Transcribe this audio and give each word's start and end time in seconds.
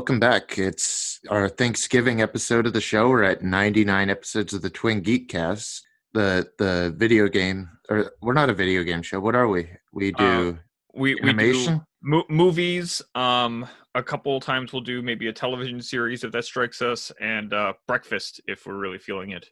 welcome 0.00 0.18
back. 0.18 0.56
It's 0.56 1.20
our 1.28 1.46
Thanksgiving 1.46 2.22
episode 2.22 2.64
of 2.66 2.72
the 2.72 2.80
show. 2.80 3.10
We're 3.10 3.22
at 3.22 3.42
99 3.42 4.08
episodes 4.08 4.54
of 4.54 4.62
the 4.62 4.70
Twin 4.70 5.02
Geekcast, 5.02 5.82
the 6.14 6.50
the 6.56 6.94
video 6.96 7.28
game. 7.28 7.68
Or 7.90 8.10
we're 8.22 8.32
not 8.32 8.48
a 8.48 8.54
video 8.54 8.82
game 8.82 9.02
show. 9.02 9.20
What 9.20 9.34
are 9.34 9.46
we? 9.46 9.68
We 9.92 10.12
do 10.12 10.24
Uh, 10.24 10.52
we 10.98 11.20
animation. 11.20 11.72
we 11.74 11.78
do 11.80 11.84
mo- 12.02 12.24
movies. 12.30 13.02
Um, 13.14 13.68
a 13.94 14.02
couple 14.02 14.40
times 14.40 14.72
we'll 14.72 14.80
do 14.80 15.02
maybe 15.02 15.26
a 15.28 15.34
television 15.34 15.82
series 15.82 16.24
if 16.24 16.32
that 16.32 16.46
strikes 16.46 16.80
us, 16.80 17.12
and 17.20 17.52
uh, 17.52 17.74
breakfast 17.86 18.40
if 18.48 18.64
we're 18.64 18.78
really 18.78 18.96
feeling 18.98 19.32
it. 19.32 19.50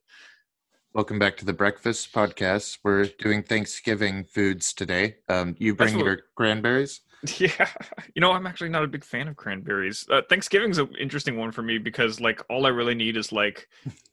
Welcome 0.95 1.19
back 1.19 1.37
to 1.37 1.45
the 1.45 1.53
Breakfast 1.53 2.11
Podcast. 2.15 2.79
We're 2.83 3.05
doing 3.19 3.43
Thanksgiving 3.43 4.25
foods 4.25 4.73
today. 4.73 5.17
Um, 5.29 5.57
you 5.59 5.75
bring 5.75 5.95
what- 5.97 6.07
your 6.07 6.21
cranberries. 6.37 7.03
Yeah, 7.39 7.69
you 8.15 8.21
know 8.21 8.31
I'm 8.31 8.47
actually 8.47 8.69
not 8.69 8.85
a 8.85 8.89
big 8.89 9.05
fan 9.05 9.27
of 9.27 9.37
cranberries. 9.37 10.07
Uh, 10.09 10.23
Thanksgiving's 10.29 10.79
an 10.79 10.89
interesting 11.01 11.37
one 11.37 11.51
for 11.51 11.63
me 11.63 11.79
because 11.79 12.21
like 12.21 12.41
all 12.49 12.65
I 12.65 12.69
really 12.69 12.95
need 12.95 13.17
is 13.17 13.33
like 13.33 13.67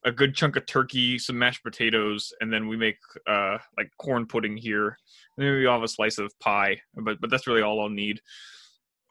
a 0.03 0.11
good 0.11 0.33
chunk 0.33 0.55
of 0.55 0.65
turkey, 0.65 1.19
some 1.19 1.37
mashed 1.37 1.63
potatoes, 1.63 2.33
and 2.41 2.51
then 2.51 2.67
we 2.67 2.77
make 2.77 2.97
uh 3.27 3.59
like 3.77 3.91
corn 3.97 4.25
pudding 4.25 4.57
here. 4.57 4.97
And 5.37 5.45
maybe 5.45 5.61
we'll 5.61 5.73
have 5.73 5.83
a 5.83 5.87
slice 5.87 6.17
of 6.17 6.37
pie, 6.39 6.81
but 6.95 7.21
but 7.21 7.29
that's 7.29 7.45
really 7.45 7.61
all 7.61 7.79
I'll 7.79 7.89
need. 7.89 8.21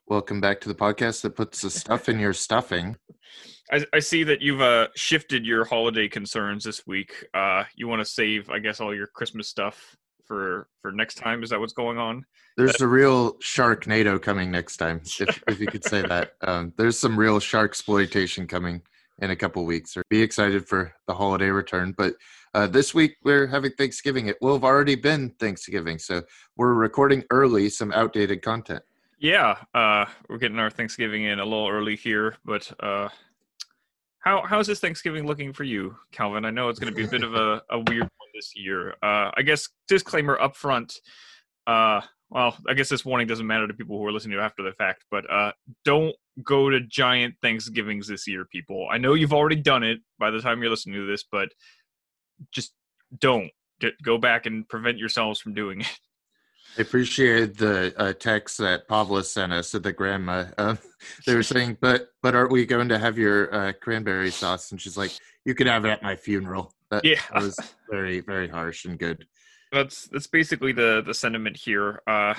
Welcome 0.07 0.41
back 0.41 0.61
to 0.63 0.69
the 0.69 0.75
podcast 0.75 1.23
that 1.23 1.37
puts 1.37 1.63
the 1.63 1.71
stuff 1.71 2.09
in 2.09 2.19
your 2.19 2.33
stuffing. 2.35 2.97
I, 3.73 3.87
I 3.95 4.01
see 4.01 4.25
that 4.25 4.43
you've 4.43 4.61
uh, 4.61 4.89
shifted 4.95 5.47
your 5.47 5.65
holiday 5.65 6.09
concerns 6.09 6.65
this 6.65 6.87
week. 6.87 7.27
Uh, 7.33 7.65
you 7.75 7.89
want 7.89 8.01
to 8.01 8.05
save, 8.05 8.51
I 8.51 8.59
guess, 8.59 8.81
all 8.81 8.95
your 8.95 9.07
Christmas 9.07 9.49
stuff 9.49 9.97
for 10.25 10.69
for 10.81 10.93
next 10.93 11.17
time. 11.17 11.43
Is 11.43 11.51
that 11.51 11.61
what's 11.61 11.73
going 11.73 11.99
on? 11.99 12.25
There's 12.57 12.81
a 12.81 12.87
real 12.87 13.35
Sharknado 13.35 14.21
coming 14.21 14.51
next 14.51 14.77
time, 14.77 15.01
if, 15.19 15.43
if 15.49 15.61
you 15.61 15.67
could 15.67 15.85
say 15.85 16.03
that. 16.03 16.33
Um, 16.47 16.75
there's 16.77 16.99
some 16.99 17.19
real 17.19 17.41
shark 17.41 17.71
exploitation 17.71 18.47
coming 18.47 18.83
in 19.21 19.31
a 19.31 19.37
couple 19.37 19.65
weeks. 19.65 19.97
Or 19.97 20.03
be 20.11 20.21
excited 20.21 20.69
for 20.69 20.93
the 21.07 21.15
holiday 21.15 21.49
return. 21.49 21.95
But 21.97 22.15
uh, 22.53 22.67
this 22.67 22.95
week 22.95 23.17
we're 23.25 23.47
having 23.47 23.73
Thanksgiving. 23.73 24.29
It 24.29 24.37
will 24.43 24.53
have 24.53 24.65
already 24.65 24.95
been 24.95 25.31
Thanksgiving, 25.41 25.99
so 25.99 26.23
we're 26.57 26.75
recording 26.75 27.25
early 27.31 27.71
some 27.71 27.93
outdated 27.93 28.43
content. 28.43 28.83
Yeah, 29.19 29.57
uh, 29.75 30.05
we're 30.29 30.39
getting 30.39 30.59
our 30.59 30.71
Thanksgiving 30.71 31.25
in 31.25 31.39
a 31.39 31.45
little 31.45 31.69
early 31.69 31.97
here, 31.97 32.37
but 32.45 32.71
uh, 32.81 33.09
how 34.25 34.43
how's 34.43 34.67
this 34.67 34.81
Thanksgiving 34.81 35.27
looking 35.27 35.53
for 35.53 35.65
you, 35.65 35.95
Calvin? 36.11 36.45
I 36.45 36.51
know 36.51 36.71
it's 36.71 36.79
going 36.79 36.93
to 36.93 36.97
be 36.97 37.05
a 37.05 37.09
bit 37.09 37.23
of 37.23 37.35
a, 37.35 37.63
a 37.71 37.79
weird 37.79 38.03
one 38.03 38.29
this 38.35 38.53
year. 38.57 38.95
Uh, 39.03 39.31
I 39.37 39.43
guess 39.45 39.69
disclaimer 39.87 40.41
up 40.41 40.57
front. 40.57 40.95
Uh, 41.67 42.01
well, 42.31 42.57
I 42.67 42.73
guess 42.73 42.89
this 42.89 43.05
warning 43.05 43.27
doesn't 43.27 43.47
matter 43.47 43.69
to 43.69 43.75
people 43.75 43.99
who 43.99 44.07
are 44.07 44.13
listening 44.13 44.39
to 44.39 44.43
after 44.43 44.63
the 44.63 44.73
fact, 44.73 45.05
but 45.11 45.31
uh, 45.31 45.53
don't 45.85 46.17
go 46.43 46.71
to 46.71 46.81
giant 46.81 47.35
Thanksgivings 47.43 48.09
this 48.09 48.27
year, 48.27 48.47
people. 48.51 48.89
I 48.91 48.99
know 48.99 49.15
you've 49.15 49.35
already 49.35 49.57
done 49.57 49.83
it 49.85 49.99
by 50.19 50.31
the 50.31 50.41
time 50.41 50.61
you're 50.61 50.71
listening 50.71 50.97
to 50.97 51.07
this, 51.07 51.25
but 51.31 51.51
just 52.51 52.73
don't 53.21 53.51
D- 53.81 53.93
go 54.03 54.19
back 54.19 54.47
and 54.47 54.69
prevent 54.69 54.99
yourselves 54.99 55.39
from 55.39 55.53
doing 55.55 55.83
it. 55.83 56.01
I 56.77 56.83
appreciate 56.83 57.57
the 57.57 57.95
uh, 57.97 58.13
text 58.15 58.59
that 58.59 58.89
Pavla 58.89 59.23
sent 59.25 59.53
us 59.53 59.71
to 59.73 59.79
the 59.79 59.93
grandma. 59.93 60.47
Uh, 60.59 60.77
they 61.27 61.35
were 61.35 61.43
saying, 61.43 61.79
"But 61.81 62.11
but 62.23 62.35
aren't 62.35 62.51
we 62.51 62.67
going 62.67 62.89
to 62.89 62.99
have 62.99 63.17
your 63.17 63.55
uh, 63.55 63.73
cranberry 63.81 64.31
sauce?" 64.31 64.73
And 64.73 64.81
she's 64.81 64.97
like, 64.97 65.13
"You 65.45 65.55
could 65.55 65.69
have 65.69 65.85
it 65.85 65.91
at 65.91 66.03
my 66.03 66.17
funeral." 66.17 66.75
That, 66.91 67.05
Yeah. 67.05 67.21
was 67.41 67.59
very 67.91 68.21
very 68.21 68.49
harsh 68.49 68.85
and 68.85 68.99
good. 68.99 69.27
that's 69.73 70.07
that's 70.09 70.27
basically 70.27 70.73
the 70.73 71.03
the 71.07 71.15
sentiment 71.15 71.57
here. 71.57 72.03
Uh, 72.07 72.35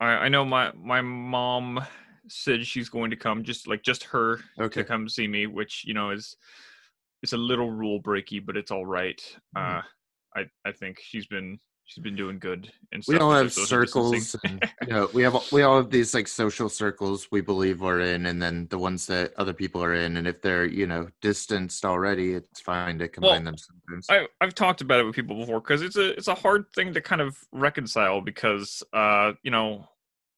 I 0.00 0.06
I 0.06 0.28
know 0.28 0.44
my 0.44 0.72
my 0.72 1.00
mom 1.00 1.84
said 2.28 2.66
she's 2.66 2.88
going 2.88 3.10
to 3.10 3.16
come, 3.16 3.44
just 3.44 3.66
like 3.68 3.82
just 3.82 4.04
her 4.04 4.40
Okay. 4.60 4.82
to 4.82 4.84
come 4.84 5.08
see 5.08 5.26
me, 5.28 5.46
which 5.46 5.84
you 5.84 5.94
know 5.94 6.10
is 6.10 6.36
it's 7.22 7.32
a 7.34 7.36
little 7.36 7.70
rule 7.70 8.00
breaky, 8.02 8.44
but 8.44 8.56
it's 8.56 8.70
all 8.70 8.86
right. 8.86 9.20
Uh, 9.54 9.82
I 10.34 10.46
I 10.64 10.72
think 10.72 11.00
she's 11.02 11.26
been 11.26 11.60
she's 11.90 12.02
been 12.02 12.14
doing 12.14 12.38
good 12.38 12.72
and 12.92 13.02
we 13.08 13.18
all 13.18 13.32
have 13.32 13.46
the 13.46 13.50
social 13.50 14.12
distancing. 14.12 14.40
circles 14.40 14.62
and 14.62 14.72
you 14.88 14.94
know 14.94 15.10
we 15.12 15.22
have 15.24 15.36
we 15.50 15.62
all 15.62 15.78
have 15.78 15.90
these 15.90 16.14
like 16.14 16.28
social 16.28 16.68
circles 16.68 17.26
we 17.32 17.40
believe 17.40 17.80
we're 17.80 18.00
in 18.00 18.26
and 18.26 18.40
then 18.40 18.68
the 18.70 18.78
ones 18.78 19.06
that 19.06 19.32
other 19.36 19.52
people 19.52 19.82
are 19.82 19.94
in 19.94 20.16
and 20.16 20.28
if 20.28 20.40
they're 20.40 20.64
you 20.64 20.86
know 20.86 21.08
distanced 21.20 21.84
already 21.84 22.34
it's 22.34 22.60
fine 22.60 22.96
to 22.98 23.08
combine 23.08 23.42
them 23.42 23.56
sometimes 23.56 24.06
I, 24.08 24.28
I've 24.40 24.54
talked 24.54 24.82
about 24.82 25.00
it 25.00 25.04
with 25.04 25.16
people 25.16 25.36
before 25.36 25.60
because 25.60 25.82
it's 25.82 25.96
a 25.96 26.10
it's 26.10 26.28
a 26.28 26.34
hard 26.34 26.66
thing 26.74 26.94
to 26.94 27.00
kind 27.00 27.20
of 27.20 27.36
reconcile 27.50 28.20
because 28.20 28.84
uh 28.92 29.32
you 29.42 29.50
know 29.50 29.88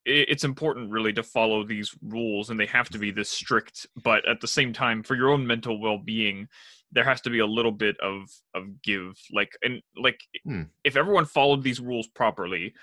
it's 0.04 0.42
important 0.42 0.90
really 0.90 1.12
to 1.12 1.22
follow 1.22 1.64
these 1.64 1.94
rules 2.02 2.50
and 2.50 2.58
they 2.58 2.66
have 2.66 2.88
to 2.88 2.98
be 2.98 3.10
this 3.10 3.28
strict 3.28 3.86
but 4.02 4.26
at 4.26 4.40
the 4.40 4.48
same 4.48 4.72
time 4.72 5.02
for 5.02 5.14
your 5.14 5.30
own 5.30 5.46
mental 5.46 5.78
well-being 5.78 6.48
there 6.92 7.04
has 7.04 7.20
to 7.22 7.30
be 7.30 7.38
a 7.40 7.46
little 7.46 7.72
bit 7.72 7.96
of 8.00 8.28
of 8.54 8.64
give 8.82 9.18
like 9.32 9.52
and 9.62 9.80
like 9.96 10.20
Hmm. 10.44 10.62
if 10.84 10.96
everyone 10.96 11.24
followed 11.24 11.62
these 11.62 11.80
rules 11.80 12.06
properly 12.08 12.74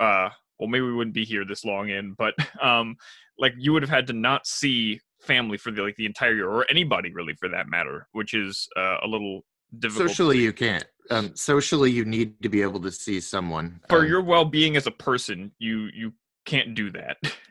uh 0.00 0.28
well 0.58 0.68
maybe 0.68 0.84
we 0.86 0.94
wouldn't 0.94 1.14
be 1.14 1.24
here 1.24 1.44
this 1.44 1.64
long 1.64 1.88
in 1.90 2.14
but 2.16 2.34
um 2.62 2.96
like 3.38 3.54
you 3.58 3.72
would 3.72 3.82
have 3.82 3.90
had 3.90 4.06
to 4.08 4.12
not 4.12 4.46
see 4.46 5.00
family 5.20 5.58
for 5.58 5.70
the 5.72 5.82
like 5.82 5.96
the 5.96 6.06
entire 6.06 6.34
year 6.34 6.48
or 6.48 6.64
anybody 6.70 7.12
really 7.12 7.34
for 7.34 7.48
that 7.48 7.68
matter 7.68 8.06
which 8.12 8.34
is 8.34 8.68
uh, 8.76 8.98
a 9.02 9.06
little 9.06 9.44
difficult 9.78 10.08
socially 10.10 10.38
you 10.38 10.52
can't. 10.52 10.84
Um 11.10 11.34
socially 11.34 11.90
you 11.90 12.04
need 12.04 12.40
to 12.42 12.48
be 12.48 12.62
able 12.62 12.80
to 12.80 12.92
see 12.92 13.18
someone 13.20 13.80
for 13.88 14.00
Um, 14.02 14.06
your 14.08 14.22
well-being 14.22 14.76
as 14.76 14.86
a 14.86 14.90
person 14.92 15.52
you 15.58 15.88
you 15.94 16.12
can't 16.46 16.74
do 16.74 16.90
that 16.92 17.16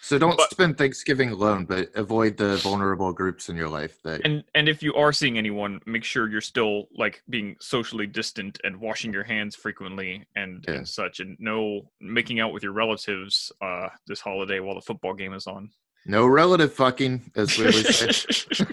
so 0.00 0.18
don't 0.18 0.36
but- 0.36 0.50
spend 0.50 0.76
thanksgiving 0.76 1.30
alone 1.30 1.64
but 1.64 1.88
avoid 1.94 2.36
the 2.36 2.56
vulnerable 2.58 3.12
groups 3.12 3.48
in 3.48 3.56
your 3.56 3.68
life 3.68 4.00
that 4.02 4.20
and 4.24 4.42
and 4.54 4.68
if 4.68 4.82
you 4.82 4.92
are 4.94 5.12
seeing 5.12 5.38
anyone 5.38 5.80
make 5.86 6.02
sure 6.04 6.28
you're 6.28 6.40
still 6.40 6.88
like 6.96 7.22
being 7.30 7.54
socially 7.60 8.06
distant 8.06 8.58
and 8.64 8.76
washing 8.80 9.12
your 9.12 9.24
hands 9.24 9.54
frequently 9.54 10.24
and, 10.36 10.64
Yeah. 10.66 10.74
and 10.74 10.88
such 10.88 11.20
and 11.20 11.36
no 11.38 11.90
making 12.00 12.40
out 12.40 12.52
with 12.52 12.62
your 12.62 12.72
relatives 12.72 13.52
uh 13.60 13.88
this 14.06 14.20
holiday 14.20 14.58
while 14.60 14.74
the 14.74 14.80
football 14.80 15.14
game 15.14 15.34
is 15.34 15.46
on. 15.46 15.70
No 16.06 16.26
relative 16.26 16.72
fucking 16.72 17.30
as 17.36 17.56
we 17.58 17.66
always 17.66 17.96
say. 17.96 18.64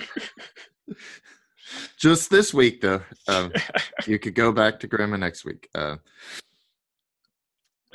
Just 1.97 2.29
this 2.29 2.53
week 2.53 2.81
though. 2.81 3.01
Um 3.27 3.51
you 4.05 4.17
could 4.19 4.35
go 4.35 4.51
back 4.51 4.79
to 4.79 4.87
grandma 4.87 5.17
next 5.17 5.43
week. 5.45 5.67
Uh 5.75 5.97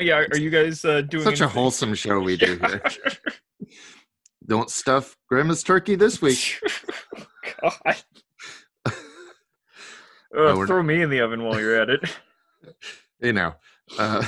yeah 0.02 0.24
are 0.30 0.38
you 0.38 0.50
guys 0.50 0.84
uh 0.84 1.00
doing 1.02 1.24
such 1.24 1.40
a 1.40 1.48
wholesome 1.48 1.94
show 1.94 2.20
we 2.20 2.36
do 2.36 2.58
here 2.58 2.82
Don't 4.46 4.70
stuff 4.70 5.16
grandma's 5.28 5.62
turkey 5.62 5.94
this 5.94 6.20
week. 6.20 6.60
God. 7.62 7.96
Uh, 10.34 10.64
throw 10.64 10.82
me 10.82 11.02
in 11.02 11.10
the 11.10 11.20
oven 11.20 11.42
while 11.42 11.60
you're 11.60 11.78
at 11.78 11.91
it. 11.91 12.00
You 13.20 13.34
know, 13.34 13.54
uh, 13.98 14.24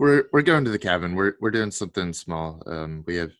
we're 0.00 0.24
we're 0.32 0.42
going 0.42 0.64
to 0.64 0.70
the 0.72 0.80
cabin. 0.80 1.14
We're 1.14 1.34
we're 1.40 1.52
doing 1.52 1.70
something 1.70 2.12
small. 2.12 2.60
Um, 2.66 3.04
we 3.06 3.14
have, 3.18 3.30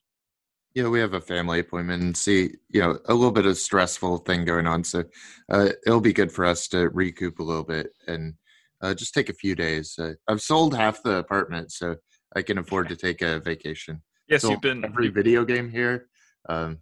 you 0.75 0.85
know, 0.85 0.91
we 0.91 1.01
have 1.01 1.13
a 1.13 1.21
family 1.21 1.59
appointment 1.59 2.05
and 2.05 2.17
see, 2.17 2.51
you 2.69 2.81
know, 2.81 3.01
a 3.07 3.15
little 3.15 3.33
bit 3.33 3.47
of 3.47 3.59
stressful 3.59 4.19
thing 4.19 4.45
going 4.45 4.69
on. 4.69 4.85
So 4.85 5.03
uh, 5.49 5.71
it'll 5.85 6.01
be 6.01 6.13
good 6.13 6.31
for 6.31 6.45
us 6.45 6.69
to 6.69 6.89
recoup 6.91 7.41
a 7.41 7.43
little 7.43 7.65
bit 7.65 7.89
and 8.07 8.35
uh, 8.83 8.95
just 8.95 9.15
take 9.15 9.29
a 9.29 9.35
few 9.35 9.55
days. 9.55 9.95
Uh, 9.99 10.13
I've 10.29 10.43
sold 10.43 10.75
half 10.75 11.03
the 11.03 11.17
apartment, 11.17 11.73
so 11.73 11.97
I 12.35 12.43
can 12.43 12.59
afford 12.59 12.89
to 12.89 12.97
take 12.97 13.23
a 13.23 13.41
vacation. 13.41 14.03
Yes, 14.29 14.43
Sold 14.43 14.53
you've 14.53 14.61
been 14.61 14.85
every 14.85 15.09
video 15.09 15.45
game 15.45 15.71
here. 15.71 16.09
Um, 16.49 16.79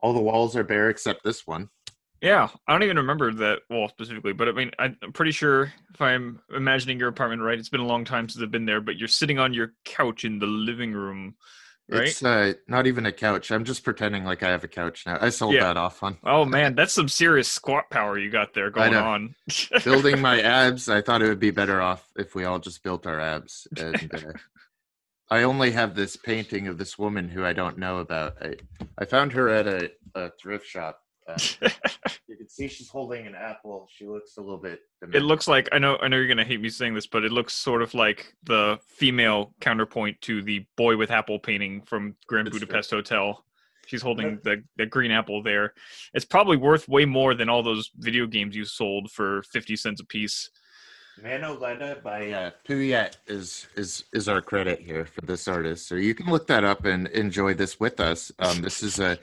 all 0.00 0.12
the 0.12 0.20
walls 0.20 0.56
are 0.56 0.64
bare 0.64 0.90
except 0.90 1.24
this 1.24 1.46
one. 1.46 1.68
Yeah, 2.20 2.48
I 2.66 2.72
don't 2.72 2.82
even 2.82 2.96
remember 2.96 3.32
that 3.32 3.60
wall 3.70 3.88
specifically, 3.88 4.32
but 4.32 4.48
I 4.48 4.52
mean, 4.52 4.72
I'm 4.78 4.96
pretty 5.14 5.30
sure 5.30 5.72
if 5.94 6.00
I'm 6.00 6.40
imagining 6.54 6.98
your 6.98 7.08
apartment 7.08 7.42
right, 7.42 7.58
it's 7.58 7.68
been 7.68 7.80
a 7.80 7.86
long 7.86 8.04
time 8.04 8.28
since 8.28 8.42
I've 8.42 8.50
been 8.50 8.66
there, 8.66 8.80
but 8.80 8.96
you're 8.96 9.06
sitting 9.06 9.38
on 9.38 9.54
your 9.54 9.74
couch 9.84 10.24
in 10.24 10.40
the 10.40 10.46
living 10.46 10.92
room, 10.92 11.36
right? 11.88 12.08
It's 12.08 12.22
uh, 12.22 12.54
not 12.66 12.86
even 12.86 13.06
a 13.06 13.12
couch. 13.12 13.50
I'm 13.50 13.64
just 13.64 13.84
pretending 13.84 14.24
like 14.24 14.42
I 14.42 14.50
have 14.50 14.64
a 14.64 14.68
couch 14.68 15.04
now. 15.06 15.18
I 15.20 15.30
sold 15.30 15.54
Yeah. 15.54 15.64
that 15.64 15.76
off 15.76 16.02
on 16.02 16.18
oh 16.24 16.44
man, 16.56 16.74
that's 16.74 16.92
some 16.92 17.08
serious 17.08 17.48
squat 17.50 17.90
power 17.90 18.18
you 18.18 18.30
got 18.30 18.54
there 18.54 18.70
going 18.70 18.94
on. 18.94 19.34
building 19.84 20.20
my 20.20 20.40
abs. 20.40 20.88
I 20.88 21.00
thought 21.02 21.22
it 21.22 21.28
would 21.28 21.40
be 21.40 21.50
better 21.50 21.80
off 21.80 22.06
if 22.16 22.34
we 22.34 22.44
all 22.44 22.58
just 22.58 22.82
built 22.82 23.06
our 23.06 23.20
abs. 23.20 23.66
And 23.76 24.10
uh, 24.14 24.32
I 25.30 25.42
only 25.42 25.72
have 25.72 25.94
this 25.94 26.16
painting 26.16 26.68
of 26.68 26.78
this 26.78 26.98
woman 26.98 27.28
who 27.28 27.44
I 27.44 27.52
don't 27.52 27.78
know 27.78 27.98
about. 27.98 28.36
I, 28.40 28.54
I 28.98 29.04
found 29.04 29.32
her 29.32 29.48
at 29.48 29.66
a, 29.66 29.90
a 30.14 30.30
thrift 30.40 30.66
shop. 30.66 31.00
You 32.28 32.36
can 32.36 32.48
see 32.48 32.68
she's 32.68 32.90
holding 32.90 33.26
an 33.26 33.34
apple. 33.34 33.88
She 33.90 34.06
looks 34.06 34.36
a 34.36 34.40
little 34.40 34.58
bit. 34.58 34.80
it 35.14 35.22
looks 35.22 35.48
like 35.48 35.68
I 35.72 35.78
know 35.78 35.96
I 35.96 36.08
know 36.08 36.18
you're 36.18 36.28
gonna 36.28 36.44
hate 36.44 36.60
me 36.60 36.68
saying 36.68 36.92
this, 36.94 37.06
but 37.06 37.24
it 37.24 37.32
looks 37.32 37.54
sort 37.54 37.80
of 37.80 37.94
like 37.94 38.34
the 38.44 38.78
female 38.86 39.54
counterpoint 39.60 40.20
to 40.22 40.42
the 40.42 40.66
boy 40.76 40.96
with 40.98 41.10
apple 41.10 41.38
painting 41.38 41.82
from 41.82 42.16
Grand 42.26 42.46
That's 42.46 42.58
true. 42.58 42.66
Budapest 42.66 42.90
Hotel. 42.90 43.44
She's 43.86 44.02
holding 44.02 44.38
the, 44.44 44.62
the 44.76 44.84
green 44.84 45.10
apple 45.10 45.42
there. 45.42 45.72
It's 46.12 46.26
probably 46.26 46.58
worth 46.58 46.86
way 46.86 47.06
more 47.06 47.34
than 47.34 47.48
all 47.48 47.62
those 47.62 47.90
video 47.96 48.26
games 48.26 48.54
you 48.54 48.66
sold 48.66 49.10
for 49.10 49.42
fifty 49.44 49.76
cents 49.76 50.02
a 50.02 50.04
piece. 50.04 50.50
Manoletta 51.22 52.02
by 52.02 52.30
uh, 52.30 52.50
Puyat 52.68 53.16
is 53.26 53.66
is 53.74 54.04
is 54.12 54.28
our 54.28 54.42
credit 54.42 54.80
here 54.80 55.06
for 55.06 55.22
this 55.22 55.48
artist. 55.48 55.88
So 55.88 55.94
you 55.94 56.14
can 56.14 56.26
look 56.26 56.46
that 56.48 56.64
up 56.64 56.84
and 56.84 57.08
enjoy 57.08 57.54
this 57.54 57.80
with 57.80 57.98
us. 58.00 58.30
Um, 58.38 58.60
this 58.60 58.82
is 58.82 59.00
a 59.00 59.18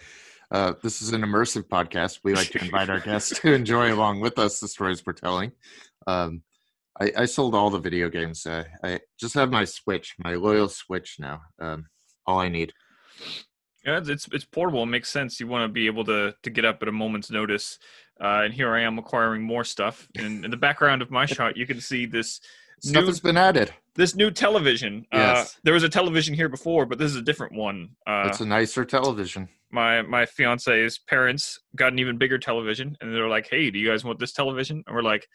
uh, 0.51 0.73
this 0.83 1.01
is 1.01 1.13
an 1.13 1.21
immersive 1.21 1.63
podcast. 1.63 2.19
We 2.23 2.33
like 2.35 2.49
to 2.51 2.59
invite 2.63 2.89
our 2.89 2.99
guests 2.99 3.39
to 3.41 3.53
enjoy 3.53 3.93
along 3.93 4.19
with 4.21 4.37
us 4.39 4.59
the 4.59 4.67
stories 4.67 5.03
we're 5.05 5.13
telling. 5.13 5.51
Um, 6.07 6.41
I, 6.99 7.11
I 7.17 7.25
sold 7.25 7.55
all 7.55 7.69
the 7.69 7.79
video 7.79 8.09
games. 8.09 8.45
Uh, 8.45 8.63
I 8.83 8.99
just 9.19 9.33
have 9.35 9.51
my 9.51 9.65
Switch, 9.65 10.15
my 10.23 10.35
loyal 10.35 10.69
Switch 10.69 11.17
now. 11.19 11.41
Um, 11.59 11.87
all 12.25 12.39
I 12.39 12.49
need. 12.49 12.71
Yeah, 13.85 13.99
it's 14.03 14.27
it's 14.31 14.45
portable. 14.45 14.81
It 14.83 14.87
makes 14.87 15.09
sense. 15.11 15.39
You 15.39 15.47
want 15.47 15.63
to 15.69 15.71
be 15.71 15.85
able 15.87 16.05
to 16.05 16.33
to 16.41 16.49
get 16.49 16.65
up 16.65 16.81
at 16.81 16.87
a 16.87 16.91
moment's 16.91 17.29
notice. 17.29 17.77
Uh, 18.19 18.43
and 18.45 18.53
here 18.53 18.73
I 18.73 18.81
am 18.81 18.97
acquiring 18.97 19.43
more 19.43 19.63
stuff. 19.63 20.07
And 20.17 20.43
in 20.45 20.49
the 20.51 20.57
background 20.57 21.01
of 21.01 21.11
my 21.11 21.25
shot, 21.35 21.57
you 21.57 21.67
can 21.67 21.79
see 21.81 22.05
this 22.05 22.39
Stuff 22.81 23.01
new 23.03 23.07
has 23.07 23.19
been 23.19 23.37
added. 23.37 23.71
this 23.95 24.15
new 24.15 24.31
television. 24.31 25.05
Uh, 25.11 25.17
Yes. 25.17 25.59
there 25.63 25.73
was 25.73 25.83
a 25.83 25.89
television 25.89 26.33
here 26.33 26.49
before, 26.49 26.85
but 26.85 26.97
this 26.97 27.11
is 27.11 27.17
a 27.17 27.21
different 27.21 27.53
one. 27.53 27.89
Uh, 28.07 28.23
It's 28.27 28.41
a 28.41 28.45
nicer 28.45 28.85
television. 28.85 29.49
My 29.75 30.01
my 30.01 30.25
fiance's 30.25 30.97
parents 30.97 31.59
got 31.75 31.91
an 31.91 31.99
even 31.99 32.17
bigger 32.17 32.39
television, 32.39 32.97
and 32.99 33.13
they're 33.13 33.29
like, 33.29 33.47
"Hey, 33.47 33.69
do 33.69 33.77
you 33.77 33.87
guys 33.87 34.03
want 34.03 34.17
this 34.17 34.31
television?" 34.31 34.83
And 34.87 34.95
we're 34.95 35.03
like, 35.03 35.27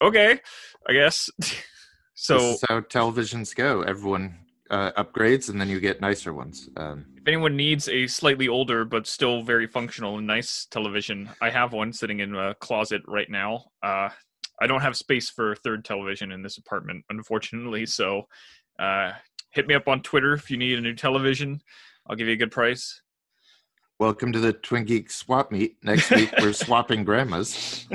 "Okay, 0.00 0.38
I 0.88 0.92
guess." 0.92 1.28
so 2.14 2.38
this 2.38 2.54
is 2.54 2.64
how 2.68 2.80
televisions 2.80 3.54
go. 3.54 3.82
Everyone 3.82 4.38
uh, 4.70 4.92
upgrades, 4.92 5.50
and 5.50 5.60
then 5.60 5.68
you 5.68 5.80
get 5.80 6.00
nicer 6.00 6.32
ones. 6.32 6.70
Um, 6.76 7.04
if 7.16 7.26
anyone 7.26 7.56
needs 7.56 7.88
a 7.88 8.06
slightly 8.06 8.48
older 8.48 8.84
but 8.84 9.06
still 9.06 9.42
very 9.42 9.66
functional 9.66 10.16
and 10.16 10.26
nice 10.26 10.66
television, 10.70 11.28
I 11.42 11.50
have 11.50 11.72
one 11.72 11.92
sitting 11.92 12.20
in 12.20 12.34
a 12.34 12.54
closet 12.54 13.02
right 13.06 13.28
now. 13.28 13.64
Uh, 13.82 14.08
I 14.62 14.66
don't 14.66 14.80
have 14.80 14.96
space 14.96 15.28
for 15.28 15.52
a 15.52 15.56
third 15.56 15.84
television 15.84 16.30
in 16.32 16.42
this 16.42 16.56
apartment, 16.56 17.04
unfortunately. 17.10 17.84
So, 17.86 18.28
uh, 18.78 19.12
hit 19.50 19.66
me 19.66 19.74
up 19.74 19.88
on 19.88 20.02
Twitter 20.02 20.34
if 20.34 20.50
you 20.50 20.56
need 20.56 20.78
a 20.78 20.82
new 20.82 20.94
television. 20.94 21.60
I'll 22.06 22.16
give 22.16 22.28
you 22.28 22.34
a 22.34 22.36
good 22.36 22.52
price. 22.52 23.02
Welcome 24.00 24.32
to 24.32 24.40
the 24.40 24.54
Twin 24.54 24.84
Geek 24.84 25.10
Swap 25.10 25.52
Meet. 25.52 25.76
Next 25.82 26.10
week 26.10 26.32
we're 26.40 26.52
swapping 26.54 27.04
grandmas. 27.04 27.86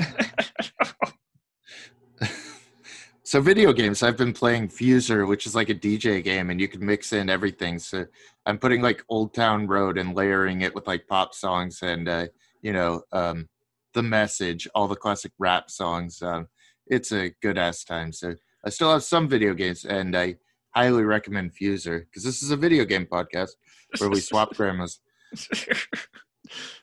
So 3.24 3.40
video 3.40 3.72
games, 3.72 4.04
I've 4.04 4.16
been 4.16 4.32
playing 4.32 4.68
Fuser, 4.68 5.26
which 5.26 5.46
is 5.46 5.56
like 5.56 5.68
a 5.68 5.74
DJ 5.74 6.22
game, 6.22 6.50
and 6.50 6.60
you 6.60 6.68
can 6.68 6.86
mix 6.86 7.12
in 7.12 7.28
everything. 7.28 7.80
So 7.80 8.06
I'm 8.46 8.56
putting 8.56 8.82
like 8.82 9.04
Old 9.08 9.34
Town 9.34 9.66
Road 9.66 9.98
and 9.98 10.14
layering 10.14 10.60
it 10.60 10.72
with 10.76 10.86
like 10.86 11.08
pop 11.08 11.34
songs 11.34 11.80
and 11.82 12.08
uh, 12.08 12.26
you 12.62 12.72
know 12.72 13.02
um, 13.10 13.48
the 13.92 14.02
message, 14.04 14.68
all 14.76 14.86
the 14.86 14.94
classic 14.94 15.32
rap 15.40 15.72
songs. 15.72 16.22
Um, 16.22 16.46
it's 16.86 17.10
a 17.10 17.32
good 17.42 17.58
ass 17.58 17.82
time. 17.82 18.12
So 18.12 18.36
I 18.64 18.70
still 18.70 18.92
have 18.92 19.02
some 19.02 19.28
video 19.28 19.54
games, 19.54 19.84
and 19.84 20.16
I 20.16 20.36
highly 20.70 21.02
recommend 21.02 21.50
Fuser 21.52 22.04
because 22.04 22.22
this 22.22 22.44
is 22.44 22.52
a 22.52 22.56
video 22.56 22.84
game 22.84 23.06
podcast 23.06 23.50
where 23.98 24.08
we 24.08 24.20
swap 24.20 24.54
grandmas. 24.56 25.00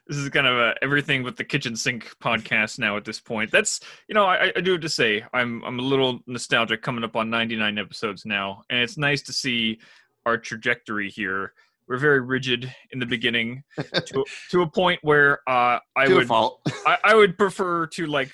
this 0.07 0.18
is 0.18 0.30
kind 0.30 0.48
of 0.48 0.57
a 0.57 0.75
everything 0.81 1.24
with 1.24 1.38
the 1.38 1.44
kitchen 1.44 1.75
sink 1.75 2.13
podcast 2.22 2.80
now 2.80 2.98
at 2.98 3.06
this 3.06 3.19
point. 3.19 3.51
That's 3.51 3.80
you 4.07 4.16
know 4.16 4.25
I, 4.25 4.51
I 4.56 4.62
do 4.62 4.74
have 4.74 4.81
to 4.81 4.90
say 4.90 5.24
I'm 5.34 5.63
I'm 5.63 5.80
a 5.80 5.84
little 5.84 6.19
nostalgic 6.28 6.81
coming 6.81 7.04
up 7.04 7.16
on 7.16 7.30
99 7.30 7.78
episodes 7.78 8.25
now, 8.25 8.62
and 8.69 8.80
it's 8.80 8.98
nice 8.98 9.22
to 9.24 9.34
see 9.34 9.80
our 10.25 10.38
trajectory 10.38 11.10
here. 11.10 11.54
We're 11.88 11.98
very 11.98 12.22
rigid 12.22 12.74
in 12.92 13.00
the 13.00 13.06
beginning 13.06 13.63
to 13.78 14.25
to 14.51 14.62
a 14.62 14.69
point 14.69 15.00
where 15.04 15.40
uh, 15.48 15.80
I 15.95 16.06
to 16.07 16.16
would. 16.16 16.31
I, 16.31 16.98
I 17.04 17.16
would 17.16 17.38
prefer 17.38 17.88
to 17.88 18.07
like 18.07 18.31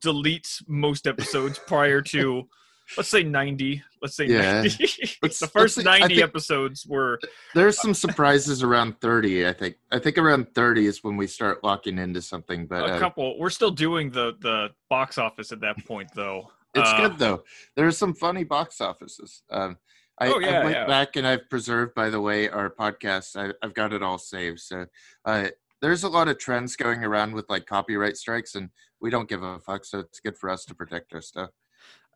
delete 0.00 0.48
most 0.66 1.06
episodes 1.06 1.58
prior 1.58 2.00
to 2.00 2.48
let's 2.96 3.08
say 3.08 3.22
90 3.22 3.82
let's 4.02 4.14
say 4.16 4.26
Yeah. 4.26 4.62
90 4.62 5.18
Let's- 5.22 5.38
the 5.40 5.46
first 5.46 5.76
say- 5.76 5.82
90 5.82 6.08
think- 6.08 6.22
episodes 6.22 6.86
were 6.86 7.18
There's 7.54 7.80
some 7.80 7.94
surprises 7.94 8.62
around 8.62 9.00
30. 9.00 9.46
I 9.46 9.52
think. 9.52 9.76
I 9.90 9.98
think 9.98 10.18
around 10.18 10.54
30 10.54 10.86
is 10.86 11.02
when 11.02 11.16
we 11.16 11.26
start 11.26 11.62
locking 11.64 11.98
into 11.98 12.20
something. 12.22 12.66
But 12.66 12.82
a 12.88 12.94
uh, 12.94 12.98
couple 12.98 13.38
we're 13.38 13.50
still 13.50 13.70
doing 13.70 14.10
the 14.10 14.34
the 14.40 14.70
box 14.90 15.18
office 15.18 15.52
at 15.52 15.60
that 15.60 15.84
point 15.86 16.08
though 16.14 16.50
It's 16.74 16.88
Uh, 16.90 17.08
good 17.08 17.18
though. 17.18 17.44
There 17.76 17.86
are 17.86 17.92
some 17.92 18.14
funny 18.14 18.44
box 18.44 18.80
offices. 18.80 19.42
Um, 19.50 19.78
I, 20.20 20.28
Oh, 20.28 20.38
yeah, 20.38 20.60
I 20.60 20.64
went 20.64 20.76
yeah. 20.76 20.86
back 20.86 21.16
and 21.16 21.26
I've 21.26 21.50
preserved, 21.50 21.92
by 21.94 22.08
the 22.08 22.20
way, 22.20 22.48
our 22.48 22.70
podcast. 22.70 23.34
I, 23.36 23.52
I've 23.64 23.74
got 23.74 23.92
it 23.92 24.00
all 24.02 24.18
saved. 24.18 24.60
So 24.60 24.86
uh, 25.24 25.48
there's 25.82 26.04
a 26.04 26.08
lot 26.08 26.28
of 26.28 26.38
trends 26.38 26.76
going 26.76 27.02
around 27.02 27.34
with 27.34 27.46
like 27.48 27.66
copyright 27.66 28.16
strikes, 28.16 28.54
and 28.54 28.70
we 29.00 29.10
don't 29.10 29.28
give 29.28 29.42
a 29.42 29.58
fuck. 29.58 29.84
So 29.84 29.98
it's 30.00 30.20
good 30.20 30.36
for 30.38 30.50
us 30.50 30.64
to 30.66 30.74
protect 30.74 31.12
our 31.14 31.20
stuff. 31.20 31.50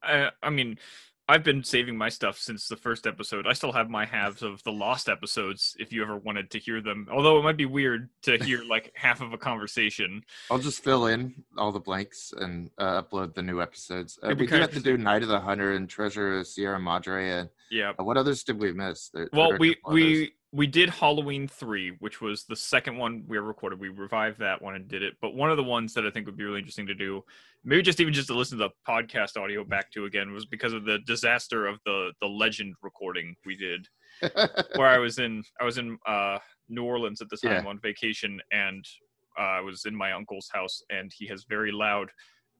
I, 0.02 0.30
I 0.42 0.50
mean 0.50 0.78
i've 1.30 1.44
been 1.44 1.62
saving 1.62 1.96
my 1.98 2.08
stuff 2.08 2.38
since 2.38 2.68
the 2.68 2.76
first 2.76 3.06
episode 3.06 3.46
i 3.46 3.52
still 3.52 3.72
have 3.72 3.90
my 3.90 4.06
halves 4.06 4.42
of 4.42 4.62
the 4.62 4.72
lost 4.72 5.10
episodes 5.10 5.76
if 5.78 5.92
you 5.92 6.02
ever 6.02 6.16
wanted 6.16 6.50
to 6.52 6.58
hear 6.58 6.80
them 6.80 7.06
although 7.12 7.38
it 7.38 7.42
might 7.42 7.58
be 7.58 7.66
weird 7.66 8.08
to 8.22 8.38
hear 8.38 8.64
like 8.68 8.90
half 8.94 9.20
of 9.20 9.32
a 9.34 9.38
conversation 9.38 10.22
I'll 10.50 10.58
just 10.58 10.82
fill 10.82 11.06
in 11.06 11.34
all 11.58 11.70
the 11.70 11.80
blanks 11.80 12.32
and 12.36 12.70
uh, 12.78 13.02
upload 13.02 13.34
the 13.34 13.42
new 13.42 13.60
episodes. 13.60 14.18
Uh, 14.22 14.34
we 14.38 14.46
do 14.46 14.56
have 14.56 14.72
to 14.72 14.80
do 14.80 14.96
Night 14.96 15.22
of 15.22 15.28
the 15.28 15.40
Hunter 15.40 15.72
and 15.74 15.86
Treasure 15.88 16.38
of 16.38 16.46
Sierra 16.46 16.80
Madre. 16.80 17.28
And 17.30 17.50
yeah 17.70 17.92
uh, 17.98 18.04
what 18.04 18.16
others 18.16 18.42
did 18.44 18.58
we 18.58 18.72
miss? 18.72 19.10
There- 19.10 19.28
there 19.30 19.38
well 19.38 19.52
a 19.52 19.56
we 19.58 19.76
we 19.86 20.32
we 20.52 20.66
did 20.66 20.88
halloween 20.88 21.46
3 21.46 21.96
which 21.98 22.20
was 22.20 22.44
the 22.44 22.56
second 22.56 22.96
one 22.96 23.22
we 23.26 23.36
recorded 23.38 23.78
we 23.78 23.88
revived 23.90 24.38
that 24.38 24.60
one 24.62 24.74
and 24.74 24.88
did 24.88 25.02
it 25.02 25.14
but 25.20 25.34
one 25.34 25.50
of 25.50 25.56
the 25.58 25.62
ones 25.62 25.92
that 25.92 26.06
i 26.06 26.10
think 26.10 26.24
would 26.26 26.36
be 26.36 26.44
really 26.44 26.58
interesting 26.58 26.86
to 26.86 26.94
do 26.94 27.22
maybe 27.64 27.82
just 27.82 28.00
even 28.00 28.14
just 28.14 28.28
to 28.28 28.34
listen 28.34 28.56
to 28.58 28.64
the 28.64 28.70
podcast 28.90 29.36
audio 29.36 29.62
back 29.62 29.90
to 29.92 30.06
again 30.06 30.32
was 30.32 30.46
because 30.46 30.72
of 30.72 30.84
the 30.84 30.98
disaster 31.06 31.66
of 31.66 31.78
the 31.84 32.12
the 32.22 32.26
legend 32.26 32.74
recording 32.82 33.34
we 33.44 33.56
did 33.56 33.86
where 34.76 34.88
i 34.88 34.98
was 34.98 35.18
in 35.18 35.42
i 35.60 35.64
was 35.64 35.76
in 35.76 35.98
uh 36.06 36.38
new 36.70 36.84
orleans 36.84 37.20
at 37.20 37.28
the 37.28 37.36
time 37.36 37.64
Yeah. 37.64 37.70
on 37.70 37.78
vacation 37.80 38.40
and 38.50 38.84
uh, 39.38 39.42
i 39.42 39.60
was 39.60 39.84
in 39.84 39.94
my 39.94 40.12
uncle's 40.12 40.48
house 40.52 40.80
and 40.88 41.12
he 41.14 41.26
has 41.26 41.44
very 41.48 41.72
loud 41.72 42.08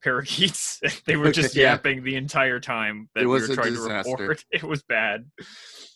parakeets 0.03 0.81
they 1.07 1.17
were 1.17 1.33
just 1.33 1.55
Yeah. 1.55 1.73
yapping 1.73 2.05
the 2.05 2.17
entire 2.17 2.61
time 2.61 3.09
that 3.15 3.21
we 3.23 3.27
were 3.27 3.47
trying 3.47 3.75
disaster. 3.75 4.17
to 4.17 4.23
record 4.23 4.45
it 4.53 4.63
was 4.63 4.83
bad 4.83 5.31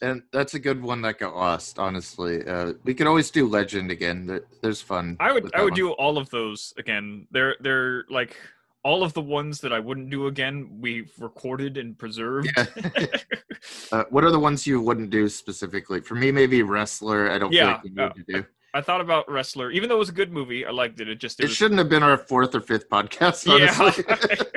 and 0.03 0.23
that's 0.33 0.55
a 0.55 0.59
good 0.59 0.83
one 0.83 1.01
that 1.03 1.19
got 1.21 1.37
lost. 1.37 1.79
Honestly, 1.79 2.45
uh, 2.45 2.73
we 2.83 2.93
could 2.93 3.07
always 3.07 3.31
do 3.31 3.47
Legend 3.47 3.93
again. 3.93 4.41
There's 4.61 4.83
fun. 4.83 5.17
I 5.21 5.31
would 5.31 5.55
I 5.55 5.63
would 5.63 5.71
one. 5.75 5.79
do 5.79 5.91
all 5.93 6.19
of 6.19 6.29
those 6.31 6.75
again. 6.77 7.29
They're 7.31 7.55
they're 7.61 8.05
like 8.11 8.37
all 8.83 9.05
of 9.05 9.13
the 9.15 9.21
ones 9.23 9.61
that 9.61 9.73
I 9.73 9.79
wouldn't 9.79 10.11
do 10.11 10.27
again. 10.27 10.79
We've 10.81 11.13
recorded 11.21 11.77
and 11.77 11.97
preserved. 11.97 12.51
Yeah. 12.57 13.07
uh, 13.93 14.05
what 14.11 14.25
are 14.25 14.33
the 14.33 14.41
ones 14.41 14.67
you 14.67 14.81
wouldn't 14.81 15.11
do 15.11 15.29
specifically? 15.29 16.01
For 16.01 16.17
me, 16.17 16.33
maybe 16.33 16.65
Wrestler. 16.65 17.31
I 17.31 17.39
don't 17.39 17.53
Yeah, 17.53 17.61
feel 17.63 17.71
like 17.75 17.85
we 17.85 17.91
need 17.91 18.01
uh, 18.03 18.13
to 18.15 18.25
do. 18.27 18.47
I 18.75 18.81
thought 18.81 19.01
about 19.03 19.31
Wrestler, 19.31 19.71
even 19.71 19.89
though 19.89 19.97
it 19.97 19.99
was 19.99 20.09
a 20.09 20.13
good 20.15 20.33
movie. 20.33 20.65
I 20.65 20.71
liked 20.71 20.99
it. 21.01 21.09
It 21.09 21.17
just 21.21 21.39
it, 21.41 21.45
It 21.45 21.47
was, 21.49 21.57
shouldn't 21.57 21.79
have 21.79 21.89
been 21.91 22.03
our 22.03 22.17
fourth 22.17 22.55
or 22.55 22.61
fifth 22.61 22.89
podcast. 22.89 23.47
yeah, 23.47 23.93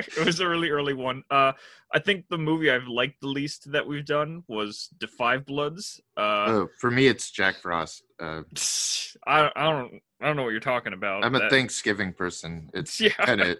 it 0.20 0.24
was 0.24 0.40
a 0.40 0.48
really 0.48 0.70
early 0.70 0.94
one. 0.94 1.22
Uh, 1.30 1.52
I 1.92 1.98
think 1.98 2.26
the 2.28 2.38
movie 2.38 2.70
I've 2.70 2.88
liked 2.88 3.20
the 3.20 3.26
least 3.28 3.70
that 3.72 3.86
we've 3.86 4.04
done 4.06 4.42
was 4.48 4.88
The 5.00 5.06
Five 5.06 5.44
Bloods. 5.44 6.00
Uh, 6.16 6.44
oh, 6.48 6.68
for 6.78 6.90
me, 6.90 7.06
it's 7.08 7.30
Jack 7.30 7.56
Frost. 7.56 8.04
Uh, 8.18 8.42
I 9.26 9.50
I 9.54 9.70
don't 9.70 10.00
I 10.20 10.26
don't 10.26 10.36
know 10.36 10.44
what 10.44 10.50
you're 10.50 10.60
talking 10.60 10.92
about. 10.94 11.24
I'm 11.24 11.34
a 11.34 11.40
That- 11.40 11.50
Thanksgiving 11.50 12.12
person. 12.14 12.70
It's 12.72 12.98
Yeah, 13.00 13.10
kind 13.10 13.40
of 13.42 13.58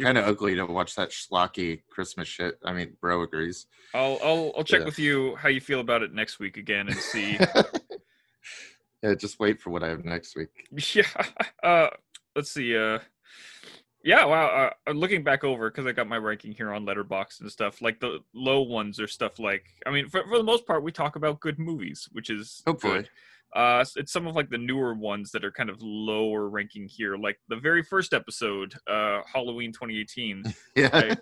kind 0.00 0.18
of 0.18 0.24
ugly 0.26 0.56
to 0.56 0.66
watch 0.66 0.96
that 0.96 1.10
schlocky 1.10 1.82
Christmas 1.88 2.26
shit. 2.26 2.58
I 2.64 2.72
mean, 2.72 2.96
bro 3.00 3.22
agrees. 3.22 3.66
I'll 3.94 4.18
I'll 4.24 4.52
I'll 4.56 4.64
check 4.64 4.80
Yeah. 4.80 4.86
with 4.86 4.98
you 4.98 5.36
how 5.36 5.48
you 5.48 5.60
feel 5.60 5.78
about 5.78 6.02
it 6.02 6.12
next 6.12 6.40
week 6.40 6.56
again 6.56 6.88
and 6.88 6.96
see. 6.96 7.38
Yeah, 9.04 9.14
just 9.14 9.38
wait 9.38 9.60
for 9.60 9.68
what 9.68 9.82
I 9.82 9.88
have 9.88 10.04
next 10.04 10.34
week. 10.34 10.66
Yeah. 10.94 11.04
Uh, 11.62 11.88
let's 12.34 12.50
see. 12.50 12.74
Uh, 12.74 13.00
yeah. 14.02 14.24
Wow. 14.24 14.70
Uh, 14.86 14.92
looking 14.92 15.22
back 15.22 15.44
over 15.44 15.70
because 15.70 15.86
I 15.86 15.92
got 15.92 16.08
my 16.08 16.16
ranking 16.16 16.52
here 16.52 16.72
on 16.72 16.86
Letterboxd 16.86 17.42
and 17.42 17.52
stuff. 17.52 17.82
Like 17.82 18.00
the 18.00 18.20
low 18.32 18.62
ones 18.62 18.98
are 18.98 19.06
stuff 19.06 19.38
like. 19.38 19.66
I 19.86 19.90
mean, 19.90 20.08
for 20.08 20.26
for 20.26 20.38
the 20.38 20.42
most 20.44 20.66
part, 20.66 20.82
we 20.82 20.90
talk 20.90 21.16
about 21.16 21.40
good 21.40 21.58
movies, 21.58 22.08
which 22.12 22.30
is 22.30 22.62
Hopefully. 22.66 22.94
good. 23.00 23.10
Uh, 23.54 23.84
it's 23.96 24.10
some 24.10 24.26
of 24.26 24.34
like 24.34 24.48
the 24.48 24.58
newer 24.58 24.94
ones 24.94 25.30
that 25.32 25.44
are 25.44 25.52
kind 25.52 25.68
of 25.70 25.76
lower 25.82 26.48
ranking 26.48 26.88
here. 26.88 27.16
Like 27.16 27.38
the 27.48 27.56
very 27.56 27.82
first 27.82 28.14
episode, 28.14 28.74
uh, 28.90 29.20
Halloween 29.30 29.70
2018. 29.72 30.44
Yeah. 30.76 30.88
I- 30.92 31.16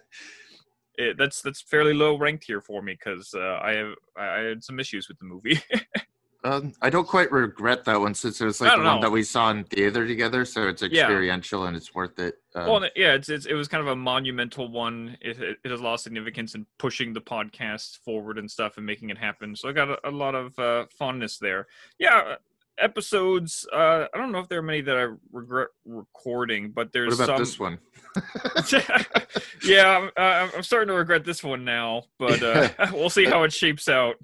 It, 0.99 1.17
that's 1.17 1.41
that's 1.41 1.63
fairly 1.63 1.95
low 1.95 2.19
ranked 2.19 2.45
here 2.45 2.61
for 2.61 2.83
me 2.83 2.93
because 2.93 3.33
uh, 3.35 3.59
I 3.63 3.73
have 3.73 3.95
I 4.17 4.41
had 4.41 4.63
some 4.63 4.79
issues 4.79 5.09
with 5.09 5.19
the 5.19 5.25
movie. 5.25 5.59
Um, 6.45 6.73
I 6.83 6.91
don't 6.91 7.07
quite 7.07 7.31
regret 7.31 7.85
that 7.85 8.01
one 8.01 8.15
since 8.15 8.41
it 8.41 8.45
was 8.45 8.61
like 8.61 8.73
the 8.73 8.77
don't 8.79 8.85
one 8.87 9.01
that 9.01 9.13
we 9.13 9.23
saw 9.23 9.51
in 9.51 9.63
theater 9.65 10.07
together, 10.07 10.45
so 10.45 10.67
it's 10.67 10.83
Yeah. 10.83 11.03
experiential 11.03 11.67
and 11.67 11.77
it's 11.77 11.95
worth 11.95 12.19
it. 12.19 12.35
Um, 12.57 12.67
Well, 12.69 12.89
yeah, 12.97 13.15
it's, 13.15 13.29
it's 13.29 13.47
it 13.47 13.55
was 13.55 13.69
kind 13.69 13.81
of 13.81 13.87
a 13.87 13.95
monumental 13.97 14.69
one. 14.69 15.17
It, 15.21 15.41
it, 15.41 15.59
it 15.65 15.71
has 15.71 15.81
a 15.81 15.85
lot 15.85 15.95
of 15.95 16.01
significance 16.01 16.55
in 16.57 16.67
pushing 16.79 17.13
the 17.13 17.21
podcast 17.21 17.99
forward 18.05 18.39
and 18.39 18.51
stuff 18.51 18.77
and 18.77 18.85
making 18.85 19.11
it 19.11 19.19
happen. 19.19 19.55
So 19.55 19.69
I 19.69 19.73
got 19.73 19.89
a, 19.91 20.09
a 20.09 20.11
lot 20.11 20.35
of 20.35 20.59
uh, 20.59 20.87
fondness 20.99 21.39
there. 21.39 21.69
Yeah, 22.01 22.35
episodes. 22.79 23.65
Uh, 23.73 24.07
I 24.13 24.19
don't 24.19 24.33
know 24.33 24.41
if 24.41 24.49
there 24.49 24.59
are 24.59 24.63
many 24.63 24.81
that 24.81 24.97
I 24.97 25.07
regret 25.31 25.69
recording, 25.85 26.73
but 26.73 26.93
there's 26.93 27.17
What 27.19 27.25
about 27.29 27.37
some. 27.37 27.39
this 27.39 27.59
one? 27.61 27.79
yeah, 29.65 29.99
I'm, 29.99 30.11
uh, 30.17 30.49
I'm 30.57 30.63
starting 30.63 30.89
to 30.89 30.95
regret 30.95 31.25
this 31.25 31.43
one 31.45 31.65
now, 31.65 32.05
but 32.19 32.43
uh, 32.43 32.69
we'll 32.93 33.11
see 33.11 33.27
how 33.27 33.45
it 33.45 33.53
shapes 33.53 33.89
out. 33.89 34.17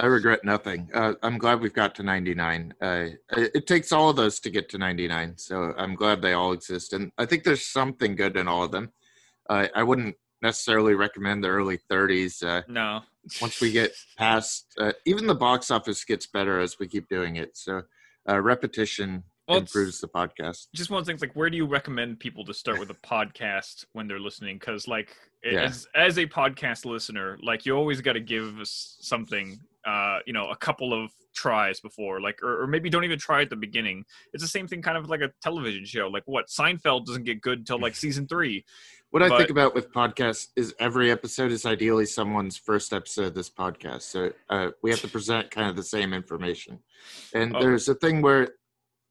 I 0.00 0.06
regret 0.06 0.44
nothing. 0.44 0.88
Uh, 0.94 1.12
I'm 1.22 1.36
glad 1.36 1.60
we've 1.60 1.74
got 1.74 1.94
to 1.96 2.02
99. 2.02 2.72
Uh, 2.80 3.06
it, 3.36 3.66
takes 3.66 3.92
all 3.92 4.08
of 4.08 4.16
those 4.16 4.40
to 4.40 4.48
get 4.50 4.70
to 4.70 4.78
99, 4.78 5.34
so 5.36 5.74
I'm 5.76 5.94
glad 5.94 6.22
they 6.22 6.32
all 6.32 6.52
exist. 6.52 6.94
And 6.94 7.12
I 7.18 7.26
think 7.26 7.44
there's 7.44 7.66
something 7.66 8.16
good 8.16 8.38
in 8.38 8.48
all 8.48 8.62
of 8.62 8.70
them. 8.70 8.92
Uh, 9.50 9.68
I 9.74 9.82
wouldn't 9.82 10.16
necessarily 10.40 10.94
recommend 10.94 11.44
the 11.44 11.48
early 11.48 11.78
30s. 11.90 12.42
Uh, 12.42 12.62
No, 12.66 13.02
once 13.42 13.60
we 13.60 13.72
get 13.72 13.92
past, 14.16 14.72
uh, 14.78 14.92
even 15.04 15.26
the 15.26 15.34
box 15.34 15.70
office 15.70 16.02
gets 16.02 16.26
better 16.26 16.60
as 16.60 16.78
we 16.78 16.88
keep 16.88 17.06
doing 17.10 17.36
it. 17.36 17.58
So 17.58 17.82
uh, 18.26 18.40
repetition 18.40 19.22
Well, 19.48 19.58
improves 19.58 20.00
the 20.00 20.08
podcast. 20.08 20.68
just 20.74 20.88
one 20.90 21.04
thing, 21.04 21.18
like 21.20 21.36
where 21.36 21.50
do 21.50 21.58
you 21.58 21.66
recommend 21.66 22.20
people 22.20 22.46
to 22.46 22.54
start 22.54 22.78
with 22.78 22.88
a 22.90 22.94
podcast 22.94 23.84
when 23.92 24.08
they're 24.08 24.18
listening 24.18 24.56
because 24.56 24.88
like 24.88 25.14
Yeah. 25.44 25.64
as 25.64 25.86
as 25.94 26.16
a 26.18 26.26
podcast 26.26 26.86
listener 26.86 27.38
like 27.42 27.66
you 27.66 27.74
always 27.76 28.00
got 28.00 28.14
to 28.14 28.20
give 28.20 28.58
us 28.60 28.96
something 29.00 29.58
uh 29.86 30.18
you 30.26 30.32
know 30.32 30.48
a 30.50 30.56
couple 30.56 30.92
of 30.92 31.10
tries 31.34 31.80
before 31.80 32.20
like 32.20 32.42
or, 32.42 32.62
or 32.62 32.66
maybe 32.66 32.90
don't 32.90 33.04
even 33.04 33.18
try 33.18 33.42
at 33.42 33.50
the 33.50 33.56
beginning 33.56 34.04
it's 34.32 34.42
the 34.42 34.48
same 34.48 34.66
thing 34.66 34.82
kind 34.82 34.98
of 34.98 35.08
like 35.08 35.20
a 35.20 35.30
television 35.42 35.84
show 35.84 36.08
like 36.08 36.24
what 36.26 36.48
seinfeld 36.48 37.06
doesn't 37.06 37.24
get 37.24 37.40
good 37.40 37.60
until 37.60 37.78
like 37.78 37.94
season 37.94 38.26
three 38.26 38.64
What 39.10 39.24
I 39.24 39.36
think 39.36 39.50
about 39.50 39.74
with 39.74 39.92
podcasts 39.92 40.48
is 40.54 40.72
every 40.78 41.10
episode 41.10 41.50
is 41.50 41.66
ideally 41.66 42.06
someone's 42.06 42.56
first 42.56 42.92
episode 42.92 43.26
of 43.26 43.34
this 43.34 43.50
podcast. 43.50 44.02
So 44.02 44.30
uh, 44.48 44.70
we 44.84 44.90
have 44.90 45.00
to 45.00 45.08
present 45.08 45.50
kind 45.50 45.68
of 45.68 45.74
the 45.74 45.82
same 45.82 46.12
information. 46.12 46.78
And 47.34 47.56
Oh. 47.56 47.60
there's 47.60 47.88
a 47.88 47.96
thing 47.96 48.22
where 48.22 48.50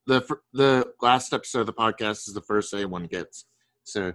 the 0.07 0.21
the 0.53 0.93
last 1.01 1.33
episode 1.33 1.61
of 1.61 1.65
the 1.65 1.73
podcast 1.73 2.29
is 2.29 2.33
the 2.33 2.41
first 2.41 2.73
anyone 2.73 3.07
gets. 3.07 3.45
So 3.83 4.13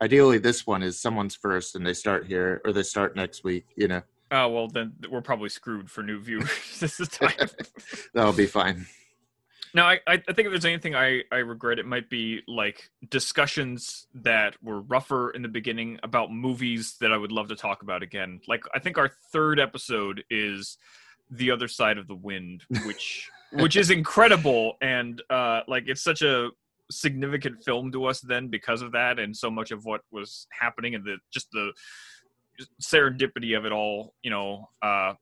ideally, 0.00 0.38
this 0.38 0.66
one 0.66 0.82
is 0.82 0.98
someone's 0.98 1.36
first, 1.36 1.76
and 1.76 1.86
they 1.86 1.92
start 1.92 2.26
here 2.26 2.62
or 2.64 2.72
they 2.72 2.82
start 2.82 3.14
next 3.14 3.44
week. 3.44 3.66
You 3.76 3.88
know, 3.88 4.02
oh 4.30 4.48
well 4.48 4.68
then 4.68 4.92
we're 5.10 5.20
probably 5.20 5.48
screwed 5.48 5.90
for 5.90 6.02
new 6.02 6.18
viewers 6.20 6.50
this 6.80 7.00
is 7.00 7.08
time 7.08 7.32
that'll 8.14 8.32
be 8.32 8.46
fine. 8.46 8.86
No, 9.74 9.84
I, 9.84 10.00
I 10.06 10.14
I 10.14 10.32
think 10.32 10.46
if 10.46 10.50
there's 10.50 10.64
anything 10.64 10.94
I, 10.94 11.22
I 11.30 11.36
regret, 11.36 11.78
it 11.78 11.86
might 11.86 12.08
be 12.08 12.40
like 12.48 12.90
discussions 13.10 14.06
that 14.14 14.56
were 14.62 14.80
rougher 14.80 15.30
in 15.30 15.42
the 15.42 15.48
beginning 15.48 15.98
about 16.02 16.32
movies 16.32 16.96
that 17.00 17.12
I 17.12 17.16
would 17.16 17.32
love 17.32 17.48
to 17.48 17.56
talk 17.56 17.82
about 17.82 18.02
again. 18.02 18.40
Like 18.48 18.64
I 18.74 18.78
think 18.78 18.98
our 18.98 19.10
third 19.32 19.60
episode 19.60 20.24
is 20.30 20.78
The 21.30 21.50
Other 21.50 21.68
Side 21.68 21.98
of 21.98 22.08
the 22.08 22.14
Wind, 22.14 22.62
which 22.86 23.30
which 23.52 23.76
is 23.76 23.90
incredible 23.90 24.76
and 24.80 25.22
uh 25.30 25.60
like 25.68 25.84
it's 25.86 26.02
such 26.02 26.22
a 26.22 26.50
significant 26.90 27.62
film 27.64 27.92
to 27.92 28.06
us 28.06 28.20
then 28.20 28.48
because 28.48 28.82
of 28.82 28.92
that 28.92 29.18
and 29.18 29.36
so 29.36 29.50
much 29.50 29.70
of 29.70 29.84
what 29.84 30.00
was 30.10 30.46
happening 30.50 30.94
and 30.94 31.04
the 31.04 31.16
just 31.30 31.50
the 31.52 31.72
serendipity 32.82 33.56
of 33.56 33.64
it 33.64 33.72
all, 33.72 34.14
you 34.22 34.30
know, 34.30 34.68
uh 34.82 35.14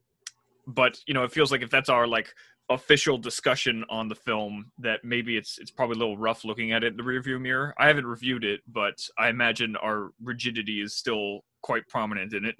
but 0.66 0.98
you 1.06 1.14
know, 1.14 1.22
it 1.22 1.32
feels 1.32 1.52
like 1.52 1.62
if 1.62 1.70
that's 1.70 1.88
our 1.88 2.06
like 2.06 2.28
official 2.68 3.16
discussion 3.16 3.84
on 3.88 4.08
the 4.08 4.14
film 4.14 4.72
that 4.78 5.04
maybe 5.04 5.36
it's 5.36 5.58
it's 5.58 5.70
probably 5.70 5.94
a 5.94 5.98
little 5.98 6.18
rough 6.18 6.44
looking 6.44 6.72
at 6.72 6.82
it 6.82 6.88
in 6.88 6.96
the 6.96 7.02
rearview 7.02 7.40
mirror. 7.40 7.74
I 7.78 7.86
haven't 7.86 8.06
reviewed 8.06 8.44
it, 8.44 8.60
but 8.66 8.94
I 9.18 9.28
imagine 9.28 9.76
our 9.76 10.10
rigidity 10.22 10.80
is 10.80 10.96
still 10.96 11.44
quite 11.62 11.86
prominent 11.88 12.34
in 12.34 12.44
it. 12.44 12.56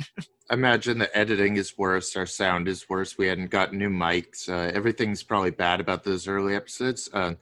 I 0.50 0.54
imagine 0.54 0.98
the 0.98 1.16
editing 1.16 1.56
is 1.56 1.76
worse. 1.76 2.16
Our 2.16 2.26
sound 2.26 2.68
is 2.68 2.88
worse. 2.88 3.18
We 3.18 3.26
hadn't 3.26 3.50
got 3.50 3.72
new 3.72 3.90
mics. 3.90 4.48
Uh, 4.48 4.70
everything's 4.72 5.22
probably 5.22 5.50
bad 5.50 5.80
about 5.80 6.04
those 6.04 6.28
early 6.28 6.54
episodes. 6.54 7.08
Uh, 7.12 7.34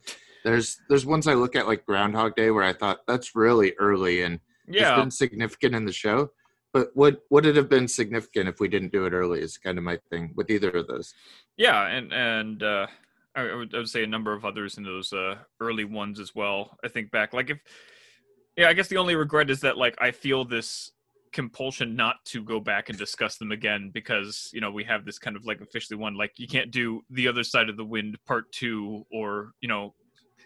there's 0.43 0.79
there's 0.89 1.05
ones 1.05 1.27
I 1.27 1.33
look 1.33 1.55
at 1.55 1.67
like 1.67 1.85
Groundhog 1.85 2.35
Day 2.35 2.49
where 2.51 2.63
I 2.63 2.73
thought 2.73 2.99
that's 3.07 3.35
really 3.35 3.73
early 3.79 4.21
and 4.23 4.39
it's 4.67 4.77
yeah, 4.77 4.95
been 4.95 5.11
significant 5.11 5.75
in 5.75 5.85
the 5.85 5.93
show. 5.93 6.31
But 6.75 6.93
would 6.93 7.19
would 7.29 7.45
it 7.45 7.55
have 7.55 7.69
been 7.69 7.87
significant 7.87 8.49
if 8.49 8.59
we 8.59 8.67
didn't 8.67 8.91
do 8.91 9.05
it 9.05 9.13
early? 9.13 9.39
Is 9.39 9.57
kind 9.57 9.77
of 9.77 9.85
my 9.85 9.97
thing 10.09 10.33
with 10.35 10.49
either 10.51 10.69
of 10.71 10.87
those. 10.87 11.13
yeah, 11.55 11.87
and 11.87 12.11
and 12.11 12.61
uh, 12.61 12.87
I, 13.33 13.55
would, 13.55 13.73
I 13.73 13.77
would 13.77 13.87
say 13.89 14.03
a 14.03 14.07
number 14.07 14.33
of 14.33 14.43
others 14.43 14.77
in 14.77 14.83
those 14.83 15.13
uh, 15.13 15.35
early 15.61 15.85
ones 15.85 16.19
as 16.19 16.35
well. 16.35 16.77
I 16.83 16.89
think 16.89 17.11
back, 17.11 17.31
like 17.33 17.49
if 17.49 17.59
yeah, 18.57 18.67
I 18.67 18.73
guess 18.73 18.89
the 18.89 18.97
only 18.97 19.15
regret 19.15 19.49
is 19.49 19.61
that 19.61 19.77
like 19.77 19.95
I 20.01 20.11
feel 20.11 20.43
this 20.43 20.91
compulsion 21.31 21.95
not 21.95 22.17
to 22.25 22.43
go 22.43 22.59
back 22.59 22.89
and 22.89 22.97
discuss 22.97 23.37
them 23.37 23.53
again 23.53 23.89
because 23.93 24.49
you 24.53 24.59
know 24.59 24.69
we 24.71 24.83
have 24.83 25.05
this 25.05 25.17
kind 25.17 25.37
of 25.37 25.45
like 25.45 25.61
officially 25.61 25.97
one 25.97 26.17
like 26.17 26.33
you 26.35 26.47
can't 26.47 26.71
do 26.71 27.05
the 27.09 27.25
other 27.29 27.45
side 27.45 27.69
of 27.69 27.77
the 27.77 27.85
wind 27.85 28.17
part 28.25 28.51
two 28.51 29.05
or 29.13 29.51
you 29.61 29.69
know 29.69 29.93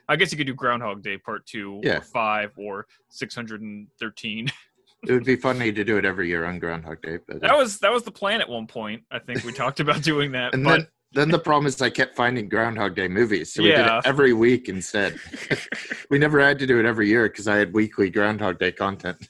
I 0.07 0.15
guess 0.15 0.31
you 0.31 0.37
could 0.37 0.47
do 0.47 0.53
Groundhog 0.55 1.01
Day 1.01 1.17
part 1.17 1.47
two 1.47 1.81
Yeah. 1.83 1.97
or 1.97 2.01
five 2.01 2.51
or 2.55 2.85
six 3.09 3.33
hundred 3.33 3.61
and 3.61 3.87
thirteen. 3.99 4.51
It 5.07 5.13
would 5.13 5.23
be 5.23 5.37
funny 5.37 5.71
to 5.71 5.83
do 5.83 5.97
it 5.97 6.05
every 6.05 6.27
year 6.27 6.45
on 6.45 6.59
Groundhog 6.59 7.01
Day, 7.01 7.19
but 7.25 7.37
uh, 7.37 7.47
that 7.47 7.57
was 7.57 7.79
that 7.79 7.91
was 7.91 8.03
the 8.03 8.11
plan 8.11 8.41
at 8.41 8.49
one 8.49 8.67
point. 8.67 9.03
I 9.09 9.19
think 9.19 9.43
we 9.43 9.53
talked 9.53 9.79
about 9.79 10.01
doing 10.03 10.31
that, 10.33 10.53
and 10.53 10.63
but 10.63 10.79
then 10.79 10.87
then 11.11 11.29
the 11.29 11.39
problem 11.39 11.65
is 11.65 11.81
I 11.81 11.89
kept 11.89 12.15
finding 12.15 12.49
Groundhog 12.49 12.95
Day 12.95 13.07
movies, 13.07 13.53
so 13.53 13.63
we 13.63 13.69
did 13.69 13.85
it 13.85 14.01
every 14.05 14.33
week 14.33 14.69
instead. 14.69 15.19
we 16.09 16.19
never 16.19 16.39
had 16.39 16.59
to 16.59 16.67
do 16.67 16.79
it 16.79 16.85
every 16.85 17.07
year 17.07 17.27
because 17.27 17.47
I 17.47 17.55
had 17.55 17.73
weekly 17.73 18.09
Groundhog 18.09 18.59
Day 18.59 18.71
content. 18.71 19.27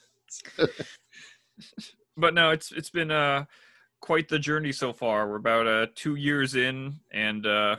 but 2.17 2.33
no, 2.33 2.49
it's 2.49 2.71
it's 2.71 2.89
been 2.89 3.11
uh 3.11 3.45
quite 4.01 4.27
the 4.27 4.39
journey 4.39 4.71
so 4.71 4.91
far. 4.91 5.29
We're 5.29 5.37
about 5.37 5.67
uh 5.67 5.87
two 5.95 6.15
years 6.15 6.55
in, 6.55 6.99
and 7.11 7.45
uh 7.45 7.77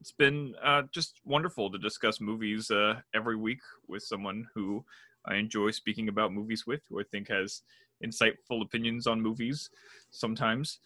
it's 0.00 0.12
been 0.12 0.54
uh 0.62 0.82
just 0.90 1.20
wonderful 1.24 1.70
to 1.70 1.78
discuss 1.78 2.20
movies 2.20 2.70
uh 2.70 3.00
every 3.14 3.36
week 3.36 3.60
with 3.86 4.02
someone 4.02 4.46
who 4.54 4.82
I 5.26 5.36
enjoy 5.36 5.70
speaking 5.70 6.08
about 6.08 6.32
movies 6.32 6.66
with, 6.66 6.80
who 6.88 7.00
I 7.00 7.04
think 7.04 7.28
has 7.28 7.62
insightful 8.04 8.62
opinions 8.62 9.06
on 9.06 9.20
movies 9.20 9.70
sometimes. 10.10 10.80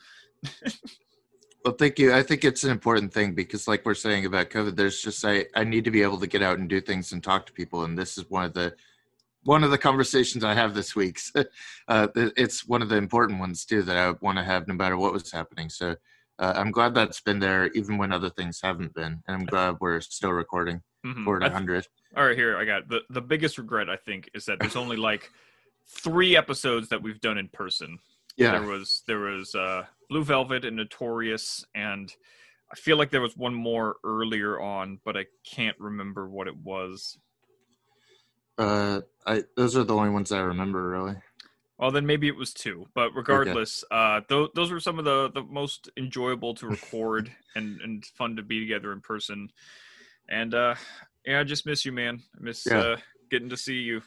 Well, 1.64 1.74
thank 1.74 1.98
you. 1.98 2.12
I 2.12 2.22
think 2.22 2.44
it's 2.44 2.62
an 2.62 2.70
important 2.70 3.10
thing 3.14 3.32
because, 3.32 3.66
like 3.66 3.86
we're 3.86 3.94
saying 3.94 4.26
about 4.26 4.50
COVID, 4.50 4.76
there's 4.76 5.00
just 5.00 5.24
I 5.24 5.46
I 5.54 5.64
need 5.64 5.84
to 5.84 5.90
be 5.90 6.02
able 6.02 6.20
to 6.20 6.26
get 6.26 6.42
out 6.42 6.58
and 6.58 6.68
do 6.68 6.78
things 6.78 7.12
and 7.12 7.24
talk 7.24 7.46
to 7.46 7.54
people, 7.54 7.84
and 7.84 7.96
this 7.96 8.18
is 8.18 8.28
one 8.28 8.44
of 8.44 8.52
the 8.52 8.74
one 9.44 9.64
of 9.64 9.70
the 9.70 9.78
conversations 9.78 10.44
I 10.44 10.52
have 10.52 10.74
this 10.74 10.94
week. 10.94 11.18
Uh, 11.86 12.08
it's 12.14 12.66
one 12.66 12.80
of 12.80 12.88
the 12.88 12.96
important 12.96 13.38
ones 13.38 13.66
too 13.66 13.82
that 13.82 13.96
I 13.96 14.14
want 14.22 14.38
to 14.38 14.44
have 14.44 14.66
no 14.66 14.72
matter 14.72 14.96
what 14.96 15.12
was 15.12 15.30
happening. 15.30 15.68
So 15.68 15.96
uh, 16.38 16.54
I'm 16.56 16.70
glad 16.70 16.94
that's 16.94 17.20
been 17.20 17.38
there 17.38 17.66
even 17.74 17.98
when 17.98 18.10
other 18.10 18.30
things 18.30 18.60
haven't 18.62 18.94
been, 18.94 19.22
and 19.26 19.36
I'm 19.36 19.44
glad 19.44 19.76
we're 19.80 20.00
still 20.00 20.32
recording 20.32 20.80
Mhm. 21.04 21.26
I 21.42 21.46
th- 21.48 21.52
100. 21.52 21.86
All 22.16 22.26
right, 22.26 22.36
here 22.36 22.56
I 22.56 22.64
got 22.64 22.88
the 22.88 23.02
the 23.10 23.20
biggest 23.20 23.58
regret 23.58 23.90
I 23.90 23.96
think 23.96 24.30
is 24.34 24.46
that 24.46 24.58
there's 24.60 24.76
only 24.76 24.96
like 24.96 25.30
three 25.86 26.36
episodes 26.36 26.88
that 26.88 27.02
we've 27.02 27.20
done 27.20 27.36
in 27.38 27.48
person. 27.48 27.98
Yeah, 28.36 28.58
There 28.58 28.68
was 28.68 29.02
there 29.06 29.18
was 29.20 29.54
uh, 29.54 29.86
Blue 30.08 30.24
Velvet 30.24 30.64
and 30.64 30.76
Notorious, 30.76 31.64
and 31.74 32.12
I 32.72 32.76
feel 32.76 32.96
like 32.96 33.10
there 33.10 33.20
was 33.20 33.36
one 33.36 33.54
more 33.54 33.96
earlier 34.02 34.58
on, 34.60 34.98
but 35.04 35.16
I 35.16 35.26
can't 35.44 35.78
remember 35.78 36.28
what 36.28 36.48
it 36.48 36.56
was. 36.56 37.18
uh, 38.58 39.00
I 39.26 39.44
those 39.56 39.76
are 39.76 39.84
the 39.84 39.94
only 39.94 40.10
ones 40.10 40.32
I 40.32 40.40
remember 40.40 40.88
really. 40.88 41.16
Well, 41.78 41.90
then 41.90 42.06
maybe 42.06 42.28
it 42.28 42.36
was 42.36 42.54
two. 42.54 42.86
But 42.94 43.10
regardless, 43.16 43.84
uh, 43.90 44.20
th- 44.28 44.50
those 44.54 44.70
were 44.70 44.78
some 44.78 45.00
of 45.00 45.04
the, 45.04 45.28
the 45.34 45.42
most 45.42 45.90
enjoyable 45.96 46.54
to 46.54 46.68
record 46.68 47.32
and, 47.56 47.80
and 47.80 48.06
fun 48.06 48.36
to 48.36 48.42
be 48.42 48.60
together 48.60 48.92
in 48.92 49.00
person. 49.00 49.50
And 50.28 50.54
uh, 50.54 50.74
yeah, 51.26 51.40
I 51.40 51.44
just 51.44 51.66
miss 51.66 51.84
you, 51.84 51.92
man. 51.92 52.22
I 52.36 52.42
miss 52.42 52.66
Yeah. 52.66 52.78
uh, 52.78 52.96
getting 53.30 53.48
to 53.50 53.56
see 53.56 53.78
you. 53.80 54.02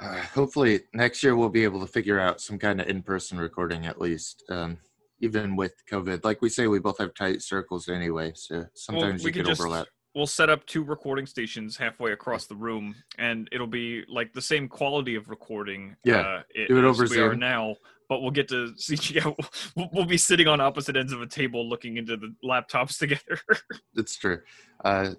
Uh, 0.00 0.20
hopefully 0.32 0.80
next 0.94 1.22
year 1.22 1.34
we'll 1.34 1.48
be 1.48 1.64
able 1.64 1.80
to 1.80 1.86
figure 1.86 2.20
out 2.20 2.40
some 2.40 2.58
kind 2.58 2.80
of 2.80 2.86
in-person 2.88 3.38
recording 3.38 3.86
at 3.86 4.00
least. 4.00 4.44
Um, 4.48 4.78
even 5.20 5.56
with 5.56 5.74
COVID, 5.90 6.24
like 6.24 6.40
we 6.40 6.48
say, 6.48 6.68
we 6.68 6.78
both 6.78 6.98
have 6.98 7.12
tight 7.14 7.42
circles 7.42 7.88
anyway, 7.88 8.30
so 8.36 8.64
sometimes 8.74 9.24
we 9.24 9.30
you 9.30 9.34
could 9.34 9.46
just- 9.46 9.60
overlap. 9.60 9.86
We'll 10.14 10.26
set 10.26 10.48
up 10.50 10.64
two 10.66 10.82
recording 10.82 11.26
stations 11.26 11.76
halfway 11.76 12.12
across 12.12 12.46
the 12.46 12.56
room, 12.56 12.94
and 13.18 13.48
it'll 13.52 13.66
be 13.68 14.04
like 14.08 14.32
the 14.32 14.40
same 14.40 14.66
quality 14.66 15.14
of 15.14 15.28
recording. 15.28 15.94
Yeah, 16.02 16.20
uh, 16.20 16.42
do 16.66 16.78
it 16.78 16.88
as 16.88 17.00
over 17.00 17.06
we 17.14 17.20
are 17.20 17.34
now. 17.36 17.76
But 18.08 18.22
we'll 18.22 18.30
get 18.32 18.48
to 18.48 18.72
see. 18.78 18.96
Yeah, 19.14 19.30
we'll, 19.76 19.90
we'll 19.92 20.06
be 20.06 20.16
sitting 20.16 20.48
on 20.48 20.60
opposite 20.60 20.96
ends 20.96 21.12
of 21.12 21.20
a 21.20 21.26
table, 21.26 21.68
looking 21.68 21.98
into 21.98 22.16
the 22.16 22.34
laptops 22.42 22.98
together. 22.98 23.38
It's 23.94 24.16
true. 24.16 24.40
Uh, 24.82 25.10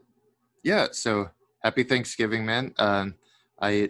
yeah. 0.64 0.88
So 0.92 1.30
happy 1.64 1.84
Thanksgiving, 1.84 2.46
man. 2.46 2.74
Um, 2.78 3.16
I 3.62 3.90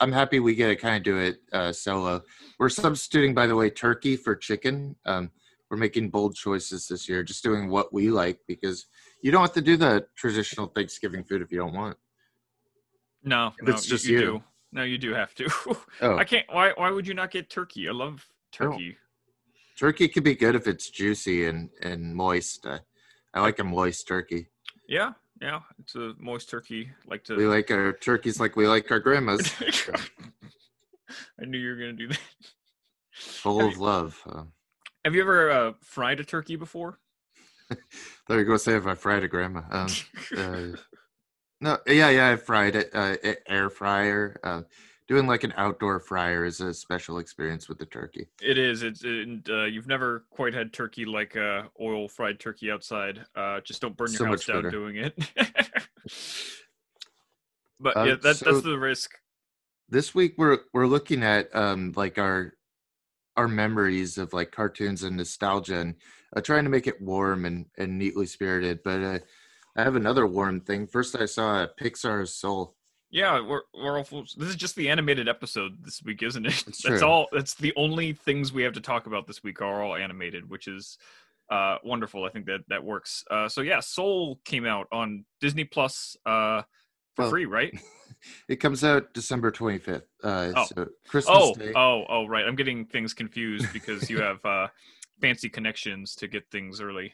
I'm 0.00 0.12
happy 0.12 0.38
we 0.38 0.54
get 0.54 0.68
to 0.68 0.76
kind 0.76 0.96
of 0.96 1.02
do 1.02 1.18
it 1.18 1.38
uh, 1.52 1.72
solo. 1.72 2.22
We're 2.58 2.68
substituting, 2.68 3.34
by 3.34 3.46
the 3.46 3.56
way, 3.56 3.70
turkey 3.70 4.16
for 4.16 4.36
chicken. 4.36 4.96
Um, 5.06 5.30
we're 5.70 5.76
making 5.76 6.10
bold 6.10 6.34
choices 6.34 6.88
this 6.88 7.08
year, 7.08 7.22
just 7.22 7.42
doing 7.42 7.68
what 7.68 7.92
we 7.92 8.10
like 8.10 8.38
because 8.46 8.86
you 9.22 9.30
don't 9.30 9.42
have 9.42 9.52
to 9.52 9.60
do 9.60 9.76
the 9.76 10.06
traditional 10.16 10.68
Thanksgiving 10.68 11.24
food 11.24 11.42
if 11.42 11.52
you 11.52 11.58
don't 11.58 11.74
want. 11.74 11.96
no, 13.22 13.52
no, 13.60 13.72
it's 13.72 13.86
just 13.86 14.06
you, 14.06 14.12
you. 14.12 14.20
do. 14.20 14.42
No, 14.72 14.82
you 14.82 14.98
do 14.98 15.14
have 15.14 15.34
to. 15.36 15.48
Oh, 16.00 16.16
I 16.16 16.24
can't. 16.24 16.46
Why? 16.50 16.72
Why 16.76 16.90
would 16.90 17.06
you 17.06 17.14
not 17.14 17.30
get 17.30 17.50
turkey? 17.50 17.88
I 17.88 17.92
love 17.92 18.26
turkey. 18.52 18.96
turkey 19.76 20.08
could 20.08 20.22
be 20.22 20.34
good 20.34 20.54
if 20.54 20.66
it's 20.66 20.90
juicy 20.90 21.46
and 21.46 21.70
and 21.82 22.14
moist. 22.14 22.64
Uh, 22.66 22.78
I 23.34 23.40
like 23.40 23.58
a 23.58 23.64
moist 23.64 24.06
turkey. 24.06 24.48
Yeah, 24.88 25.12
yeah, 25.40 25.60
it's 25.78 25.94
a 25.94 26.14
moist 26.18 26.50
turkey. 26.50 26.90
Like 27.06 27.24
to. 27.24 27.36
We 27.36 27.46
like 27.46 27.70
our 27.70 27.92
turkeys 27.92 28.40
like 28.40 28.56
we 28.56 28.66
like 28.66 28.90
our 28.90 29.00
grandmas, 29.00 29.52
I 31.40 31.44
knew 31.44 31.58
you 31.58 31.70
were 31.70 31.76
gonna 31.76 31.92
do 31.92 32.08
that. 32.08 32.20
full 33.12 33.66
of 33.66 33.78
love. 33.78 34.20
Uh, 34.26 34.44
Have 35.04 35.14
you 35.14 35.22
ever 35.22 35.50
uh, 35.50 35.72
fried 35.80 36.20
a 36.20 36.24
turkey 36.24 36.56
before? 36.56 36.98
there 38.28 38.38
you 38.38 38.44
go. 38.44 38.56
Say 38.56 38.74
if 38.74 38.86
I 38.86 38.94
fried 38.94 39.22
a 39.22 39.28
grandma. 39.28 39.62
Um, 39.70 39.88
uh, 40.36 40.76
no, 41.60 41.78
yeah, 41.86 42.10
yeah, 42.10 42.30
I 42.30 42.36
fried 42.36 42.76
it. 42.76 42.90
Uh, 42.92 43.16
air 43.46 43.70
fryer. 43.70 44.38
Doing 45.08 45.26
like 45.26 45.42
an 45.42 45.54
outdoor 45.56 46.00
fryer 46.00 46.44
is 46.44 46.60
a 46.60 46.74
special 46.74 47.16
experience 47.18 47.66
with 47.66 47.78
the 47.78 47.86
turkey. 47.86 48.28
It 48.42 48.58
is. 48.58 48.82
It's 48.82 49.04
and 49.04 49.48
uh, 49.48 49.64
you've 49.64 49.86
never 49.86 50.26
quite 50.28 50.52
had 50.52 50.70
turkey 50.70 51.06
like 51.06 51.34
uh, 51.34 51.62
oil 51.80 52.08
fried 52.08 52.38
turkey 52.38 52.70
outside. 52.70 53.24
Uh, 53.34 53.60
just 53.62 53.80
don't 53.80 53.96
burn 53.96 54.08
your 54.10 54.18
So 54.18 54.24
house 54.26 54.44
down 54.44 54.56
better. 54.58 54.70
doing 54.70 54.96
it. 54.96 55.14
but 57.80 57.96
Uh, 57.96 58.04
yeah, 58.04 58.14
that, 58.22 58.36
so- 58.36 58.52
that's 58.52 58.62
the 58.64 58.78
risk. 58.78 59.12
This 59.88 60.14
week 60.14 60.34
we're 60.36 60.58
we're 60.74 60.86
looking 60.86 61.22
at 61.22 61.48
um 61.56 61.94
like 61.96 62.18
our 62.18 62.52
our 63.38 63.48
memories 63.48 64.18
of 64.18 64.34
like 64.34 64.50
cartoons 64.52 65.02
and 65.02 65.16
nostalgia 65.16 65.76
and 65.78 65.94
uh, 66.36 66.42
trying 66.42 66.64
to 66.64 66.70
make 66.70 66.86
it 66.86 67.00
warm 67.00 67.46
and 67.46 67.64
and 67.78 67.96
neatly 67.98 68.26
spirited. 68.26 68.80
But 68.84 69.02
uh, 69.02 69.18
I 69.74 69.84
have 69.84 69.96
another 69.96 70.26
warm 70.26 70.60
thing. 70.60 70.86
First, 70.86 71.16
I 71.16 71.24
saw 71.24 71.66
Pixar's 71.80 72.34
Soul. 72.34 72.74
Yeah, 73.10 73.40
we're 73.40 73.62
we're 73.74 73.96
all 73.96 74.04
full, 74.04 74.22
this 74.36 74.48
is 74.48 74.56
just 74.56 74.76
the 74.76 74.88
animated 74.90 75.28
episode 75.28 75.82
this 75.82 76.02
week, 76.02 76.22
isn't 76.22 76.44
it? 76.44 76.52
It's 76.66 76.82
That's 76.82 77.00
true. 77.00 77.08
all. 77.08 77.26
That's 77.32 77.54
the 77.54 77.72
only 77.76 78.12
things 78.12 78.52
we 78.52 78.62
have 78.64 78.74
to 78.74 78.80
talk 78.80 79.06
about 79.06 79.26
this 79.26 79.42
week 79.42 79.62
are 79.62 79.82
all 79.82 79.96
animated, 79.96 80.48
which 80.50 80.68
is 80.68 80.98
uh, 81.50 81.78
wonderful. 81.82 82.24
I 82.24 82.28
think 82.30 82.44
that 82.46 82.60
that 82.68 82.84
works. 82.84 83.24
Uh, 83.30 83.48
so 83.48 83.62
yeah, 83.62 83.80
Soul 83.80 84.40
came 84.44 84.66
out 84.66 84.88
on 84.92 85.24
Disney 85.40 85.64
Plus 85.64 86.16
uh, 86.26 86.62
for 87.16 87.22
Well, 87.22 87.30
free, 87.30 87.46
right? 87.46 87.72
It 88.48 88.56
comes 88.56 88.82
out 88.82 89.14
December 89.14 89.52
twenty 89.52 89.78
fifth. 89.78 90.08
Uh, 90.24 90.52
Oh. 90.56 90.64
so 90.64 90.86
Christmas 91.06 91.36
Oh, 91.38 91.54
Day. 91.54 91.72
oh, 91.76 92.04
oh, 92.08 92.26
right. 92.26 92.44
I'm 92.44 92.56
getting 92.56 92.84
things 92.84 93.14
confused 93.14 93.72
because 93.72 94.10
you 94.10 94.20
have 94.28 94.44
uh, 94.44 94.66
fancy 95.20 95.48
connections 95.48 96.16
to 96.16 96.26
get 96.26 96.50
things 96.50 96.80
early. 96.80 97.12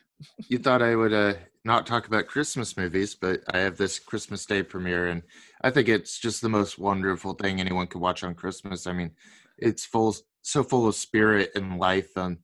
you 0.49 0.57
thought 0.59 0.81
I 0.81 0.97
would 0.97 1.13
uh, 1.13 1.35
not 1.65 1.87
talk 1.87 2.07
about 2.07 2.27
Christmas 2.27 2.77
movies, 2.77 3.15
but 3.15 3.41
I 3.53 3.59
have 3.59 3.77
this 3.77 3.99
Christmas 3.99 4.45
Day 4.45 4.63
premiere, 4.63 5.09
and 5.09 5.23
I 5.63 5.71
think 5.71 5.89
it's 5.89 6.19
just 6.19 6.43
the 6.43 6.49
most 6.49 6.79
wonderful 6.79 7.35
thing 7.35 7.61
anyone 7.61 7.87
could 7.87 8.01
watch 8.01 8.23
on 8.23 8.35
Christmas. 8.35 8.87
I 8.87 8.93
mean, 8.93 9.13
it's 9.59 9.85
full, 9.85 10.15
so 10.43 10.63
full 10.63 10.87
of 10.87 10.95
spirit 10.95 11.51
and 11.55 11.79
life. 11.79 12.17
Um, 12.17 12.39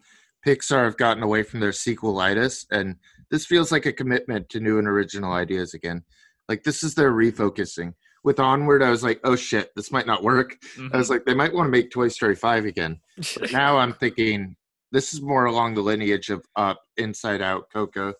Pixar 0.46 0.84
have 0.84 0.96
gotten 0.96 1.22
away 1.22 1.42
from 1.42 1.60
their 1.60 1.70
sequelitis, 1.70 2.64
and 2.70 2.96
this 3.30 3.44
feels 3.44 3.70
like 3.70 3.86
a 3.86 3.92
commitment 3.92 4.48
to 4.50 4.60
new 4.60 4.78
and 4.78 4.88
original 4.88 5.32
ideas 5.32 5.74
again. 5.74 6.02
Like 6.48 6.64
this 6.64 6.82
is 6.82 6.94
their 6.94 7.12
refocusing. 7.12 7.94
With 8.24 8.40
Onward, 8.40 8.82
I 8.82 8.90
was 8.90 9.02
like, 9.02 9.20
oh 9.24 9.36
shit, 9.36 9.70
this 9.76 9.92
might 9.92 10.06
not 10.06 10.22
work. 10.22 10.56
I 10.92 10.96
was 10.96 11.08
like, 11.08 11.24
they 11.24 11.34
might 11.34 11.54
want 11.54 11.66
to 11.66 11.70
make 11.70 11.90
Toy 11.90 12.08
Story 12.08 12.34
five 12.34 12.64
again. 12.64 13.00
But 13.38 13.52
now 13.52 13.78
I'm 13.78 13.94
thinking 13.94 14.56
this 14.92 15.14
is 15.14 15.22
more 15.22 15.44
along 15.44 15.74
the 15.74 15.82
lineage 15.82 16.28
of 16.30 16.44
Up, 16.56 16.80
Inside 16.96 17.40
Out, 17.40 17.64
Coco, 17.72 18.14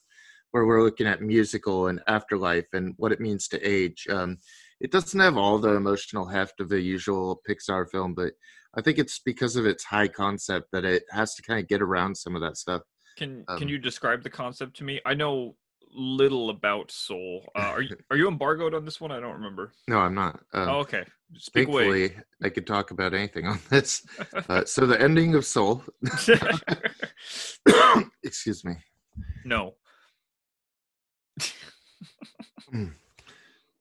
where 0.52 0.66
we're 0.66 0.83
looking 0.83 1.07
at 1.07 1.23
musical 1.23 1.88
and 1.88 2.00
afterlife 2.07 2.66
and 2.73 2.95
what 2.97 3.12
it 3.12 3.21
means 3.21 3.49
to 3.49 3.61
age. 3.61 4.07
Um, 4.11 4.38
it 4.80 4.90
doesn't 4.90 5.21
have 5.21 5.37
all 5.37 5.59
the 5.59 5.75
emotional 5.75 6.26
heft 6.26 6.61
of 6.61 6.69
the 6.69 6.80
usual 6.80 7.40
Pixar 7.49 7.88
film, 7.90 8.14
but 8.14 8.33
I 8.75 8.80
think 8.80 8.99
it's 8.99 9.19
because 9.19 9.57
of 9.57 9.66
its 9.66 9.85
high 9.85 10.09
concept 10.09 10.69
that 10.73 10.85
it 10.85 11.04
has 11.11 11.35
to 11.35 11.42
kind 11.42 11.61
of 11.61 11.69
get 11.69 11.83
around 11.83 12.16
some 12.16 12.35
of 12.35 12.42
that 12.42 12.57
stuff. 12.57 12.83
Can 13.16 13.45
Um, 13.49 13.59
can 13.59 13.69
you 13.69 13.78
describe 13.78 14.23
the 14.23 14.30
concept 14.30 14.76
to 14.78 14.85
me? 14.85 15.00
I 15.04 15.15
know 15.15 15.56
little 15.93 16.50
about 16.50 16.91
Soul. 16.91 17.49
Uh, 17.54 17.60
are 17.60 17.82
you 17.82 17.97
are 18.10 18.17
you 18.17 18.28
embargoed 18.28 18.75
on 18.75 18.84
this 18.84 19.00
one? 19.00 19.10
I 19.10 19.21
don't 19.21 19.34
remember. 19.34 19.73
No, 19.89 19.99
I'm 19.99 20.15
not. 20.15 20.41
Um, 20.52 20.69
oh, 20.69 20.78
okay. 20.78 21.04
Speak 21.36 21.69
away. 21.69 22.08
thankfully, 22.08 22.25
I 22.43 22.49
could 22.49 22.67
talk 22.67 22.91
about 22.91 23.15
anything 23.15 23.47
on 23.47 23.58
this. 23.69 24.04
Uh, 24.49 24.65
so 24.65 24.86
the 24.86 25.00
ending 25.00 25.34
of 25.34 25.45
Soul. 25.45 25.84
excuse 28.23 28.65
me. 28.65 28.75
no. 29.45 29.75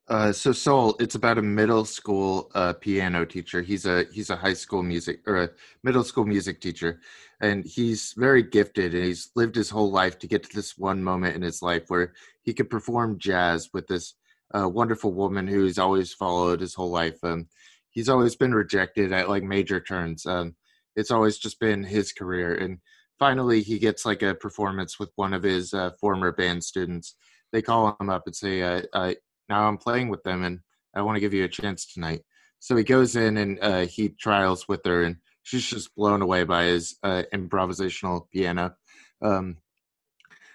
Uh, 0.10 0.32
so 0.32 0.52
Soul, 0.52 0.96
it's 1.00 1.14
about 1.14 1.38
a 1.38 1.42
middle 1.42 1.86
school 1.86 2.50
uh, 2.56 2.74
piano 2.74 3.26
teacher. 3.26 3.62
He's 3.62 3.86
a 3.86 4.06
he's 4.12 4.32
a 4.32 4.36
high 4.36 4.56
school 4.56 4.82
music 4.82 5.20
or 5.28 5.44
a 5.44 5.50
middle 5.84 6.04
school 6.04 6.26
music 6.26 6.60
teacher, 6.62 7.00
and 7.42 7.64
he's 7.64 8.16
very 8.18 8.42
gifted. 8.42 8.96
And 8.96 9.04
he's 9.04 9.30
lived 9.36 9.56
his 9.56 9.70
whole 9.70 9.92
life 9.92 10.18
to 10.20 10.28
get 10.28 10.42
to 10.44 10.56
this 10.56 10.80
one 10.80 11.04
moment 11.04 11.36
in 11.36 11.44
his 11.44 11.62
life 11.62 11.84
where 11.90 12.14
he 12.42 12.56
could 12.56 12.72
perform 12.72 13.20
jazz 13.20 13.70
with 13.72 13.86
this 13.86 14.16
uh, 14.52 14.68
wonderful 14.68 15.14
woman 15.14 15.48
who 15.48 15.64
he's 15.66 15.78
always 15.78 16.12
followed 16.12 16.62
his 16.62 16.74
whole 16.74 16.90
life. 16.90 17.24
Um, 17.24 17.46
he's 17.92 18.10
always 18.10 18.36
been 18.36 18.56
rejected 18.56 19.14
at 19.14 19.30
like 19.30 19.44
major 19.44 19.80
turns. 19.80 20.26
Um, 20.26 20.56
it's 20.96 21.12
always 21.12 21.38
just 21.38 21.60
been 21.60 21.84
his 21.84 22.14
career, 22.14 22.56
and 22.56 22.80
finally 23.20 23.62
he 23.62 23.78
gets 23.78 24.08
like 24.08 24.24
a 24.24 24.34
performance 24.34 24.98
with 24.98 25.12
one 25.18 25.36
of 25.36 25.44
his 25.44 25.72
uh, 25.72 25.92
former 26.02 26.32
band 26.32 26.64
students. 26.64 27.14
They 27.52 27.62
call 27.62 27.98
him 28.00 28.10
up 28.10 28.24
and 28.26 28.36
say, 28.36 28.62
uh, 28.62 28.84
uh, 28.94 29.14
now 29.48 29.68
I'm 29.68 29.78
playing 29.78 30.10
with 30.10 30.24
them 30.24 30.44
and 30.44 30.60
I 30.96 31.02
want 31.02 31.16
to 31.16 31.22
give 31.22 31.34
you 31.34 31.44
a 31.44 31.50
chance 31.50 31.92
tonight. 31.92 32.22
So 32.60 32.76
he 32.76 32.84
goes 32.84 33.16
in 33.16 33.38
and 33.38 33.60
uh, 33.62 33.86
he 33.86 34.10
trials 34.10 34.68
with 34.68 34.86
her 34.86 35.04
and 35.04 35.18
she's 35.44 35.66
just 35.66 35.96
blown 35.96 36.22
away 36.22 36.44
by 36.44 36.66
his 36.66 36.98
uh, 37.04 37.24
improvisational 37.34 38.30
piano. 38.32 38.76
Um, 39.22 39.58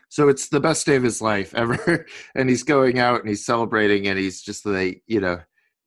so 0.08 0.28
it's 0.28 0.48
the 0.48 0.60
best 0.60 0.86
day 0.86 0.96
of 0.96 1.02
his 1.02 1.20
life 1.20 1.54
ever. 1.56 2.06
and 2.34 2.48
he's 2.48 2.62
going 2.62 2.98
out 2.98 3.20
and 3.20 3.28
he's 3.28 3.46
celebrating 3.46 4.06
and 4.06 4.18
he's 4.18 4.42
just 4.42 4.64
like, 4.64 5.02
you 5.06 5.20
know, 5.20 5.40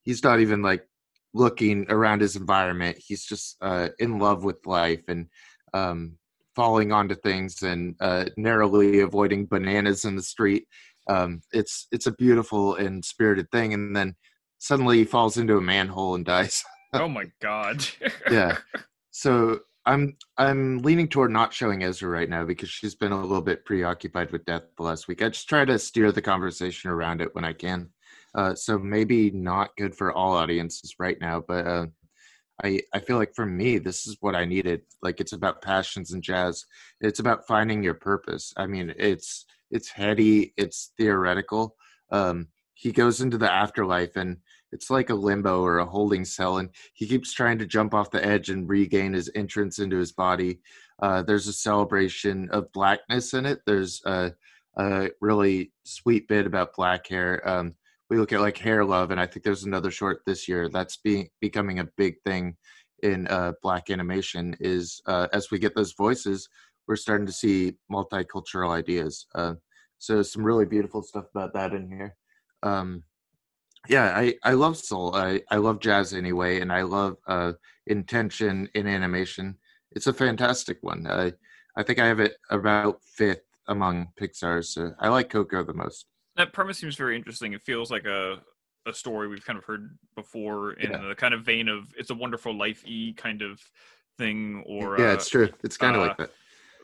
he's 0.03 0.23
not 0.23 0.39
even 0.39 0.61
like 0.61 0.87
looking 1.33 1.85
around 1.89 2.21
his 2.21 2.35
environment. 2.35 2.97
He's 2.99 3.23
just 3.23 3.57
uh, 3.61 3.89
in 3.99 4.19
love 4.19 4.43
with 4.43 4.65
life 4.65 5.03
and 5.07 5.27
um, 5.73 6.17
falling 6.55 6.91
onto 6.91 7.15
things 7.15 7.61
and 7.61 7.95
uh, 7.99 8.25
narrowly 8.35 9.01
avoiding 9.01 9.45
bananas 9.45 10.05
in 10.05 10.15
the 10.15 10.23
street 10.23 10.67
um, 11.09 11.41
it's 11.51 11.87
it's 11.91 12.07
a 12.07 12.11
beautiful 12.11 12.75
and 12.75 13.03
spirited 13.03 13.49
thing 13.51 13.73
and 13.73 13.95
then 13.95 14.15
suddenly 14.57 14.99
he 14.99 15.05
falls 15.05 15.37
into 15.37 15.57
a 15.57 15.61
manhole 15.61 16.15
and 16.15 16.25
dies. 16.33 16.63
Oh 16.93 17.07
my 17.07 17.25
god. 17.41 17.85
yeah. 18.29 18.57
So 19.11 19.61
i'm 19.87 20.15
i'm 20.37 20.77
leaning 20.79 21.07
toward 21.07 21.31
not 21.31 21.51
showing 21.51 21.81
ezra 21.81 22.07
right 22.07 22.29
now 22.29 22.43
because 22.43 22.69
she's 22.69 22.93
been 22.93 23.13
a 23.13 23.19
little 23.19 23.41
bit 23.41 23.65
preoccupied 23.65 24.29
with 24.31 24.45
death 24.45 24.63
the 24.77 24.83
last 24.83 25.07
week. 25.07 25.23
I 25.23 25.29
just 25.29 25.49
try 25.49 25.65
to 25.65 25.79
steer 25.79 26.11
the 26.11 26.21
conversation 26.21 26.91
around 26.91 27.21
it 27.21 27.33
when 27.33 27.43
i 27.43 27.53
can. 27.53 27.89
Uh, 28.35 28.53
so 28.53 28.77
maybe 28.77 29.31
not 29.31 29.75
good 29.75 29.95
for 29.95 30.11
all 30.11 30.33
audiences 30.33 30.93
right 30.99 31.19
now 31.19 31.43
but 31.47 31.65
uh, 31.65 31.87
I, 32.63 32.81
I 32.93 32.99
feel 32.99 33.17
like 33.17 33.33
for 33.33 33.45
me 33.45 33.77
this 33.79 34.05
is 34.05 34.17
what 34.19 34.35
i 34.35 34.45
needed. 34.45 34.81
Like 35.01 35.19
it's 35.19 35.33
about 35.33 35.61
passions 35.61 36.11
and 36.11 36.21
jazz. 36.21 36.65
It's 37.01 37.19
about 37.19 37.47
finding 37.47 37.81
your 37.81 37.95
purpose. 37.95 38.53
I 38.57 38.67
mean 38.67 38.93
it's 38.97 39.45
it's 39.71 39.89
heady 39.89 40.53
it's 40.57 40.91
theoretical. 40.97 41.75
Um 42.11 42.47
he 42.73 42.91
goes 42.91 43.21
into 43.21 43.37
the 43.37 43.51
afterlife 43.51 44.15
and 44.15 44.37
it's 44.71 44.89
like 44.89 45.09
a 45.09 45.15
limbo 45.15 45.61
or 45.63 45.79
a 45.79 45.85
holding 45.85 46.25
cell 46.25 46.57
and 46.57 46.69
he 46.93 47.07
keeps 47.07 47.33
trying 47.33 47.57
to 47.57 47.65
jump 47.65 47.93
off 47.93 48.11
the 48.11 48.23
edge 48.23 48.49
and 48.49 48.69
regain 48.69 49.13
his 49.13 49.31
entrance 49.35 49.79
into 49.79 49.97
his 49.97 50.11
body. 50.11 50.59
Uh 51.01 51.23
there's 51.23 51.47
a 51.47 51.53
celebration 51.53 52.49
of 52.51 52.71
blackness 52.71 53.33
in 53.33 53.45
it. 53.45 53.61
There's 53.65 54.01
a, 54.05 54.33
a 54.77 55.09
really 55.21 55.71
sweet 55.83 56.27
bit 56.27 56.45
about 56.45 56.75
black 56.75 57.07
hair. 57.07 57.47
Um 57.47 57.75
we 58.09 58.17
look 58.17 58.31
at 58.31 58.41
like 58.41 58.57
hair 58.57 58.85
love 58.85 59.11
and 59.11 59.19
i 59.19 59.25
think 59.25 59.43
there's 59.43 59.63
another 59.63 59.91
short 59.91 60.21
this 60.25 60.47
year 60.47 60.69
that's 60.69 60.97
being 60.97 61.29
becoming 61.41 61.79
a 61.79 61.89
big 61.97 62.15
thing 62.25 62.55
in 63.03 63.27
uh 63.27 63.51
black 63.61 63.89
animation 63.89 64.55
is 64.59 65.01
uh 65.05 65.27
as 65.33 65.51
we 65.51 65.59
get 65.59 65.75
those 65.75 65.93
voices 65.93 66.47
we're 66.87 66.95
starting 66.95 67.27
to 67.27 67.33
see 67.33 67.73
multicultural 67.91 68.69
ideas. 68.71 69.27
Uh, 69.35 69.55
so 69.97 70.21
some 70.21 70.43
really 70.43 70.65
beautiful 70.65 71.01
stuff 71.01 71.25
about 71.33 71.53
that 71.53 71.73
in 71.73 71.89
here. 71.89 72.15
Um, 72.63 73.03
yeah, 73.89 74.13
I, 74.17 74.35
I 74.43 74.53
love 74.53 74.77
soul. 74.77 75.15
I, 75.15 75.41
I 75.49 75.57
love 75.57 75.79
jazz 75.79 76.13
anyway, 76.13 76.59
and 76.61 76.71
I 76.71 76.81
love 76.81 77.17
uh, 77.27 77.53
intention 77.85 78.69
in 78.73 78.87
animation. 78.87 79.55
It's 79.91 80.07
a 80.07 80.13
fantastic 80.13 80.77
one. 80.81 81.07
I 81.07 81.33
I 81.75 81.83
think 81.83 81.99
I 81.99 82.07
have 82.07 82.19
it 82.19 82.35
about 82.49 83.01
fifth 83.03 83.45
among 83.67 84.07
Pixar's. 84.19 84.73
So 84.73 84.91
I 84.99 85.09
like 85.09 85.29
Coco 85.29 85.63
the 85.63 85.73
most. 85.73 86.07
that 86.35 86.51
premise 86.53 86.77
seems 86.79 86.95
very 86.95 87.15
interesting. 87.15 87.53
It 87.53 87.61
feels 87.61 87.89
like 87.91 88.05
a 88.05 88.41
a 88.85 88.93
story 88.93 89.27
we've 89.27 89.45
kind 89.45 89.59
of 89.59 89.65
heard 89.65 89.97
before 90.15 90.73
in 90.73 90.91
Yeah. 90.91 91.07
the 91.09 91.15
kind 91.15 91.33
of 91.33 91.43
vein 91.45 91.67
of 91.69 91.93
"It's 91.97 92.09
a 92.09 92.15
Wonderful 92.15 92.55
Life" 92.57 92.83
e 92.85 93.13
kind 93.13 93.41
of 93.41 93.61
thing, 94.17 94.63
or 94.65 94.99
yeah, 94.99 95.11
uh, 95.11 95.13
it's 95.13 95.29
true. 95.29 95.49
It's 95.63 95.77
kind 95.77 95.95
of 95.95 96.01
uh, 96.01 96.07
like 96.07 96.17
that. 96.17 96.31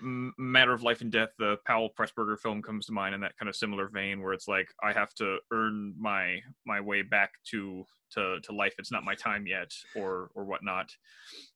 Matter 0.01 0.73
of 0.73 0.84
Life 0.84 1.01
and 1.01 1.12
Death, 1.12 1.29
the 1.38 1.58
Powell 1.65 1.89
Pressburger 1.97 2.39
film 2.39 2.62
comes 2.62 2.86
to 2.88 2.91
mind 2.91 3.15
in 3.15 3.21
that 3.21 3.38
kind 3.38 3.49
of 3.49 3.56
similar 3.56 3.88
vein, 3.88 4.21
where 4.21 4.34
it's 4.34 4.47
like 4.47 4.67
I 4.82 4.93
have 4.93 5.13
to 5.15 5.38
earn 5.51 5.93
my 5.97 6.39
my 6.65 6.82
way 6.82 7.01
back 7.01 7.32
to 7.51 7.86
to 8.13 8.39
to 8.41 8.51
life. 8.53 8.75
It's 8.77 8.91
not 8.91 9.03
my 9.03 9.15
time 9.15 9.47
yet, 9.47 9.71
or 9.95 10.29
or 10.36 10.45
whatnot. 10.45 10.89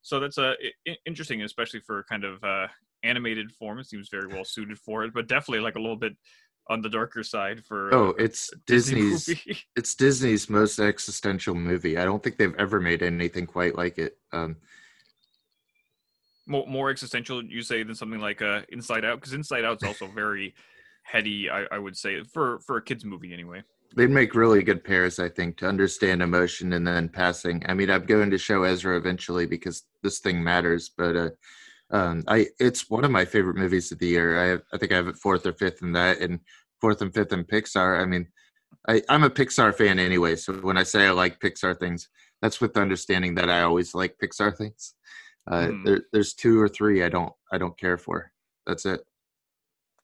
So 0.01 0.19
that's 0.19 0.37
uh, 0.37 0.53
i- 0.63 0.91
i- 0.91 0.97
interesting, 1.05 1.41
especially 1.43 1.81
for 1.81 2.03
kind 2.09 2.23
of 2.23 2.43
uh, 2.43 2.67
animated 3.03 3.51
form. 3.51 3.79
It 3.79 3.87
seems 3.87 4.09
very 4.09 4.27
well 4.27 4.45
suited 4.45 4.77
for 4.79 5.03
it, 5.03 5.13
but 5.13 5.27
definitely 5.27 5.59
like 5.61 5.75
a 5.75 5.79
little 5.81 5.95
bit 5.97 6.13
on 6.69 6.81
the 6.81 6.89
darker 6.89 7.23
side 7.23 7.63
for 7.65 7.93
Oh, 7.93 8.09
uh, 8.09 8.13
it's 8.19 8.51
a 8.51 8.57
Disney 8.65 9.01
Disney's. 9.11 9.63
It's 9.75 9.95
Disney's 9.95 10.49
most 10.49 10.79
existential 10.79 11.55
movie. 11.55 11.97
I 11.97 12.05
don't 12.05 12.21
think 12.21 12.37
they've 12.37 12.55
ever 12.55 12.79
made 12.79 13.03
anything 13.03 13.45
quite 13.45 13.75
like 13.75 13.97
it. 13.99 14.17
Um, 14.33 14.57
more, 16.47 16.65
more 16.67 16.89
existential, 16.89 17.43
you 17.43 17.61
say, 17.61 17.83
than 17.83 17.95
something 17.95 18.19
like 18.19 18.41
uh, 18.41 18.61
Inside 18.69 19.05
Out, 19.05 19.19
because 19.19 19.33
Inside 19.33 19.65
Out's 19.65 19.83
also 19.83 20.07
very 20.15 20.55
heady. 21.03 21.49
I, 21.49 21.65
I 21.71 21.77
would 21.77 21.97
say 21.97 22.23
for 22.23 22.59
for 22.59 22.77
a 22.77 22.81
kids 22.81 23.05
movie 23.05 23.33
anyway. 23.33 23.63
they'd 23.95 24.09
make 24.09 24.35
really 24.35 24.63
good 24.63 24.83
pairs, 24.83 25.19
I 25.19 25.29
think, 25.29 25.57
to 25.57 25.67
understand 25.67 26.21
emotion 26.21 26.73
and 26.73 26.85
then 26.85 27.09
passing. 27.09 27.63
I 27.67 27.73
mean, 27.73 27.89
I'm 27.89 28.05
going 28.05 28.31
to 28.31 28.37
show 28.37 28.63
Ezra 28.63 28.97
eventually 28.97 29.45
because 29.45 29.83
this 30.03 30.19
thing 30.19 30.43
matters, 30.43 30.89
but 30.97 31.15
uh, 31.15 31.29
um, 31.91 32.23
I 32.27 32.47
it's 32.59 32.89
one 32.89 33.05
of 33.05 33.11
my 33.11 33.25
favorite 33.25 33.57
movies 33.57 33.91
of 33.91 33.99
the 33.99 34.07
year. 34.07 34.39
I 34.39 34.47
have, 34.47 34.61
I 34.73 34.77
think 34.77 34.91
I 34.91 34.95
have 34.95 35.07
it 35.07 35.17
fourth 35.17 35.45
or 35.45 35.53
fifth 35.53 35.81
in 35.81 35.93
that, 35.93 36.19
and 36.19 36.39
fourth 36.81 37.01
and 37.01 37.13
fifth 37.13 37.33
in 37.33 37.43
Pixar. 37.43 38.01
I 38.01 38.05
mean, 38.05 38.27
I, 38.87 39.01
I'm 39.09 39.23
a 39.23 39.29
Pixar 39.29 39.73
fan 39.75 39.99
anyway, 39.99 40.35
so 40.35 40.53
when 40.53 40.77
I 40.77 40.83
say 40.83 41.07
I 41.07 41.11
like 41.11 41.39
Pixar 41.39 41.79
things, 41.79 42.09
that's 42.41 42.61
with 42.61 42.73
the 42.73 42.81
understanding 42.81 43.35
that 43.35 43.49
I 43.49 43.61
always 43.61 43.95
like 43.95 44.17
Pixar 44.21 44.55
things. 44.55 44.93
Uh, 45.47 45.67
Hmm. 45.67 45.83
there, 45.83 46.01
there's 46.11 46.33
two 46.33 46.59
or 46.59 46.67
three 46.67 47.03
I 47.03 47.09
don't 47.09 47.33
I 47.51 47.57
don't 47.57 47.77
care 47.77 47.97
for. 47.97 48.31
That's 48.65 48.85
it. 48.85 49.01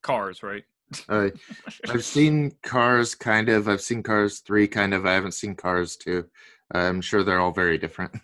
Cars, 0.01 0.41
right? 0.43 0.63
Uh, 1.09 1.29
I've 1.89 2.05
seen 2.05 2.53
Cars 2.63 3.15
kind 3.15 3.49
of. 3.49 3.67
I've 3.67 3.81
seen 3.81 4.03
Cars 4.03 4.39
three 4.39 4.67
kind 4.67 4.93
of. 4.93 5.05
I 5.05 5.13
haven't 5.13 5.33
seen 5.33 5.55
Cars 5.55 5.97
two. 5.97 6.25
I'm 6.73 7.01
sure 7.01 7.23
they're 7.23 7.39
all 7.39 7.51
very 7.51 7.77
different. 7.77 8.15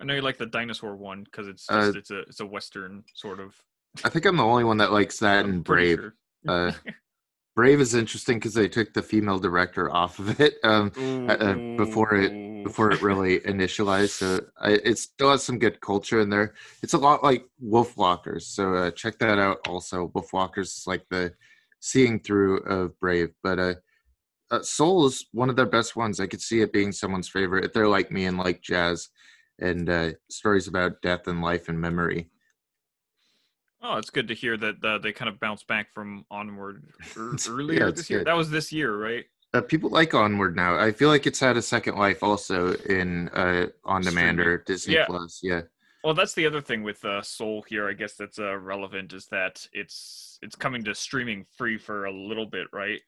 I 0.00 0.04
know 0.04 0.14
you 0.14 0.20
like 0.22 0.38
the 0.38 0.46
dinosaur 0.46 0.94
one 0.96 1.24
because 1.24 1.48
it's 1.48 1.70
Uh, 1.70 1.92
it's 1.94 2.10
a 2.10 2.20
it's 2.20 2.40
a 2.40 2.46
western 2.46 3.04
sort 3.14 3.40
of. 3.40 3.54
I 4.04 4.08
think 4.08 4.26
I'm 4.26 4.36
the 4.36 4.44
only 4.44 4.64
one 4.64 4.78
that 4.78 4.92
likes 4.92 5.18
that 5.20 5.44
and 5.44 5.64
Brave. 5.64 5.98
sure. 5.98 6.14
Uh, 6.46 6.72
Brave 7.56 7.80
is 7.80 7.94
interesting 7.94 8.38
because 8.38 8.52
they 8.52 8.68
took 8.68 8.92
the 8.92 9.02
female 9.02 9.38
director 9.38 9.90
off 9.90 10.18
of 10.18 10.38
it 10.40 10.56
um, 10.62 10.92
uh, 11.28 11.54
before 11.76 12.14
it-. 12.14 12.32
Before 12.66 12.90
it 12.90 13.00
really 13.00 13.38
initialized. 13.40 14.18
So 14.18 14.40
I, 14.60 14.72
it 14.72 14.98
still 14.98 15.30
has 15.30 15.44
some 15.44 15.60
good 15.60 15.80
culture 15.80 16.20
in 16.20 16.28
there. 16.28 16.54
It's 16.82 16.94
a 16.94 16.98
lot 16.98 17.22
like 17.22 17.44
Wolfwalkers. 17.64 18.42
So 18.42 18.74
uh, 18.74 18.90
check 18.90 19.20
that 19.20 19.38
out. 19.38 19.58
Also, 19.68 20.08
Wolfwalkers 20.08 20.78
is 20.78 20.84
like 20.84 21.06
the 21.08 21.32
seeing 21.78 22.18
through 22.18 22.58
of 22.64 22.98
Brave, 22.98 23.30
but 23.44 23.60
uh, 23.60 23.74
uh, 24.50 24.62
Soul 24.62 25.06
is 25.06 25.26
one 25.30 25.48
of 25.48 25.54
their 25.54 25.66
best 25.66 25.94
ones. 25.94 26.18
I 26.18 26.26
could 26.26 26.42
see 26.42 26.60
it 26.60 26.72
being 26.72 26.90
someone's 26.90 27.28
favorite 27.28 27.64
if 27.64 27.72
they're 27.72 27.86
like 27.86 28.10
me 28.10 28.24
and 28.24 28.36
like 28.36 28.62
jazz 28.62 29.10
and 29.60 29.88
uh, 29.88 30.10
stories 30.28 30.66
about 30.66 31.00
death 31.02 31.28
and 31.28 31.42
life 31.42 31.68
and 31.68 31.80
memory. 31.80 32.30
Oh, 33.80 33.96
it's 33.98 34.10
good 34.10 34.26
to 34.26 34.34
hear 34.34 34.56
that 34.56 34.84
uh, 34.84 34.98
they 34.98 35.12
kind 35.12 35.28
of 35.28 35.38
bounced 35.38 35.68
back 35.68 35.94
from 35.94 36.24
Onward 36.32 36.82
er- 37.16 37.36
earlier 37.48 37.86
yeah, 37.86 37.90
this 37.92 38.10
year. 38.10 38.18
good. 38.20 38.26
That 38.26 38.36
was 38.36 38.50
this 38.50 38.72
year, 38.72 38.96
right? 38.96 39.24
Uh, 39.54 39.60
people 39.60 39.90
like 39.90 40.12
Onward 40.14 40.54
now. 40.56 40.78
I 40.78 40.92
feel 40.92 41.08
like 41.08 41.26
it's 41.26 41.40
had 41.40 41.56
a 41.56 41.62
second 41.62 41.96
life 41.96 42.22
also 42.22 42.74
in 42.74 43.28
uh, 43.30 43.66
on 43.84 44.02
demand 44.02 44.40
or 44.40 44.58
Disney 44.58 44.94
Yeah. 44.94 45.06
Plus. 45.06 45.40
Yeah, 45.42 45.62
Well, 46.04 46.14
that's 46.14 46.34
the 46.34 46.46
other 46.46 46.60
thing 46.60 46.82
with 46.82 47.04
uh, 47.04 47.22
Soul 47.22 47.64
here. 47.68 47.88
I 47.88 47.92
guess 47.94 48.14
that's 48.14 48.38
uh, 48.38 48.56
relevant 48.56 49.12
is 49.12 49.26
that 49.26 49.66
it's 49.72 50.38
it's 50.42 50.56
coming 50.56 50.84
to 50.84 50.94
streaming 50.94 51.46
free 51.56 51.78
for 51.78 52.04
a 52.06 52.12
little 52.12 52.46
bit, 52.46 52.66
right? 52.72 53.00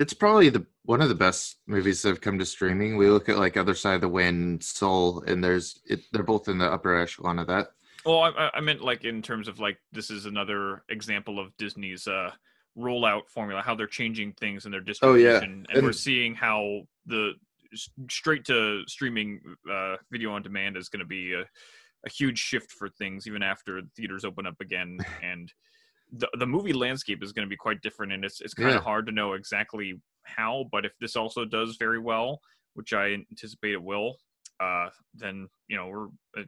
it's 0.00 0.14
probably 0.14 0.48
the 0.48 0.64
one 0.84 1.02
of 1.02 1.08
the 1.08 1.14
best 1.16 1.56
movies 1.66 2.02
that 2.02 2.10
have 2.10 2.20
come 2.20 2.38
to 2.38 2.46
streaming. 2.46 2.96
We 2.96 3.08
look 3.10 3.28
at 3.28 3.36
like 3.38 3.56
Other 3.56 3.74
Side 3.74 3.96
of 3.96 4.00
the 4.00 4.08
Wind, 4.08 4.62
Soul, 4.62 5.24
and 5.26 5.42
there's 5.42 5.80
it, 5.86 6.02
they're 6.12 6.22
both 6.22 6.46
in 6.46 6.58
the 6.58 6.70
upper 6.70 6.96
echelon 6.96 7.40
of 7.40 7.48
that. 7.48 7.70
Well, 8.06 8.20
I, 8.20 8.28
I- 8.28 8.50
I 8.54 8.60
meant 8.60 8.80
like 8.84 9.04
in 9.04 9.20
terms 9.22 9.48
of 9.48 9.58
like 9.58 9.78
this 9.90 10.08
is 10.12 10.24
another 10.26 10.84
example 10.88 11.40
of 11.40 11.56
Disney's 11.56 12.06
uh, 12.06 12.30
rollout 12.78 13.28
formula, 13.28 13.62
how 13.62 13.74
they're 13.74 13.86
changing 13.86 14.32
things 14.34 14.64
in 14.64 14.70
their 14.70 14.80
Oh, 14.80 15.14
yeah. 15.14 15.40
distribution, 15.40 15.66
and, 15.70 15.82
we're 15.82 15.92
seeing 15.92 16.34
how 16.34 16.82
the 17.06 17.32
straight 18.08 18.44
to 18.46 18.82
streaming 18.86 19.40
uh, 19.70 19.96
video 20.10 20.32
on 20.32 20.42
demand 20.42 20.76
is 20.76 20.88
going 20.88 21.00
to 21.00 21.06
be 21.06 21.34
a, 21.34 21.40
a 21.40 22.10
huge 22.10 22.38
shift 22.38 22.70
for 22.72 22.88
things, 22.88 23.26
even 23.26 23.42
after 23.42 23.82
theaters 23.96 24.24
open 24.24 24.46
up 24.46 24.60
again, 24.60 24.98
and 25.22 25.52
the 26.12 26.28
the 26.38 26.46
movie 26.46 26.72
landscape 26.72 27.22
is 27.22 27.32
going 27.32 27.46
to 27.46 27.50
be 27.50 27.56
quite 27.56 27.82
different, 27.82 28.12
and 28.12 28.24
it's 28.24 28.40
it's 28.40 28.54
kind 28.54 28.70
Yeah. 28.70 28.76
of 28.76 28.84
hard 28.84 29.06
to 29.06 29.12
know 29.12 29.34
exactly 29.34 30.00
how. 30.22 30.64
But 30.72 30.86
if 30.86 30.92
this 31.00 31.16
also 31.16 31.44
does 31.44 31.76
very 31.76 31.98
well, 31.98 32.40
which 32.74 32.92
I 32.92 33.12
anticipate 33.30 33.72
it 33.72 33.82
will, 33.82 34.16
uh, 34.60 34.88
then 35.14 35.48
you 35.68 35.76
know 35.76 35.88
we're. 35.88 36.06
Uh, 36.40 36.46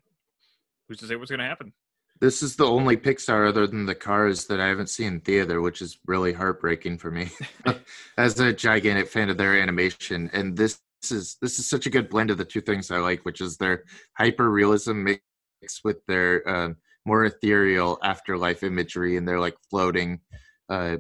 Who's 0.89 0.99
to 0.99 1.07
say 1.07 1.15
what's 1.15 1.31
going 1.31 1.39
to 1.39 1.45
happen? 1.47 1.73
This 2.21 2.43
is 2.43 2.57
the 2.57 2.67
only 2.67 2.99
Pixar 2.99 3.49
other 3.49 3.67
than 3.67 3.87
the 3.87 3.95
Cars 3.95 4.47
that 4.47 4.61
I 4.61 4.69
haven't 4.69 4.91
seen 4.91 5.15
in 5.15 5.21
theater, 5.21 5.63
which 5.63 5.81
is 5.81 5.99
really 6.07 6.35
heartbreaking 6.35 6.99
for 6.99 7.11
me. 7.11 7.31
As 8.19 8.39
a 8.39 8.53
gigantic 8.53 9.09
fan 9.09 9.31
of 9.31 9.39
their 9.39 9.61
animation, 9.61 10.29
and 10.33 10.57
this 10.57 10.81
is 11.11 11.39
this 11.41 11.59
is 11.59 11.69
such 11.69 11.87
a 11.87 11.91
good 11.91 12.11
blend 12.11 12.31
of 12.31 12.37
the 12.37 12.45
two 12.45 12.61
things 12.61 12.91
I 12.91 12.99
like, 12.99 13.25
which 13.25 13.41
is 13.41 13.57
their 13.57 13.85
hyper 14.19 14.51
realism 14.51 15.03
mixed 15.03 15.81
with 15.83 16.05
their 16.07 16.47
um, 16.49 16.77
more 17.07 17.25
ethereal 17.25 17.99
afterlife 18.03 18.63
imagery 18.63 19.17
and 19.17 19.27
their 19.27 19.41
like 19.41 19.57
floating, 19.71 20.21
uh, 20.69 20.99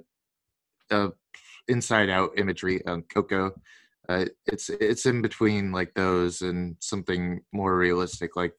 uh, 0.91 1.09
inside 1.69 2.09
out 2.09 2.31
imagery. 2.39 2.85
Um, 2.87 3.03
Coco, 3.03 3.53
uh, 4.09 4.25
it's 4.47 4.71
it's 4.71 5.05
in 5.05 5.21
between 5.21 5.71
like 5.71 5.93
those 5.93 6.41
and 6.41 6.77
something 6.81 7.43
more 7.53 7.77
realistic, 7.77 8.37
like 8.37 8.55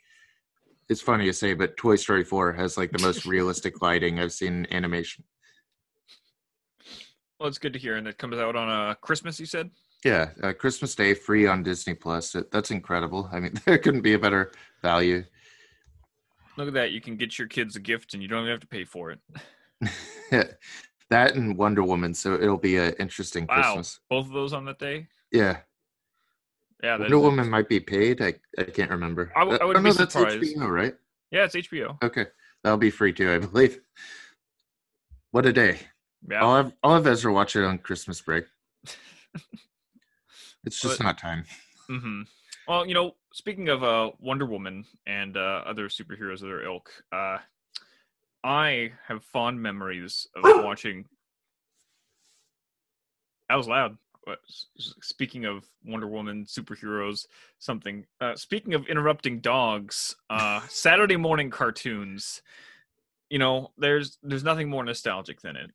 it's 0.91 1.01
funny 1.01 1.25
to 1.25 1.33
say, 1.33 1.53
but 1.53 1.77
Toy 1.77 1.95
Story 1.95 2.25
4 2.25 2.51
has 2.51 2.77
like 2.77 2.91
the 2.91 3.01
most 3.01 3.25
realistic 3.25 3.81
lighting 3.81 4.19
I've 4.19 4.33
seen 4.33 4.65
in 4.65 4.73
animation. 4.73 5.23
Well, 7.39 7.47
it's 7.47 7.57
good 7.57 7.71
to 7.71 7.79
hear, 7.79 7.95
and 7.95 8.05
it 8.09 8.17
comes 8.17 8.37
out 8.37 8.57
on 8.57 8.69
uh, 8.69 8.95
Christmas. 8.95 9.39
You 9.39 9.45
said. 9.45 9.71
Yeah, 10.03 10.31
uh, 10.43 10.51
Christmas 10.51 10.93
Day 10.93 11.13
free 11.13 11.47
on 11.47 11.63
Disney 11.63 11.93
Plus. 11.93 12.35
That's 12.51 12.71
incredible. 12.71 13.29
I 13.31 13.39
mean, 13.39 13.53
there 13.65 13.77
couldn't 13.77 14.01
be 14.01 14.15
a 14.15 14.19
better 14.19 14.51
value. 14.81 15.23
Look 16.57 16.67
at 16.67 16.73
that! 16.73 16.91
You 16.91 16.99
can 16.99 17.15
get 17.15 17.39
your 17.39 17.47
kids 17.47 17.77
a 17.77 17.79
gift, 17.79 18.13
and 18.13 18.21
you 18.21 18.27
don't 18.27 18.41
even 18.41 18.51
have 18.51 18.59
to 18.59 18.67
pay 18.67 18.83
for 18.83 19.11
it. 19.11 19.19
that 21.09 21.35
and 21.35 21.57
Wonder 21.57 21.83
Woman, 21.83 22.13
so 22.13 22.33
it'll 22.33 22.57
be 22.57 22.75
an 22.75 22.93
interesting 22.99 23.47
Wow, 23.47 23.61
Christmas. 23.61 23.99
both 24.09 24.25
of 24.25 24.33
those 24.33 24.51
on 24.51 24.65
that 24.65 24.77
day. 24.77 25.07
Yeah, 25.31 25.59
Yeah, 26.83 26.97
Wonder 26.97 27.15
is- 27.17 27.21
Woman 27.21 27.49
might 27.49 27.69
be 27.69 27.79
paid. 27.79 28.21
I, 28.21 28.33
I 28.57 28.63
can't 28.63 28.89
remember. 28.91 29.31
I 29.35 29.41
w- 29.41 29.57
I 29.59 29.63
Uh, 29.63 29.67
oh, 29.67 29.73
be 29.73 29.79
no, 29.81 29.93
that's 29.93 30.13
surprised. 30.13 30.39
HBO, 30.41 30.67
right? 30.69 30.95
Yeah, 31.31 31.45
it's 31.45 31.55
HBO. 31.55 32.01
Okay, 32.03 32.25
that'll 32.63 32.77
be 32.77 32.89
free 32.89 33.13
too, 33.13 33.31
I 33.31 33.37
believe. 33.39 33.79
What 35.31 35.45
a 35.45 35.53
day! 35.53 35.79
Yeah. 36.29 36.41
I'll 36.43 36.55
have 36.55 36.73
I'll 36.83 36.93
have 36.95 37.07
Ezra 37.07 37.31
watch 37.33 37.55
it 37.55 37.63
on 37.63 37.77
Christmas 37.77 38.19
break. 38.21 38.45
It's 40.63 40.79
just 40.79 40.99
But- 40.99 41.03
not 41.03 41.17
time. 41.17 41.45
hmm 41.87 42.21
Well, 42.67 42.85
you 42.85 42.93
know, 42.93 43.15
speaking 43.33 43.69
of 43.69 43.83
uh, 43.83 44.11
Wonder 44.19 44.45
Woman 44.45 44.85
and 45.07 45.35
uh, 45.35 45.63
other 45.65 45.87
superheroes 45.89 46.41
of 46.43 46.49
their 46.49 46.63
ilk, 46.63 46.87
uh, 47.11 47.39
I 48.43 48.91
have 49.07 49.23
fond 49.23 49.59
memories 49.59 50.27
of 50.35 50.43
watching. 50.63 51.05
That 53.49 53.55
was 53.55 53.67
loud. 53.67 53.97
S- 54.47 54.93
speaking 55.01 55.45
of 55.45 55.65
Wonder 55.85 56.07
Woman 56.07 56.45
superheroes, 56.45 57.25
something. 57.59 58.05
Uh, 58.19 58.35
speaking 58.35 58.73
of 58.73 58.87
interrupting 58.87 59.39
dogs, 59.39 60.15
uh, 60.29 60.61
Saturday 60.69 61.17
morning 61.17 61.49
cartoons. 61.49 62.41
You 63.29 63.39
know, 63.39 63.71
there's 63.77 64.17
there's 64.23 64.43
nothing 64.43 64.69
more 64.69 64.83
nostalgic 64.83 65.41
than 65.41 65.55
it. 65.55 65.71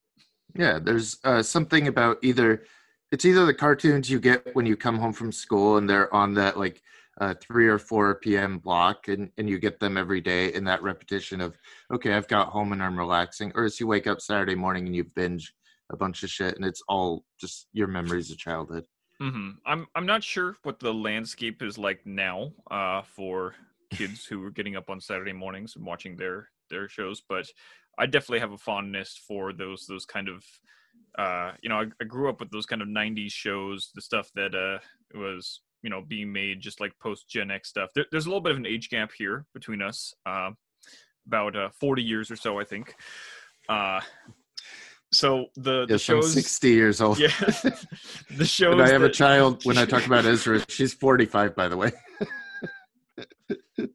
Yeah, 0.54 0.78
there's 0.78 1.18
uh, 1.24 1.42
something 1.42 1.88
about 1.88 2.18
either 2.22 2.64
it's 3.12 3.24
either 3.24 3.46
the 3.46 3.54
cartoons 3.54 4.10
you 4.10 4.20
get 4.20 4.54
when 4.54 4.66
you 4.66 4.76
come 4.76 4.98
home 4.98 5.12
from 5.12 5.32
school 5.32 5.76
and 5.76 5.88
they're 5.88 6.12
on 6.14 6.34
that 6.34 6.58
like 6.58 6.82
uh, 7.18 7.34
three 7.40 7.66
or 7.66 7.78
four 7.78 8.16
p.m. 8.16 8.58
block 8.58 9.08
and 9.08 9.30
and 9.38 9.48
you 9.48 9.58
get 9.58 9.80
them 9.80 9.96
every 9.96 10.20
day 10.20 10.52
in 10.52 10.64
that 10.64 10.82
repetition 10.82 11.40
of 11.40 11.56
okay, 11.90 12.12
I've 12.12 12.28
got 12.28 12.48
home 12.48 12.72
and 12.72 12.82
I'm 12.82 12.98
relaxing, 12.98 13.52
or 13.54 13.64
as 13.64 13.80
you 13.80 13.86
wake 13.86 14.06
up 14.06 14.20
Saturday 14.20 14.54
morning 14.54 14.86
and 14.86 14.94
you 14.94 15.04
binge 15.04 15.54
a 15.90 15.96
bunch 15.96 16.22
of 16.22 16.30
shit 16.30 16.56
and 16.56 16.64
it's 16.64 16.82
all 16.88 17.24
just 17.40 17.68
your 17.72 17.86
memories 17.86 18.30
of 18.30 18.38
childhood. 18.38 18.84
hmm 19.20 19.50
I'm 19.64 19.86
I'm 19.94 20.06
not 20.06 20.22
sure 20.22 20.56
what 20.62 20.78
the 20.78 20.92
landscape 20.92 21.62
is 21.62 21.78
like 21.78 22.04
now 22.04 22.52
uh, 22.70 23.02
for 23.02 23.54
kids 23.92 24.26
who 24.28 24.44
are 24.44 24.50
getting 24.50 24.76
up 24.76 24.90
on 24.90 25.00
Saturday 25.00 25.32
mornings 25.32 25.76
and 25.76 25.84
watching 25.84 26.16
their 26.16 26.50
their 26.70 26.88
shows, 26.88 27.22
but 27.28 27.46
I 27.98 28.06
definitely 28.06 28.40
have 28.40 28.52
a 28.52 28.58
fondness 28.58 29.20
for 29.26 29.52
those 29.52 29.86
those 29.86 30.04
kind 30.04 30.28
of 30.28 30.44
uh, 31.18 31.52
you 31.62 31.68
know 31.68 31.80
I, 31.80 31.86
I 32.00 32.04
grew 32.04 32.28
up 32.28 32.40
with 32.40 32.50
those 32.50 32.66
kind 32.66 32.82
of 32.82 32.88
'90s 32.88 33.32
shows, 33.32 33.90
the 33.94 34.02
stuff 34.02 34.30
that 34.34 34.54
uh, 34.54 34.78
was 35.18 35.62
you 35.82 35.90
know 35.90 36.02
being 36.02 36.32
made 36.32 36.60
just 36.60 36.80
like 36.80 36.92
post 37.00 37.28
Gen 37.28 37.50
X 37.50 37.68
stuff. 37.68 37.90
There, 37.94 38.06
there's 38.10 38.26
a 38.26 38.28
little 38.28 38.42
bit 38.42 38.52
of 38.52 38.58
an 38.58 38.66
age 38.66 38.90
gap 38.90 39.12
here 39.16 39.46
between 39.54 39.80
us, 39.80 40.12
uh, 40.26 40.50
about 41.26 41.56
uh, 41.56 41.70
40 41.80 42.02
years 42.02 42.30
or 42.30 42.36
so, 42.36 42.58
I 42.58 42.64
think. 42.64 42.94
So 45.16 45.46
the 45.56 45.86
the 45.86 45.94
Yes, 45.94 46.08
I'm 46.10 46.22
60 46.22 46.70
years 46.70 47.00
old. 47.00 47.18
yeah, 47.18 47.28
the 48.36 48.44
shows. 48.44 48.72
And 48.74 48.82
I 48.82 48.88
have 48.90 49.02
a 49.02 49.08
child 49.08 49.64
when 49.64 49.78
I 49.78 49.86
talk 49.86 50.04
about 50.04 50.26
Ezra. 50.26 50.62
She's 50.68 50.92
45, 50.92 51.56
by 51.56 51.68
the 51.68 51.76
way. 51.76 51.92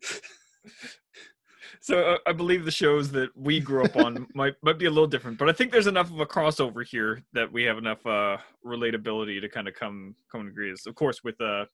so 1.79 2.13
uh, 2.13 2.17
I 2.25 2.31
believe 2.31 2.65
the 2.65 2.71
shows 2.71 3.11
that 3.11 3.29
we 3.35 3.59
grew 3.59 3.85
up 3.85 3.95
on 3.95 4.25
might 4.33 4.55
might 4.63 4.79
be 4.79 4.85
a 4.85 4.89
little 4.89 5.05
different, 5.07 5.37
but 5.37 5.47
I 5.47 5.53
think 5.53 5.71
there's 5.71 5.85
enough 5.85 6.09
of 6.09 6.19
a 6.19 6.25
crossover 6.25 6.83
here 6.83 7.23
that 7.33 7.51
we 7.51 7.63
have 7.63 7.77
enough 7.77 8.03
uh, 8.05 8.37
relatability 8.65 9.39
to 9.41 9.47
kind 9.47 9.67
of 9.67 9.75
come 9.75 10.15
come 10.31 10.41
to 10.45 10.47
agree. 10.49 10.73
Of 10.87 10.95
course, 10.95 11.23
with 11.23 11.39
uh, 11.39 11.65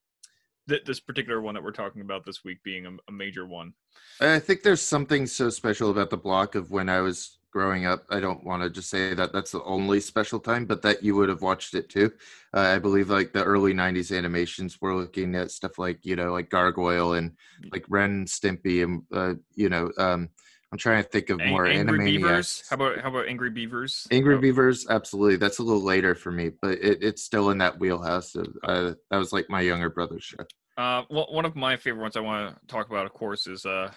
th- 0.68 0.84
this 0.84 1.00
particular 1.00 1.40
one 1.40 1.54
that 1.56 1.64
we're 1.64 1.72
talking 1.72 2.02
about 2.02 2.26
this 2.26 2.44
week 2.44 2.62
being 2.64 2.86
a, 2.86 2.92
a 3.08 3.12
major 3.14 3.46
one. 3.46 3.74
I 4.20 4.40
think 4.40 4.64
there's 4.64 4.82
something 4.82 5.26
so 5.26 5.50
special 5.50 5.90
about 5.90 6.10
the 6.10 6.18
block 6.18 6.56
of 6.56 6.70
when 6.70 6.90
I 6.90 7.00
was 7.00 7.38
growing 7.58 7.88
up. 7.88 8.06
I 8.12 8.20
don't 8.20 8.44
want 8.44 8.62
to 8.62 8.70
just 8.70 8.88
say 8.88 9.16
that 9.16 9.34
that's 9.34 9.52
the 9.52 9.64
only 9.64 10.00
special 10.00 10.40
time, 10.40 10.66
but 10.66 10.84
that 10.84 11.04
you 11.04 11.16
would 11.16 11.28
have 11.28 11.42
watched 11.42 11.74
it 11.74 11.90
too. 11.90 12.12
Uh, 12.54 12.60
I 12.60 12.78
believe 12.78 13.10
like 13.10 13.34
the 13.34 13.44
early 13.44 13.74
'90s 13.74 14.16
animations 14.16 14.80
were 14.80 14.94
looking 14.94 15.34
at 15.34 15.50
stuff 15.50 15.80
like 15.80 16.06
you 16.06 16.16
know 16.16 16.32
like 16.34 16.52
Gargoyle 16.52 17.14
and 17.14 17.32
like 17.72 17.84
Ren 17.90 18.26
Stimpy 18.26 18.84
and 18.84 19.02
uh, 19.12 19.34
you 19.56 19.70
know 19.70 19.92
um, 19.98 20.30
I'm 20.72 20.78
trying 20.78 21.02
to 21.02 21.10
think 21.10 21.32
of 21.32 21.40
more 21.44 21.66
Angry. 21.66 21.98
Beavers. 21.98 22.64
How 22.70 22.76
about 22.76 23.00
how 23.00 23.10
about 23.10 23.28
Angry 23.28 23.50
Beavers? 23.50 24.06
Angry 24.12 24.36
Oh, 24.36 24.40
Beavers, 24.40 24.86
absolutely. 24.88 25.38
That's 25.38 25.58
a 25.58 25.64
little 25.64 25.82
later 25.82 26.14
for 26.14 26.32
me, 26.32 26.52
but 26.62 26.74
it, 26.78 27.02
it's 27.02 27.24
still 27.24 27.50
in 27.50 27.58
that 27.58 27.80
wheelhouse. 27.80 28.36
Of, 28.36 28.56
uh, 28.64 28.94
that 29.10 29.18
was 29.18 29.34
like 29.34 29.50
my 29.50 29.62
younger 29.62 29.90
brother's 29.90 30.26
show. 30.26 30.46
Uh, 30.78 31.06
well, 31.10 31.26
one 31.32 31.46
of 31.46 31.56
my 31.56 31.76
favorite 31.76 32.04
ones 32.04 32.16
I 32.16 32.20
want 32.20 32.54
to 32.54 32.68
talk 32.68 32.88
about, 32.88 33.08
of 33.08 33.14
course, 33.14 33.48
is 33.48 33.66
uh, 33.66 33.90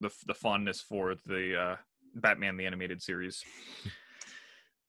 the 0.00 0.10
the 0.26 0.34
fondness 0.34 0.80
for 0.80 1.14
the 1.24 1.60
uh, 1.60 1.76
Batman 2.16 2.56
the 2.56 2.66
animated 2.66 3.02
series, 3.02 3.42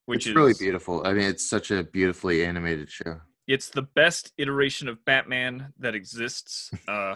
which 0.05 0.25
it's 0.25 0.27
is 0.27 0.35
really 0.35 0.53
beautiful. 0.57 1.05
I 1.05 1.13
mean, 1.13 1.23
it's 1.27 1.47
such 1.47 1.71
a 1.71 1.83
beautifully 1.83 2.43
animated 2.45 2.89
show. 2.89 3.21
it's 3.47 3.69
the 3.69 3.83
best 3.95 4.33
iteration 4.37 4.87
of 4.87 5.03
Batman 5.05 5.73
that 5.79 5.95
exists. 5.95 6.71
Uh, 6.87 7.15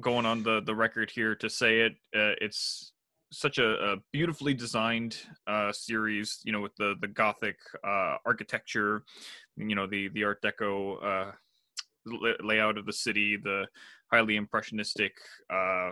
going 0.00 0.24
on 0.24 0.42
the 0.42 0.60
the 0.64 0.74
record 0.74 1.10
here 1.10 1.34
to 1.34 1.50
say 1.50 1.80
it, 1.80 1.92
uh, 2.14 2.34
it's 2.40 2.92
such 3.32 3.58
a, 3.58 3.92
a 3.92 3.96
beautifully 4.12 4.54
designed 4.54 5.16
uh, 5.46 5.72
series. 5.72 6.40
You 6.44 6.52
know, 6.52 6.60
with 6.60 6.76
the 6.76 6.94
the 7.00 7.08
gothic 7.08 7.56
uh, 7.84 8.16
architecture, 8.24 9.02
you 9.56 9.74
know 9.74 9.86
the 9.86 10.08
the 10.10 10.24
Art 10.24 10.42
Deco 10.42 11.02
uh, 11.02 11.32
layout 12.42 12.78
of 12.78 12.86
the 12.86 12.92
city, 12.92 13.36
the 13.36 13.66
highly 14.12 14.36
impressionistic. 14.36 15.12
Uh, 15.52 15.90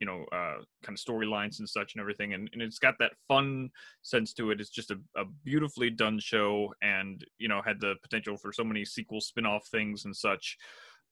you 0.00 0.06
know, 0.06 0.24
uh, 0.32 0.62
kind 0.82 0.96
of 0.96 0.96
storylines 0.96 1.58
and 1.58 1.68
such 1.68 1.94
and 1.94 2.00
everything, 2.00 2.32
and, 2.34 2.48
and 2.52 2.62
it's 2.62 2.78
got 2.78 2.94
that 2.98 3.12
fun 3.28 3.70
sense 4.02 4.32
to 4.34 4.50
it. 4.50 4.60
It's 4.60 4.70
just 4.70 4.90
a, 4.90 4.98
a 5.16 5.24
beautifully 5.44 5.90
done 5.90 6.18
show, 6.18 6.72
and 6.82 7.24
you 7.38 7.48
know 7.48 7.60
had 7.64 7.80
the 7.80 7.94
potential 8.02 8.36
for 8.36 8.52
so 8.52 8.64
many 8.64 8.84
sequel 8.84 9.20
spin-off 9.20 9.66
things 9.70 10.04
and 10.06 10.16
such. 10.16 10.56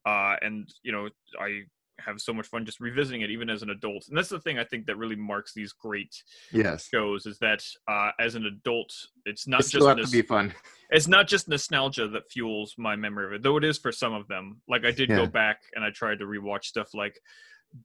Uh, 0.06 0.36
and 0.42 0.68
you 0.82 0.92
know, 0.92 1.08
I 1.38 1.62
have 1.98 2.20
so 2.20 2.32
much 2.32 2.46
fun 2.46 2.64
just 2.64 2.80
revisiting 2.80 3.22
it, 3.22 3.30
even 3.30 3.50
as 3.50 3.62
an 3.62 3.70
adult. 3.70 4.06
And 4.08 4.16
that's 4.16 4.28
the 4.28 4.40
thing 4.40 4.58
I 4.58 4.64
think 4.64 4.86
that 4.86 4.96
really 4.96 5.16
marks 5.16 5.52
these 5.52 5.72
great 5.72 6.14
Yes, 6.52 6.88
shows 6.88 7.26
is 7.26 7.38
that 7.40 7.62
uh, 7.88 8.10
as 8.20 8.34
an 8.36 8.46
adult, 8.46 8.92
it's 9.26 9.46
not 9.46 9.60
it 9.60 9.62
just 9.64 9.74
still 9.74 9.88
have 9.88 10.00
to 10.00 10.10
be 10.10 10.22
fun. 10.22 10.54
it's 10.90 11.08
not 11.08 11.28
just 11.28 11.48
nostalgia 11.48 12.08
that 12.08 12.30
fuels 12.30 12.74
my 12.78 12.96
memory 12.96 13.26
of 13.26 13.32
it, 13.32 13.42
though 13.42 13.56
it 13.56 13.64
is 13.64 13.78
for 13.78 13.92
some 13.92 14.14
of 14.14 14.28
them. 14.28 14.60
Like 14.68 14.84
I 14.84 14.92
did 14.92 15.10
Yeah. 15.10 15.16
go 15.16 15.26
back 15.26 15.58
and 15.74 15.84
I 15.84 15.90
tried 15.90 16.20
to 16.20 16.24
rewatch 16.24 16.64
stuff 16.64 16.94
like 16.94 17.20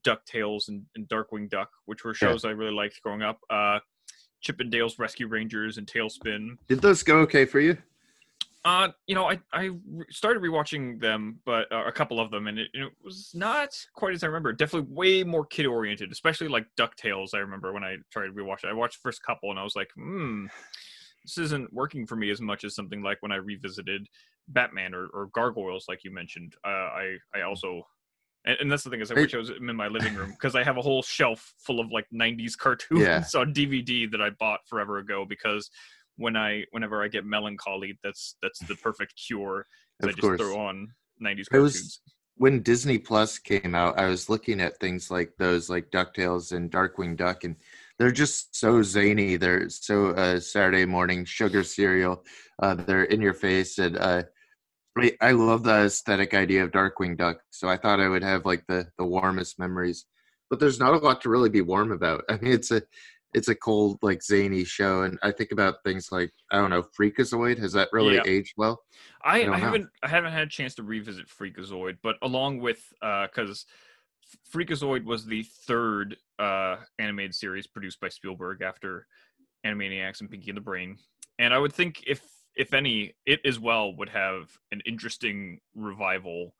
DuckTales 0.02 0.68
and, 0.68 0.84
and 0.96 1.08
Darkwing 1.08 1.48
Duck, 1.48 1.70
which 1.86 2.04
were 2.04 2.12
Yeah. 2.12 2.28
shows 2.30 2.44
I 2.44 2.50
really 2.50 2.72
liked 2.72 3.00
growing 3.02 3.22
up. 3.22 3.40
Uh, 3.50 3.80
Chippendales 4.44 4.98
Rescue 4.98 5.26
Rangers 5.26 5.78
and 5.78 5.86
TaleSpin. 5.86 6.58
Did 6.68 6.80
those 6.82 7.02
go 7.02 7.18
okay 7.20 7.44
for 7.46 7.60
you? 7.60 7.78
Uh, 8.66 8.88
you 9.06 9.14
know, 9.14 9.28
I 9.30 9.38
I 9.52 9.70
started 10.08 10.42
rewatching 10.42 10.98
them, 10.98 11.38
but 11.44 11.70
uh, 11.70 11.84
a 11.84 11.92
couple 11.92 12.18
of 12.18 12.30
them, 12.30 12.46
and 12.46 12.58
it, 12.58 12.68
it 12.72 12.90
was 13.04 13.30
not 13.34 13.76
quite 13.94 14.14
as 14.14 14.22
I 14.22 14.26
remember. 14.26 14.54
Definitely 14.54 14.90
way 14.94 15.22
more 15.22 15.44
kid 15.44 15.66
oriented, 15.66 16.10
especially 16.10 16.48
like 16.48 16.66
Ducktales. 16.74 17.34
I 17.34 17.38
remember 17.38 17.74
when 17.74 17.84
I 17.84 17.96
tried 18.10 18.26
to 18.28 18.32
rewatch 18.32 18.64
it. 18.64 18.68
I 18.68 18.72
watched 18.72 19.02
the 19.02 19.06
first 19.08 19.22
couple, 19.22 19.50
and 19.50 19.58
I 19.58 19.64
was 19.64 19.76
like, 19.76 19.90
hmm, 19.94 20.46
this 21.24 21.36
isn't 21.36 21.74
working 21.74 22.06
for 22.06 22.16
me 22.16 22.30
as 22.30 22.40
much 22.40 22.64
as 22.64 22.74
something 22.74 23.02
like 23.02 23.18
when 23.20 23.32
I 23.32 23.36
revisited 23.36 24.08
Batman 24.48 24.94
or, 24.94 25.08
or 25.08 25.26
Gargoyles, 25.34 25.84
like 25.86 26.02
you 26.02 26.10
mentioned. 26.10 26.54
Uh, 26.64 26.68
I 26.68 27.16
I 27.34 27.42
also. 27.42 27.86
And, 28.44 28.56
and 28.60 28.72
that's 28.72 28.84
the 28.84 28.90
thing 28.90 29.00
is, 29.00 29.10
I 29.10 29.14
wish 29.14 29.34
I 29.34 29.38
was 29.38 29.50
in 29.50 29.76
my 29.76 29.88
living 29.88 30.14
room 30.14 30.30
because 30.30 30.54
I 30.54 30.62
have 30.62 30.76
a 30.76 30.82
whole 30.82 31.02
shelf 31.02 31.54
full 31.58 31.80
of 31.80 31.90
like 31.92 32.06
'90s 32.12 32.56
cartoons 32.56 33.00
Yeah. 33.00 33.24
on 33.40 33.52
DVD 33.54 34.10
that 34.10 34.20
I 34.20 34.30
bought 34.30 34.60
forever 34.66 34.98
ago 34.98 35.24
because 35.28 35.70
when 36.16 36.36
I 36.36 36.64
whenever 36.70 37.02
I 37.02 37.08
get 37.08 37.24
melancholy, 37.24 37.98
that's 38.02 38.36
that's 38.42 38.58
the 38.60 38.74
perfect 38.76 39.14
cure. 39.16 39.66
is 40.00 40.08
I 40.08 40.10
just 40.10 40.20
course. 40.20 40.40
throw 40.40 40.58
on 40.58 40.88
'90s 41.22 41.46
It 41.52 41.58
was- 41.58 41.72
cartoons. 41.74 42.00
When 42.36 42.62
Disney 42.62 42.98
Plus 42.98 43.38
came 43.38 43.76
out, 43.76 43.96
I 43.96 44.06
was 44.08 44.28
looking 44.28 44.60
at 44.60 44.80
things 44.80 45.08
like 45.08 45.30
those, 45.38 45.70
like 45.70 45.88
Ducktales 45.92 46.50
and 46.50 46.68
Darkwing 46.68 47.16
Duck, 47.16 47.44
and 47.44 47.54
they're 47.96 48.10
just 48.10 48.56
so 48.56 48.82
zany. 48.82 49.36
They're 49.36 49.68
so 49.70 50.08
uh, 50.10 50.40
Saturday 50.40 50.84
morning 50.84 51.24
sugar 51.24 51.62
cereal. 51.62 52.24
Uh, 52.60 52.74
they're 52.74 53.04
in 53.04 53.20
your 53.20 53.34
face, 53.34 53.78
and 53.78 53.96
uh, 53.96 54.24
I, 54.96 55.12
I 55.20 55.32
love 55.32 55.64
the 55.64 55.84
aesthetic 55.84 56.34
idea 56.34 56.64
of 56.64 56.70
Darkwing 56.70 57.16
Duck. 57.16 57.38
So 57.50 57.68
I 57.68 57.76
thought 57.76 58.00
I 58.00 58.08
would 58.08 58.22
have 58.22 58.44
like 58.46 58.64
the 58.66 58.86
the 58.98 59.04
warmest 59.04 59.58
memories. 59.58 60.06
But 60.50 60.60
there's 60.60 60.78
not 60.78 60.94
a 60.94 60.98
lot 60.98 61.20
to 61.22 61.30
really 61.30 61.48
be 61.48 61.62
warm 61.62 61.90
about. 61.92 62.24
I 62.28 62.36
mean, 62.38 62.52
it's 62.52 62.70
a 62.70 62.82
it's 63.34 63.48
a 63.48 63.54
cold, 63.54 63.98
like 64.00 64.22
zany 64.22 64.64
show, 64.64 65.02
and 65.02 65.18
I 65.22 65.32
think 65.32 65.50
about 65.50 65.82
things 65.84 66.12
like 66.12 66.32
I 66.50 66.58
don't 66.58 66.70
know, 66.70 66.84
Freakazoid. 66.98 67.58
Has 67.58 67.72
that 67.72 67.88
really 67.92 68.14
Yeah. 68.14 68.22
aged 68.26 68.54
well? 68.56 68.80
I, 69.24 69.44
don't 69.44 69.54
I 69.54 69.58
haven't 69.58 69.88
I 70.02 70.08
haven't 70.08 70.32
had 70.32 70.46
a 70.46 70.50
chance 70.50 70.74
to 70.76 70.82
revisit 70.82 71.26
Freakazoid, 71.26 71.98
but 72.02 72.16
along 72.22 72.60
with 72.60 72.80
because 73.00 73.66
Freakazoid 74.54 75.04
was 75.04 75.26
the 75.26 75.42
third 75.66 76.16
uh, 76.38 76.76
animated 76.98 77.34
series 77.34 77.66
produced 77.66 78.00
by 78.00 78.08
Spielberg 78.08 78.62
after 78.62 79.06
Animaniacs 79.66 80.20
and 80.20 80.30
Pinky 80.30 80.50
and 80.50 80.56
the 80.56 80.62
Brain, 80.62 80.98
and 81.38 81.52
I 81.52 81.58
would 81.58 81.72
think 81.72 82.04
if 82.06 82.22
if 82.56 82.72
any, 82.72 83.14
it 83.26 83.40
as 83.44 83.58
well 83.58 83.96
would 83.96 84.08
have 84.10 84.50
an 84.72 84.80
interesting 84.86 85.60
revival 85.74 86.54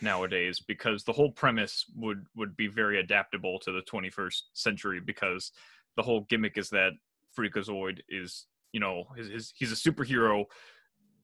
nowadays 0.00 0.60
because 0.60 1.04
the 1.04 1.12
whole 1.12 1.30
premise 1.30 1.84
would 1.96 2.26
would 2.34 2.56
be 2.56 2.66
very 2.66 2.98
adaptable 2.98 3.58
to 3.60 3.70
the 3.72 3.82
21st 3.82 4.42
century 4.52 5.00
because 5.00 5.52
the 5.96 6.02
whole 6.02 6.22
gimmick 6.22 6.58
is 6.58 6.70
that 6.70 6.92
Freakazoid 7.38 8.00
is 8.08 8.46
you 8.72 8.80
know 8.80 9.04
his, 9.16 9.28
his 9.28 9.52
he's 9.56 9.72
a 9.72 9.76
superhero 9.76 10.44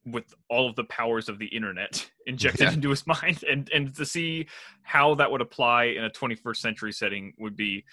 with 0.07 0.35
all 0.49 0.69
of 0.69 0.77
the 0.77 0.85
powers 0.85 1.29
of 1.29 1.39
the 1.39 1.47
internet 1.47 2.09
injected 2.27 2.69
Yeah. 2.69 2.73
into 2.73 2.91
his 2.91 3.07
mind 3.07 3.45
and 3.51 3.69
and 3.75 3.95
to 3.97 4.07
see 4.07 4.47
how 4.83 5.15
that 5.17 5.31
would 5.31 5.41
apply 5.41 5.85
in 5.85 6.05
a 6.05 6.11
21st 6.11 6.57
century 6.57 6.93
setting 6.93 7.33
would 7.39 7.57
be 7.57 7.85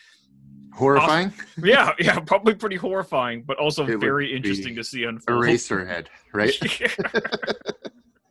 Horrifying. 0.73 1.33
yeah 1.57 1.93
yeah 1.99 2.19
probably 2.19 2.53
pretty 2.53 2.75
horrifying 2.75 3.43
but 3.43 3.57
also 3.57 3.87
It 3.87 3.97
very 3.97 4.35
interesting 4.35 4.75
to 4.75 4.83
see 4.83 5.03
unfold 5.05 5.43
Eraserhead, 5.43 6.07
right? 6.33 6.53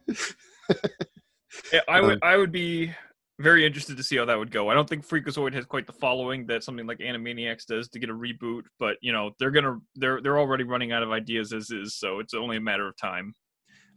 Yeah, 1.73 1.81
I 1.89 2.01
would 2.01 2.15
Um, 2.15 2.19
I 2.23 2.37
would 2.37 2.53
be 2.53 2.93
very 3.39 3.67
interested 3.67 3.97
to 3.97 4.03
see 4.03 4.17
how 4.17 4.25
that 4.25 4.39
would 4.39 4.51
go. 4.51 4.69
I 4.71 4.75
don't 4.75 4.89
think 4.89 5.07
Freakazoid 5.07 5.53
has 5.55 5.65
quite 5.65 5.87
the 5.87 5.93
following 5.93 6.47
that 6.47 6.63
something 6.65 6.87
like 6.87 6.99
Animaniacs 6.99 7.67
does 7.67 7.89
to 7.91 7.99
get 7.99 8.11
a 8.11 8.15
reboot, 8.15 8.63
but 8.79 8.97
you 9.01 9.13
know 9.13 9.33
they're 9.39 9.51
gonna 9.51 9.79
they're 9.95 10.21
they're 10.23 10.39
already 10.39 10.65
running 10.65 10.93
out 10.93 11.03
of 11.03 11.11
ideas 11.11 11.53
as 11.53 11.71
is, 11.71 11.95
so 11.99 12.19
it's 12.19 12.35
only 12.35 12.57
a 12.57 12.61
matter 12.61 12.87
of 12.87 12.97
time. 12.97 13.35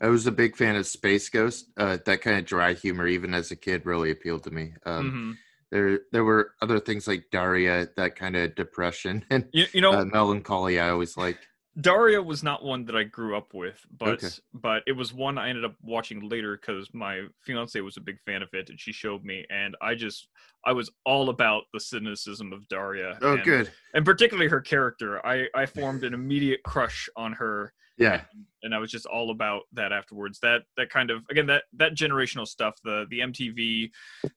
I 0.02 0.08
was 0.08 0.28
a 0.28 0.32
big 0.32 0.56
fan 0.56 0.78
of 0.78 0.88
Space 0.88 1.28
Ghost. 1.30 1.72
Uh, 1.78 1.98
that 2.06 2.22
kind 2.22 2.38
of 2.38 2.46
dry 2.46 2.74
humor, 2.74 3.06
even 3.08 3.34
as 3.34 3.52
a 3.52 3.56
kid, 3.56 3.86
really 3.86 4.12
appealed 4.12 4.44
to 4.46 4.52
me. 4.52 4.74
Um, 4.86 5.12
Mhm. 5.12 5.38
There, 5.72 6.00
there 6.12 6.24
were 6.24 6.52
other 6.62 6.80
things 6.80 7.08
like 7.08 7.26
Daria, 7.32 7.88
that 7.96 8.16
kind 8.16 8.36
of 8.36 8.56
depression 8.56 9.24
and 9.30 9.48
You, 9.54 9.66
you 9.74 9.82
know, 9.82 9.94
uh, 9.94 10.06
melancholy. 10.06 10.80
I 10.80 10.90
always 10.90 11.16
liked. 11.18 11.48
Daria 11.80 12.22
was 12.22 12.44
not 12.44 12.64
one 12.66 12.84
that 12.86 12.96
I 12.96 13.04
grew 13.04 13.38
up 13.38 13.54
with, 13.54 13.80
but 13.98 14.24
Okay. 14.24 14.28
but 14.54 14.84
it 14.88 14.92
was 14.94 15.14
one 15.14 15.38
I 15.38 15.48
ended 15.50 15.64
up 15.64 15.76
watching 15.82 16.28
later 16.28 16.58
because 16.60 16.90
my 16.94 17.22
fiance 17.46 17.80
was 17.80 17.96
a 17.96 18.02
big 18.02 18.18
fan 18.26 18.42
of 18.42 18.50
it 18.54 18.70
and 18.70 18.78
she 18.80 18.92
showed 18.92 19.24
me, 19.24 19.46
and 19.50 19.78
I 19.82 19.96
just 19.96 20.28
I 20.66 20.74
was 20.74 20.90
all 21.06 21.30
about 21.30 21.64
the 21.72 21.80
cynicism 21.80 22.52
of 22.52 22.68
Daria. 22.68 23.18
Oh, 23.22 23.36
and, 23.36 23.44
good. 23.44 23.72
and 23.94 24.04
particularly 24.04 24.50
her 24.50 24.60
character. 24.60 25.26
I 25.26 25.48
I 25.56 25.68
formed 25.68 26.04
an 26.04 26.14
immediate 26.14 26.64
crush 26.64 27.08
on 27.16 27.34
her, 27.34 27.72
Yeah, 28.00 28.22
and 28.64 28.74
I 28.74 28.80
was 28.80 28.92
just 28.92 29.06
all 29.06 29.32
about 29.32 29.64
that 29.74 29.92
afterwards. 29.92 30.40
That 30.42 30.62
that 30.78 30.90
kind 30.90 31.12
of 31.12 31.24
again 31.30 31.46
that 31.48 31.64
that 31.74 31.96
generational 31.96 32.48
stuff, 32.48 32.76
the 32.84 33.06
the 33.10 33.20
MTV 33.20 33.90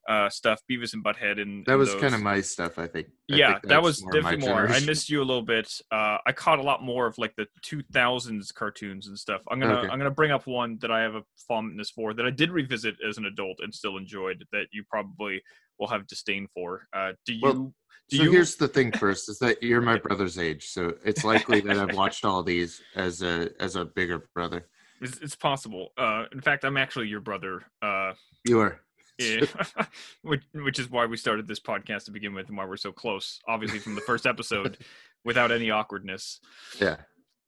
uh, 0.09 0.29
stuff, 0.29 0.61
Beavis 0.71 0.95
and 0.95 1.05
Butthead, 1.05 1.41
and 1.41 1.65
that 1.67 1.73
and 1.73 1.79
was 1.79 1.93
those. 1.93 2.01
kind 2.01 2.15
of 2.15 2.21
my 2.21 2.41
stuff. 2.41 2.79
I 2.79 2.87
think. 2.87 3.09
I 3.31 3.37
yeah, 3.37 3.53
think 3.53 3.69
that 3.69 3.83
was 3.83 4.03
more 4.03 4.13
definitely 4.13 4.49
more. 4.49 4.69
I 4.69 4.81
missed 4.81 5.09
you 5.09 5.23
a 5.23 5.25
little 5.25 5.43
bit. 5.43 5.73
Uh, 5.91 6.19
I 6.27 6.33
caught 6.33 6.59
a 6.59 6.63
lot 6.63 6.83
more 6.83 7.07
of 7.07 7.17
like 7.19 7.35
the 7.37 7.47
2000s 7.65 8.53
cartoons 8.53 9.07
and 9.07 9.19
stuff. 9.19 9.43
I'm 9.49 9.61
gonna 9.61 9.79
Okay. 9.79 9.89
I'm 9.89 9.99
gonna 9.99 10.11
bring 10.11 10.33
up 10.33 10.47
one 10.47 10.79
that 10.81 10.91
I 10.91 11.01
have 11.01 11.15
a 11.15 11.23
fondness 11.49 11.91
for 11.91 12.15
that 12.15 12.27
I 12.27 12.31
did 12.31 12.51
revisit 12.51 12.97
as 13.09 13.19
an 13.19 13.27
adult 13.27 13.59
and 13.61 13.73
still 13.73 13.97
enjoyed. 13.97 14.45
That 14.53 14.67
you 14.73 14.85
probably 14.91 15.41
will 15.79 15.89
have 15.89 16.07
disdain 16.07 16.49
for. 16.55 16.87
Uh, 16.93 17.13
do 17.27 17.35
you? 17.35 17.41
Well, 17.43 17.75
do 18.13 18.19
so 18.19 18.23
you? 18.25 18.31
here's 18.31 18.57
the 18.57 18.69
thing. 18.69 18.93
First, 18.93 19.29
is 19.29 19.39
that 19.39 19.63
you're 19.63 19.81
my 19.81 19.99
brother's 19.99 20.39
age, 20.39 20.69
so 20.69 20.95
it's 21.05 21.25
likely 21.25 21.61
that 21.61 21.79
I've 21.79 21.97
watched 21.97 22.25
all 22.25 22.43
these 22.43 22.81
as 22.95 23.23
a 23.23 23.51
as 23.59 23.75
a 23.75 23.85
bigger 23.85 24.29
brother. 24.35 24.67
It's, 25.01 25.19
it's 25.19 25.35
possible. 25.35 25.89
Uh, 25.99 26.27
in 26.33 26.41
fact, 26.41 26.65
I'm 26.65 26.77
actually 26.77 27.09
your 27.09 27.21
brother. 27.21 27.65
Uh, 27.83 28.13
You 28.45 28.61
are. 28.61 28.81
Yeah. 29.19 29.47
which, 30.23 30.43
which 30.55 30.79
is 30.79 30.91
why 30.91 31.07
we 31.07 31.17
started 31.17 31.49
this 31.49 31.59
podcast 31.59 32.05
to 32.05 32.13
begin 32.13 32.35
with 32.35 32.49
and 32.49 32.57
why 32.57 32.65
we're 32.65 32.77
so 32.77 32.93
close, 32.93 33.41
obviously, 33.49 33.81
from 33.81 33.95
the 33.95 34.01
first 34.03 34.27
episode 34.27 34.79
without 35.25 35.51
any 35.51 35.71
awkwardness. 35.71 36.39
Yeah. 36.81 36.97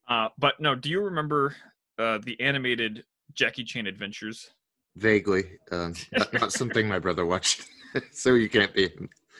Uh, 0.09 0.29
but 0.37 0.61
no, 0.61 0.75
do 0.75 0.91
you 0.91 1.01
remember 1.01 1.55
uh, 1.99 2.19
the 2.23 2.41
animated 2.41 3.05
Jackie 3.33 3.65
Chan 3.65 3.87
Adventures? 3.87 4.51
Vaguely. 4.97 5.45
Um, 5.71 5.95
not, 6.13 6.33
not 6.35 6.53
something 6.53 6.89
my 6.89 6.99
brother 6.99 7.25
watched. 7.25 7.67
so 8.13 8.35
you 8.35 8.49
can't 8.49 8.75
be. 8.75 8.91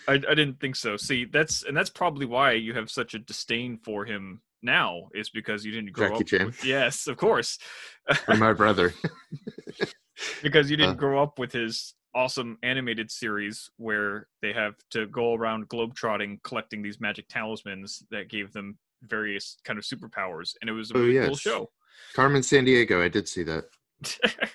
I, 0.09 0.15
I 0.15 0.35
didn't 0.35 0.61
think 0.61 0.77
so. 0.77 0.97
See, 0.97 1.25
that's 1.25 1.63
and 1.63 1.77
that's 1.77 1.91
probably 1.91 2.27
why 2.27 2.53
you 2.53 2.75
have 2.75 2.91
such 2.91 3.15
a 3.15 3.19
disdain 3.19 3.79
for 3.85 4.05
him 4.05 4.43
now 4.63 5.09
is 5.15 5.31
because 5.31 5.65
you 5.65 5.73
didn't 5.73 5.93
grow 5.93 6.09
Jackie 6.11 6.21
up. 6.23 6.27
Chan. 6.27 6.47
With, 6.47 6.65
yes, 6.65 7.07
of 7.07 7.17
course, 7.17 7.59
my 8.29 8.53
brother. 8.53 8.95
because 10.43 10.71
you 10.71 10.77
didn't 10.77 10.93
Uh. 10.93 10.99
grow 11.01 11.23
up 11.23 11.39
with 11.39 11.53
his 11.53 11.95
awesome 12.15 12.59
animated 12.63 13.11
series 13.11 13.71
where 13.77 14.29
they 14.41 14.53
have 14.53 14.75
to 14.91 15.07
go 15.09 15.35
around 15.35 15.69
globetrotting 15.69 16.41
collecting 16.45 16.81
these 16.83 17.01
magic 17.01 17.27
talismans 17.29 18.05
that 18.11 18.29
gave 18.29 18.53
them 18.53 18.79
various 19.03 19.57
kind 19.65 19.79
of 19.79 19.85
superpowers, 19.85 20.55
and 20.61 20.71
it 20.71 20.73
was 20.73 20.91
a 20.91 20.97
Oh, 20.97 21.01
really 21.01 21.27
cool 21.27 21.37
show. 21.37 21.71
Carmen 22.15 22.43
Sandiego. 22.43 23.03
I 23.03 23.09
did 23.09 23.29
see 23.29 23.43
that. 23.45 23.65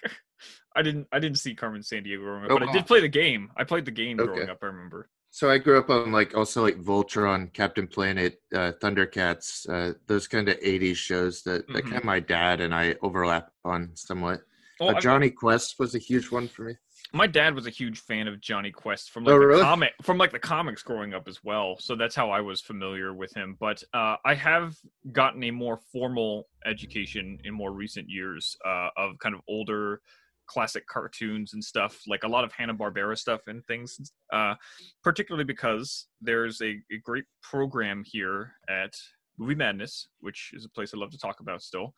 I 0.76 0.82
didn't 0.82 1.08
I 1.12 1.20
didn't 1.20 1.40
see 1.40 1.56
Carmen 1.56 1.82
Sandiego 1.82 2.20
growing 2.20 2.46
up, 2.46 2.52
Oh, 2.52 2.60
but 2.60 2.70
I 2.70 2.72
did 2.72 2.86
play 2.88 3.02
the 3.02 3.08
game. 3.10 3.52
I 3.58 3.64
played 3.64 3.86
the 3.86 3.92
game 3.92 4.18
growing 4.18 4.50
up. 4.50 4.60
I 4.62 4.68
remember. 4.68 5.10
So 5.32 5.50
I 5.50 5.58
grew 5.60 5.78
up 5.78 5.90
on 5.90 6.12
like 6.12 6.36
also 6.36 6.62
like 6.64 6.78
Voltron, 6.82 7.54
Captain 7.54 7.88
Planet, 7.88 8.42
uh, 8.54 8.72
Thundercats, 8.82 9.68
uh, 9.70 9.94
those 10.08 10.28
kind 10.28 10.50
of 10.50 10.58
'80s 10.62 10.98
shows 10.98 11.44
that, 11.44 11.72
that 11.72 11.84
Mhm. 11.84 11.86
kind 11.86 12.00
of 12.00 12.06
my 12.06 12.20
dad 12.20 12.62
and 12.62 12.74
I 12.74 12.96
overlap 13.02 13.52
on 13.64 13.96
somewhat. 13.96 14.42
Well, 14.80 14.90
uh, 14.90 14.96
I- 14.96 15.04
Jonny 15.04 15.30
Quest 15.30 15.76
was 15.80 15.94
a 15.96 16.00
huge 16.00 16.32
one 16.32 16.48
for 16.50 16.64
me. 16.64 16.76
my 17.12 17.26
dad 17.26 17.56
was 17.56 17.66
a 17.66 17.72
huge 17.72 18.00
fan 18.02 18.28
of 18.28 18.40
Jonny 18.40 18.72
Quest 18.72 19.10
from 19.10 19.24
like 19.24 19.34
Oh, 19.34 19.38
the 19.40 19.46
really? 19.46 19.48
comic 19.48 19.94
from 20.04 20.18
like 20.18 20.32
the 20.32 20.40
comics 20.40 20.84
growing 20.84 21.14
up 21.14 21.28
as 21.28 21.44
well. 21.44 21.76
So 21.80 21.96
that's 21.96 22.16
how 22.16 22.30
I 22.30 22.42
was 22.42 22.62
familiar 22.62 23.14
with 23.14 23.36
him. 23.36 23.58
But 23.60 23.82
uh, 23.94 24.18
I 24.26 24.36
have 24.36 24.76
gotten 25.12 25.44
a 25.44 25.52
more 25.52 25.80
formal 25.92 26.48
education 26.66 27.40
in 27.44 27.54
more 27.54 27.72
recent 27.74 28.10
years 28.10 28.56
uh, 28.66 28.90
of 28.96 29.18
kind 29.20 29.34
of 29.34 29.42
older 29.48 30.02
classic 30.50 30.86
cartoons 30.88 31.54
and 31.54 31.64
stuff, 31.64 32.02
like 32.08 32.24
a 32.24 32.28
lot 32.28 32.44
of 32.44 32.52
Hanna 32.52 32.74
Barbera 32.74 33.18
stuff 33.18 33.42
and 33.48 33.64
things. 33.66 34.12
Uh, 34.34 34.56
particularly 35.04 35.46
because 35.46 36.08
there's 36.22 36.60
a, 36.62 36.80
a 36.92 36.98
great 37.04 37.26
program 37.42 38.04
here 38.06 38.54
at 38.68 38.94
Movie 39.38 39.56
Madness, 39.56 40.08
which 40.20 40.52
is 40.54 40.66
a 40.66 40.70
place 40.70 40.94
I 40.94 40.98
love 40.98 41.12
to 41.12 41.18
talk 41.18 41.40
about 41.40 41.62
still. 41.62 41.94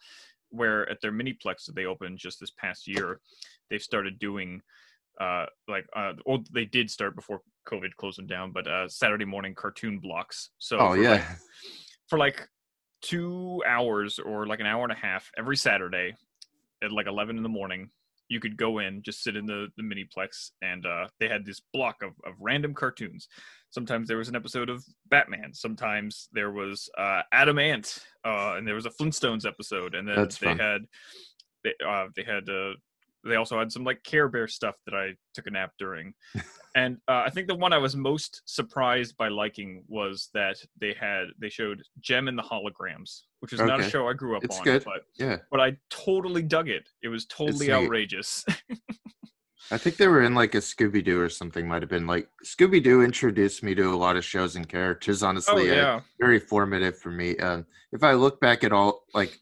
Where 0.49 0.87
at 0.89 0.99
their 1.01 1.13
miniplex 1.13 1.65
that 1.65 1.75
they 1.75 1.85
opened 1.85 2.19
just 2.19 2.39
this 2.39 2.51
past 2.59 2.87
year, 2.87 3.21
they've 3.69 3.81
started 3.81 4.19
doing 4.19 4.61
uh 5.19 5.45
like 5.67 5.85
uh 5.95 6.13
or 6.25 6.39
they 6.53 6.63
did 6.63 6.89
start 6.89 7.15
before 7.15 7.41
covid 7.67 7.93
closed 7.97 8.17
them 8.17 8.27
down 8.27 8.49
but 8.53 8.65
uh 8.65 8.87
saturday 8.87 9.25
morning 9.25 9.53
cartoon 9.53 9.99
blocks 9.99 10.51
so 10.57 10.79
Oh 10.79 10.91
for, 10.91 11.01
yeah, 11.01 11.09
like, 11.11 11.25
for 12.07 12.17
like 12.17 12.47
two 13.01 13.61
hours 13.67 14.19
or 14.19 14.47
like 14.47 14.61
an 14.61 14.65
hour 14.65 14.83
and 14.83 14.91
a 14.91 14.95
half 14.95 15.29
every 15.37 15.57
saturday 15.57 16.15
at 16.81 16.93
like 16.93 17.07
11 17.07 17.35
in 17.35 17.43
the 17.43 17.49
morning 17.49 17.89
you 18.31 18.39
could 18.39 18.55
go 18.55 18.79
in 18.79 19.01
just 19.03 19.21
sit 19.23 19.35
in 19.35 19.45
the 19.45 19.67
the 19.75 19.83
miniplex 19.83 20.51
and 20.61 20.85
uh 20.85 21.05
they 21.19 21.27
had 21.27 21.45
this 21.45 21.59
block 21.73 21.97
of, 22.01 22.11
of 22.25 22.33
random 22.39 22.73
cartoons. 22.73 23.27
Sometimes 23.71 24.07
there 24.07 24.17
was 24.17 24.29
an 24.29 24.37
episode 24.37 24.69
of 24.69 24.83
batman. 25.09 25.53
Sometimes 25.53 26.29
there 26.31 26.51
was 26.51 26.89
uh 26.97 27.23
Atom 27.33 27.59
Ant 27.59 27.99
uh 28.25 28.53
and 28.55 28.65
there 28.65 28.75
was 28.75 28.85
a 28.85 28.89
flintstones 28.89 29.45
episode. 29.45 29.95
And 29.95 30.07
then 30.07 30.15
That's 30.15 30.37
they 30.37 30.47
fun. 30.47 30.59
had 30.59 30.81
they 31.65 31.73
uh 31.85 32.07
they 32.15 32.23
had 32.23 32.49
uh 32.49 32.73
they 33.23 33.35
also 33.35 33.57
had 33.59 33.71
some 33.71 33.83
like 33.83 34.03
Care 34.03 34.27
Bear 34.27 34.47
stuff 34.47 34.75
that 34.85 34.95
I 34.95 35.15
took 35.33 35.47
a 35.47 35.51
nap 35.51 35.71
during. 35.77 36.13
and 36.75 36.97
uh, 37.07 37.23
I 37.25 37.29
think 37.29 37.47
the 37.47 37.55
one 37.55 37.73
I 37.73 37.77
was 37.77 37.95
most 37.95 38.41
surprised 38.45 39.15
by 39.17 39.27
liking 39.27 39.83
was 39.87 40.29
that 40.33 40.57
they 40.79 40.95
had 40.99 41.25
they 41.39 41.49
showed 41.49 41.81
Jem 41.99 42.27
and 42.27 42.37
the 42.37 42.43
Holograms, 42.43 43.21
which 43.39 43.53
is 43.53 43.59
not 43.59 43.79
a 43.79 43.89
show 43.89 44.07
I 44.07 44.13
grew 44.13 44.37
up 44.37 44.43
It's 44.43 44.57
on, 44.57 44.63
good. 44.63 44.83
but 44.83 45.03
yeah. 45.17 45.37
but 45.51 45.59
I 45.59 45.77
totally 45.89 46.41
dug 46.41 46.69
it. 46.69 46.87
It 47.03 47.09
was 47.09 47.25
totally 47.25 47.67
neat. 47.67 47.73
outrageous. 47.73 48.45
I 49.71 49.77
think 49.77 49.95
they 49.95 50.07
were 50.07 50.23
in 50.23 50.35
like 50.35 50.53
a 50.53 50.57
Scooby 50.59 51.03
Doo 51.03 51.21
or 51.21 51.29
something. 51.29 51.65
Might 51.65 51.81
have 51.81 51.89
been 51.89 52.07
like 52.07 52.27
Scooby 52.43 52.83
Doo 52.83 53.03
introduced 53.03 53.63
me 53.63 53.73
to 53.75 53.93
a 53.93 53.95
lot 53.95 54.17
of 54.17 54.25
shows 54.25 54.57
and 54.57 54.67
characters. 54.67 55.23
oh 55.23 55.27
Honestly, 55.27 55.71
uh, 55.71 55.75
yeah. 55.75 55.99
very 56.19 56.39
formative 56.39 56.97
for 56.97 57.09
me. 57.09 57.37
Um, 57.37 57.65
if 57.93 58.03
I 58.03 58.13
look 58.13 58.41
back 58.41 58.65
at 58.65 58.73
all, 58.73 59.03
like 59.13 59.39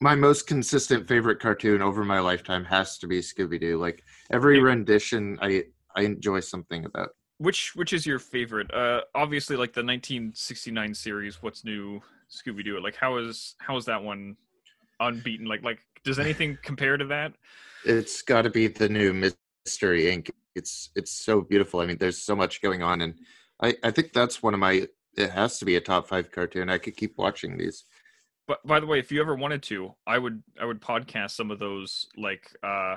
my 0.00 0.14
most 0.14 0.46
consistent 0.46 1.08
favorite 1.08 1.40
cartoon 1.40 1.82
over 1.82 2.04
my 2.04 2.20
lifetime 2.20 2.64
has 2.64 2.98
to 2.98 3.06
be 3.06 3.20
Scooby 3.20 3.60
Doo. 3.60 3.78
Like 3.78 4.04
every 4.30 4.56
Yeah. 4.58 4.64
rendition, 4.64 5.38
I 5.42 5.64
I 5.94 6.02
enjoy 6.02 6.40
something 6.40 6.84
about. 6.84 7.10
Which 7.38 7.74
which 7.74 7.92
is 7.92 8.06
your 8.06 8.18
favorite? 8.18 8.72
Uh 8.72 9.02
obviously 9.14 9.56
like 9.56 9.72
the 9.72 9.82
1969 9.82 10.94
series 10.94 11.42
What's 11.42 11.64
New 11.64 12.00
Scooby 12.30 12.64
Doo. 12.64 12.80
Like 12.80 12.96
how 12.96 13.16
is 13.18 13.54
how 13.58 13.76
is 13.76 13.84
that 13.86 14.02
one 14.02 14.36
unbeaten? 15.00 15.46
Like 15.46 15.62
like 15.62 15.80
does 16.04 16.18
anything 16.18 16.58
compare 16.62 16.96
to 16.96 17.06
that? 17.06 17.32
It's 17.84 18.22
got 18.22 18.42
to 18.42 18.50
be 18.50 18.68
the 18.68 18.88
new 18.88 19.12
Mystery 19.12 20.04
Inc. 20.04 20.30
It's 20.54 20.90
it's 20.94 21.12
so 21.12 21.40
beautiful. 21.40 21.80
I 21.80 21.86
mean, 21.86 21.98
there's 21.98 22.22
so 22.22 22.34
much 22.34 22.60
going 22.60 22.82
on, 22.82 23.00
and 23.00 23.14
I 23.62 23.76
I 23.84 23.90
think 23.90 24.12
that's 24.12 24.42
one 24.42 24.54
of 24.54 24.60
my. 24.60 24.88
It 25.16 25.30
has 25.30 25.58
to 25.58 25.64
be 25.64 25.76
a 25.76 25.80
top 25.80 26.08
five 26.08 26.30
cartoon. 26.30 26.68
I 26.70 26.78
could 26.78 26.96
keep 26.96 27.16
watching 27.18 27.56
these. 27.56 27.84
But 28.48 28.66
by 28.66 28.80
the 28.80 28.86
way, 28.86 28.98
if 28.98 29.12
you 29.12 29.20
ever 29.20 29.36
wanted 29.36 29.62
to, 29.64 29.94
I 30.06 30.18
would 30.18 30.42
I 30.60 30.64
would 30.64 30.80
podcast 30.80 31.32
some 31.32 31.50
of 31.50 31.58
those 31.60 32.08
like 32.16 32.50
uh 32.64 32.96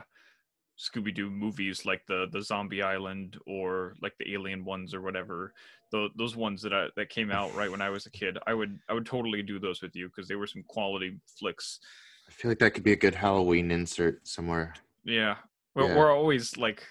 Scooby 0.79 1.13
Doo 1.13 1.29
movies 1.29 1.85
like 1.85 2.01
the 2.07 2.25
the 2.31 2.41
Zombie 2.41 2.81
Island 2.81 3.37
or 3.45 3.93
like 4.01 4.13
the 4.17 4.33
Alien 4.33 4.63
ones 4.65 4.93
or 4.95 5.01
whatever. 5.01 5.53
Those 5.91 6.09
those 6.15 6.35
ones 6.37 6.61
that 6.61 6.73
I 6.73 6.87
that 6.95 7.09
came 7.09 7.31
out 7.31 7.53
right 7.53 7.69
when 7.69 7.81
I 7.81 7.89
was 7.89 8.05
a 8.05 8.11
kid. 8.11 8.37
I 8.47 8.53
would 8.53 8.79
I 8.89 8.93
would 8.93 9.05
totally 9.05 9.43
do 9.43 9.59
those 9.59 9.81
with 9.81 9.93
you 9.95 10.07
because 10.07 10.27
they 10.29 10.35
were 10.35 10.47
some 10.47 10.63
quality 10.63 11.19
flicks. 11.37 11.79
I 12.27 12.31
feel 12.31 12.49
like 12.49 12.59
that 12.59 12.73
could 12.73 12.83
be 12.83 12.93
a 12.93 12.95
good 12.95 13.13
Halloween 13.13 13.71
insert 13.71 14.25
somewhere. 14.25 14.73
Yeah. 15.03 15.35
Well, 15.75 15.89
Yeah. 15.89 15.97
we're 15.97 16.11
always 16.11 16.55
like 16.55 16.81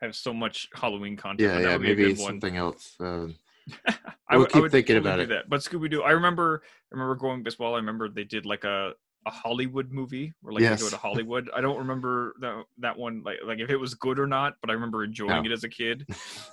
have 0.00 0.14
so 0.14 0.32
much 0.32 0.68
Halloween 0.72 1.16
content. 1.16 1.40
Yeah, 1.52 1.58
yeah, 1.58 1.76
would 1.76 1.82
be 1.82 1.92
a 1.92 1.96
maybe 1.96 2.14
something 2.14 2.56
else. 2.56 2.94
Um, 3.00 3.34
I 3.86 4.36
We'll 4.36 4.40
would- 4.40 4.48
I 4.48 4.52
keep 4.52 4.62
would 4.62 4.72
thinking 4.72 4.96
totally 4.96 5.10
about 5.14 5.20
it. 5.20 5.28
That. 5.28 5.48
But 5.48 5.60
Scooby 5.60 5.90
Doo, 5.90 6.02
I 6.02 6.10
remember, 6.12 6.62
I 6.64 6.94
remember 6.94 7.14
going 7.14 7.46
as 7.46 7.58
well. 7.58 7.74
I 7.74 7.78
remember 7.78 8.08
they 8.08 8.24
did 8.24 8.46
like 8.46 8.64
a, 8.64 8.92
a 9.26 9.30
Hollywood 9.30 9.90
movie 9.90 10.34
or 10.42 10.52
like 10.52 10.60
they 10.62 10.68
go 10.68 10.72
Yes. 10.72 10.90
to 10.90 10.96
Hollywood. 11.08 11.48
I 11.56 11.60
don't 11.60 11.78
remember 11.78 12.34
that 12.40 12.64
that 12.78 12.98
one 12.98 13.22
like 13.24 13.38
like 13.46 13.58
if 13.60 13.70
it 13.70 13.76
was 13.76 13.94
good 13.94 14.18
or 14.18 14.26
not, 14.26 14.54
but 14.60 14.70
I 14.70 14.74
remember 14.74 15.02
enjoying 15.04 15.42
No. 15.44 15.50
it 15.50 15.52
as 15.52 15.64
a 15.64 15.68
kid. 15.68 16.06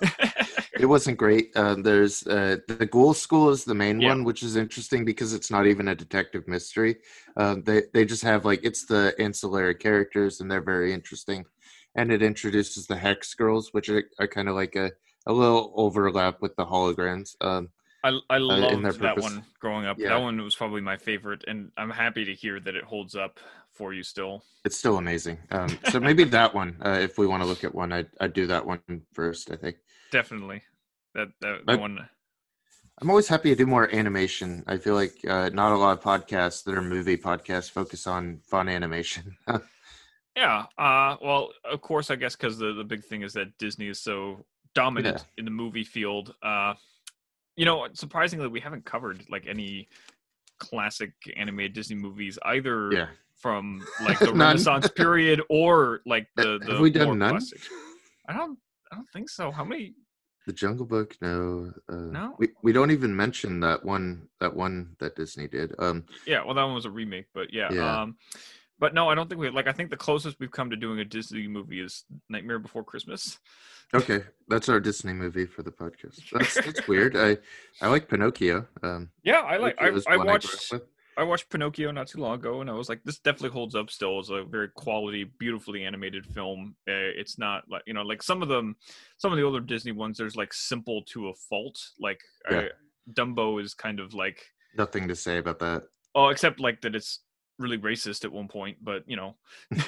it 0.78 0.86
wasn't 0.86 1.18
great. 1.18 1.50
Uh, 1.54 1.76
there's 1.78 2.26
uh, 2.26 2.56
the 2.68 2.86
Ghoul 2.86 3.14
School 3.14 3.50
is 3.50 3.64
the 3.64 3.74
main 3.74 4.00
Yeah. 4.00 4.08
one, 4.08 4.24
which 4.24 4.42
is 4.42 4.56
interesting 4.56 5.04
because 5.04 5.32
it's 5.34 5.50
not 5.50 5.66
even 5.66 5.88
a 5.88 5.94
detective 5.94 6.46
mystery. 6.48 6.96
Uh, 7.36 7.56
they 7.64 7.82
they 7.92 8.04
just 8.04 8.22
have 8.22 8.44
like 8.44 8.60
it's 8.64 8.86
the 8.86 9.14
ancillary 9.18 9.74
characters, 9.74 10.40
and 10.40 10.50
they're 10.50 10.62
very 10.62 10.92
interesting. 10.92 11.44
And 11.94 12.10
it 12.10 12.22
introduces 12.22 12.86
the 12.86 12.96
Hex 12.96 13.34
Girls, 13.34 13.68
which 13.72 13.90
are, 13.90 14.04
are 14.18 14.26
kind 14.28 14.48
of 14.48 14.54
like 14.54 14.76
a 14.76 14.92
a 15.26 15.32
little 15.32 15.72
overlap 15.76 16.40
with 16.40 16.56
the 16.56 16.64
holograms. 16.64 17.36
Um, 17.40 17.70
I 18.04 18.18
I 18.28 18.38
loved 18.38 18.84
their 18.84 18.92
that 18.92 19.18
one 19.18 19.44
growing 19.60 19.86
up. 19.86 19.98
Yeah. 19.98 20.10
That 20.10 20.20
one 20.20 20.40
was 20.42 20.54
probably 20.54 20.80
my 20.80 20.96
favorite, 20.96 21.44
and 21.46 21.70
I'm 21.76 21.90
happy 21.90 22.24
to 22.24 22.34
hear 22.34 22.58
that 22.60 22.74
it 22.74 22.84
holds 22.84 23.14
up 23.14 23.38
for 23.70 23.94
you 23.94 24.02
still. 24.02 24.44
it's 24.64 24.76
still 24.76 24.98
amazing. 24.98 25.38
Um, 25.50 25.78
so 25.90 25.98
maybe 25.98 26.24
that 26.24 26.54
one, 26.54 26.76
uh, 26.84 26.98
if 27.00 27.16
we 27.16 27.26
want 27.26 27.42
to 27.42 27.48
look 27.48 27.64
at 27.64 27.74
one, 27.74 27.90
I'd, 27.92 28.08
I'd 28.20 28.34
do 28.34 28.46
that 28.48 28.66
one 28.66 28.80
first. 29.12 29.50
I 29.50 29.56
think. 29.56 29.76
Definitely, 30.10 30.62
that 31.14 31.28
that, 31.40 31.66
that 31.66 31.80
one. 31.80 32.08
I'm 33.00 33.10
always 33.10 33.28
happy 33.28 33.48
to 33.50 33.56
do 33.56 33.66
more 33.66 33.92
animation. 33.92 34.62
I 34.66 34.76
feel 34.76 34.94
like 34.94 35.14
uh, 35.26 35.48
not 35.52 35.72
a 35.72 35.78
lot 35.78 35.98
of 35.98 36.04
podcasts 36.04 36.64
that 36.64 36.74
are 36.74 36.82
movie 36.82 37.16
podcasts 37.16 37.70
focus 37.70 38.06
on 38.06 38.40
fun 38.44 38.68
animation. 38.68 39.36
Yeah. 40.36 40.64
Uh, 40.78 41.16
well, 41.22 41.50
of 41.70 41.80
course, 41.80 42.10
I 42.10 42.16
guess 42.16 42.36
because 42.36 42.58
the, 42.58 42.72
the 42.72 42.84
big 42.84 43.04
thing 43.04 43.22
is 43.22 43.34
that 43.34 43.58
Disney 43.58 43.88
is 43.88 44.00
so 44.00 44.44
dominant 44.74 45.18
Yeah. 45.18 45.24
in 45.38 45.44
the 45.44 45.50
movie 45.50 45.84
field. 45.84 46.34
Uh, 46.42 46.74
you 47.56 47.64
know, 47.64 47.86
surprisingly, 47.92 48.48
we 48.48 48.60
haven't 48.60 48.84
covered 48.84 49.24
like 49.28 49.46
any 49.46 49.88
classic 50.58 51.12
animated 51.36 51.72
Disney 51.74 51.96
movies 51.96 52.38
either 52.44 52.90
yeah. 52.92 53.06
from 53.36 53.84
like 54.04 54.18
the 54.18 54.32
Renaissance 54.32 54.88
period 54.88 55.42
or 55.48 56.00
like 56.06 56.28
the 56.36 56.58
the 56.58 56.72
Have 56.72 56.80
we 56.80 56.90
done 56.90 57.18
none? 57.18 57.30
classic- 57.30 57.60
I 58.28 58.32
don't. 58.34 58.58
I 58.90 58.96
don't 58.96 59.08
think 59.12 59.28
so. 59.30 59.50
How 59.50 59.64
many? 59.64 59.94
The 60.46 60.52
Jungle 60.52 60.84
Book, 60.86 61.16
no. 61.22 61.72
Uh, 61.88 61.94
No? 61.94 62.34
We, 62.38 62.48
we 62.62 62.72
don't 62.72 62.90
even 62.90 63.14
mention 63.14 63.60
that 63.60 63.84
one 63.84 64.28
that 64.40 64.54
one 64.54 64.96
that 64.98 65.14
Disney 65.16 65.46
did. 65.48 65.72
Um 65.78 66.04
Yeah, 66.26 66.44
well, 66.44 66.54
that 66.54 66.64
one 66.64 66.74
was 66.74 66.84
a 66.84 66.90
remake, 66.90 67.26
but 67.32 67.52
yeah. 67.52 67.72
Yeah. 67.72 68.02
Um, 68.02 68.16
but 68.82 68.94
no, 68.94 69.08
I 69.08 69.14
don't 69.14 69.28
think 69.28 69.40
we 69.40 69.48
like. 69.48 69.68
I 69.68 69.72
think 69.72 69.90
the 69.90 69.96
closest 69.96 70.40
we've 70.40 70.50
come 70.50 70.68
to 70.70 70.76
doing 70.76 70.98
a 70.98 71.04
Disney 71.04 71.46
movie 71.46 71.80
is 71.80 72.02
Nightmare 72.28 72.58
Before 72.58 72.82
Christmas. 72.82 73.38
okay, 73.94 74.24
that's 74.48 74.68
our 74.68 74.80
Disney 74.80 75.12
movie 75.12 75.46
for 75.46 75.62
the 75.62 75.70
podcast. 75.70 76.18
That's 76.32 76.54
that's 76.54 76.88
weird. 76.88 77.16
I 77.16 77.38
I 77.80 77.86
like 77.86 78.08
Pinocchio. 78.08 78.66
Um 78.82 79.10
Yeah, 79.22 79.38
I 79.38 79.58
like. 79.58 79.80
I, 79.80 79.86
I 79.86 79.90
one 79.90 80.00
grew 80.02 80.12
up 80.20 80.26
watched. 80.26 80.72
with. 80.72 80.82
I 81.16 81.22
watched 81.22 81.48
Pinocchio 81.48 81.92
not 81.92 82.08
too 82.08 82.18
long 82.18 82.34
ago, 82.34 82.60
and 82.60 82.68
I 82.68 82.72
was 82.72 82.88
like, 82.88 83.02
this 83.04 83.20
definitely 83.20 83.50
holds 83.50 83.76
up. 83.76 83.88
Still, 83.88 84.18
as 84.18 84.30
a 84.30 84.42
very 84.42 84.68
quality, 84.70 85.30
beautifully 85.38 85.84
animated 85.84 86.26
film. 86.26 86.74
Uh, 86.88 87.14
it's 87.20 87.38
not 87.38 87.62
like 87.70 87.82
you 87.86 87.94
know, 87.94 88.02
like 88.02 88.20
some 88.20 88.42
of 88.42 88.48
them, 88.48 88.74
some 89.16 89.30
of 89.30 89.38
the 89.38 89.44
older 89.44 89.60
Disney 89.60 89.92
ones. 89.92 90.18
There's 90.18 90.34
like 90.34 90.52
simple 90.52 91.02
to 91.12 91.28
a 91.28 91.34
fault. 91.34 91.78
Like 92.00 92.20
Yeah. 92.50 92.58
I, 92.58 92.68
Dumbo 93.12 93.62
is 93.62 93.74
kind 93.74 94.00
of 94.00 94.12
like 94.12 94.44
Nothing 94.76 95.06
to 95.06 95.14
say 95.14 95.38
about 95.38 95.60
that. 95.60 95.84
oh, 96.16 96.28
except 96.30 96.58
like 96.58 96.80
that 96.80 96.96
it's 96.96 97.20
really 97.62 97.78
racist 97.78 98.24
at 98.24 98.32
one 98.32 98.48
point. 98.48 98.78
But 98.82 99.04
you 99.06 99.16
know, 99.16 99.36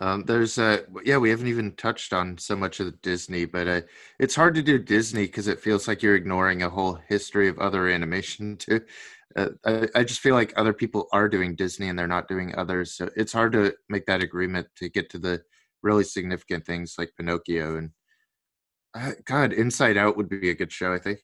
Um, 0.00 0.24
there's 0.24 0.58
uh, 0.58 0.82
yeah, 1.04 1.16
we 1.18 1.30
haven't 1.30 1.48
even 1.48 1.74
touched 1.74 2.12
on 2.12 2.38
so 2.38 2.54
much 2.54 2.78
of 2.78 2.86
the 2.86 2.92
Disney, 3.02 3.44
but 3.46 3.66
uh, 3.66 3.80
it's 4.20 4.34
hard 4.34 4.54
to 4.54 4.62
do 4.62 4.78
Disney 4.78 5.26
because 5.26 5.48
it 5.48 5.60
feels 5.60 5.88
like 5.88 6.02
you're 6.02 6.14
ignoring 6.14 6.62
a 6.62 6.70
whole 6.70 6.98
history 7.08 7.48
of 7.48 7.58
other 7.58 7.88
animation 7.88 8.56
too. 8.58 8.80
Uh, 9.36 9.48
I, 9.66 9.88
I 9.96 10.04
just 10.04 10.20
feel 10.20 10.34
like 10.34 10.52
other 10.56 10.72
people 10.72 11.08
are 11.12 11.28
doing 11.28 11.56
Disney 11.56 11.88
and 11.88 11.98
they're 11.98 12.06
not 12.06 12.28
doing 12.28 12.54
others, 12.56 12.94
so 12.94 13.10
it's 13.16 13.32
hard 13.32 13.52
to 13.52 13.74
make 13.88 14.06
that 14.06 14.22
agreement 14.22 14.68
to 14.76 14.88
get 14.88 15.10
to 15.10 15.18
the 15.18 15.42
really 15.82 16.04
significant 16.04 16.64
things 16.64 16.94
like 16.98 17.12
Pinocchio 17.16 17.76
and 17.76 17.90
uh, 18.94 19.12
God, 19.24 19.52
Inside 19.52 19.96
Out 19.96 20.16
would 20.16 20.28
be 20.28 20.50
a 20.50 20.54
good 20.54 20.72
show. 20.72 20.92
I 20.92 20.98
think. 20.98 21.20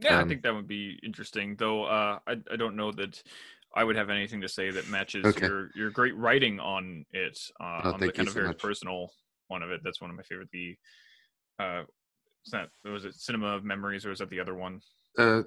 Yeah, 0.00 0.18
I 0.18 0.22
Um, 0.22 0.28
think 0.28 0.42
that 0.42 0.54
would 0.54 0.68
be 0.68 0.98
interesting. 1.02 1.56
Though 1.56 1.84
uh, 1.84 2.18
I 2.26 2.32
I 2.52 2.56
don't 2.56 2.76
know 2.76 2.92
that. 2.92 3.22
I 3.72 3.84
would 3.84 3.94
have 3.94 4.10
anything 4.10 4.40
to 4.40 4.48
say 4.48 4.72
that 4.72 4.88
matches 4.88 5.24
Okay. 5.24 5.46
your 5.46 5.70
your 5.76 5.90
great 5.90 6.16
writing 6.16 6.58
on 6.58 7.04
it 7.12 7.38
uh, 7.60 7.80
Oh, 7.84 7.92
on 7.92 8.00
the 8.00 8.10
kind 8.10 8.26
of 8.26 8.34
so 8.34 8.40
very 8.40 8.48
much. 8.48 8.58
personal 8.58 9.12
one 9.46 9.62
of 9.62 9.70
it. 9.70 9.80
That's 9.84 10.00
one 10.00 10.10
of 10.10 10.16
my 10.16 10.24
favorite. 10.24 10.48
The 10.52 10.76
uh, 11.60 11.82
it's 12.42 12.52
not 12.52 12.70
was 12.84 13.04
it 13.04 13.14
Cinema 13.14 13.54
of 13.54 13.62
Memories 13.62 14.04
or 14.04 14.10
was 14.10 14.18
that 14.18 14.28
the 14.28 14.40
other 14.40 14.56
one? 14.56 14.80
Uh, 15.16 15.42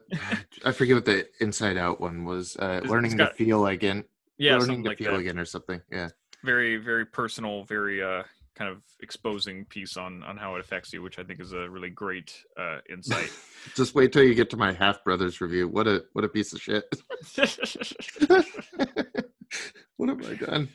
I 0.64 0.72
forget 0.72 0.96
what 0.96 1.04
the 1.04 1.28
Inside 1.42 1.76
Out 1.78 2.00
one 2.00 2.24
was. 2.24 2.56
Uh, 2.56 2.78
It's- 2.78 2.90
learning 2.90 3.12
it's 3.12 3.18
got- 3.18 3.32
to 3.38 3.44
feel 3.44 3.66
again. 3.68 4.06
Yeah, 4.38 4.56
learning 4.58 4.84
to 4.84 4.90
like 4.90 5.00
feel 5.00 5.12
that. 5.14 5.20
again 5.20 5.38
or 5.38 5.44
something. 5.46 5.82
Yeah. 5.92 6.08
Very 6.46 6.78
very 6.78 7.06
personal, 7.06 7.66
very 7.66 8.02
uh 8.02 8.24
kind 8.56 8.70
of 8.70 8.78
exposing 9.02 9.66
piece 9.66 9.98
on 9.98 10.24
on 10.24 10.38
how 10.38 10.56
it 10.56 10.60
affects 10.60 10.94
you, 10.94 11.02
which 11.02 11.20
I 11.20 11.24
think 11.24 11.40
is 11.40 11.54
a 11.54 11.70
really 11.70 11.90
great 11.90 12.36
uh, 12.58 12.80
insight. 12.90 13.32
Just 13.76 13.96
wait 13.96 14.12
till 14.12 14.24
you 14.24 14.36
get 14.36 14.50
to 14.52 14.58
my 14.58 14.74
half 14.74 15.04
brother's 15.04 15.42
review. 15.42 15.68
What 15.68 15.88
a 15.88 16.04
what 16.14 16.24
a 16.24 16.30
piece 16.30 16.54
of 16.54 16.62
shit. 16.62 16.86
what 19.98 20.10
have 20.10 20.30
I 20.30 20.36
done? 20.36 20.70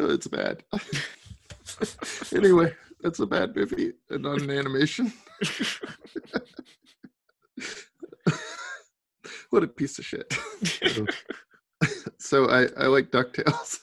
Oh, 0.00 0.10
it's 0.10 0.28
bad. 0.28 0.62
anyway, 2.34 2.72
that's 3.00 3.18
a 3.18 3.26
bad 3.26 3.56
movie 3.56 3.94
and 4.10 4.22
not 4.22 4.42
an 4.42 4.50
animation. 4.50 5.12
what 9.50 9.64
a 9.64 9.68
piece 9.68 9.98
of 9.98 10.04
shit. 10.04 10.32
so 12.18 12.48
I 12.48 12.66
I 12.76 12.86
like 12.86 13.10
Ducktales. 13.10 13.80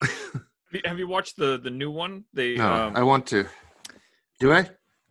Have 0.84 0.98
you- 0.98 1.08
watched 1.08 1.36
the 1.36 1.58
the 1.58 1.70
new 1.70 1.90
one? 1.90 2.24
They 2.32 2.56
No, 2.56 2.72
um, 2.72 2.96
I 2.96 3.02
want 3.02 3.26
to. 3.28 3.46
Do 4.40 4.52
I? 4.52 4.62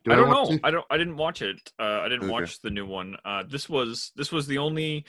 Do 0.04 0.12
I 0.12 0.16
don't 0.16 0.30
know. 0.30 0.46
to? 0.56 0.60
I 0.64 0.70
don't. 0.70 0.84
I 0.90 0.96
didn't 0.98 1.16
watch 1.16 1.42
it. 1.42 1.58
Uh, 1.78 2.00
I 2.00 2.08
didn't 2.08 2.24
Okay. 2.24 2.32
watch 2.32 2.60
the 2.60 2.70
new 2.70 2.86
one. 2.86 3.16
Uh, 3.24 3.44
this 3.48 3.68
was 3.68 4.10
this 4.16 4.32
was 4.32 4.46
the 4.46 4.58
only 4.58 5.04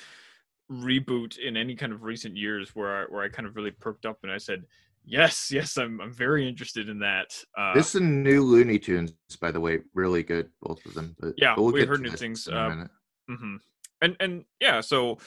reboot 0.72 1.38
in 1.40 1.58
any 1.58 1.76
kind 1.76 1.92
of 1.92 2.04
recent 2.04 2.38
years 2.38 2.76
where 2.76 3.02
I, 3.02 3.06
where 3.06 3.24
I 3.24 3.30
kind 3.30 3.48
of 3.48 3.56
really 3.56 3.72
perked 3.72 4.06
up 4.06 4.20
and 4.24 4.32
I 4.32 4.38
said, 4.38 4.64
"Yes, 5.04 5.50
yes, 5.52 5.78
I'm 5.78 6.00
I'm 6.00 6.14
very 6.14 6.48
interested 6.48 6.88
in 6.90 7.00
that." 7.00 7.36
Uh, 7.58 7.74
This 7.74 7.96
and 7.96 8.24
new 8.24 8.44
Looney 8.44 8.78
Tunes, 8.78 9.14
by 9.42 9.52
the 9.52 9.60
way, 9.60 9.80
really 9.96 10.22
good, 10.22 10.50
both 10.62 10.86
of 10.86 10.94
them. 10.94 11.16
But 11.20 11.34
Yeah, 11.38 11.56
but 11.56 11.64
we'll 11.64 11.74
we 11.74 11.80
get 11.80 11.90
heard 11.90 12.02
new 12.02 12.12
things, 12.12 12.48
uh, 12.48 12.70
minute. 12.70 12.92
hmm 13.28 13.56
And 14.02 14.16
and 14.20 14.46
yeah, 14.60 14.80
so 14.82 15.18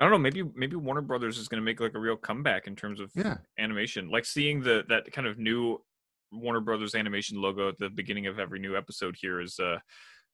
I 0.00 0.04
don't 0.04 0.12
know. 0.12 0.18
Maybe 0.18 0.42
maybe 0.54 0.76
Warner 0.76 1.02
Brothers 1.02 1.36
is 1.36 1.46
going 1.46 1.60
to 1.60 1.64
make 1.64 1.78
like 1.78 1.94
a 1.94 1.98
real 1.98 2.16
comeback 2.16 2.66
in 2.66 2.74
terms 2.74 3.00
of 3.00 3.12
Yeah, 3.14 3.36
animation. 3.58 4.08
Like 4.08 4.24
seeing 4.24 4.62
the 4.62 4.82
that 4.88 5.12
kind 5.12 5.26
of 5.26 5.38
new 5.38 5.78
Warner 6.32 6.60
Brothers 6.60 6.94
animation 6.94 7.40
logo 7.40 7.68
at 7.68 7.78
the 7.78 7.90
beginning 7.90 8.26
of 8.26 8.38
every 8.38 8.58
new 8.58 8.76
episode 8.76 9.14
here 9.20 9.40
is 9.40 9.58
uh 9.58 9.78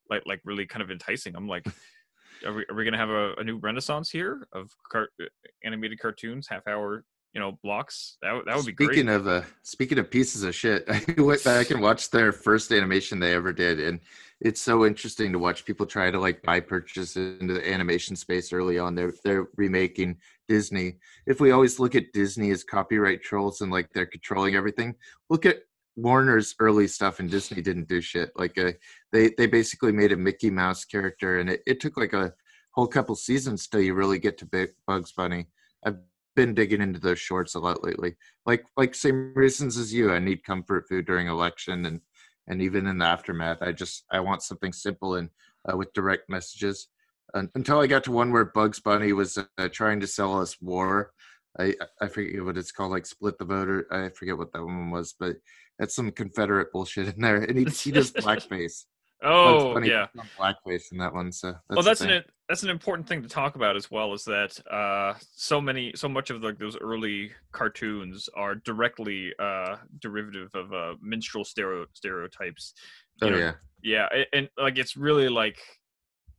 like 0.08 0.22
like 0.24 0.40
really 0.44 0.66
kind 0.66 0.82
of 0.82 0.90
enticing. 0.92 1.34
I'm 1.34 1.48
like, 1.48 1.66
are 2.46 2.54
we 2.54 2.64
are 2.70 2.74
we 2.76 2.84
gonna 2.84 2.96
have 2.96 3.10
a, 3.10 3.34
a 3.34 3.44
new 3.44 3.58
renaissance 3.58 4.08
here 4.08 4.46
of 4.52 4.70
car- 4.90 5.08
uh, 5.20 5.26
animated 5.64 5.98
cartoons, 5.98 6.46
half 6.48 6.66
hour 6.68 7.04
you 7.36 7.42
know 7.42 7.58
blocks? 7.62 8.16
That 8.22 8.42
that 8.46 8.56
would 8.56 8.64
be 8.64 8.72
speaking 8.72 9.06
great. 9.06 9.14
of 9.14 9.28
uh, 9.28 9.42
speaking 9.62 9.98
of 9.98 10.10
pieces 10.10 10.42
of 10.42 10.54
shit, 10.54 10.84
I 10.88 11.04
went 11.18 11.44
back 11.44 11.70
and 11.70 11.82
watched 11.82 12.10
their 12.10 12.32
first 12.32 12.72
animation 12.72 13.20
they 13.20 13.34
ever 13.34 13.52
did, 13.52 13.78
and 13.78 14.00
it's 14.40 14.60
so 14.60 14.86
interesting 14.86 15.32
to 15.32 15.38
watch 15.38 15.66
people 15.66 15.84
try 15.84 16.10
to 16.10 16.18
like 16.18 16.42
buy 16.42 16.60
purchase 16.60 17.14
into 17.16 17.52
the 17.52 17.70
animation 17.70 18.16
space 18.16 18.54
early 18.54 18.78
on. 18.78 18.94
They're 18.94 19.12
they're 19.22 19.48
remaking 19.56 20.16
Disney. 20.48 20.96
If 21.26 21.38
we 21.38 21.50
always 21.50 21.78
look 21.78 21.94
at 21.94 22.14
Disney 22.14 22.50
as 22.52 22.64
copyright 22.64 23.22
trolls 23.22 23.60
and 23.60 23.70
like 23.70 23.92
they're 23.92 24.06
controlling 24.06 24.54
everything, 24.54 24.94
look 25.28 25.44
at 25.44 25.58
Warner's 25.94 26.54
early 26.58 26.88
stuff 26.88 27.20
and 27.20 27.30
Disney 27.30 27.60
didn't 27.60 27.88
do 27.88 28.00
shit. 28.00 28.32
Like 28.34 28.56
uh, 28.56 28.72
they 29.12 29.28
they 29.36 29.46
basically 29.46 29.92
made 29.92 30.12
a 30.12 30.16
Mickey 30.16 30.48
Mouse 30.48 30.86
character, 30.86 31.38
and 31.38 31.50
it, 31.50 31.60
it 31.66 31.80
took 31.80 31.98
like 31.98 32.14
a 32.14 32.32
whole 32.70 32.86
couple 32.86 33.14
seasons 33.14 33.66
till 33.66 33.82
you 33.82 33.92
really 33.92 34.18
get 34.18 34.38
to 34.38 34.68
Bugs 34.86 35.12
Bunny. 35.12 35.48
I've 35.84 35.98
been 36.36 36.54
digging 36.54 36.80
into 36.80 37.00
those 37.00 37.18
shorts 37.18 37.56
a 37.56 37.58
lot 37.58 37.82
lately. 37.82 38.14
Like 38.44 38.64
like 38.76 38.94
same 38.94 39.32
reasons 39.34 39.76
as 39.76 39.92
you. 39.92 40.12
I 40.12 40.20
need 40.20 40.44
comfort 40.44 40.86
food 40.88 41.06
during 41.06 41.26
election 41.26 41.86
and 41.86 42.00
and 42.46 42.62
even 42.62 42.86
in 42.86 42.98
the 42.98 43.04
aftermath. 43.04 43.58
I 43.62 43.72
just 43.72 44.04
I 44.12 44.20
want 44.20 44.42
something 44.42 44.72
simple 44.72 45.16
and 45.16 45.30
uh, 45.68 45.76
with 45.76 45.92
direct 45.94 46.30
messages. 46.30 46.88
Un 47.34 47.50
until 47.56 47.80
I 47.80 47.88
got 47.88 48.04
to 48.04 48.12
one 48.12 48.30
where 48.30 48.44
Bugs 48.44 48.78
Bunny 48.78 49.12
was 49.12 49.36
uh, 49.38 49.68
trying 49.72 49.98
to 50.00 50.06
sell 50.06 50.40
us 50.40 50.56
war. 50.60 51.10
I 51.58 51.74
I 52.00 52.06
forget 52.06 52.44
what 52.44 52.58
it's 52.58 52.70
called, 52.70 52.92
like 52.92 53.06
split 53.06 53.38
the 53.38 53.44
voter. 53.44 53.86
I 53.90 54.10
forget 54.10 54.38
what 54.38 54.52
that 54.52 54.62
one 54.62 54.90
was, 54.90 55.14
but 55.18 55.36
that's 55.78 55.96
some 55.96 56.12
Confederate 56.12 56.70
bullshit 56.72 57.14
in 57.14 57.20
there. 57.20 57.38
And 57.42 57.58
he 57.58 57.64
he 57.64 57.90
does 57.90 58.12
blackface. 58.24 58.84
Bugs 59.22 59.64
Oh 59.64 59.74
Bunny 59.74 59.88
yeah. 59.88 60.06
blackface 60.38 60.92
in 60.92 60.98
that 60.98 61.14
one. 61.14 61.32
So 61.32 61.48
that's 61.48 61.76
well 61.76 61.82
that's 61.82 62.02
an 62.02 62.22
that's 62.48 62.62
an 62.62 62.70
important 62.70 63.08
thing 63.08 63.22
to 63.22 63.28
talk 63.28 63.56
about 63.56 63.74
as 63.76 63.90
well 63.90 64.12
is 64.12 64.24
that 64.24 64.58
uh 64.70 65.14
so 65.34 65.60
many 65.60 65.92
so 65.96 66.08
much 66.08 66.30
of 66.30 66.42
like 66.42 66.58
those 66.58 66.76
early 66.80 67.30
cartoons 67.52 68.28
are 68.36 68.54
directly 68.54 69.32
uh 69.38 69.76
derivative 70.00 70.54
of 70.54 70.72
uh 70.72 70.94
minstrel 71.02 71.44
stereo 71.44 71.86
stereotypes 71.92 72.74
Oh 73.22 73.30
know, 73.30 73.36
yeah. 73.38 73.52
yeah 73.82 74.08
a- 74.12 74.34
and, 74.36 74.48
like 74.58 74.78
it's 74.78 74.96
really 74.96 75.28
like 75.28 75.58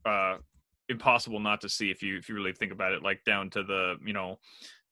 uh 0.06 0.38
impossible 0.90 1.40
not 1.40 1.60
to 1.62 1.70
see 1.70 1.92
if 1.92 2.02
you 2.02 2.18
if 2.18 2.30
you 2.30 2.36
really 2.36 2.54
think 2.54 2.72
about 2.72 2.94
it 2.94 3.04
like 3.04 3.22
down 3.26 3.50
to 3.52 3.64
the 3.64 3.96
you 4.06 4.14
know 4.14 4.40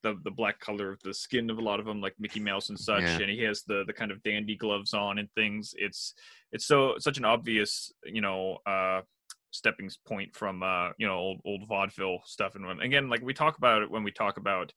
the 0.03 0.15
the 0.23 0.31
black 0.31 0.59
color 0.59 0.91
of 0.91 1.01
the 1.03 1.13
skin 1.13 1.49
of 1.49 1.57
a 1.57 1.61
lot 1.61 1.79
of 1.79 1.85
them 1.85 2.01
like 2.01 2.13
mickey 2.19 2.39
mouse 2.39 2.69
and 2.69 2.79
such 2.79 3.01
Yeah. 3.03 3.19
and 3.19 3.29
he 3.29 3.41
has 3.43 3.63
the 3.63 3.83
the 3.87 3.93
kind 3.93 4.11
of 4.11 4.21
dandy 4.23 4.55
gloves 4.57 4.93
on 4.93 5.17
and 5.19 5.31
things 5.31 5.73
it's 5.77 6.13
it's 6.51 6.65
so 6.65 6.95
such 6.99 7.17
an 7.17 7.25
obvious 7.25 7.91
you 8.03 8.21
know 8.21 8.57
uh 8.65 9.01
stepping 9.55 9.89
point 10.05 10.35
from 10.35 10.63
uh 10.63 10.89
you 10.97 11.07
know 11.07 11.15
old 11.15 11.39
old 11.45 11.67
vaudeville 11.67 12.19
stuff. 12.25 12.55
And 12.55 12.65
when 12.65 12.79
again 12.81 13.09
like 13.09 13.21
we 13.21 13.33
talk 13.33 13.57
about 13.57 13.81
it 13.81 13.91
when 13.91 14.03
we 14.03 14.11
talk 14.11 14.37
about 14.37 14.73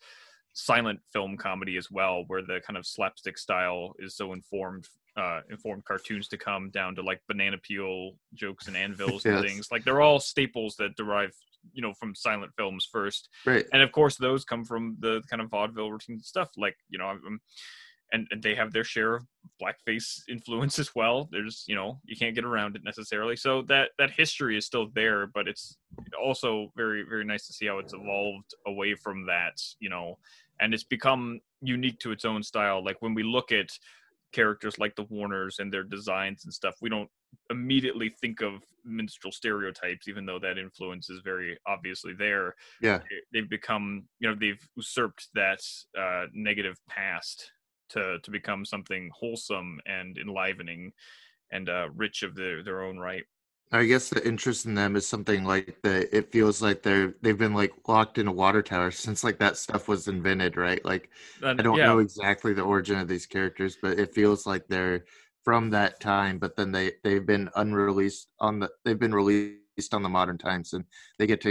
silent 0.54 1.00
film 1.12 1.36
comedy 1.36 1.76
as 1.76 1.90
well 1.90 2.24
where 2.26 2.42
the 2.42 2.60
kind 2.66 2.76
of 2.76 2.86
slapstick 2.86 3.38
style 3.38 3.92
is 4.00 4.16
so 4.16 4.32
informed 4.32 4.88
uh 5.16 5.40
informed 5.50 5.84
cartoons 5.84 6.26
to 6.26 6.36
come 6.36 6.68
down 6.70 6.96
to 6.96 7.02
like 7.02 7.20
banana 7.28 7.56
peel 7.58 8.12
jokes 8.34 8.66
and 8.66 8.76
anvils 8.76 9.24
and 9.24 9.44
things. 9.46 9.68
Like 9.70 9.84
they're 9.84 10.00
all 10.00 10.20
staples 10.20 10.76
that 10.76 10.96
derive 10.96 11.32
you 11.72 11.82
know 11.82 11.92
from 11.94 12.14
silent 12.14 12.52
films 12.56 12.88
first. 12.90 13.28
Right. 13.44 13.66
and 13.72 13.82
of 13.82 13.92
course 13.92 14.16
those 14.16 14.44
come 14.44 14.64
from 14.64 14.96
the 15.00 15.22
kind 15.28 15.42
of 15.42 15.50
vaudeville 15.50 15.92
routine 15.92 16.20
stuff. 16.20 16.50
Like 16.56 16.76
you 16.88 16.98
know 16.98 17.08
um, 17.08 17.40
and, 18.12 18.26
and 18.30 18.42
they 18.42 18.54
have 18.54 18.72
their 18.72 18.84
share 18.84 19.14
of 19.16 19.26
blackface 19.60 20.20
influence 20.28 20.78
as 20.78 20.94
well. 20.94 21.28
There's 21.32 21.64
you 21.66 21.74
know 21.74 22.00
you 22.04 22.16
can't 22.16 22.34
get 22.34 22.44
around 22.44 22.76
it 22.76 22.82
necessarily. 22.84 23.36
So 23.36 23.62
that 23.62 23.90
that 23.98 24.10
history 24.10 24.56
is 24.56 24.66
still 24.66 24.88
there 24.94 25.26
but 25.26 25.48
it's 25.48 25.76
also 26.22 26.72
very 26.76 27.02
very 27.08 27.24
nice 27.24 27.46
to 27.48 27.52
see 27.52 27.66
how 27.66 27.78
it's 27.78 27.92
evolved 27.94 28.54
away 28.66 28.94
from 28.94 29.26
that 29.26 29.54
you 29.80 29.90
know 29.90 30.18
and 30.60 30.74
it's 30.74 30.84
become 30.84 31.40
unique 31.62 31.98
to 32.00 32.12
its 32.12 32.24
own 32.24 32.42
style. 32.42 32.84
Like 32.84 33.00
when 33.02 33.14
we 33.14 33.22
look 33.22 33.52
at 33.52 33.68
characters 34.32 34.78
like 34.78 34.94
the 34.96 35.04
warners 35.04 35.56
and 35.58 35.72
their 35.72 35.82
designs 35.84 36.44
and 36.44 36.52
stuff 36.52 36.74
we 36.82 36.90
don't 36.90 37.08
immediately 37.50 38.10
think 38.20 38.42
of 38.42 38.62
minstrel 38.84 39.32
stereotypes 39.32 40.06
even 40.06 40.26
though 40.26 40.38
that 40.38 40.58
influence 40.58 41.08
is 41.10 41.20
very 41.24 41.58
obviously 41.66 42.12
there. 42.12 42.54
Yeah. 42.82 42.98
they- 42.98 43.40
they've 43.40 43.50
become 43.50 44.04
you 44.20 44.28
know 44.28 44.34
they've 44.38 44.60
usurped 44.76 45.28
that 45.34 45.60
uh, 45.98 46.26
negative 46.34 46.76
past 46.88 47.50
to 47.90 48.18
to 48.20 48.30
become 48.30 48.64
something 48.64 49.10
wholesome 49.14 49.80
and 49.86 50.18
enlivening 50.18 50.92
and 51.50 51.68
uh, 51.68 51.88
rich 51.94 52.22
of 52.22 52.34
their 52.34 52.62
their 52.62 52.82
own 52.82 52.98
right 52.98 53.24
I 53.70 53.84
guess 53.84 54.08
the 54.08 54.26
interest 54.26 54.64
in 54.66 54.74
them 54.74 54.96
is 54.96 55.06
something 55.06 55.44
like 55.44 55.78
the 55.82 56.14
it 56.16 56.32
feels 56.32 56.62
like 56.62 56.82
they're 56.82 57.14
they've 57.20 57.36
been 57.36 57.52
like 57.54 57.72
locked 57.86 58.16
in 58.18 58.26
a 58.26 58.32
water 58.32 58.62
tower 58.62 58.90
since 58.92 59.22
like 59.24 59.38
that 59.40 59.56
stuff 59.58 59.88
was 59.88 60.08
invented, 60.08 60.56
right? 60.56 60.82
Like 60.84 61.10
and, 61.42 61.58
I 61.58 61.62
don't 61.62 61.76
yeah, 61.76 61.84
know 61.84 61.98
exactly 61.98 62.54
the 62.54 62.62
origin 62.62 62.98
of 62.98 63.08
these 63.08 63.26
characters, 63.26 63.76
but 63.80 63.98
it 63.98 64.14
feels 64.14 64.46
like 64.46 64.66
they're 64.68 65.04
from 65.44 65.70
that 65.70 66.00
time, 66.00 66.38
but 66.38 66.56
then 66.56 66.72
they 66.72 66.92
they've 67.04 67.24
been 67.26 67.50
unreleased 67.56 68.28
on 68.40 68.58
the 68.60 68.70
they've 68.84 68.98
been 68.98 69.14
released 69.14 69.92
on 69.92 70.02
the 70.02 70.08
modern 70.08 70.38
times, 70.38 70.72
and 70.72 70.84
they 71.18 71.26
get 71.26 71.40
to 71.42 71.50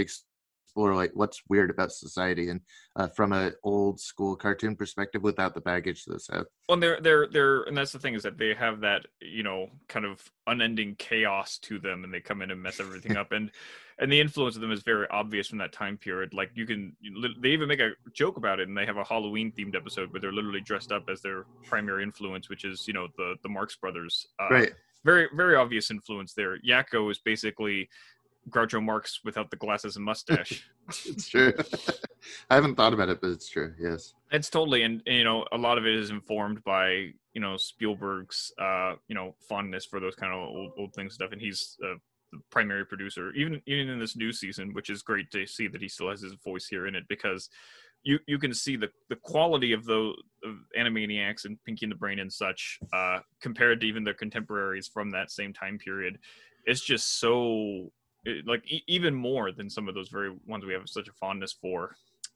explore 0.77 0.95
like 0.95 1.11
what's 1.15 1.41
weird 1.49 1.71
about 1.71 1.91
society 1.91 2.49
and 2.49 2.61
uh, 2.95 3.07
from 3.07 3.33
an 3.33 3.53
old 3.63 3.99
school 3.99 4.35
cartoon 4.35 4.75
perspective 4.75 5.23
without 5.23 5.55
the 5.55 5.61
baggage 5.61 6.05
that 6.05 6.13
this 6.13 6.29
have. 6.31 6.45
Well, 6.69 6.79
they're 6.79 7.01
they're 7.01 7.27
they're, 7.27 7.63
and 7.63 7.75
that's 7.75 7.91
the 7.91 7.99
thing 7.99 8.13
is 8.13 8.23
that 8.23 8.37
they 8.37 8.53
have 8.53 8.81
that 8.81 9.05
you 9.19 9.43
know 9.43 9.69
kind 9.87 10.05
of 10.05 10.21
unending 10.45 10.95
chaos 10.95 11.57
to 11.63 11.79
them, 11.79 12.03
and 12.03 12.13
they 12.13 12.19
come 12.19 12.41
in 12.43 12.51
and 12.51 12.61
mess 12.61 12.79
everything 12.79 13.17
up, 13.21 13.31
and 13.31 13.49
and 13.99 14.11
the 14.11 14.19
influence 14.19 14.55
of 14.55 14.61
them 14.61 14.71
is 14.71 14.83
very 14.83 15.07
obvious 15.09 15.47
from 15.47 15.57
that 15.57 15.73
time 15.73 15.97
period. 15.97 16.33
Like 16.33 16.51
you 16.53 16.67
can, 16.67 16.95
they 17.41 17.49
even 17.49 17.67
make 17.67 17.79
a 17.79 17.93
joke 18.13 18.37
about 18.37 18.59
it, 18.59 18.67
and 18.67 18.77
they 18.77 18.85
have 18.85 18.97
a 18.97 19.03
Halloween 19.03 19.51
themed 19.51 19.75
episode 19.75 20.13
where 20.13 20.21
they're 20.21 20.31
literally 20.31 20.61
dressed 20.61 20.91
up 20.91 21.09
as 21.09 21.21
their 21.21 21.45
primary 21.65 22.03
influence, 22.03 22.49
which 22.49 22.65
is 22.65 22.87
you 22.87 22.93
know 22.93 23.07
the 23.17 23.35
the 23.41 23.49
Marx 23.49 23.75
Brothers. 23.75 24.27
Uh, 24.39 24.49
right. 24.51 24.71
Very 25.05 25.27
very 25.33 25.55
obvious 25.55 25.89
influence 25.89 26.33
there. 26.33 26.57
Yakko 26.59 27.09
is 27.09 27.19
basically 27.19 27.87
Groucho 28.49 28.83
Marx 28.83 29.21
without 29.23 29.49
the 29.49 29.57
glasses 29.57 29.95
and 29.95 30.05
mustache. 30.05 30.69
it's 31.05 31.27
true. 31.27 31.53
I 32.49 32.55
haven't 32.55 32.75
thought 32.75 32.93
about 32.93 33.09
it, 33.09 33.21
but 33.21 33.31
it's 33.31 33.49
true. 33.49 33.73
Yes, 33.79 34.13
it's 34.31 34.49
totally, 34.49 34.83
and, 34.83 35.01
and, 35.05 35.15
you 35.15 35.23
know, 35.23 35.45
a 35.51 35.57
lot 35.57 35.77
of 35.77 35.85
it 35.85 35.95
is 35.95 36.09
informed 36.09 36.63
by 36.63 37.11
you 37.33 37.41
know 37.41 37.57
Spielberg's 37.57 38.51
uh, 38.59 38.93
you 39.07 39.15
know 39.15 39.35
fondness 39.47 39.85
for 39.85 39.99
those 39.99 40.15
kind 40.15 40.33
of 40.33 40.39
old, 40.39 40.71
old 40.77 40.93
things 40.93 41.13
stuff, 41.13 41.31
and 41.31 41.41
he's 41.41 41.77
uh, 41.83 41.95
the 42.31 42.39
primary 42.49 42.85
producer, 42.85 43.31
even 43.33 43.61
even 43.65 43.89
in 43.89 43.99
this 43.99 44.15
new 44.15 44.31
season, 44.31 44.73
which 44.73 44.89
is 44.89 45.01
great 45.01 45.31
to 45.31 45.45
see 45.45 45.67
that 45.67 45.81
he 45.81 45.87
still 45.87 46.09
has 46.09 46.21
his 46.21 46.33
voice 46.33 46.67
here 46.67 46.87
in 46.87 46.95
it 46.95 47.03
because 47.07 47.49
you 48.03 48.19
you 48.27 48.39
can 48.39 48.53
see 48.53 48.75
the 48.75 48.89
the 49.09 49.15
quality 49.15 49.73
of 49.73 49.85
the 49.85 50.13
of 50.43 50.55
Animaniacs 50.77 51.45
and 51.45 51.61
Pinky 51.63 51.85
and 51.85 51.91
the 51.91 51.97
Brain 51.97 52.19
and 52.19 52.31
such 52.31 52.79
uh, 52.93 53.19
compared 53.41 53.81
to 53.81 53.87
even 53.87 54.03
their 54.03 54.13
contemporaries 54.13 54.87
from 54.87 55.11
that 55.11 55.31
same 55.31 55.53
time 55.53 55.77
period. 55.77 56.19
It's 56.65 56.81
just 56.81 57.19
so 57.19 57.91
like 58.45 58.63
e- 58.71 58.83
even 58.87 59.13
more 59.13 59.51
than 59.51 59.69
some 59.69 59.87
of 59.87 59.95
those 59.95 60.09
very 60.09 60.33
ones 60.45 60.65
we 60.65 60.73
have 60.73 60.87
such 60.87 61.07
a 61.07 61.13
fondness 61.13 61.53
for 61.53 61.95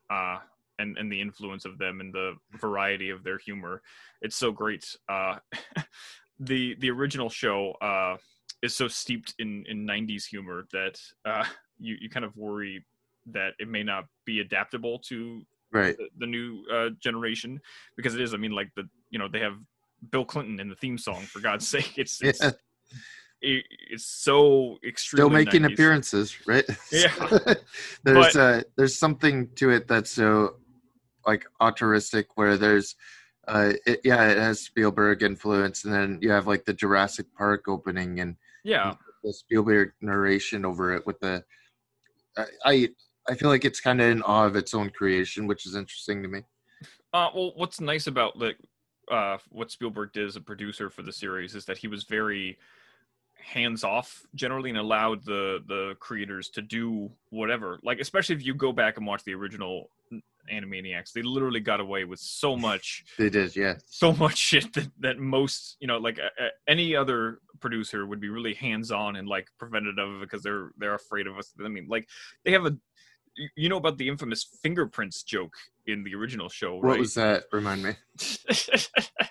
uh 0.09 0.37
and 0.79 0.97
and 0.97 1.11
the 1.11 1.19
influence 1.19 1.65
of 1.65 1.77
them 1.77 1.99
and 1.99 2.13
the 2.13 2.33
variety 2.59 3.09
of 3.09 3.23
their 3.23 3.37
humor. 3.37 3.81
It's 4.21 4.35
so 4.35 4.51
great. 4.51 4.85
Uh 5.09 5.37
the 6.39 6.75
the 6.79 6.89
original 6.89 7.29
show 7.29 7.73
uh 7.81 8.17
is 8.63 8.75
so 8.75 8.87
steeped 8.87 9.35
in 9.39 9.65
in 9.67 9.85
90s 9.85 10.25
humor 10.25 10.65
that 10.71 10.99
uh 11.25 11.45
you 11.79 11.97
you 11.99 12.09
kind 12.09 12.25
of 12.25 12.35
worry 12.35 12.83
that 13.27 13.53
it 13.59 13.67
may 13.67 13.83
not 13.83 14.05
be 14.25 14.39
adaptable 14.39 14.97
to 14.97 15.43
right. 15.71 15.95
the, 15.97 16.07
the 16.17 16.25
new 16.25 16.63
uh 16.73 16.89
generation 16.99 17.59
because 17.95 18.15
it 18.15 18.21
is 18.21 18.33
i 18.33 18.37
mean 18.37 18.51
like 18.51 18.69
the 18.75 18.89
you 19.11 19.19
know 19.19 19.27
they 19.27 19.39
have 19.39 19.53
bill 20.09 20.25
clinton 20.25 20.59
in 20.59 20.67
the 20.67 20.75
theme 20.75 20.97
song 20.97 21.21
for 21.21 21.39
god's 21.39 21.67
sake. 21.75 21.93
It's, 21.97 22.19
it's 22.23 22.41
yeah 22.41 22.51
it's 23.41 24.05
so 24.05 24.77
extremely 24.87 25.21
still 25.21 25.29
making 25.29 25.61
90s. 25.63 25.73
appearances, 25.73 26.47
right? 26.47 26.65
Yeah. 26.91 27.13
there's 28.03 28.33
but, 28.33 28.35
uh, 28.35 28.61
there's 28.77 28.97
something 28.97 29.49
to 29.55 29.71
it 29.71 29.87
that's 29.87 30.11
so 30.11 30.57
like 31.25 31.45
autoristic 31.59 32.27
where 32.35 32.57
there's 32.57 32.95
uh 33.47 33.73
it, 33.85 34.01
yeah 34.03 34.27
it 34.27 34.37
has 34.37 34.59
Spielberg 34.59 35.23
influence 35.23 35.85
and 35.85 35.93
then 35.93 36.19
you 36.21 36.31
have 36.31 36.47
like 36.47 36.65
the 36.65 36.73
Jurassic 36.73 37.27
Park 37.37 37.67
opening 37.67 38.19
and 38.19 38.35
yeah 38.63 38.95
the 39.23 39.33
Spielberg 39.33 39.93
narration 40.01 40.65
over 40.65 40.95
it 40.95 41.05
with 41.05 41.19
the 41.19 41.43
I 42.65 42.89
I 43.29 43.35
feel 43.35 43.49
like 43.49 43.65
it's 43.65 43.79
kind 43.79 44.01
of 44.01 44.09
in 44.09 44.21
awe 44.23 44.45
of 44.45 44.55
its 44.55 44.73
own 44.73 44.89
creation, 44.89 45.47
which 45.47 45.65
is 45.65 45.75
interesting 45.75 46.23
to 46.23 46.27
me. 46.27 46.43
Uh, 47.13 47.29
well, 47.33 47.51
what's 47.55 47.79
nice 47.79 48.07
about 48.07 48.37
like 48.37 48.57
uh, 49.09 49.37
what 49.49 49.71
Spielberg 49.71 50.13
did 50.13 50.27
as 50.27 50.35
a 50.35 50.41
producer 50.41 50.89
for 50.89 51.03
the 51.03 51.11
series 51.11 51.55
is 51.55 51.65
that 51.65 51.77
he 51.77 51.87
was 51.87 52.03
very 52.03 52.57
hands 53.41 53.83
off 53.83 54.25
generally 54.35 54.69
and 54.69 54.79
allowed 54.79 55.23
the 55.25 55.63
the 55.67 55.95
creators 55.99 56.49
to 56.49 56.61
do 56.61 57.11
whatever. 57.29 57.79
Like 57.83 57.99
especially 57.99 58.35
if 58.35 58.45
you 58.45 58.53
go 58.53 58.71
back 58.71 58.97
and 58.97 59.05
watch 59.05 59.23
the 59.23 59.33
original 59.33 59.89
animaniacs 60.51 61.13
they 61.13 61.21
literally 61.21 61.59
got 61.59 61.79
away 61.79 62.03
with 62.03 62.19
so 62.19 62.57
much 62.57 63.05
they 63.17 63.29
did 63.29 63.55
yeah. 63.55 63.75
so 63.85 64.11
much 64.13 64.37
shit 64.49 64.73
that, 64.73 64.89
that 64.99 65.19
most 65.19 65.77
you 65.79 65.87
know 65.87 65.97
like 65.97 66.19
uh, 66.19 66.47
any 66.67 66.95
other 66.95 67.39
producer 67.61 68.05
would 68.05 68.19
be 68.19 68.27
really 68.27 68.53
hands 68.55 68.91
on 68.91 69.15
and 69.15 69.27
like 69.27 69.47
preventative 69.57 70.19
because 70.19 70.43
they're 70.43 70.71
they're 70.77 70.95
afraid 70.95 71.27
of 71.27 71.37
us. 71.37 71.53
I 71.63 71.69
mean 71.69 71.87
like 71.87 72.09
they 72.43 72.51
have 72.51 72.65
a 72.65 72.75
you 73.55 73.69
know 73.69 73.77
about 73.77 73.97
the 73.97 74.09
infamous 74.09 74.43
fingerprints 74.61 75.23
joke 75.23 75.53
in 75.87 76.03
the 76.03 76.15
original 76.15 76.49
show 76.49 76.79
right? 76.79 76.89
what 76.89 76.99
was 76.99 77.13
that? 77.15 77.43
Remind 77.51 77.83
me. 77.83 77.93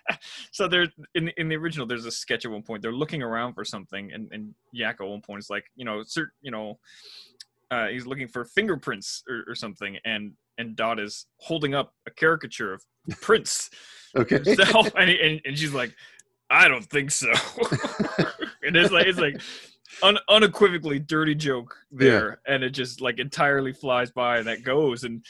So 0.53 0.69
there 0.69 0.87
in 1.15 1.29
in 1.37 1.49
the 1.49 1.57
original 1.57 1.87
there's 1.87 2.07
a 2.07 2.11
sketch 2.11 2.45
at 2.45 2.51
one 2.51 2.63
point. 2.63 2.83
They're 2.83 2.93
looking 2.93 3.23
around 3.23 3.55
for 3.55 3.65
something 3.65 4.13
and 4.13 4.31
and 4.33 4.55
Yakko 4.77 5.03
at 5.03 5.09
one 5.09 5.23
point 5.23 5.41
is 5.41 5.51
like 5.51 5.65
you 5.77 5.85
know 5.85 6.01
cert, 6.01 6.29
you 6.43 6.51
know 6.51 6.79
uh, 7.71 7.87
he's 7.87 8.05
looking 8.05 8.27
for 8.27 8.45
fingerprints 8.45 9.23
or, 9.29 9.45
or, 9.47 9.55
something 9.55 9.97
and 10.05 10.33
and 10.59 10.75
Dot 10.75 10.99
is 10.99 11.27
holding 11.39 11.73
up 11.73 11.95
a 12.07 12.11
caricature 12.11 12.73
of 12.73 12.85
Prince 13.21 13.71
okay. 14.17 14.41
Himself 14.45 14.91
and, 14.97 15.09
he, 15.09 15.21
and, 15.21 15.41
and 15.45 15.59
she's 15.59 15.73
like 15.73 15.95
I 16.51 16.67
don't 16.67 16.85
think 16.85 17.13
so. 17.13 17.31
And 18.63 18.77
it's 18.77 18.91
like 18.91 19.07
it's 19.07 19.21
like 19.21 19.41
un- 20.03 20.19
unequivocally 20.29 20.99
dirty 20.99 21.37
joke 21.37 21.77
there 21.93 22.41
yeah. 22.45 22.55
and 22.55 22.65
it 22.65 22.71
just 22.71 23.01
like 23.01 23.21
entirely 23.21 23.73
flies 23.73 24.11
by 24.11 24.39
and 24.39 24.49
that 24.49 24.65
goes 24.65 25.05
and 25.05 25.25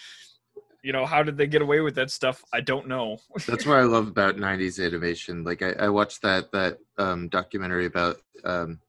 you 0.83 0.93
know 0.93 1.07
how 1.07 1.23
did 1.23 1.37
they 1.37 1.47
get 1.47 1.63
away 1.63 1.81
with 1.81 1.95
that 1.97 2.11
stuff? 2.11 2.45
I 2.53 2.61
don't 2.61 2.89
know. 2.89 3.19
That's 3.47 3.67
what 3.67 3.79
i 3.79 3.83
love 3.83 4.09
about 4.09 4.37
90s 4.37 4.85
animation. 4.85 5.45
Like 5.45 5.63
i, 5.63 5.73
I 5.73 5.89
watched 5.89 6.23
that 6.23 6.53
that 6.53 6.79
um, 6.99 7.29
documentary 7.29 7.87
about 7.87 8.17
um, 8.45 8.81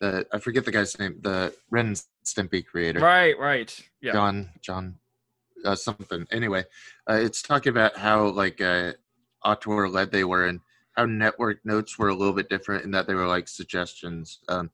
the 0.00 0.26
i 0.32 0.38
forget 0.38 0.64
the 0.64 0.72
guy's 0.72 0.98
name 0.98 1.18
the 1.20 1.54
ren 1.70 1.94
stimpy 2.24 2.64
creator. 2.64 3.00
Right 3.00 3.38
right. 3.38 3.78
Yeah. 4.00 4.12
John 4.12 4.50
john 4.62 4.96
uh, 5.64 5.74
something. 5.74 6.26
Anyway 6.30 6.64
uh, 7.08 7.14
it's 7.14 7.42
talking 7.42 7.70
about 7.70 7.96
how 7.96 8.28
like 8.28 8.60
uh 8.60 8.92
auteur 9.44 9.88
led 9.88 10.10
they 10.10 10.24
were 10.24 10.46
and 10.46 10.60
how 10.96 11.04
network 11.04 11.58
notes 11.64 11.98
were 11.98 12.08
a 12.08 12.14
little 12.14 12.32
bit 12.32 12.48
different 12.48 12.84
in 12.84 12.90
that 12.92 13.06
they 13.06 13.14
were 13.14 13.26
like 13.26 13.48
suggestions. 13.48 14.40
Um 14.48 14.70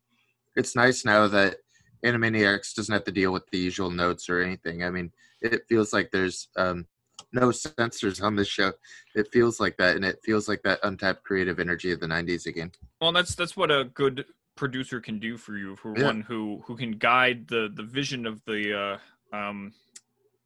it's 0.55 0.77
nice 0.77 1.05
now 1.05 1.27
that 1.29 1.57
Animaniacs 2.05 2.75
doesn't 2.75 2.93
have 2.93 3.05
to 3.05 3.13
deal 3.13 3.33
with 3.33 3.49
the 3.51 3.59
usual 3.59 3.91
notes 3.91 4.29
or 4.29 4.41
anything. 4.41 4.83
I 4.83 4.91
mean, 4.91 5.13
it 5.43 5.63
feels 5.69 5.93
like 5.93 6.11
there's 6.11 6.49
um, 6.57 6.87
no 7.33 7.51
censors 7.51 8.21
on 8.21 8.37
this 8.37 8.49
show. 8.49 8.73
It 9.15 9.29
feels 9.33 9.61
like 9.61 9.77
that, 9.79 9.97
and 9.97 10.05
it 10.05 10.19
feels 10.25 10.49
like 10.49 10.63
that 10.63 10.81
untapped 10.83 11.25
creative 11.25 11.61
energy 11.61 11.93
of 11.93 12.01
the 12.01 12.07
'90s 12.07 12.47
again. 12.47 12.73
Well, 13.01 13.13
that's 13.13 13.35
that's 13.35 13.57
what 13.57 13.71
a 13.71 13.85
good 13.95 14.25
producer 14.57 15.01
can 15.01 15.19
do 15.19 15.37
for 15.37 15.57
you, 15.57 15.77
for 15.77 15.97
yeah. 15.97 16.05
one 16.05 16.21
who 16.23 16.63
who 16.67 16.77
can 16.77 16.93
guide 16.93 17.49
the 17.49 17.71
the 17.75 17.83
vision 17.83 18.27
of 18.27 18.43
the 18.47 18.99
uh, 19.33 19.37
um, 19.37 19.73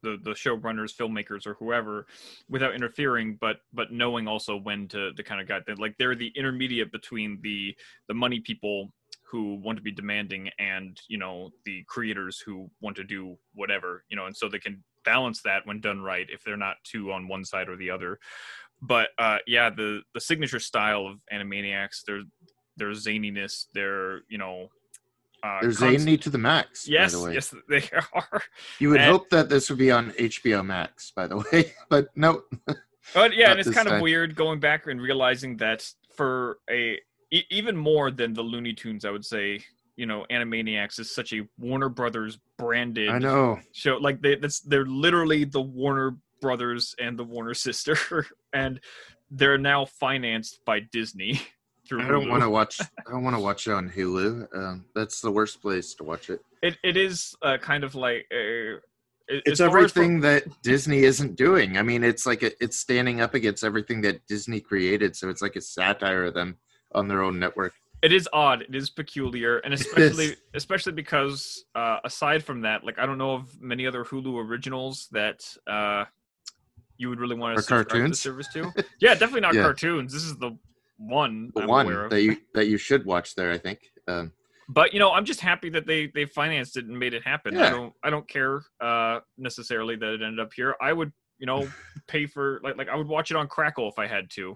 the 0.03 0.17
the 0.23 0.31
showrunners, 0.31 0.95
filmmakers, 0.95 1.45
or 1.45 1.55
whoever, 1.55 2.07
without 2.49 2.73
interfering, 2.73 3.37
but 3.39 3.57
but 3.73 3.91
knowing 3.91 4.27
also 4.27 4.55
when 4.55 4.87
to 4.89 5.13
to 5.13 5.23
kind 5.23 5.41
of 5.41 5.47
guide 5.47 5.63
them. 5.65 5.77
Like 5.77 5.95
they're 5.97 6.15
the 6.15 6.31
intermediate 6.35 6.91
between 6.91 7.39
the 7.41 7.75
the 8.07 8.13
money 8.13 8.39
people 8.39 8.93
who 9.29 9.55
want 9.55 9.77
to 9.77 9.81
be 9.81 9.91
demanding 9.91 10.49
and 10.59 10.99
you 11.09 11.17
know 11.17 11.49
the 11.65 11.83
creators 11.87 12.39
who 12.39 12.69
want 12.81 12.95
to 12.95 13.03
do 13.03 13.37
whatever 13.53 14.03
you 14.09 14.15
know 14.15 14.25
and 14.25 14.35
so 14.35 14.47
they 14.47 14.59
can 14.59 14.83
balance 15.05 15.41
that 15.41 15.65
when 15.65 15.79
done 15.79 16.01
right 16.01 16.27
if 16.29 16.43
they're 16.43 16.57
not 16.57 16.75
too 16.83 17.11
on 17.11 17.27
one 17.27 17.45
side 17.45 17.69
or 17.69 17.77
the 17.77 17.89
other. 17.89 18.19
But 18.81 19.09
uh 19.17 19.37
yeah 19.47 19.69
the 19.69 20.01
the 20.13 20.21
signature 20.21 20.59
style 20.59 21.07
of 21.07 21.17
animaniacs 21.33 22.03
their 22.05 22.21
their 22.77 22.91
zaniness 22.91 23.65
their 23.73 24.21
you 24.29 24.37
know 24.37 24.69
uh, 25.43 25.61
they're 25.61 25.71
zany 25.71 26.17
to 26.17 26.31
the 26.31 26.37
max 26.37 26.87
yes 26.87 27.13
the 27.13 27.29
yes 27.29 27.53
they 27.69 27.83
are. 28.13 28.41
You 28.79 28.89
would 28.89 29.01
and, 29.01 29.11
hope 29.11 29.29
that 29.29 29.49
this 29.49 29.69
would 29.69 29.79
be 29.79 29.91
on 29.91 30.11
hbo 30.11 30.65
max 30.65 31.11
by 31.11 31.27
the 31.27 31.37
way 31.37 31.73
but 31.89 32.07
no. 32.15 32.43
But 33.13 33.35
yeah 33.35 33.51
and 33.51 33.59
it's 33.59 33.69
kind 33.69 33.87
time. 33.87 33.97
of 33.97 34.01
weird 34.01 34.35
going 34.35 34.59
back 34.59 34.87
and 34.87 35.01
realizing 35.01 35.57
that 35.57 35.89
for 36.15 36.59
a 36.69 36.99
e- 37.31 37.45
even 37.49 37.75
more 37.75 38.11
than 38.11 38.33
the 38.33 38.41
Looney 38.41 38.73
Tunes, 38.73 39.05
I 39.05 39.11
would 39.11 39.25
say. 39.25 39.63
You 39.95 40.05
know, 40.05 40.25
Animaniacs 40.29 40.99
is 40.99 41.13
such 41.13 41.33
a 41.33 41.47
Warner 41.57 41.89
Brothers 41.89 42.37
branded. 42.57 43.09
I 43.09 43.17
know 43.17 43.59
show. 43.71 43.97
Like 43.97 44.21
they, 44.21 44.35
that's 44.35 44.59
they're 44.59 44.85
literally 44.85 45.43
the 45.43 45.61
Warner 45.61 46.17
Brothers 46.39 46.93
and 46.99 47.17
the 47.17 47.23
Warner 47.23 47.55
sister, 47.55 47.97
and 48.53 48.79
they're 49.31 49.57
now 49.57 49.85
financed 49.85 50.63
by 50.65 50.81
Disney. 50.81 51.41
Through 51.87 52.01
I 52.01 52.09
don't 52.09 52.29
want 52.29 52.43
to 52.43 52.49
watch. 52.49 52.81
I 53.07 53.11
don't 53.11 53.23
want 53.23 53.37
to 53.37 53.41
watch 53.41 53.65
it 53.65 53.71
on 53.71 53.89
Hulu. 53.89 54.53
Um, 54.53 54.85
that's 54.93 55.21
the 55.21 55.31
worst 55.31 55.61
place 55.61 55.93
to 55.95 56.03
watch 56.03 56.29
it. 56.29 56.41
It 56.61 56.77
it 56.83 56.97
is 56.97 57.33
uh, 57.41 57.57
kind 57.59 57.85
of 57.85 57.95
like 57.95 58.25
it's, 58.29 59.43
it's 59.45 59.59
everything 59.61 60.19
that 60.21 60.43
Disney 60.63 60.99
isn't 60.99 61.37
doing. 61.37 61.77
I 61.77 61.81
mean, 61.81 62.03
it's 62.03 62.25
like 62.25 62.43
a, 62.43 62.51
it's 62.61 62.77
standing 62.77 63.21
up 63.21 63.33
against 63.33 63.63
everything 63.63 64.01
that 64.01 64.25
Disney 64.27 64.59
created. 64.59 65.15
So 65.15 65.29
it's 65.29 65.41
like 65.41 65.55
a 65.55 65.61
satire 65.61 66.25
of 66.25 66.33
them 66.33 66.57
on 66.93 67.07
their 67.07 67.21
own 67.21 67.39
network. 67.39 67.73
It 68.01 68.13
is 68.13 68.29
odd. 68.31 68.61
It 68.61 68.75
is 68.75 68.89
peculiar, 68.89 69.57
and 69.59 69.73
especially 69.73 70.35
especially 70.53 70.93
because 70.93 71.65
uh, 71.75 71.99
aside 72.03 72.43
from 72.43 72.61
that, 72.61 72.83
like 72.83 72.99
I 72.99 73.05
don't 73.05 73.17
know 73.17 73.33
of 73.33 73.61
many 73.61 73.87
other 73.87 74.03
Hulu 74.03 74.45
originals 74.47 75.07
that 75.11 75.43
uh, 75.67 76.05
you 76.97 77.09
would 77.09 77.19
really 77.19 77.35
want 77.35 77.55
to 77.55 77.61
subscribe 77.61 77.89
cartoons? 77.89 78.21
to 78.21 78.29
the 78.29 78.43
service 78.43 78.47
to. 78.53 78.85
yeah, 79.01 79.13
definitely 79.13 79.41
not 79.41 79.55
yeah. 79.55 79.63
cartoons. 79.63 80.13
This 80.13 80.23
is 80.23 80.37
the 80.37 80.57
one. 80.97 81.51
The 81.55 81.61
I'm 81.61 81.67
one 81.67 81.85
aware 81.85 82.05
of. 82.05 82.11
that 82.11 82.21
you 82.21 82.37
that 82.53 82.67
you 82.67 82.77
should 82.77 83.05
watch 83.05 83.35
there, 83.35 83.51
I 83.51 83.57
think. 83.57 83.79
Um, 84.07 84.31
but 84.69 84.93
you 84.93 84.99
know 84.99 85.11
i'm 85.11 85.25
just 85.25 85.39
happy 85.39 85.69
that 85.69 85.85
they 85.85 86.07
they 86.07 86.25
financed 86.25 86.77
it 86.77 86.85
and 86.85 86.97
made 86.97 87.13
it 87.13 87.23
happen 87.23 87.57
i 87.57 87.69
don't 87.69 87.93
i 88.03 88.09
don't 88.09 88.27
care 88.27 88.61
uh 88.81 89.19
necessarily 89.37 89.95
that 89.95 90.13
it 90.13 90.21
ended 90.21 90.39
up 90.39 90.51
here 90.53 90.75
i 90.81 90.91
would 90.91 91.11
you 91.39 91.45
know 91.45 91.67
pay 92.07 92.25
for 92.25 92.59
like 92.63 92.77
like 92.77 92.89
i 92.89 92.95
would 92.95 93.07
watch 93.07 93.31
it 93.31 93.37
on 93.37 93.47
crackle 93.47 93.87
if 93.87 93.97
i 93.97 94.07
had 94.07 94.29
to 94.29 94.53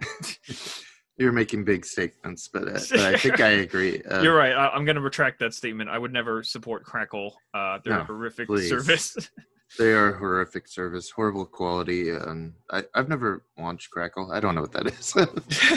you're 1.17 1.31
making 1.31 1.63
big 1.65 1.85
statements, 1.85 2.49
but, 2.51 2.67
uh, 2.67 2.79
but 2.91 2.99
I 2.99 3.17
think 3.17 3.39
I 3.39 3.49
agree. 3.67 4.01
Uh, 4.03 4.21
you're 4.21 4.35
right 4.35 4.53
I, 4.53 4.69
i'm 4.69 4.85
gonna 4.85 5.01
retract 5.01 5.39
that 5.39 5.53
statement 5.53 5.89
i 5.89 5.97
would 5.97 6.11
never 6.13 6.43
support 6.43 6.83
crackle 6.83 7.35
uh 7.53 7.79
they're 7.83 7.93
No, 7.93 8.01
a 8.01 8.05
horrific 8.05 8.47
please. 8.47 8.69
service 8.69 9.15
They 9.79 9.93
are 9.93 10.11
horrific 10.11 10.67
service, 10.67 11.09
horrible 11.09 11.45
quality. 11.45 12.11
Um, 12.11 12.55
I, 12.71 12.83
I've 12.93 13.07
never 13.07 13.45
launched 13.57 13.89
Crackle. 13.89 14.29
I 14.29 14.41
don't 14.41 14.53
know 14.53 14.59
what 14.61 14.73
that 14.73 14.87
is. 14.87 15.13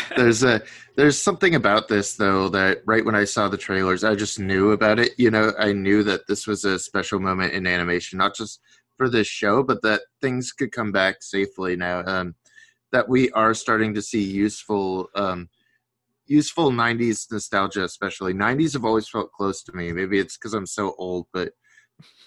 there's 0.16 0.42
a 0.42 0.62
there's 0.96 1.16
something 1.16 1.54
about 1.54 1.86
this 1.86 2.16
though 2.16 2.48
that 2.48 2.78
right 2.86 3.04
when 3.04 3.14
I 3.14 3.22
saw 3.22 3.48
the 3.48 3.56
trailers, 3.56 4.02
I 4.02 4.16
just 4.16 4.40
knew 4.40 4.72
about 4.72 4.98
it. 4.98 5.12
You 5.16 5.30
know, 5.30 5.52
I 5.60 5.72
knew 5.72 6.02
that 6.02 6.26
this 6.26 6.44
was 6.48 6.64
a 6.64 6.76
special 6.76 7.20
moment 7.20 7.52
in 7.52 7.68
animation, 7.68 8.18
not 8.18 8.34
just 8.34 8.60
for 8.96 9.08
this 9.08 9.28
show, 9.28 9.62
but 9.62 9.80
that 9.82 10.00
things 10.20 10.50
could 10.50 10.72
come 10.72 10.90
back 10.90 11.22
safely 11.22 11.76
now. 11.76 12.02
Um, 12.04 12.34
that 12.94 13.08
we 13.08 13.28
are 13.32 13.54
starting 13.54 13.92
to 13.92 14.00
see 14.00 14.22
useful 14.22 15.10
um, 15.16 15.48
useful 16.26 16.70
90s 16.70 17.26
nostalgia 17.30 17.82
especially. 17.82 18.32
90s 18.32 18.74
have 18.74 18.84
always 18.84 19.08
felt 19.08 19.32
close 19.32 19.64
to 19.64 19.72
me. 19.72 19.90
Maybe 19.90 20.20
it's 20.20 20.36
because 20.38 20.54
i'm 20.54 20.64
so 20.64 20.94
old 20.96 21.26
but 21.32 21.52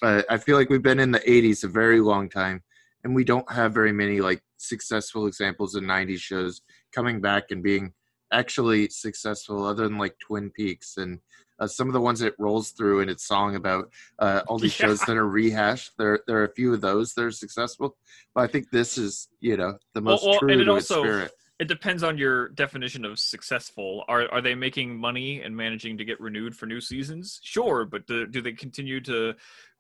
but 0.02 0.26
i 0.30 0.38
feel 0.38 0.58
like 0.58 0.70
we've 0.70 0.90
been 0.92 1.00
in 1.00 1.12
the 1.12 1.20
80s 1.22 1.64
a 1.64 1.70
very 1.70 2.02
long 2.02 2.28
time 2.30 2.62
and 3.06 3.16
we 3.16 3.24
don't 3.24 3.50
have 3.50 3.74
very 3.74 3.94
many 3.94 4.20
like 4.20 4.42
successful 4.58 5.26
examples 5.26 5.74
of 5.74 5.84
90s 5.84 6.20
shows 6.20 6.62
coming 6.92 7.22
back 7.22 7.46
and 7.52 7.64
being 7.64 7.94
actually 8.34 8.90
successful 8.90 9.64
other 9.64 9.84
than 9.88 9.98
like 9.98 10.20
twin 10.20 10.50
peaks 10.50 10.98
and 10.98 11.20
uh, 11.60 11.68
some 11.68 11.88
of 11.88 11.94
the 11.94 12.02
ones 12.02 12.22
it 12.22 12.34
rolls 12.38 12.72
through 12.72 13.02
in 13.02 13.10
its 13.10 13.26
song 13.26 13.56
about 13.56 13.90
uh, 14.20 14.42
all 14.48 14.58
these 14.66 14.74
shows 14.74 15.00
that 15.02 15.18
are 15.18 15.28
rehashed 15.28 15.92
there 15.98 16.20
there 16.28 16.38
are 16.38 16.46
a 16.46 16.54
few 16.54 16.74
of 16.74 16.82
those 16.82 17.14
that 17.14 17.24
are 17.24 17.32
successful 17.32 17.96
but 18.36 18.42
i 18.42 18.48
think 18.48 18.70
this 18.72 18.98
is 18.98 19.28
you 19.40 19.58
know 19.58 19.78
the 19.94 20.02
most 20.02 20.26
well, 20.26 20.40
true 20.40 20.52
and 20.52 20.62
it 20.62 20.66
to 20.66 20.76
its 20.76 20.92
also- 20.92 21.04
spirit 21.04 21.32
it 21.60 21.68
depends 21.68 22.04
on 22.04 22.20
your 22.20 22.50
definition 22.50 23.04
of 23.04 23.18
successful 23.18 24.04
are 24.08 24.28
are 24.32 24.42
they 24.42 24.54
making 24.54 24.96
money 24.96 25.42
and 25.42 25.56
managing 25.56 25.98
to 25.98 26.06
get 26.06 26.20
renewed 26.22 26.56
for 26.56 26.66
new 26.68 26.80
seasons 26.80 27.40
sure 27.44 27.86
but 27.86 28.06
do, 28.08 28.28
do 28.28 28.42
they 28.42 28.52
continue 28.52 29.00
to 29.02 29.34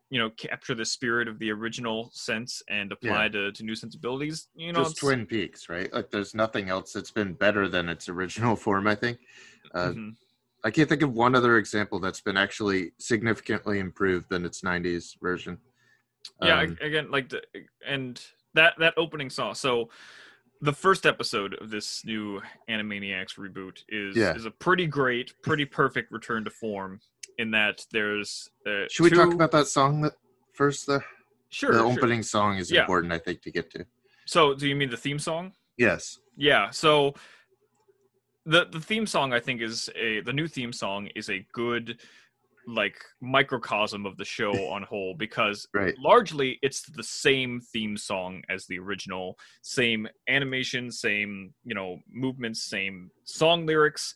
you 0.09 0.17
know 0.17 0.29
capture 0.31 0.73
the 0.73 0.85
spirit 0.85 1.27
of 1.27 1.37
the 1.37 1.51
original 1.51 2.09
sense 2.13 2.63
and 2.69 2.91
apply 2.93 3.27
to, 3.27 3.51
to 3.51 3.63
new 3.63 3.75
sensibilities 3.75 4.47
you 4.55 4.71
know 4.71 4.79
just 4.79 4.97
it's- 4.97 4.99
Twin 5.01 5.25
Peaks, 5.25 5.67
right? 5.69 5.91
Like, 5.93 6.09
there's 6.11 6.33
nothing 6.33 6.69
else 6.69 6.93
that's 6.93 7.11
been 7.11 7.33
better 7.33 7.67
than 7.67 7.89
its 7.89 8.07
original 8.07 8.55
form. 8.55 8.87
I 8.87 8.95
think. 8.95 9.17
Uh, 9.73 9.89
Mhm. 9.89 10.15
I 10.63 10.71
can't 10.71 10.89
think 10.89 11.01
of 11.01 11.13
one 11.13 11.35
other 11.35 11.57
example 11.57 11.99
that's 11.99 12.21
been 12.21 12.37
actually 12.37 12.91
significantly 12.99 13.79
improved 13.79 14.25
than 14.29 14.45
its 14.45 14.61
'90s 14.61 15.15
version. 15.21 15.57
yeah 16.41 16.61
Um, 16.61 16.77
again 16.81 17.09
like 17.11 17.29
the, 17.29 17.41
and 17.85 18.21
that 18.53 18.73
that 18.79 18.93
opening 18.97 19.29
song 19.29 19.53
so 19.55 19.89
the 20.61 20.73
first 20.73 21.05
episode 21.05 21.53
of 21.61 21.69
this 21.69 22.03
new 22.05 22.41
animaniacs 22.69 23.37
reboot 23.37 23.77
is 23.89 24.15
Yeah. 24.17 24.33
is 24.35 24.45
a 24.45 24.51
pretty 24.51 24.87
great 24.87 25.31
pretty 25.43 25.65
perfect 25.65 26.11
return 26.11 26.43
to 26.43 26.49
form 26.49 26.99
in 27.37 27.51
that 27.51 27.85
there's 27.91 28.49
uh, 28.67 28.85
should 28.89 29.03
we 29.03 29.09
talk 29.11 29.33
about 29.33 29.51
that 29.51 29.67
song 29.67 30.01
that 30.01 30.13
first? 30.53 30.87
The, 30.87 31.03
sure, 31.49 31.71
the 31.71 31.77
sure. 31.79 31.91
opening 31.91 32.23
song 32.23 32.57
is 32.57 32.71
Yeah. 32.71 32.81
important, 32.81 33.13
I 33.13 33.19
think, 33.19 33.41
to 33.43 33.51
get 33.51 33.69
to. 33.71 33.85
so 34.25 34.55
do 34.55 34.67
you 34.67 34.75
mean 34.75 34.89
the 34.89 34.97
theme 34.97 35.19
song 35.19 35.53
Yes. 35.77 36.17
Yeah, 36.35 36.71
so 36.71 37.13
the 38.47 38.65
the 38.71 38.79
theme 38.79 39.05
song 39.05 39.33
I 39.33 39.39
think 39.39 39.61
is 39.61 39.89
a 39.95 40.21
the 40.21 40.33
new 40.33 40.47
theme 40.47 40.73
song 40.73 41.07
is 41.15 41.29
a 41.29 41.45
good 41.53 41.99
like 42.65 42.97
microcosm 43.21 44.05
of 44.05 44.17
the 44.17 44.25
show 44.25 44.51
on 44.69 44.83
whole 44.83 45.13
because 45.15 45.67
Right. 45.73 45.95
largely 45.99 46.57
it's 46.61 46.81
the 46.81 47.03
same 47.03 47.61
theme 47.61 47.95
song 47.97 48.41
as 48.49 48.65
the 48.65 48.77
original, 48.79 49.37
same 49.61 50.07
animation, 50.27 50.91
same, 50.91 51.53
you 51.63 51.73
know, 51.75 51.99
movements, 52.11 52.63
same 52.63 53.09
song 53.23 53.65
lyrics, 53.65 54.15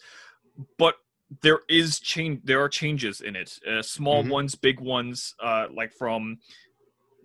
but 0.77 0.95
there 1.41 1.59
is 1.69 1.99
change 1.99 2.41
there 2.43 2.61
are 2.61 2.69
changes 2.69 3.21
in 3.21 3.35
it. 3.35 3.57
Uh, 3.69 3.81
small 3.81 4.23
Mhm. 4.23 4.29
ones, 4.29 4.55
big 4.55 4.79
ones, 4.79 5.33
uh 5.41 5.67
like 5.73 5.93
from 5.93 6.39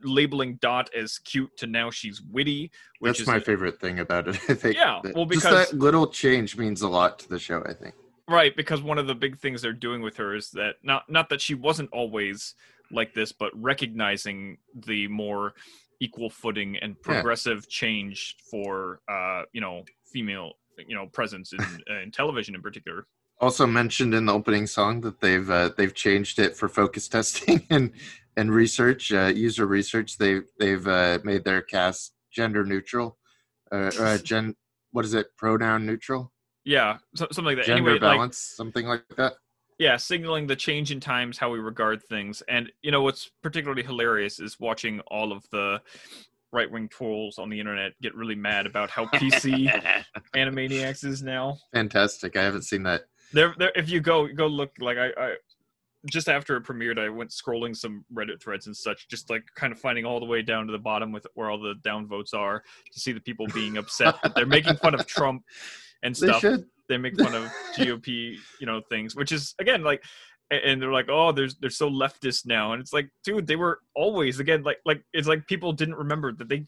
labeling 0.02 0.56
Dot 0.60 0.90
as 0.94 1.18
cute 1.18 1.56
to 1.58 1.66
now 1.66 1.90
she's 1.90 2.20
witty, 2.22 2.70
which 3.00 3.10
That's 3.10 3.20
is 3.20 3.26
my 3.26 3.36
a- 3.36 3.40
favorite 3.40 3.80
thing 3.80 3.98
about 4.00 4.28
it. 4.28 4.36
I 4.48 4.54
think. 4.54 4.76
Yeah, 4.76 5.00
that- 5.02 5.14
well, 5.14 5.26
just 5.26 5.44
because- 5.44 5.70
that 5.70 5.78
little 5.78 6.06
change 6.06 6.56
means 6.56 6.82
a 6.82 6.88
lot 6.88 7.18
to 7.20 7.28
the 7.28 7.38
show. 7.38 7.62
I 7.66 7.72
think. 7.72 7.94
Right, 8.28 8.56
because 8.56 8.82
one 8.82 8.98
of 8.98 9.06
the 9.06 9.14
big 9.14 9.38
things 9.38 9.62
they're 9.62 9.72
doing 9.72 10.02
with 10.02 10.16
her 10.16 10.34
is 10.34 10.50
that 10.52 10.76
not 10.82 11.08
not 11.08 11.28
that 11.28 11.40
she 11.40 11.54
wasn't 11.54 11.90
always 11.92 12.54
like 12.90 13.14
this, 13.14 13.32
but 13.32 13.50
recognizing 13.54 14.58
the 14.74 15.06
more 15.08 15.54
equal 16.00 16.28
footing 16.28 16.76
and 16.76 17.00
progressive 17.00 17.68
change 17.68 18.36
for 18.50 19.00
uh, 19.08 19.42
you 19.52 19.60
know, 19.60 19.84
female 20.12 20.52
you 20.88 20.94
know, 20.94 21.06
presence 21.06 21.52
in 21.52 21.60
in 22.02 22.10
television 22.10 22.54
in 22.54 22.62
particular. 22.62 23.06
also 23.40 23.66
mentioned 23.66 24.12
in 24.14 24.26
the 24.26 24.32
opening 24.32 24.66
song 24.66 25.00
that 25.02 25.20
they've 25.20 25.48
uh, 25.50 25.70
they've 25.76 25.94
changed 25.94 26.38
it 26.38 26.56
for 26.56 26.68
focus 26.68 27.08
testing 27.16 27.64
and 27.70 27.92
and 28.36 28.52
research 28.52 29.12
uh, 29.12 29.26
user 29.26 29.66
research 29.66 30.18
they 30.18 30.40
they've 30.58 30.86
uh, 30.86 31.18
made 31.24 31.44
their 31.44 31.62
cast 31.62 32.14
gender 32.32 32.64
neutral 32.64 33.18
uh, 33.72 33.90
uh 33.98 34.18
gen 34.24 34.54
what 34.92 35.04
is 35.04 35.14
it 35.14 35.28
pronoun 35.36 35.86
neutral 35.86 36.32
Yeah, 36.64 36.98
so, 37.14 37.26
something 37.30 37.44
like 37.44 37.56
that. 37.58 37.66
gender 37.66 37.90
anyway, 37.90 37.92
like 37.92 38.00
balance 38.00 38.38
something 38.38 38.86
like 38.86 39.04
that 39.16 39.34
yeah, 39.78 39.98
signaling 39.98 40.46
the 40.46 40.56
change 40.56 40.90
in 40.90 41.00
times, 41.00 41.36
how 41.36 41.50
we 41.50 41.58
regard 41.58 42.02
things. 42.02 42.42
And 42.48 42.72
you 42.82 42.90
know 42.90 43.02
what's 43.02 43.30
particularly 43.42 43.82
hilarious 43.82 44.40
is 44.40 44.58
watching 44.58 45.00
all 45.00 45.32
of 45.32 45.44
the 45.50 45.82
right 46.52 46.70
wing 46.70 46.88
trolls 46.88 47.38
on 47.38 47.50
the 47.50 47.60
internet 47.60 47.92
get 48.00 48.14
really 48.14 48.34
mad 48.34 48.66
about 48.66 48.88
how 48.90 49.04
PC 49.06 49.70
Animaniacs 50.34 51.04
is 51.04 51.22
now. 51.22 51.58
fantastic 51.74 52.36
i 52.36 52.42
haven't 52.42 52.62
seen 52.62 52.82
that 52.84 53.02
there, 53.32 53.54
there 53.58 53.72
if 53.74 53.90
you 53.90 54.00
go 54.00 54.28
go 54.28 54.46
look 54.46 54.70
like 54.80 54.96
I, 54.96 55.08
I 55.18 55.34
just 56.10 56.28
after 56.28 56.56
it 56.56 56.64
premiered 56.64 56.98
i 56.98 57.08
went 57.08 57.30
scrolling 57.30 57.74
some 57.76 58.04
reddit 58.14 58.40
threads 58.42 58.66
and 58.66 58.76
such 58.76 59.08
just 59.08 59.30
like 59.30 59.42
kind 59.56 59.72
of 59.72 59.78
finding 59.78 60.04
all 60.04 60.20
the 60.20 60.26
way 60.26 60.42
down 60.42 60.66
to 60.66 60.72
the 60.72 60.78
bottom 60.78 61.12
with 61.12 61.26
where 61.34 61.50
all 61.50 61.58
the 61.58 61.74
downvotes 61.84 62.34
are 62.34 62.62
to 62.92 63.00
see 63.00 63.12
the 63.12 63.20
people 63.20 63.46
being 63.54 63.76
upset 63.76 64.14
that 64.22 64.34
they're 64.34 64.46
making 64.46 64.76
fun 64.76 64.94
of 64.94 65.06
trump 65.06 65.42
and 66.02 66.16
stuff. 66.16 66.40
should. 66.40 66.64
They 66.88 66.98
make 66.98 67.18
fun 67.18 67.34
of 67.34 67.50
gop 67.76 68.06
you 68.06 68.66
know 68.66 68.80
things 68.90 69.16
which 69.16 69.32
is 69.32 69.54
again 69.58 69.82
like 69.82 70.04
and 70.52 70.80
they're 70.80 70.92
like 70.92 71.08
oh 71.10 71.32
there's 71.32 71.56
they're 71.56 71.70
so 71.70 71.90
leftist 71.90 72.46
now 72.46 72.72
and 72.72 72.80
it's 72.80 72.92
like 72.92 73.08
dude 73.24 73.48
they 73.48 73.56
were 73.56 73.80
always 73.96 74.38
again 74.38 74.62
like 74.62 74.78
like 74.84 75.02
it's 75.12 75.26
like 75.26 75.44
people 75.48 75.72
didn't 75.72 75.96
remember 75.96 76.32
that 76.32 76.48
they 76.48 76.64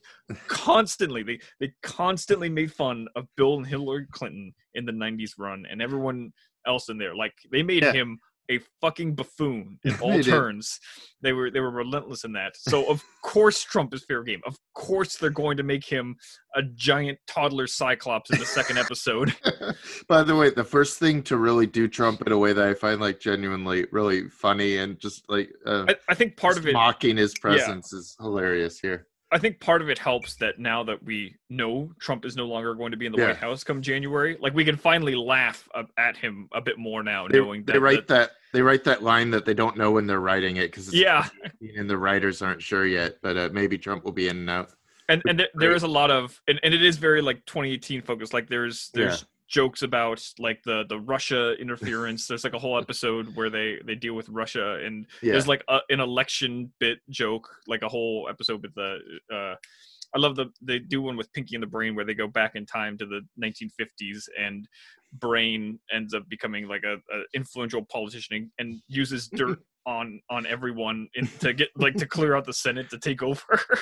constantly 0.49 1.23
they 1.23 1.39
they 1.61 1.73
constantly 1.85 2.49
made 2.49 2.73
fun 2.73 3.07
of 3.15 3.27
bill 3.37 3.57
and 3.59 3.67
hillary 3.67 4.07
clinton 4.11 4.53
in 4.75 4.85
the 4.85 4.91
90s 4.93 5.33
run 5.39 5.65
and 5.71 5.81
everyone 5.81 6.33
else 6.67 6.89
in 6.89 6.99
there. 6.99 7.17
Like 7.17 7.35
they 7.51 7.63
made 7.63 7.83
Yeah. 7.83 7.93
him 7.93 8.19
a 8.51 8.61
fucking 8.81 9.15
buffoon 9.15 9.79
in 9.85 9.95
all 10.01 10.11
They 10.11 10.23
did. 10.23 10.31
turns. 10.31 10.79
They 11.21 11.33
were 11.33 11.51
they 11.51 11.61
were 11.61 11.71
relentless 11.71 12.25
in 12.25 12.33
that. 12.33 12.57
So 12.57 12.89
of 12.89 13.03
course 13.23 13.63
trump 13.63 13.93
is 13.95 14.05
fair 14.05 14.23
game. 14.23 14.41
Of 14.47 14.57
course 14.75 15.17
they're 15.17 15.31
going 15.31 15.57
to 15.57 15.63
make 15.63 15.85
him 15.85 16.17
a 16.55 16.63
giant 16.63 17.19
toddler 17.27 17.67
cyclops 17.67 18.31
in 18.31 18.39
the 18.39 18.47
second 18.47 18.79
episode. 18.85 19.35
By 20.09 20.23
the 20.23 20.37
way 20.37 20.51
the 20.51 20.65
first 20.65 20.99
thing 20.99 21.23
to 21.25 21.37
really 21.37 21.67
do 21.67 21.89
trump 21.89 22.23
in 22.27 22.33
a 22.33 22.39
way 22.39 22.53
that 22.53 22.67
i 22.69 22.75
find 22.75 23.01
like 23.01 23.21
genuinely 23.21 23.87
really 23.93 24.29
funny 24.29 24.79
and 24.79 24.99
just 24.99 25.25
like 25.29 25.51
uh, 25.67 25.85
I, 25.89 25.95
I 26.09 26.15
think 26.15 26.37
part 26.37 26.57
of 26.57 26.67
it 26.67 26.73
mocking 26.73 27.17
his 27.17 27.35
presence 27.39 27.93
is 27.93 28.17
hilarious 28.21 28.79
here 28.81 29.07
I 29.31 29.39
think 29.39 29.61
part 29.61 29.83
of 29.83 29.91
it 29.91 29.99
helps 29.99 30.37
that 30.37 30.59
now 30.59 30.83
that 30.85 31.03
we 31.03 31.37
know 31.51 31.93
Trump 32.01 32.25
is 32.25 32.35
no 32.37 32.47
longer 32.47 32.75
going 32.75 32.93
to 32.93 32.97
be 32.97 33.07
in 33.07 33.13
the 33.13 33.19
Yeah. 33.19 33.27
White 33.29 33.37
House 33.37 33.63
come 33.63 33.83
January, 33.83 34.37
like 34.41 34.55
we 34.55 34.65
can 34.65 34.77
finally 34.77 35.15
laugh 35.15 35.69
at 35.99 36.17
him 36.17 36.49
a 36.53 36.61
bit 36.61 36.79
more 36.79 37.03
now, 37.03 37.29
they, 37.29 37.39
knowing 37.39 37.65
they 37.65 37.79
write 37.79 38.07
that- 38.09 38.31
that 38.31 38.31
they 38.53 38.63
write 38.63 38.85
that 38.85 39.03
line 39.03 39.31
that 39.31 39.45
they 39.45 39.53
don't 39.55 39.77
know 39.77 39.91
when 39.91 40.07
they're 40.07 40.21
writing 40.21 40.57
it 40.57 40.71
because 40.71 40.95
yeah, 40.95 41.29
and 41.77 41.91
the 41.91 41.99
writers 41.99 42.41
aren't 42.41 42.63
sure 42.63 42.87
yet 42.87 43.17
but 43.21 43.37
uh, 43.37 43.51
maybe 43.53 43.77
trump 43.77 44.03
will 44.05 44.13
be 44.13 44.29
in 44.29 44.39
and 44.39 44.49
out 44.49 44.71
and 45.09 45.23
and 45.27 45.39
there, 45.39 45.49
there 45.55 45.75
a 45.75 45.87
lot 45.87 46.11
of, 46.11 46.41
and, 46.49 46.61
and 46.63 46.75
it 46.75 46.83
is 46.83 46.97
very 46.99 47.23
like 47.23 47.45
2018 47.47 48.03
focused. 48.03 48.35
Like 48.35 48.49
there's 48.49 48.91
there's 48.93 49.25
jokes 49.49 49.83
about 49.83 50.23
like 50.39 50.63
the 50.65 50.85
the 50.89 50.99
Russia 50.99 51.53
interference. 51.61 52.27
there's 52.27 52.45
like 52.45 52.55
a 52.55 52.59
whole 52.59 52.79
episode 52.79 53.35
where 53.35 53.51
they 53.51 53.79
they 53.85 53.95
deal 53.95 54.15
with 54.15 54.29
Russia, 54.29 54.75
and 54.85 55.07
yeah 55.23 55.33
there's 55.33 55.49
like 55.49 55.65
a, 55.69 55.79
an 55.91 56.01
election 56.01 56.73
bit 56.79 56.99
joke, 57.11 57.49
like 57.67 57.83
a 57.83 57.89
whole 57.89 58.29
episode 58.31 58.63
with 58.63 58.75
the. 58.75 58.99
uh 59.33 59.55
I 60.15 60.19
love 60.19 60.37
the 60.37 60.47
they 60.63 60.79
do 60.79 61.03
one 61.03 61.19
with 61.19 61.31
Pinky 61.35 61.55
and 61.55 61.63
the 61.63 61.67
Brain 61.67 61.95
where 61.95 62.05
they 62.05 62.15
go 62.15 62.27
back 62.27 62.53
in 62.55 62.65
time 62.65 62.97
to 62.97 63.05
the 63.05 63.21
1950s 63.43 64.25
and 64.41 64.67
Brain 65.13 65.79
ends 65.93 66.15
up 66.15 66.27
becoming 66.31 66.67
like 66.67 66.83
a, 66.83 66.95
a 66.95 67.23
influential 67.35 67.85
politician 67.85 68.37
and, 68.37 68.51
and 68.59 68.83
uses 68.89 69.29
dirt 69.29 69.61
on 69.89 70.21
on 70.29 70.47
everyone 70.47 71.09
in, 71.15 71.27
to 71.41 71.53
get 71.55 71.69
like 71.77 71.95
to 71.95 72.07
clear 72.07 72.37
out 72.37 72.45
the 72.45 72.53
Senate 72.53 72.91
to 72.91 72.99
take 72.99 73.23
over. 73.23 73.41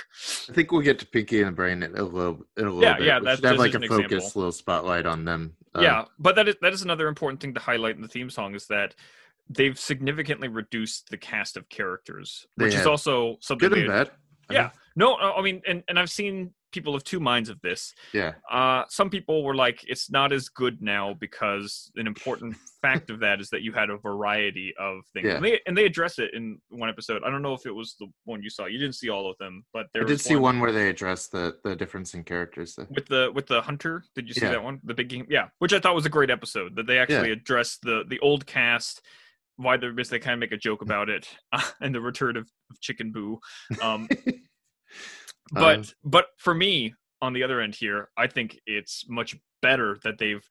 I 0.49 0.53
think 0.53 0.71
we'll 0.71 0.81
get 0.81 1.01
to 1.01 1.07
Pinky 1.07 1.41
and 1.41 1.49
the 1.49 1.53
Brain 1.53 1.83
in 1.83 1.97
a 1.99 2.03
little, 2.05 2.47
in 2.57 2.65
a 2.67 2.71
little 2.71 2.83
Yeah, 2.83 2.97
bit. 2.97 3.07
yeah, 3.07 3.19
We 3.19 3.25
that- 3.27 3.45
have 3.45 3.59
like 3.59 3.75
a 3.75 3.81
focus 3.81 3.99
example. 4.05 4.31
little 4.37 4.53
spotlight 4.53 5.05
on 5.05 5.25
them. 5.25 5.57
Uh, 5.75 5.81
yeah, 5.83 6.05
but 6.19 6.37
that 6.37 6.47
is 6.49 6.55
that 6.63 6.73
is 6.73 6.83
another 6.83 7.09
important 7.09 7.41
thing 7.41 7.53
to 7.55 7.61
highlight 7.61 7.97
in 7.97 8.03
the 8.03 8.09
theme 8.09 8.31
song 8.31 8.55
is 8.55 8.67
that 8.69 8.95
they've 9.51 9.79
significantly 9.79 10.49
reduced 10.49 11.11
the 11.11 11.19
cast 11.19 11.57
of 11.57 11.69
characters, 11.69 12.47
which 12.55 12.75
is 12.75 12.87
also 12.87 13.37
something. 13.41 13.69
good 13.69 13.79
and 13.79 13.89
bad. 13.89 14.11
I 14.51 14.55
Yeah, 14.55 14.63
mean, 14.63 14.71
no, 14.97 15.15
uh, 15.15 15.33
I 15.37 15.43
mean, 15.43 15.63
and 15.67 15.83
and 15.89 15.99
I've 15.99 16.11
seen 16.11 16.53
people 16.73 16.95
of 16.95 17.03
two 17.05 17.21
minds 17.21 17.49
of 17.49 17.59
this. 17.63 17.95
yeah. 18.13 18.35
Uh, 18.51 18.85
some 18.89 19.09
people 19.09 19.43
were 19.45 19.55
like, 19.55 19.83
it's 19.89 20.11
not 20.11 20.31
as 20.31 20.51
good 20.51 20.83
now 20.83 21.15
because 21.15 21.91
an 21.97 22.07
important 22.07 22.55
fact 22.83 23.09
of 23.09 23.21
that 23.21 23.41
is 23.41 23.49
that 23.49 23.63
you 23.63 23.73
had 23.73 23.89
a 23.89 23.97
variety 23.97 24.75
of 24.79 24.99
things. 25.15 25.27
Yeah. 25.27 25.37
And, 25.37 25.45
they, 25.45 25.61
and 25.67 25.79
they 25.79 25.87
address 25.87 26.19
it 26.19 26.35
in 26.35 26.61
one 26.69 26.91
episode. 26.91 27.23
I 27.25 27.31
don't 27.31 27.41
know 27.41 27.55
if 27.55 27.65
it 27.65 27.71
was 27.75 27.95
the 27.99 28.09
one 28.25 28.43
you 28.43 28.51
saw. 28.51 28.67
You 28.67 28.79
didn't 28.79 28.97
see 28.97 29.09
all 29.09 29.31
of 29.31 29.39
them, 29.39 29.65
but 29.73 29.87
there 29.95 30.03
I 30.03 30.07
did 30.07 30.21
see 30.21 30.37
one 30.37 30.61
where 30.61 30.73
they 30.73 30.91
addressed 30.91 31.33
the 31.33 31.57
the 31.65 31.75
difference 31.77 32.13
in 32.13 32.25
characters. 32.25 32.75
Though. 32.75 32.87
with 32.91 33.07
the 33.07 33.31
with 33.35 33.47
the 33.47 33.63
hunter. 33.63 34.05
Did 34.15 34.29
you 34.29 34.35
see 34.35 34.43
Yeah. 34.45 34.51
that 34.51 34.63
one? 34.63 34.81
The 34.85 34.93
big 34.95 35.09
game, 35.09 35.27
yeah, 35.31 35.49
which 35.61 35.73
I 35.73 35.79
thought 35.81 35.95
was 35.95 36.05
a 36.05 36.11
great 36.11 36.31
episode. 36.31 36.77
That 36.77 36.87
they 36.87 36.99
actually 36.99 37.31
addressed 37.33 37.83
the 37.83 38.05
the 38.07 38.19
old 38.19 38.45
cast. 38.45 39.01
Why 39.57 39.77
they're 39.77 39.95
they 39.95 40.19
kind 40.19 40.35
of 40.35 40.41
make 40.41 40.53
a 40.53 40.57
joke 40.57 40.83
about 40.83 41.09
it, 41.09 41.29
and 41.81 41.95
the 41.95 42.01
return 42.01 42.37
of, 42.37 42.51
of 42.71 42.81
Chicken 42.81 43.13
Boo. 43.13 43.39
Um, 43.81 44.09
but 45.53 45.79
Um, 45.79 45.85
but 46.05 46.27
for 46.39 46.55
me 46.55 46.95
on 47.23 47.33
the 47.33 47.43
other 47.43 47.61
end 47.61 47.75
here 47.75 48.09
i 48.17 48.27
think 48.27 48.59
it's 48.67 49.09
much 49.09 49.37
better 49.63 49.99
that 50.05 50.19
they've 50.19 50.47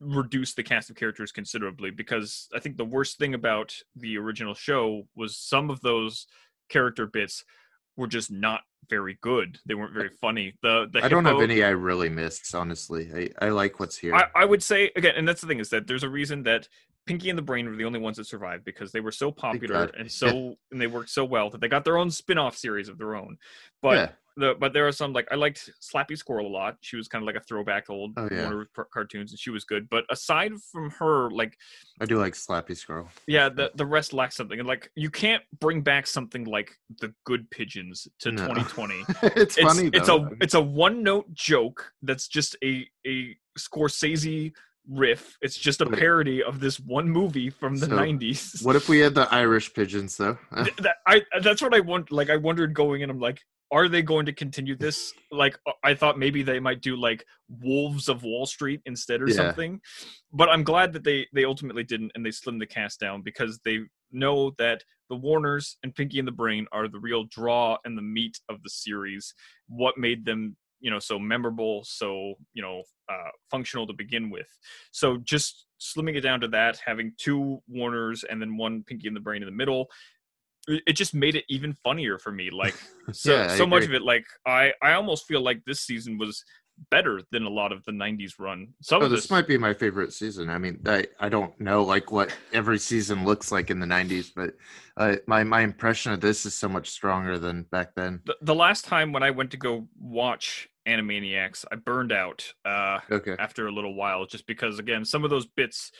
reduced 0.00 0.56
the 0.56 0.62
cast 0.62 0.90
of 0.90 0.96
characters 0.96 1.32
considerably 1.32 1.90
because 1.90 2.48
i 2.54 2.60
think 2.60 2.76
the 2.76 2.84
worst 2.84 3.18
thing 3.18 3.34
about 3.34 3.74
the 3.94 4.16
original 4.16 4.54
show 4.54 5.02
was 5.14 5.36
some 5.36 5.70
of 5.70 5.80
those 5.80 6.26
character 6.68 7.06
bits 7.06 7.44
were 7.96 8.06
just 8.06 8.30
not 8.30 8.60
very 8.88 9.18
good 9.20 9.58
they 9.66 9.74
weren't 9.74 9.94
very 9.94 10.10
funny 10.20 10.54
the 10.62 10.88
the 10.92 11.04
I 11.04 11.08
don't 11.08 11.24
have 11.24 11.40
any 11.40 11.64
I 11.64 11.70
really 11.70 12.08
missed. 12.08 12.54
Honestly, 12.54 13.10
I, 13.40 13.46
I 13.46 13.48
like 13.48 13.80
what's 13.80 13.96
here. 13.96 14.14
I, 14.14 14.26
I 14.34 14.44
would 14.44 14.62
say 14.62 14.92
again, 14.94 15.14
and 15.16 15.26
that's 15.26 15.40
the 15.40 15.48
thing 15.48 15.58
is 15.58 15.70
that 15.70 15.88
there's 15.88 16.04
a 16.04 16.08
reason 16.08 16.44
that 16.44 16.68
Pinky 17.06 17.30
and 17.30 17.38
the 17.38 17.42
Brain 17.42 17.68
were 17.68 17.76
the 17.76 17.84
only 17.84 18.00
ones 18.00 18.16
that 18.16 18.26
survived 18.26 18.64
because 18.64 18.92
they 18.92 19.00
were 19.00 19.12
so 19.12 19.30
popular 19.30 19.86
God. 19.86 19.94
and 19.98 20.10
so 20.10 20.56
and 20.72 20.80
they 20.80 20.86
worked 20.88 21.10
so 21.10 21.24
well 21.24 21.50
that 21.50 21.60
they 21.60 21.68
got 21.68 21.84
their 21.84 21.98
own 21.98 22.10
spin-off 22.10 22.56
series 22.56 22.88
of 22.88 22.98
their 22.98 23.14
own. 23.14 23.38
But 23.80 23.96
yeah, 23.96 24.08
the 24.38 24.54
but 24.58 24.72
there 24.74 24.86
are 24.86 24.92
some 24.92 25.12
like 25.12 25.28
I 25.30 25.36
liked 25.36 25.70
Slappy 25.80 26.18
Squirrel 26.18 26.46
a 26.46 26.48
lot. 26.48 26.76
She 26.80 26.96
was 26.96 27.08
kind 27.08 27.22
of 27.22 27.26
like 27.26 27.36
a 27.36 27.40
throwback 27.40 27.88
old 27.88 28.12
Oh, 28.16 28.28
yeah. 28.30 28.42
Warner 28.42 28.68
cartoons, 28.92 29.30
and 29.30 29.38
she 29.38 29.50
was 29.50 29.64
good. 29.64 29.88
But 29.88 30.04
aside 30.10 30.52
from 30.72 30.90
her, 30.90 31.30
like 31.30 31.56
I 32.00 32.04
do 32.06 32.18
like 32.18 32.34
Slappy 32.34 32.76
Squirrel. 32.76 33.08
yeah, 33.26 33.48
the 33.48 33.70
the 33.76 33.86
rest 33.86 34.12
lacks 34.12 34.36
something. 34.36 34.58
And 34.58 34.66
like 34.68 34.90
you 34.96 35.08
can't 35.08 35.42
bring 35.60 35.80
back 35.82 36.06
something 36.06 36.44
like 36.44 36.76
the 37.00 37.14
Good 37.24 37.48
Pigeons 37.50 38.08
to 38.18 38.32
No. 38.32 38.48
2020. 38.48 38.94
it's, 39.40 39.56
it's 39.56 39.60
funny. 39.60 39.90
it's 39.94 40.08
though. 40.08 40.24
a 40.24 40.30
it's 40.40 40.54
a 40.54 40.60
one 40.60 41.02
note 41.02 41.32
joke 41.32 41.92
that's 42.02 42.26
just 42.28 42.56
a 42.64 42.86
a 43.06 43.36
Scorsese 43.58 44.52
riff. 44.88 45.36
It's 45.42 45.56
just 45.56 45.80
a 45.80 45.86
parody 45.86 46.42
of 46.42 46.60
this 46.60 46.78
one 46.80 47.08
movie 47.08 47.50
from 47.50 47.76
the 47.76 47.86
So, 47.86 47.92
90s. 47.92 48.62
What 48.64 48.76
if 48.76 48.88
we 48.88 49.00
had 49.00 49.14
the 49.14 49.32
Irish 49.34 49.72
pigeons 49.74 50.16
though? 50.16 50.38
Th- 50.54 50.76
that 50.76 50.96
I 51.06 51.22
that's 51.42 51.62
what 51.62 51.74
I 51.74 51.80
want. 51.80 52.10
Like 52.12 52.30
I 52.30 52.36
wondered 52.36 52.74
going 52.74 53.02
in. 53.02 53.10
I'm 53.10 53.18
like, 53.20 53.40
are 53.72 53.88
they 53.88 54.02
going 54.02 54.26
to 54.26 54.32
continue 54.32 54.76
this? 54.76 55.12
Like 55.32 55.58
uh, 55.66 55.72
I 55.82 55.94
thought 55.94 56.18
maybe 56.18 56.42
they 56.42 56.60
might 56.60 56.80
do 56.82 56.96
like 56.96 57.24
Wolves 57.48 58.08
of 58.08 58.22
Wall 58.22 58.46
Street 58.46 58.80
instead 58.86 59.22
or 59.22 59.28
Yeah. 59.28 59.34
something. 59.36 59.80
But 60.32 60.48
I'm 60.48 60.62
glad 60.64 60.92
that 60.92 61.04
they 61.04 61.26
they 61.32 61.44
ultimately 61.44 61.82
didn't 61.84 62.12
and 62.14 62.24
they 62.24 62.30
slimmed 62.30 62.60
the 62.60 62.66
cast 62.66 63.00
down 63.00 63.22
because 63.22 63.58
they 63.64 63.80
know 64.12 64.52
that 64.58 64.82
the 65.10 65.16
Warners 65.16 65.76
and 65.82 65.94
Pinky 65.94 66.18
and 66.18 66.26
the 66.28 66.32
Brain 66.32 66.66
are 66.72 66.88
the 66.88 66.98
real 67.00 67.24
draw 67.24 67.76
and 67.84 67.96
the 67.98 68.02
meat 68.02 68.38
of 68.48 68.62
the 68.62 68.70
series. 68.70 69.34
What 69.68 69.98
made 69.98 70.24
them 70.24 70.56
you 70.80 70.90
know 70.90 70.98
so 70.98 71.18
memorable, 71.18 71.82
so 71.84 72.34
you 72.54 72.62
know 72.62 72.82
uh, 73.08 73.30
functional 73.50 73.86
to 73.86 73.92
begin 73.92 74.30
with. 74.30 74.48
So 74.90 75.18
just 75.18 75.66
slimming 75.80 76.16
it 76.16 76.22
down 76.22 76.40
to 76.40 76.48
that, 76.48 76.78
having 76.84 77.12
two 77.18 77.62
Warners 77.68 78.24
and 78.24 78.40
then 78.40 78.56
one 78.56 78.82
Pinky 78.84 79.08
in 79.08 79.14
the 79.14 79.20
Brain 79.20 79.42
in 79.42 79.46
the 79.46 79.54
middle, 79.54 79.88
it 80.68 80.94
just 80.94 81.14
made 81.14 81.36
it 81.36 81.44
even 81.48 81.76
funnier 81.84 82.18
for 82.18 82.32
me. 82.32 82.50
Like 82.50 82.74
so, 83.12 83.32
Yeah, 83.32 83.56
so 83.56 83.66
much 83.66 83.84
of 83.84 83.94
it, 83.94 84.02
like 84.02 84.24
I, 84.46 84.72
I 84.82 84.92
almost 84.92 85.26
feel 85.26 85.40
like 85.40 85.64
this 85.64 85.80
season 85.80 86.18
was 86.18 86.42
better 86.90 87.20
than 87.32 87.44
a 87.44 87.50
lot 87.50 87.72
of 87.72 87.84
the 87.84 87.92
'90s 87.92 88.34
run. 88.38 88.68
Some 88.80 89.02
Oh, 89.02 89.08
this 89.08 89.22
this, 89.22 89.30
might 89.30 89.46
be 89.46 89.58
my 89.58 89.74
favorite 89.74 90.12
season. 90.12 90.50
I 90.50 90.58
mean, 90.58 90.80
I, 90.86 91.06
I 91.18 91.28
don't 91.28 91.58
know 91.60 91.82
like 91.82 92.10
what 92.12 92.34
every 92.52 92.78
season 92.78 93.24
looks 93.24 93.50
like 93.52 93.70
in 93.70 93.80
the 93.80 93.86
'90s, 93.86 94.30
but 94.34 94.54
uh, 94.96 95.16
my 95.26 95.44
my 95.44 95.60
impression 95.60 96.12
of 96.12 96.20
this 96.20 96.46
is 96.46 96.54
so 96.54 96.68
much 96.68 96.90
stronger 96.90 97.38
than 97.38 97.62
back 97.64 97.94
then. 97.94 98.20
the, 98.24 98.36
the 98.42 98.54
last 98.54 98.84
time 98.84 99.12
when 99.12 99.22
I 99.22 99.30
went 99.30 99.50
to 99.52 99.56
go 99.56 99.88
watch 99.98 100.68
Animaniacs, 100.86 101.64
I 101.70 101.76
burned 101.76 102.12
out 102.12 102.52
uh, 102.64 103.00
Okay, 103.10 103.36
after 103.38 103.66
a 103.66 103.72
little 103.72 103.94
while, 103.94 104.26
just 104.26 104.46
because 104.46 104.78
again, 104.78 105.04
some 105.04 105.24
of 105.24 105.30
those 105.30 105.46
bits 105.46 105.92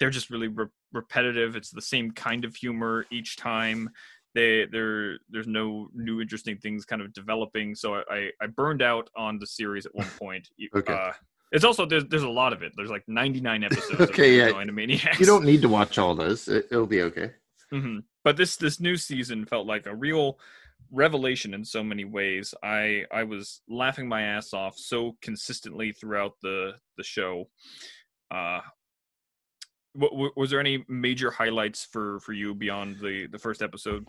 they're 0.00 0.10
just 0.10 0.30
really 0.30 0.48
re- 0.48 0.66
repetitive. 0.92 1.54
It's 1.54 1.70
the 1.70 1.82
same 1.82 2.10
kind 2.10 2.44
of 2.44 2.56
humor 2.56 3.06
each 3.10 3.36
time. 3.36 3.90
They 4.34 4.66
there 4.70 5.18
there's 5.28 5.46
no 5.46 5.88
new 5.94 6.20
interesting 6.20 6.56
things 6.58 6.84
kind 6.84 7.02
of 7.02 7.12
developing. 7.12 7.74
So 7.74 7.96
I 7.96 8.30
I, 8.40 8.46
burned 8.46 8.82
out 8.82 9.10
on 9.16 9.38
the 9.38 9.46
series 9.46 9.86
at 9.86 9.94
one 9.94 10.08
point. 10.18 10.48
Okay. 10.74 10.92
Uh, 10.92 11.12
it's 11.52 11.64
also 11.64 11.84
there's 11.84 12.04
there's 12.06 12.22
a 12.22 12.28
lot 12.28 12.52
of 12.52 12.62
it. 12.62 12.72
There's 12.76 12.90
like 12.90 13.04
99 13.08 13.64
episodes. 13.64 14.00
Okay, 14.00 14.40
of 14.40 14.48
yeah. 14.50 14.62
Animaniacs. 14.62 15.18
you 15.18 15.26
don't 15.26 15.44
need 15.44 15.62
to 15.62 15.68
watch 15.68 15.98
all 15.98 16.14
those. 16.14 16.46
It, 16.48 16.66
it'll 16.70 16.86
be 16.86 17.02
okay. 17.02 17.32
hmm 17.70 17.98
But 18.24 18.36
this 18.36 18.56
this 18.56 18.80
new 18.80 18.96
season 18.96 19.46
felt 19.46 19.66
like 19.66 19.86
a 19.86 19.94
real 19.94 20.38
revelation 20.92 21.54
in 21.54 21.64
so 21.64 21.82
many 21.82 22.04
ways. 22.04 22.54
I 22.62 23.04
I 23.12 23.24
was 23.24 23.62
laughing 23.68 24.08
my 24.08 24.22
ass 24.22 24.52
off 24.52 24.76
so 24.78 25.16
consistently 25.22 25.92
throughout 25.92 26.34
the 26.42 26.74
the 26.96 27.04
show. 27.04 27.48
Uh, 28.30 28.60
w- 29.94 30.10
w- 30.12 30.32
was 30.36 30.50
there 30.50 30.60
any 30.60 30.84
major 30.88 31.30
highlights 31.30 31.84
for 31.84 32.20
for 32.20 32.32
you 32.32 32.54
beyond 32.54 32.98
the 33.00 33.26
the 33.28 33.38
first 33.38 33.62
episode? 33.62 34.06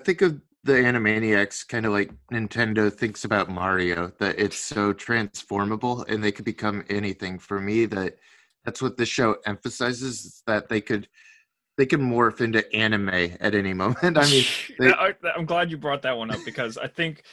I 0.00 0.04
think 0.04 0.22
of 0.22 0.40
the 0.64 0.72
Animaniacs 0.72 1.68
kind 1.68 1.84
of 1.86 1.92
like 1.92 2.10
Nintendo 2.32 2.92
thinks 2.92 3.24
about 3.24 3.50
Mario, 3.50 4.12
that 4.18 4.38
it's 4.38 4.56
so 4.56 4.92
transformable 4.92 6.04
and 6.08 6.24
they 6.24 6.32
could 6.32 6.44
become 6.44 6.84
anything. 6.88 7.38
For 7.38 7.60
me, 7.60 7.86
that 7.86 8.16
that's 8.64 8.80
what 8.80 8.96
the 8.96 9.06
show 9.06 9.36
emphasizes 9.46 10.42
that 10.46 10.68
they 10.68 10.80
could 10.80 11.08
they 11.76 11.86
can 11.86 12.00
morph 12.00 12.40
into 12.40 12.72
anime 12.74 13.08
at 13.40 13.54
any 13.54 13.74
moment. 13.84 14.16
I 14.16 14.24
mean, 14.30 14.44
they- 14.78 14.94
I'm 15.36 15.44
glad 15.44 15.70
you 15.70 15.76
brought 15.76 16.02
that 16.02 16.16
one 16.16 16.30
up 16.30 16.40
because 16.44 16.78
I 16.78 16.86
think 16.86 17.24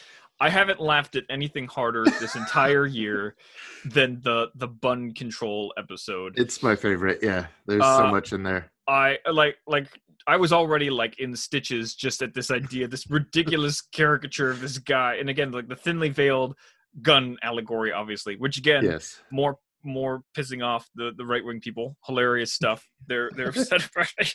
I 0.42 0.50
haven't 0.50 0.80
laughed 0.82 1.16
at 1.16 1.24
anything 1.30 1.68
harder 1.68 2.04
this 2.20 2.36
entire 2.36 2.86
year 2.88 3.36
than 3.86 4.20
the 4.22 4.50
the 4.56 4.68
bun 4.68 5.14
control 5.14 5.74
episode. 5.78 6.34
it's 6.38 6.62
my 6.64 6.76
favorite. 6.76 7.20
Yeah, 7.22 7.46
there's 7.68 7.84
Uh, 7.84 7.98
so 7.98 8.08
much 8.12 8.34
in 8.34 8.44
there. 8.44 8.72
I 8.88 9.20
like 9.32 9.58
like 9.68 9.88
I 10.28 10.38
was 10.38 10.52
already 10.52 10.90
like 10.90 11.20
in 11.20 11.36
stitches 11.36 11.96
just 11.96 12.22
at 12.22 12.34
this 12.34 12.52
idea, 12.52 12.88
this 12.88 13.10
ridiculous 13.10 13.82
caricature 13.94 14.50
of 14.52 14.60
this 14.62 14.78
guy, 14.80 15.16
and 15.16 15.30
again 15.30 15.52
like 15.52 15.68
the 15.68 15.76
thinly 15.76 16.10
veiled 16.10 16.56
gun 17.02 17.38
allegory, 17.44 17.92
obviously, 17.94 18.36
which 18.36 18.58
again 18.58 18.84
Yes. 18.84 19.22
more 19.32 19.58
more 19.84 20.22
pissing 20.38 20.64
off 20.64 20.90
the 20.96 21.12
the 21.16 21.26
right 21.26 21.44
wing 21.46 21.60
people. 21.60 21.98
Hilarious 22.08 22.52
stuff. 22.54 22.88
They're 23.08 23.30
they're 23.36 23.50
upset 23.56 23.88
about 23.96 24.08
it, 24.20 24.34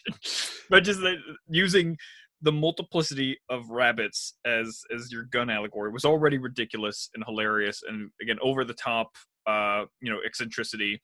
but 0.71 0.83
just 0.85 1.01
like, 1.01 1.19
using 1.49 1.97
the 2.43 2.53
multiplicity 2.53 3.39
of 3.49 3.69
rabbits 3.71 4.35
as 4.45 4.83
as 4.95 5.11
your 5.11 5.25
gun 5.25 5.51
allegory 5.51 5.91
was 5.91 6.05
already 6.05 6.39
ridiculous 6.39 7.09
and 7.15 7.25
hilarious, 7.27 7.83
and 7.89 8.11
again 8.23 8.39
over 8.43 8.65
the 8.65 8.75
top, 8.75 9.11
uh, 9.47 9.85
you 10.01 10.11
know, 10.13 10.19
eccentricity. 10.25 11.01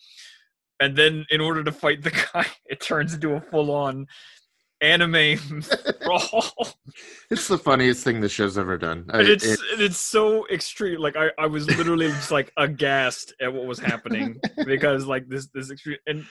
And 0.80 0.96
then, 0.96 1.24
in 1.30 1.40
order 1.40 1.62
to 1.62 1.70
fight 1.72 2.02
the 2.02 2.10
guy, 2.34 2.46
it 2.66 2.80
turns 2.80 3.14
into 3.14 3.34
a 3.34 3.40
full 3.40 3.70
on 3.70 4.06
anime 4.80 5.38
brawl. 6.04 6.44
It's 7.30 7.46
the 7.46 7.56
funniest 7.58 8.02
thing 8.02 8.20
the 8.20 8.28
show's 8.28 8.58
ever 8.58 8.76
done. 8.76 9.06
I- 9.10 9.22
it's 9.22 9.44
it- 9.44 9.60
it's 9.78 9.96
so 9.98 10.46
extreme. 10.48 10.98
Like 11.00 11.16
I, 11.16 11.30
I 11.38 11.46
was 11.46 11.66
literally 11.78 12.08
just 12.08 12.30
like 12.30 12.52
aghast 12.56 13.32
at 13.40 13.52
what 13.52 13.66
was 13.66 13.78
happening 13.78 14.38
because 14.66 15.06
like 15.06 15.28
this 15.28 15.48
this 15.54 15.70
extreme 15.70 15.98
and 16.06 16.24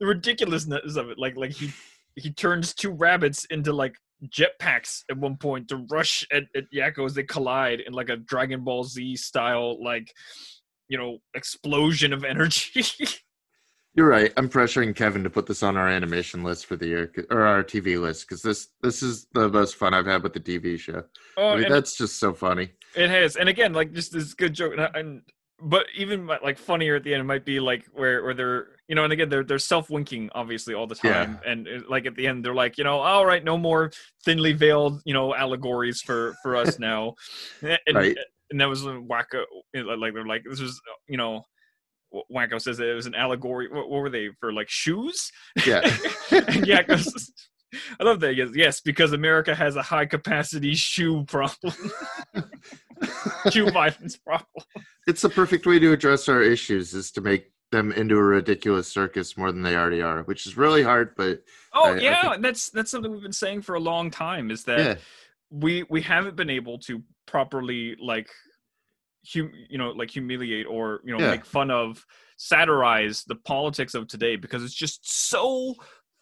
the 0.00 0.06
ridiculousness 0.06 0.96
of 0.96 1.10
it. 1.10 1.18
Like 1.18 1.36
like 1.36 1.50
he 1.52 1.72
he 2.14 2.32
turns 2.32 2.74
two 2.74 2.92
rabbits 2.92 3.44
into 3.46 3.72
like 3.72 3.96
jetpacks 4.24 5.02
at 5.10 5.18
one 5.18 5.36
point 5.36 5.68
to 5.68 5.86
rush 5.90 6.26
at, 6.32 6.44
at 6.54 6.64
Yakko 6.74 7.04
as 7.04 7.14
they 7.14 7.22
collide 7.22 7.80
in 7.80 7.92
like 7.92 8.08
a 8.08 8.16
Dragon 8.16 8.64
Ball 8.64 8.84
Z 8.84 9.16
style 9.16 9.82
like 9.82 10.12
you 10.88 10.98
know 10.98 11.18
explosion 11.34 12.12
of 12.12 12.24
energy. 12.24 12.84
You're 13.94 14.08
right. 14.08 14.30
I'm 14.36 14.50
pressuring 14.50 14.94
Kevin 14.94 15.24
to 15.24 15.30
put 15.30 15.46
this 15.46 15.62
on 15.62 15.78
our 15.78 15.88
animation 15.88 16.44
list 16.44 16.66
for 16.66 16.76
the 16.76 16.86
year 16.86 17.12
or 17.30 17.46
our 17.46 17.64
TV 17.64 17.98
list 17.98 18.28
because 18.28 18.42
this 18.42 18.68
this 18.82 19.02
is 19.02 19.26
the 19.32 19.48
most 19.48 19.76
fun 19.76 19.94
I've 19.94 20.06
had 20.06 20.22
with 20.22 20.34
the 20.34 20.40
TV 20.40 20.78
show. 20.78 21.02
oh, 21.38 21.50
I 21.50 21.56
mean, 21.56 21.70
that's 21.70 21.96
just 21.96 22.20
so 22.20 22.34
funny. 22.34 22.72
It 22.94 23.08
has, 23.08 23.36
and 23.36 23.48
again, 23.48 23.72
like 23.72 23.92
just 23.92 24.12
this 24.12 24.34
good 24.34 24.52
joke, 24.52 24.74
and, 24.76 24.88
and 24.94 25.22
but 25.62 25.86
even 25.96 26.26
like 26.26 26.58
funnier 26.58 26.96
at 26.96 27.04
the 27.04 27.14
end, 27.14 27.22
it 27.22 27.24
might 27.24 27.46
be 27.46 27.58
like 27.58 27.86
where 27.94 28.22
where 28.22 28.34
they're 28.34 28.68
you 28.88 28.94
know, 28.94 29.04
and 29.04 29.12
again, 29.12 29.28
they're 29.28 29.44
they're 29.44 29.58
self 29.58 29.90
winking 29.90 30.30
obviously 30.34 30.74
all 30.74 30.86
the 30.86 30.98
Yeah. 31.02 31.12
time, 31.24 31.40
and 31.46 31.66
uh, 31.68 31.80
like 31.88 32.06
at 32.06 32.14
the 32.16 32.26
end, 32.26 32.44
they're 32.44 32.54
like, 32.54 32.78
you 32.78 32.84
know, 32.84 32.98
all 33.00 33.26
right, 33.26 33.42
no 33.44 33.58
more 33.58 33.90
thinly 34.24 34.52
veiled, 34.52 35.00
you 35.04 35.14
know, 35.14 35.34
allegories 35.34 36.00
for 36.02 36.34
for 36.42 36.56
us 36.56 36.78
now, 36.90 37.14
and 37.62 37.78
Right. 37.96 38.16
and 38.50 38.60
that 38.60 38.68
was 38.68 38.82
Wakko, 38.82 39.42
like 39.74 40.14
they're 40.14 40.26
like 40.26 40.42
this 40.48 40.60
was, 40.60 40.80
you 41.08 41.16
know. 41.16 41.42
Wakko 42.32 42.62
says 42.62 42.78
it 42.78 42.94
was 42.94 43.06
an 43.06 43.14
allegory. 43.16 43.68
What, 43.68 43.90
what 43.90 44.00
were 44.00 44.08
they 44.08 44.30
for? 44.40 44.50
Like 44.52 44.70
shoes? 44.70 45.30
Yeah. 45.66 45.80
and 46.30 46.64
Yakko 46.64 46.98
says- 47.02 47.32
I 48.00 48.04
love 48.04 48.20
that. 48.20 48.36
Yes, 48.36 48.50
yes, 48.54 48.80
because 48.80 49.12
America 49.12 49.54
has 49.54 49.74
a 49.76 49.82
high 49.82 50.06
capacity 50.06 50.74
shoe 50.76 51.24
problem, 51.24 51.74
shoe 53.50 53.68
violence 53.70 54.16
problem. 54.16 54.46
it's 55.06 55.20
the 55.22 55.28
perfect 55.28 55.66
way 55.66 55.78
to 55.78 55.92
address 55.92 56.28
our 56.28 56.42
issues 56.42 56.94
is 56.94 57.10
to 57.12 57.20
make 57.20 57.50
them 57.72 57.92
into 57.92 58.16
a 58.16 58.22
ridiculous 58.22 58.88
circus 58.88 59.36
more 59.36 59.50
than 59.52 59.62
they 59.62 59.74
already 59.76 60.00
are, 60.02 60.22
which 60.22 60.46
is 60.46 60.56
really 60.56 60.82
hard, 60.82 61.14
but 61.16 61.42
Oh 61.72 61.86
I- 61.92 61.96
I 61.96 61.98
yeah, 61.98 62.30
think- 62.30 62.42
that's 62.42 62.70
that's 62.70 62.90
something 62.90 63.10
we've 63.10 63.22
been 63.22 63.32
saying 63.32 63.62
for 63.62 63.74
a 63.74 63.80
long 63.80 64.10
time. 64.10 64.50
Is 64.50 64.64
that 64.64 64.78
yeah. 64.78 64.94
we 65.50 65.84
we 65.90 66.00
haven't 66.00 66.36
been 66.36 66.50
able 66.50 66.78
to 66.80 67.02
properly 67.26 67.96
like 68.00 68.28
hum, 69.32 69.50
you 69.68 69.78
know 69.78 69.90
like 69.90 70.10
humiliate 70.10 70.66
or 70.66 71.00
you 71.04 71.12
know 71.16 71.20
Yeah. 71.22 71.30
make 71.32 71.44
fun 71.44 71.70
of 71.70 72.04
satirize 72.38 73.24
the 73.26 73.34
politics 73.34 73.94
of 73.94 74.06
today 74.06 74.36
because 74.36 74.62
it's 74.62 74.74
just 74.74 75.00
so 75.30 75.74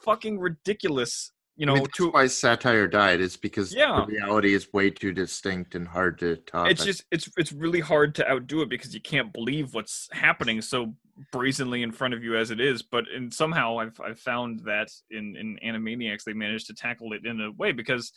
fucking 0.02 0.38
ridiculous 0.38 1.32
you 1.56 1.66
know 1.66 1.74
I 1.74 1.78
mean, 1.80 1.86
to 1.96 2.10
why 2.10 2.26
satire 2.28 2.88
died 2.88 3.20
is 3.20 3.36
because 3.36 3.74
Yeah. 3.74 4.04
the 4.06 4.12
reality 4.12 4.54
is 4.54 4.72
way 4.72 4.90
too 4.90 5.12
distinct 5.12 5.74
and 5.74 5.86
hard 5.86 6.18
to 6.20 6.36
top. 6.36 6.68
it's 6.70 6.84
just 6.84 7.04
it's 7.10 7.28
it's 7.36 7.52
really 7.52 7.80
hard 7.80 8.14
to 8.16 8.28
outdo 8.30 8.62
it 8.62 8.68
because 8.70 8.94
you 8.94 9.00
can't 9.00 9.32
believe 9.32 9.74
what's 9.74 10.08
happening 10.12 10.62
so 10.62 10.94
brazenly 11.32 11.82
in 11.82 11.92
front 11.92 12.12
of 12.14 12.24
you 12.24 12.36
as 12.36 12.50
it 12.50 12.60
is 12.60 12.82
but 12.82 13.04
and 13.14 13.32
somehow 13.32 13.78
i've 13.78 14.00
i've 14.04 14.18
found 14.18 14.60
that 14.64 14.88
in 15.10 15.36
in 15.36 15.56
animaniacs 15.64 16.24
they 16.24 16.32
managed 16.32 16.66
to 16.66 16.74
tackle 16.74 17.12
it 17.12 17.24
in 17.24 17.40
a 17.40 17.52
way 17.52 17.70
because 17.72 18.10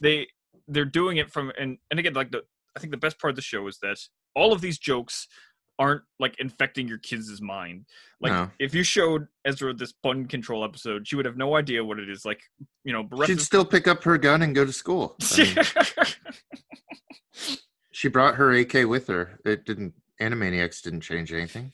they 0.00 0.26
they're 0.68 0.84
doing 0.84 1.18
it 1.18 1.30
from 1.30 1.52
and 1.58 1.78
and 1.90 2.00
again 2.00 2.14
like 2.14 2.30
the 2.32 2.42
i 2.76 2.80
think 2.80 2.90
the 2.90 2.96
best 2.96 3.18
part 3.20 3.30
of 3.30 3.36
the 3.36 3.42
show 3.42 3.66
is 3.68 3.78
that 3.80 3.96
all 4.34 4.52
of 4.52 4.60
these 4.60 4.78
jokes 4.78 5.28
aren't 5.78 6.02
like 6.18 6.34
infecting 6.38 6.86
your 6.86 6.98
kids' 6.98 7.40
mind 7.40 7.86
like 8.20 8.32
No. 8.32 8.50
if 8.58 8.74
you 8.74 8.82
showed 8.82 9.26
ezra 9.44 9.72
this 9.72 9.92
button 10.02 10.26
control 10.26 10.64
episode 10.64 11.06
she 11.08 11.16
would 11.16 11.24
have 11.24 11.36
no 11.36 11.56
idea 11.56 11.84
what 11.84 11.98
it 11.98 12.10
is 12.10 12.24
like 12.24 12.40
you 12.84 12.92
know 12.92 13.08
She'd 13.26 13.38
of- 13.38 13.40
still 13.40 13.64
pick 13.64 13.86
up 13.88 14.02
her 14.04 14.18
gun 14.18 14.42
and 14.42 14.54
go 14.54 14.64
to 14.64 14.72
school. 14.72 15.16
I 15.32 15.38
mean, 15.38 16.06
she 17.92 18.08
brought 18.08 18.34
her 18.36 18.52
AK 18.52 18.86
with 18.86 19.06
her. 19.08 19.38
It 19.44 19.64
didn't. 19.64 19.94
Animaniacs 20.20 20.82
didn't 20.82 21.00
change 21.02 21.32
anything. 21.32 21.72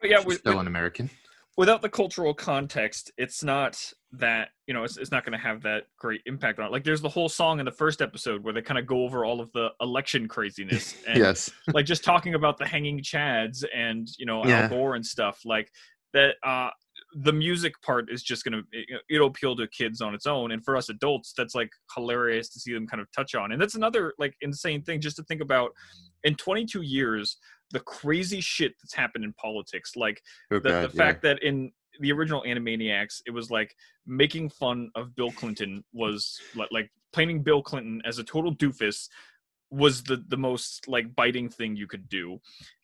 But 0.00 0.10
yeah, 0.10 0.20
with, 0.24 0.38
still 0.38 0.52
with- 0.54 0.60
an 0.62 0.66
American. 0.66 1.10
without 1.56 1.82
the 1.82 1.88
cultural 1.88 2.34
context, 2.34 3.10
it's 3.16 3.42
not 3.42 3.80
that 4.12 4.48
you 4.66 4.72
know 4.74 4.84
it's, 4.84 4.96
it's 4.96 5.10
not 5.10 5.24
going 5.24 5.32
to 5.32 5.38
have 5.38 5.62
that 5.62 5.84
great 5.98 6.20
impact 6.26 6.58
on 6.58 6.66
it. 6.66 6.72
Like 6.72 6.84
there's 6.84 7.00
the 7.02 7.08
whole 7.08 7.28
song 7.28 7.58
in 7.58 7.64
the 7.66 7.72
first 7.72 8.00
episode 8.00 8.42
where 8.44 8.52
they 8.54 8.62
kind 8.62 8.78
of 8.78 8.86
go 8.86 9.04
over 9.04 9.24
all 9.24 9.40
of 9.40 9.50
the 9.52 9.68
election 9.80 10.26
craziness 10.28 10.96
and 11.08 11.18
yes. 11.18 11.50
like 11.74 11.84
just 11.86 12.04
talking 12.04 12.34
about 12.34 12.56
the 12.58 12.66
hanging 12.66 13.00
chads 13.00 13.64
and 13.74 14.08
you 14.18 14.26
know 14.26 14.44
Yeah. 14.46 14.62
Al 14.62 14.68
Gore 14.68 14.94
and 14.94 15.04
stuff 15.04 15.40
like 15.44 15.70
that. 16.14 16.34
uh 16.42 16.70
the 17.20 17.32
music 17.32 17.72
part 17.82 18.10
is 18.10 18.22
just 18.22 18.44
gonna 18.44 18.60
it- 18.72 19.00
it'll 19.08 19.28
appeal 19.28 19.56
to 19.56 19.66
kids 19.68 20.00
on 20.02 20.14
its 20.14 20.26
own 20.26 20.50
and 20.52 20.62
for 20.64 20.76
us 20.76 20.90
adults 20.90 21.32
that's 21.36 21.54
like 21.54 21.70
hilarious 21.94 22.48
to 22.50 22.60
see 22.60 22.74
them 22.74 22.86
kind 22.86 23.00
of 23.00 23.06
touch 23.12 23.34
on 23.34 23.52
and 23.52 23.60
that's 23.62 23.74
another 23.74 24.12
like 24.18 24.34
insane 24.42 24.82
thing 24.82 25.00
just 25.00 25.16
to 25.16 25.22
think 25.24 25.40
about 25.40 25.70
in 26.24 26.34
22 26.34 26.82
years 26.82 27.38
the 27.70 27.80
crazy 27.80 28.40
shit 28.40 28.72
that's 28.82 28.92
happened 28.94 29.24
in 29.24 29.32
politics 29.34 29.92
like 29.96 30.20
Oh, 30.52 30.58
the, 30.58 30.68
God, 30.68 30.90
the 30.90 30.96
yeah. 30.96 31.04
fact 31.04 31.22
that 31.22 31.42
in 31.42 31.72
the 32.00 32.12
original 32.12 32.42
Animaniacs, 32.46 33.22
it 33.26 33.30
was 33.30 33.50
like 33.50 33.74
making 34.06 34.50
fun 34.50 34.90
of 34.94 35.14
Bill 35.16 35.32
Clinton 35.32 35.82
was 35.94 36.38
like, 36.54 36.68
like 36.70 36.90
painting 37.14 37.42
Bill 37.42 37.62
Clinton 37.62 38.02
as 38.04 38.18
a 38.18 38.24
total 38.24 38.54
doofus 38.54 39.08
was 39.70 40.04
the 40.04 40.22
the 40.28 40.36
most 40.36 40.86
like 40.88 41.14
biting 41.14 41.48
thing 41.48 41.76
you 41.76 41.86
could 41.86 42.08
do. 42.08 42.40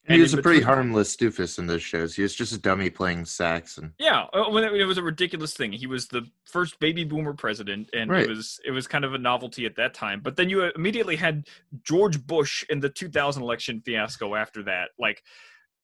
he 0.08 0.20
was 0.20 0.34
a 0.34 0.42
pretty 0.42 0.60
harmless 0.60 1.16
doofus 1.16 1.58
in 1.58 1.66
those 1.66 1.82
shows. 1.82 2.16
He 2.16 2.22
was 2.22 2.34
just 2.34 2.52
a 2.52 2.58
dummy 2.58 2.90
playing 2.90 3.24
sax, 3.24 3.78
and 3.78 3.92
Yeah, 4.00 4.24
uh, 4.34 4.50
it, 4.56 4.80
it 4.80 4.84
was 4.84 4.98
a 4.98 5.02
ridiculous 5.02 5.54
thing. 5.54 5.72
He 5.72 5.86
was 5.86 6.08
the 6.08 6.26
first 6.44 6.80
baby 6.80 7.04
boomer 7.04 7.34
president, 7.34 7.90
and 7.92 8.10
Right. 8.10 8.24
it 8.24 8.28
was 8.28 8.58
it 8.64 8.72
was 8.72 8.88
kind 8.88 9.04
of 9.04 9.14
a 9.14 9.18
novelty 9.18 9.64
at 9.64 9.76
that 9.76 9.94
time. 9.94 10.20
But 10.20 10.36
then 10.36 10.48
you 10.50 10.64
immediately 10.74 11.14
had 11.16 11.46
George 11.84 12.26
Bush 12.26 12.64
in 12.68 12.80
the 12.80 12.88
2000 12.88 13.42
election 13.42 13.80
fiasco 13.84 14.34
after 14.34 14.62
that, 14.64 14.90
like. 14.98 15.22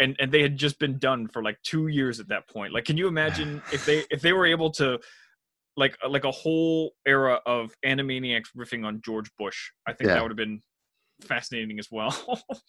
And, 0.00 0.14
and 0.20 0.30
they 0.30 0.42
had 0.42 0.56
just 0.56 0.78
been 0.78 0.98
done 0.98 1.26
for 1.26 1.42
like 1.42 1.60
two 1.64 1.88
years 1.88 2.20
at 2.20 2.28
that 2.28 2.46
point. 2.48 2.72
Like, 2.72 2.84
can 2.84 2.96
you 2.96 3.08
imagine 3.08 3.60
if 3.72 3.84
they 3.84 4.04
if 4.10 4.20
they 4.22 4.32
were 4.32 4.46
able 4.46 4.70
to, 4.74 5.00
like 5.76 5.96
like 6.08 6.22
a 6.22 6.30
whole 6.30 6.92
era 7.04 7.40
of 7.44 7.74
Animaniacs 7.84 8.54
riffing 8.56 8.84
on 8.86 9.00
George 9.04 9.28
Bush? 9.36 9.70
I 9.88 9.92
think 9.94 10.06
Yeah. 10.06 10.14
that 10.14 10.22
would 10.22 10.30
have 10.30 10.36
been 10.36 10.62
fascinating 11.22 11.78
as 11.78 11.88
well. 11.90 12.14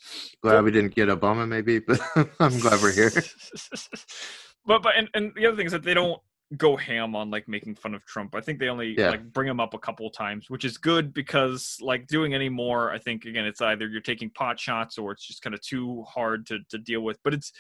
glad 0.43 0.64
we 0.64 0.72
didn't 0.72 0.95
get 0.95 1.10
Obama, 1.10 1.47
maybe, 1.47 1.80
but 1.88 2.00
I'm 2.39 2.60
glad 2.60 2.82
we're 2.82 2.91
here. 2.91 3.12
but 4.66 4.82
but 4.84 4.93
and, 4.97 5.10
and 5.14 5.32
the 5.36 5.45
other 5.47 5.58
thing 5.58 5.66
is 5.66 5.72
that 5.72 5.84
they 5.84 5.93
don't 5.93 6.22
go 6.58 6.76
ham 6.76 7.16
on 7.16 7.30
like 7.30 7.47
making 7.47 7.76
fun 7.76 7.93
of 7.93 8.04
Trump. 8.06 8.34
I 8.34 8.41
think 8.41 8.60
they 8.60 8.70
only 8.70 8.95
Yeah. 8.97 9.12
like 9.12 9.32
bring 9.32 9.47
him 9.47 9.60
up 9.60 9.74
a 9.74 9.80
couple 9.80 10.08
of 10.08 10.14
times, 10.14 10.50
which 10.50 10.66
is 10.66 10.78
good 10.78 11.14
because 11.14 11.78
like 11.80 12.08
doing 12.08 12.34
any 12.34 12.50
more, 12.50 12.91
I 12.91 12.97
think 12.97 13.26
again 13.26 13.45
it's 13.45 13.62
either 13.62 13.88
you're 13.88 14.02
taking 14.02 14.30
pot 14.32 14.60
shots 14.60 14.97
or 14.97 15.12
it's 15.12 15.28
just 15.28 15.43
kind 15.43 15.54
of 15.54 15.62
too 15.62 16.04
hard 16.08 16.47
to 16.47 16.60
to 16.70 16.78
deal 16.78 17.02
with. 17.02 17.20
But 17.24 17.34
it's 17.36 17.52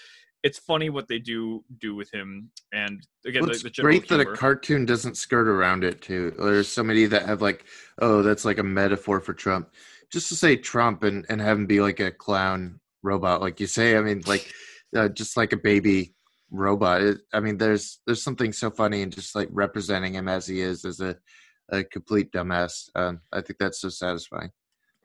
it's 0.41 0.57
funny 0.57 0.89
what 0.89 1.07
they 1.09 1.19
do 1.19 1.63
do 1.79 1.95
with 1.95 2.09
him, 2.11 2.49
and 2.71 3.05
again 3.25 3.41
Well, 3.41 3.47
the, 3.49 3.53
it's 3.55 3.63
the 3.63 3.69
general 3.69 3.99
great 3.99 4.07
that 4.07 4.21
a 4.21 4.25
cartoon 4.25 4.85
doesn't 4.85 5.17
skirt 5.17 5.47
around 5.49 5.83
it 5.83 6.01
too. 6.01 6.33
There's 6.39 6.69
so 6.69 6.81
many 6.81 7.05
that 7.07 7.25
have 7.25 7.41
like, 7.41 7.65
oh, 8.01 8.21
that's 8.21 8.45
like 8.45 8.57
a 8.57 8.63
metaphor 8.63 9.19
for 9.19 9.33
Trump. 9.33 9.69
Just 10.11 10.29
to 10.29 10.35
say 10.35 10.55
Trump 10.55 11.03
and 11.03 11.25
and 11.29 11.39
have 11.41 11.57
him 11.57 11.65
be 11.65 11.81
like 11.81 11.99
a 11.99 12.11
clown 12.11 12.79
robot, 13.03 13.41
like 13.41 13.59
you 13.59 13.67
say. 13.67 13.95
I 13.95 14.01
mean, 14.01 14.23
like 14.25 14.51
uh, 14.95 15.09
just 15.09 15.37
like 15.37 15.53
a 15.53 15.57
baby 15.57 16.15
robot. 16.51 17.01
It, 17.01 17.21
I 17.33 17.39
mean, 17.39 17.57
there's 17.57 17.99
there's 18.05 18.23
something 18.23 18.53
so 18.53 18.71
funny 18.71 19.01
in 19.01 19.11
just 19.11 19.35
like 19.35 19.49
representing 19.51 20.15
him 20.15 20.27
as 20.27 20.47
he 20.47 20.61
is 20.61 20.85
as 20.85 20.99
a 20.99 21.15
a 21.71 21.83
complete 21.83 22.31
dumbass. 22.31 22.89
Um, 22.95 23.21
I 23.31 23.41
think 23.41 23.59
that's 23.59 23.81
so 23.81 23.89
satisfying. 23.89 24.51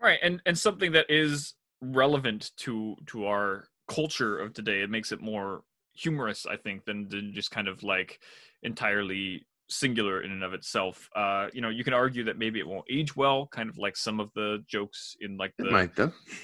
right 0.00 0.18
and 0.22 0.40
and 0.46 0.58
something 0.58 0.92
that 0.92 1.06
is 1.08 1.54
relevant 1.80 2.52
to 2.56 2.96
to 3.06 3.26
our 3.26 3.68
culture 3.88 4.38
of 4.38 4.52
today 4.52 4.80
it 4.80 4.90
makes 4.90 5.12
it 5.12 5.20
more 5.20 5.62
humorous 5.92 6.46
i 6.46 6.56
think 6.56 6.84
than, 6.84 7.08
than 7.08 7.32
just 7.32 7.50
kind 7.50 7.68
of 7.68 7.82
like 7.82 8.18
entirely 8.62 9.46
singular 9.68 10.20
in 10.22 10.30
and 10.30 10.44
of 10.44 10.52
itself 10.52 11.08
uh 11.16 11.46
you 11.54 11.62
know 11.62 11.70
you 11.70 11.82
can 11.82 11.94
argue 11.94 12.22
that 12.24 12.36
maybe 12.38 12.58
it 12.58 12.66
won't 12.68 12.84
age 12.90 13.16
well 13.16 13.46
kind 13.46 13.70
of 13.70 13.78
like 13.78 13.96
some 13.96 14.20
of 14.20 14.30
the 14.34 14.62
jokes 14.66 15.16
in 15.20 15.38
like 15.38 15.54
the 15.58 15.64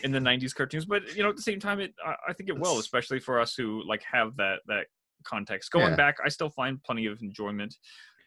in 0.02 0.10
the 0.10 0.18
90s 0.18 0.54
cartoons 0.54 0.86
but 0.86 1.02
you 1.14 1.22
know 1.22 1.28
at 1.28 1.36
the 1.36 1.42
same 1.42 1.60
time 1.60 1.80
it 1.80 1.92
i, 2.28 2.32
think 2.32 2.48
it 2.48 2.58
will 2.58 2.78
especially 2.78 3.20
for 3.20 3.38
us 3.38 3.54
who 3.54 3.82
like 3.86 4.02
have 4.10 4.34
that 4.36 4.60
that 4.66 4.86
context 5.24 5.70
going 5.70 5.90
Yeah. 5.90 5.96
back 5.96 6.16
i 6.24 6.30
still 6.30 6.48
find 6.48 6.82
plenty 6.82 7.04
of 7.06 7.20
enjoyment 7.20 7.74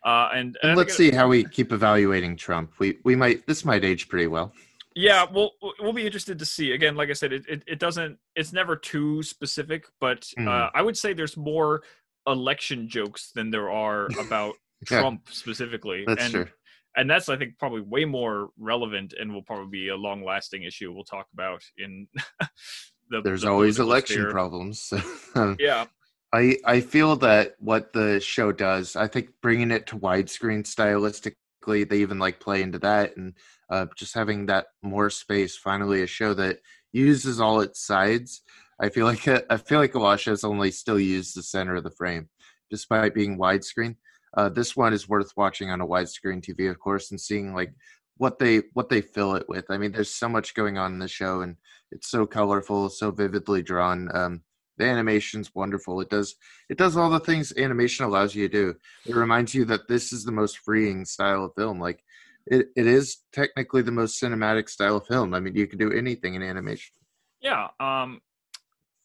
uh 0.05 0.29
and, 0.33 0.57
and 0.61 0.71
And 0.71 0.77
let's 0.77 0.93
it- 0.93 0.97
see 0.97 1.11
how 1.11 1.27
we 1.27 1.43
keep 1.43 1.71
evaluating 1.71 2.35
Trump. 2.37 2.73
We 2.77 2.99
we 3.03 3.15
might 3.15 3.47
this 3.47 3.65
might 3.65 3.83
age 3.83 4.09
pretty 4.09 4.27
well. 4.27 4.53
Yeah, 4.95 5.25
well, 5.33 5.53
we'll 5.79 5.91
be 5.93 6.05
interested 6.05 6.37
to 6.37 6.45
see. 6.45 6.73
Again, 6.73 6.95
like 6.95 7.09
I 7.09 7.13
said, 7.13 7.33
it, 7.33 7.45
it, 7.49 7.63
it 7.65 7.79
doesn't. 7.79 8.19
It's 8.35 8.53
never 8.53 8.75
too 8.75 9.23
specific, 9.23 9.85
but 9.99 10.21
Mm. 10.37 10.47
uh, 10.47 10.69
I 10.75 10.83
would 10.83 10.95
say 10.95 11.13
there's 11.13 11.35
more 11.35 11.81
election 12.27 12.87
jokes 12.87 13.31
than 13.31 13.49
there 13.49 13.71
are 13.71 14.05
about 14.19 14.53
Yeah. 14.89 14.99
Trump 15.01 15.27
specifically, 15.31 16.03
That's 16.07 16.23
and 16.23 16.31
true. 16.34 16.47
and 16.95 17.09
that's 17.09 17.29
I 17.29 17.38
think 17.38 17.57
probably 17.59 17.81
way 17.81 18.05
more 18.05 18.49
relevant 18.57 19.13
and 19.19 19.34
will 19.34 19.43
probably 19.43 19.69
be 19.69 19.88
a 19.89 19.95
long 19.95 20.23
lasting 20.23 20.63
issue 20.63 20.91
we'll 20.93 21.03
talk 21.03 21.27
about 21.34 21.61
in 21.77 22.07
the. 23.09 23.21
There's 23.21 23.41
the 23.41 23.49
always 23.49 23.79
election 23.79 24.17
sphere. 24.17 24.31
problems. 24.31 24.91
Um, 25.36 25.55
Yeah, 25.59 25.86
I 26.34 26.57
I 26.65 26.79
feel 26.81 27.15
that 27.17 27.55
what 27.59 27.93
the 27.93 28.19
show 28.19 28.51
does, 28.51 28.95
I 28.95 29.07
think 29.07 29.29
bringing 29.41 29.71
it 29.71 29.88
to 29.88 29.97
widescreen 29.97 30.63
stylistically, 30.63 31.88
they 31.89 31.97
even 31.99 32.19
like 32.19 32.39
play 32.39 32.61
into 32.61 32.79
that, 32.79 33.17
and 33.17 33.34
uh, 33.69 33.86
just 33.95 34.13
having 34.15 34.47
that 34.47 34.67
more 34.81 35.09
space. 35.09 35.57
Finally, 35.57 36.01
a 36.01 36.07
show 36.07 36.34
that 36.36 36.59
uses 36.91 37.39
all 37.39 37.61
its 37.61 37.86
sides. 37.86 38.41
I 38.79 38.89
feel 38.89 39.05
like 39.05 39.27
I 39.49 39.57
feel 39.57 39.79
like 39.79 39.95
a 39.95 39.99
lot 39.99 40.13
of 40.13 40.21
shows 40.21 40.43
only 40.43 40.71
still 40.71 40.99
use 40.99 41.34
the 41.34 41.43
center 41.43 41.75
of 41.75 41.84
the 41.84 41.91
frame, 41.91 42.29
despite 42.69 43.13
being 43.15 43.38
widescreen. 43.38 43.95
Uh, 44.36 44.49
this 44.49 44.75
one 44.75 44.93
is 44.93 45.09
worth 45.09 45.31
watching 45.36 45.69
on 45.69 45.81
a 45.81 45.88
widescreen 45.88 46.41
TV, 46.41 46.69
of 46.69 46.79
course, 46.79 47.11
and 47.11 47.19
seeing 47.19 47.53
like 47.53 47.73
what 48.17 48.39
they 48.39 48.63
what 48.73 48.89
they 48.89 49.01
fill 49.01 49.36
it 49.36 49.47
with. 49.47 49.65
I 49.69 49.77
mean, 49.77 49.91
there's 49.91 50.13
so 50.13 50.29
much 50.29 50.53
going 50.53 50.77
on 50.77 50.93
in 50.93 50.99
the 50.99 51.07
show, 51.07 51.41
and 51.41 51.57
it's 51.91 52.09
so 52.09 52.25
colorful, 52.25 52.89
so 52.89 53.11
vividly 53.11 53.61
drawn. 53.61 54.09
Um, 54.15 54.41
the 54.77 54.86
animation's 54.86 55.53
wonderful. 55.53 56.01
It 56.01 56.09
does 56.09 56.36
it 56.69 56.77
does 56.77 56.97
all 56.97 57.09
the 57.09 57.19
things 57.19 57.53
animation 57.57 58.05
allows 58.05 58.34
you 58.34 58.47
to 58.47 58.51
do. 58.51 58.75
It 59.05 59.15
reminds 59.15 59.53
you 59.53 59.65
that 59.65 59.88
this 59.88 60.11
is 60.11 60.23
the 60.23 60.31
most 60.31 60.59
freeing 60.59 61.05
style 61.05 61.45
of 61.45 61.53
film. 61.55 61.79
Like 61.79 62.03
it, 62.47 62.67
it 62.75 62.88
is 62.88 63.17
technically 63.31 63.81
the 63.81 63.91
most 63.91 64.21
cinematic 64.21 64.69
style 64.69 64.97
of 64.97 65.07
film. 65.07 65.34
I 65.34 65.39
mean, 65.39 65.55
you 65.55 65.67
can 65.67 65.79
do 65.79 65.91
anything 65.91 66.36
in 66.36 66.41
animation. 66.41 66.95
yeah. 67.41 67.67
Um, 67.79 68.21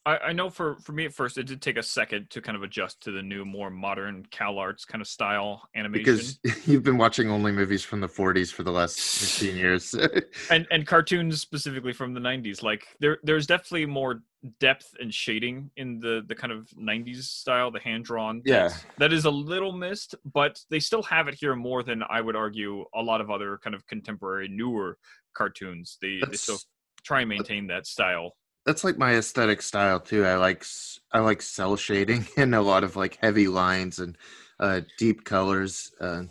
I, 0.09 0.29
I 0.29 0.33
know 0.33 0.49
for 0.49 0.77
for 0.77 0.93
me 0.93 1.05
at 1.05 1.13
first 1.13 1.37
it 1.37 1.45
did 1.45 1.61
take 1.61 1.77
a 1.77 1.83
second 1.83 2.31
to 2.31 2.41
kind 2.41 2.57
of 2.57 2.63
adjust 2.63 3.03
to 3.03 3.11
the 3.13 3.23
new, 3.23 3.45
more 3.45 3.69
modern 3.69 4.25
Cal 4.31 4.59
Arts 4.59 4.87
kind 4.87 5.03
of 5.03 5.07
style 5.07 5.69
animation. 5.77 6.03
Because 6.03 6.39
you've 6.67 6.83
been 6.83 6.97
watching 6.97 7.31
only 7.31 7.53
movies 7.53 7.85
from 7.85 8.01
the 8.01 8.09
40s 8.09 8.51
for 8.51 8.63
the 8.63 8.73
last 8.73 8.99
15 8.99 9.57
years. 9.57 9.95
and 10.51 10.67
and 10.71 10.87
cartoons 10.87 11.43
specifically 11.43 11.93
from 11.93 12.15
the 12.15 12.21
90s 12.21 12.63
like 12.63 12.87
there 13.01 13.19
there's 13.23 13.47
definitely 13.47 13.85
more 13.85 14.23
depth 14.61 14.95
and 15.01 15.13
shading 15.13 15.71
in 15.77 16.01
the 16.01 16.23
the 16.27 16.35
kind 16.35 16.53
of 16.53 16.69
90s 16.71 17.25
style 17.25 17.71
the 17.71 17.81
hand 17.81 18.05
drawn 18.05 18.41
Yeah. 18.45 18.71
that 18.97 19.13
is 19.13 19.25
a 19.25 19.31
little 19.31 19.73
missed 19.73 20.15
but 20.33 20.61
they 20.71 20.81
still 20.81 21.03
have 21.03 21.29
it 21.29 21.35
here 21.35 21.57
more 21.57 21.83
than 21.83 22.03
i 22.09 22.21
would 22.21 22.37
argue 22.37 22.85
a 22.95 23.03
lot 23.03 23.21
of 23.21 23.31
other 23.31 23.59
kind 23.59 23.75
of 23.75 23.85
contemporary 23.89 24.49
newer 24.49 24.97
cartoons 25.35 25.99
they, 26.01 26.21
they 26.31 26.37
still 26.37 26.59
try 27.05 27.21
and 27.21 27.29
maintain 27.29 27.67
that 27.67 27.87
style 27.87 28.37
That's 28.67 28.85
like 28.85 28.99
my 28.99 29.15
aesthetic 29.15 29.63
style 29.63 30.01
too. 30.01 30.25
I 30.25 30.37
like 30.37 30.65
I 31.13 31.21
like 31.21 31.43
cel 31.43 31.77
shading 31.77 32.27
and 32.37 32.55
a 32.55 32.61
lot 32.61 32.85
of 32.85 32.97
like 32.97 33.19
heavy 33.21 33.49
lines 33.49 33.99
and 33.99 34.17
uh, 34.61 34.83
deep 34.99 35.25
colors. 35.25 35.93
Uh, 36.01 36.25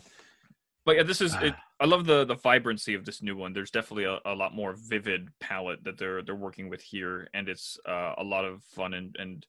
but 0.88 0.96
yeah 0.96 1.02
this 1.02 1.20
is 1.20 1.34
it, 1.34 1.52
Ah. 1.54 1.62
i 1.80 1.84
love 1.84 2.06
the 2.06 2.24
the 2.24 2.34
vibrancy 2.36 2.94
of 2.94 3.04
this 3.04 3.22
new 3.22 3.36
one 3.36 3.52
there's 3.52 3.70
definitely 3.70 4.04
a, 4.04 4.18
a 4.24 4.34
lot 4.34 4.54
more 4.54 4.74
vivid 4.88 5.28
palette 5.38 5.84
that 5.84 5.98
they're 5.98 6.22
they're 6.22 6.34
working 6.34 6.70
with 6.70 6.80
here 6.80 7.28
and 7.34 7.46
it's 7.46 7.78
uh, 7.86 8.14
a 8.16 8.24
lot 8.24 8.46
of 8.46 8.64
fun 8.64 8.94
and 8.94 9.14
and 9.18 9.44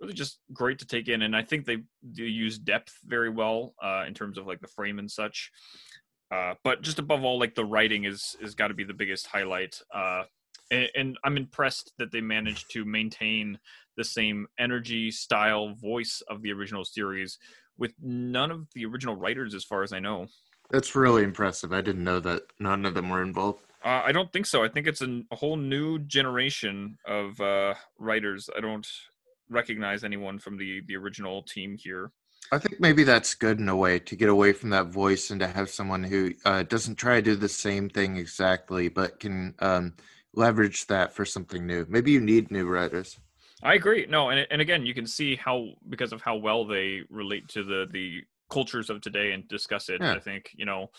really 0.00 0.12
just 0.12 0.40
great 0.52 0.78
to 0.78 0.86
take 0.86 1.08
in 1.08 1.22
and 1.22 1.34
i 1.34 1.42
think 1.42 1.64
they, 1.64 1.78
they 2.02 2.24
use 2.24 2.58
depth 2.58 2.98
very 3.06 3.30
well 3.30 3.74
uh, 3.82 4.04
in 4.06 4.12
terms 4.12 4.36
of 4.36 4.46
like 4.46 4.60
the 4.60 4.68
frame 4.68 4.98
and 4.98 5.10
such 5.10 5.50
uh, 6.30 6.52
but 6.62 6.82
just 6.82 6.98
above 6.98 7.24
all 7.24 7.38
like 7.38 7.54
the 7.54 7.64
writing 7.64 8.04
is 8.04 8.36
is 8.42 8.54
got 8.54 8.68
to 8.68 8.74
be 8.74 8.84
the 8.84 8.92
biggest 8.92 9.26
highlight 9.26 9.80
uh, 9.94 10.24
and, 10.72 10.88
and 10.96 11.18
i'm 11.22 11.36
impressed 11.36 11.92
that 11.98 12.10
they 12.10 12.20
managed 12.20 12.70
to 12.72 12.84
maintain 12.84 13.56
the 13.96 14.04
same 14.04 14.46
energy 14.58 15.10
style 15.10 15.74
voice 15.74 16.22
of 16.28 16.42
the 16.42 16.52
original 16.52 16.84
series 16.84 17.38
with 17.78 17.92
none 18.02 18.50
of 18.50 18.66
the 18.74 18.84
original 18.84 19.14
writers 19.14 19.54
as 19.54 19.62
far 19.62 19.84
as 19.84 19.92
i 19.92 20.00
know 20.00 20.26
that's 20.72 20.96
really 20.96 21.22
impressive. 21.22 21.72
I 21.72 21.82
didn't 21.82 22.02
know 22.02 22.18
that 22.20 22.44
none 22.58 22.86
of 22.86 22.94
them 22.94 23.10
were 23.10 23.22
involved. 23.22 23.60
Uh, 23.84 24.02
I 24.04 24.10
don't 24.10 24.32
think 24.32 24.46
so. 24.46 24.64
I 24.64 24.68
think 24.68 24.86
it's 24.86 25.02
an, 25.02 25.26
a 25.30 25.36
whole 25.36 25.56
new 25.56 25.98
generation 25.98 26.96
of 27.06 27.38
uh, 27.40 27.74
writers. 27.98 28.48
I 28.56 28.60
don't 28.60 28.86
recognize 29.50 30.02
anyone 30.02 30.38
from 30.38 30.56
the 30.56 30.80
the 30.86 30.96
original 30.96 31.42
team 31.42 31.76
here. 31.78 32.10
I 32.50 32.58
think 32.58 32.80
maybe 32.80 33.04
that's 33.04 33.34
good 33.34 33.60
in 33.60 33.68
a 33.68 33.76
way 33.76 33.98
to 33.98 34.16
get 34.16 34.28
away 34.28 34.52
from 34.52 34.70
that 34.70 34.86
voice 34.86 35.30
and 35.30 35.40
to 35.40 35.46
have 35.46 35.68
someone 35.68 36.02
who 36.02 36.32
uh, 36.44 36.62
doesn't 36.64 36.96
try 36.96 37.16
to 37.16 37.22
do 37.22 37.36
the 37.36 37.48
same 37.48 37.88
thing 37.88 38.16
exactly, 38.16 38.88
but 38.88 39.20
can 39.20 39.54
um, 39.58 39.94
leverage 40.34 40.86
that 40.86 41.12
for 41.12 41.24
something 41.24 41.66
new. 41.66 41.86
Maybe 41.88 42.10
you 42.10 42.20
need 42.20 42.50
new 42.50 42.68
writers. 42.68 43.18
I 43.62 43.74
agree. 43.74 44.06
No, 44.08 44.30
and 44.30 44.46
and 44.50 44.60
again, 44.60 44.84
you 44.84 44.94
can 44.94 45.06
see 45.06 45.36
how 45.36 45.68
because 45.88 46.12
of 46.12 46.20
how 46.20 46.36
well 46.36 46.64
they 46.64 47.02
relate 47.08 47.48
to 47.48 47.62
the 47.62 47.86
the 47.90 48.22
cultures 48.50 48.90
of 48.90 49.00
today 49.00 49.32
and 49.32 49.46
discuss 49.48 49.88
it. 49.88 50.00
Yeah. 50.00 50.14
I 50.14 50.18
think 50.18 50.50
you 50.54 50.66
know, 50.66 50.90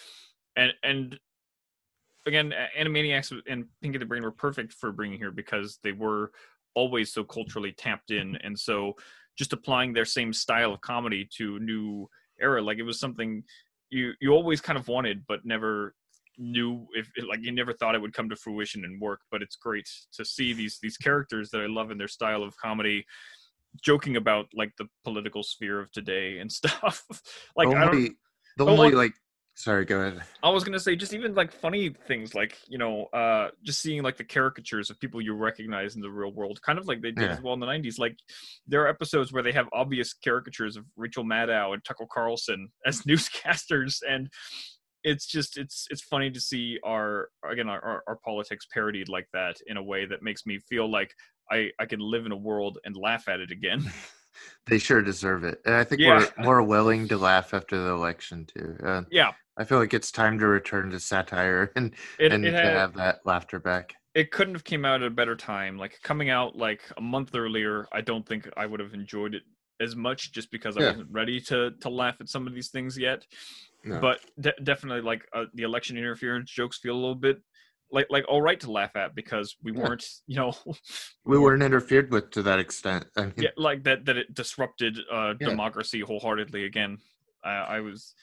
and 0.55 0.71
and 0.83 1.19
again, 2.25 2.53
Animaniacs 2.79 3.33
and 3.47 3.65
Pinky 3.81 3.97
the 3.97 4.05
Brain 4.05 4.23
were 4.23 4.31
perfect 4.31 4.73
for 4.73 4.91
bringing 4.91 5.17
here 5.17 5.31
because 5.31 5.79
they 5.83 5.91
were 5.91 6.31
always 6.73 7.11
so 7.11 7.23
culturally 7.23 7.73
tapped 7.73 8.11
in, 8.11 8.37
and 8.37 8.57
so 8.57 8.93
just 9.37 9.53
applying 9.53 9.93
their 9.93 10.05
same 10.05 10.31
style 10.31 10.73
of 10.73 10.81
comedy 10.81 11.27
to 11.37 11.57
a 11.57 11.59
new 11.59 12.07
era, 12.39 12.61
like 12.61 12.77
it 12.77 12.83
was 12.83 12.99
something 12.99 13.43
you 13.89 14.13
you 14.21 14.31
always 14.31 14.61
kind 14.61 14.79
of 14.79 14.87
wanted, 14.87 15.25
but 15.27 15.45
never 15.45 15.95
knew 16.37 16.85
if 16.93 17.09
like 17.27 17.39
you 17.41 17.51
never 17.51 17.73
thought 17.73 17.95
it 17.95 18.01
would 18.01 18.13
come 18.13 18.29
to 18.29 18.35
fruition 18.35 18.83
and 18.85 18.99
work 19.01 19.19
but 19.31 19.41
it's 19.41 19.55
great 19.55 19.87
to 20.11 20.25
see 20.25 20.53
these 20.53 20.79
these 20.81 20.97
characters 20.97 21.49
that 21.51 21.61
i 21.61 21.65
love 21.67 21.91
in 21.91 21.97
their 21.97 22.07
style 22.07 22.43
of 22.43 22.55
comedy 22.57 23.05
joking 23.83 24.17
about 24.17 24.45
like 24.55 24.71
the 24.77 24.85
political 25.03 25.43
sphere 25.43 25.79
of 25.79 25.91
today 25.91 26.39
and 26.39 26.51
stuff 26.59 27.03
like 27.55 27.69
the 27.69 27.75
i 27.75 27.81
don't 27.85 27.95
only, 27.95 28.09
the 28.57 28.65
Oh, 28.65 28.69
only 28.69 28.91
like, 28.91 29.13
sorry, 29.55 29.83
go 29.85 29.99
ahead. 30.01 30.21
I 30.43 30.49
was 30.49 30.63
gonna 30.63 30.79
say 30.79 30.95
just 30.95 31.13
even 31.13 31.33
like 31.35 31.51
funny 31.51 31.89
things 32.07 32.33
like 32.35 32.57
you 32.67 32.77
know 32.77 33.05
uh 33.13 33.49
just 33.63 33.81
seeing 33.81 34.01
like 34.03 34.17
the 34.17 34.23
caricatures 34.23 34.89
of 34.89 34.99
people 34.99 35.21
you 35.21 35.33
recognize 35.35 35.95
in 35.95 36.01
the 36.01 36.09
real 36.09 36.31
world 36.33 36.59
kind 36.63 36.77
of 36.79 36.87
like 36.87 37.01
they 37.01 37.11
did 37.11 37.23
Yeah. 37.29 37.33
as 37.33 37.41
well 37.41 37.53
in 37.55 37.59
the 37.59 37.65
90s 37.67 37.97
like 37.99 38.15
there 38.67 38.81
are 38.83 38.87
episodes 38.87 39.31
where 39.33 39.43
they 39.43 39.51
have 39.51 39.67
obvious 39.73 40.13
caricatures 40.13 40.75
of 40.77 40.85
Rachel 40.97 41.23
Maddow 41.23 41.73
and 41.73 41.83
Tucker 41.85 42.05
Carlson 42.11 42.69
as 42.85 43.01
newscasters 43.09 43.97
and 44.07 44.29
it's 45.03 45.25
just 45.25 45.57
it's 45.57 45.87
it's 45.89 46.01
funny 46.01 46.31
to 46.31 46.39
see 46.39 46.79
our 46.85 47.29
again 47.49 47.69
our, 47.69 48.03
our, 48.07 48.15
politics 48.23 48.65
parodied 48.73 49.09
like 49.09 49.27
that 49.33 49.57
in 49.67 49.77
a 49.77 49.83
way 49.83 50.05
that 50.05 50.21
makes 50.23 50.45
me 50.45 50.59
feel 50.59 50.89
like 50.89 51.13
I 51.51 51.69
I 51.79 51.85
can 51.85 51.99
live 51.99 52.25
in 52.25 52.31
a 52.31 52.37
world 52.37 52.79
and 52.85 52.95
laugh 52.95 53.27
at 53.27 53.39
it 53.39 53.51
again 53.51 53.91
They 54.65 54.79
sure 54.79 55.03
deserve 55.03 55.43
it. 55.43 55.61
And 55.63 55.75
I 55.75 55.83
think 55.83 56.01
Yeah. 56.01 56.25
we're 56.37 56.43
more 56.43 56.63
willing 56.63 57.07
to 57.09 57.17
laugh 57.17 57.53
after 57.53 57.77
the 57.77 57.91
election 57.91 58.45
too. 58.45 58.75
Uh, 58.83 59.03
yeah 59.11 59.31
I 59.57 59.63
feel 59.63 59.77
like 59.77 59.93
it's 59.93 60.11
time 60.11 60.39
to 60.39 60.47
return 60.47 60.89
to 60.89 60.99
satire 60.99 61.71
and, 61.75 61.93
it, 62.17 62.31
and 62.31 62.43
it 62.43 62.51
to 62.53 62.69
have 62.71 62.93
that 62.95 63.19
laughter 63.25 63.59
back. 63.59 63.93
it 64.15 64.31
couldn't 64.31 64.55
have 64.55 64.63
came 64.63 64.85
out 64.85 65.01
at 65.01 65.07
a 65.07 65.11
better 65.11 65.35
time 65.35 65.77
like 65.77 65.99
coming 66.01 66.29
out 66.29 66.55
like 66.55 66.81
a 66.97 67.01
month 67.01 67.35
earlier 67.35 67.87
i 67.93 68.01
don't 68.01 68.27
think 68.27 68.49
i 68.57 68.65
would 68.65 68.79
have 68.79 68.93
enjoyed 68.93 69.33
it 69.35 69.43
as 69.79 69.95
much 69.95 70.31
just 70.31 70.49
because 70.51 70.77
i 70.77 70.81
wasn't 70.81 71.07
ready 71.11 71.39
to 71.39 71.71
to 71.81 71.89
laugh 71.89 72.15
at 72.19 72.29
some 72.29 72.47
of 72.47 72.53
these 72.53 72.69
things 72.69 72.97
yet 72.97 73.25
No. 73.85 73.99
but 73.99 74.19
de- 74.39 74.53
definitely 74.63 75.01
like 75.01 75.25
uh, 75.35 75.45
the 75.53 75.63
election 75.63 75.97
interference 75.97 76.49
jokes 76.49 76.77
feel 76.77 76.93
a 76.93 77.01
little 77.01 77.15
bit 77.15 77.41
like 77.91 78.07
like 78.09 78.23
all 78.27 78.41
right 78.41 78.59
to 78.61 78.71
laugh 78.71 78.95
at 78.95 79.13
because 79.13 79.55
we 79.61 79.71
weren't 79.71 80.05
you 80.27 80.37
know 80.37 80.53
we 81.25 81.37
weren't 81.37 81.61
interfered 81.63 82.11
with 82.11 82.31
to 82.31 82.41
that 82.43 82.59
extent. 82.59 83.05
I 83.17 83.25
mean, 83.25 83.33
yeah 83.37 83.49
like 83.57 83.83
that 83.83 84.05
that 84.05 84.17
it 84.17 84.33
disrupted 84.33 84.97
uh 85.11 85.33
Yeah. 85.39 85.49
democracy 85.49 85.99
wholeheartedly 86.01 86.65
again 86.65 86.97
i 87.43 87.51
i 87.77 87.79
was 87.81 88.13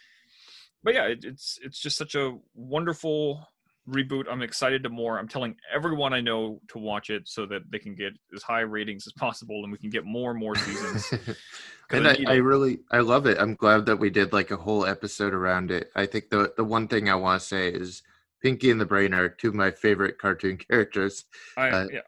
but 0.82 0.94
yeah 0.94 1.04
it, 1.04 1.24
it's 1.24 1.58
it's 1.62 1.78
just 1.78 1.96
such 1.96 2.14
a 2.14 2.36
wonderful 2.54 3.46
reboot 3.90 4.24
i'm 4.30 4.42
excited 4.42 4.82
to 4.82 4.88
more 4.88 5.18
i'm 5.18 5.28
telling 5.28 5.54
everyone 5.74 6.12
i 6.12 6.20
know 6.20 6.60
to 6.68 6.78
watch 6.78 7.10
it 7.10 7.28
so 7.28 7.46
that 7.46 7.62
they 7.70 7.78
can 7.78 7.94
get 7.94 8.12
as 8.34 8.42
high 8.42 8.60
ratings 8.60 9.06
as 9.06 9.12
possible 9.12 9.62
and 9.62 9.72
we 9.72 9.78
can 9.78 9.90
get 9.90 10.04
more 10.04 10.30
and 10.30 10.40
more 10.40 10.54
seasons 10.56 11.12
and 11.90 12.06
I 12.06 12.16
I, 12.26 12.32
I 12.32 12.34
really 12.36 12.80
I 12.90 12.98
love 13.00 13.26
it. 13.26 13.36
I'm 13.38 13.54
glad 13.54 13.86
that 13.86 13.96
we 13.96 14.10
did 14.10 14.32
like 14.32 14.50
a 14.50 14.56
whole 14.56 14.86
episode 14.86 15.34
around 15.34 15.70
it. 15.70 15.90
I 15.96 16.06
think 16.06 16.30
the 16.30 16.52
the 16.56 16.64
one 16.64 16.86
thing 16.86 17.08
I 17.10 17.16
want 17.16 17.40
to 17.40 17.46
say 17.46 17.68
is 17.68 18.02
Pinky 18.42 18.70
and 18.70 18.80
the 18.80 18.86
Brain 18.86 19.12
are 19.12 19.28
two 19.28 19.48
of 19.48 19.54
my 19.54 19.70
favorite 19.70 20.18
cartoon 20.18 20.56
characters. 20.70 21.24
I, 21.56 21.68
uh, 21.70 21.86
yeah 21.92 22.00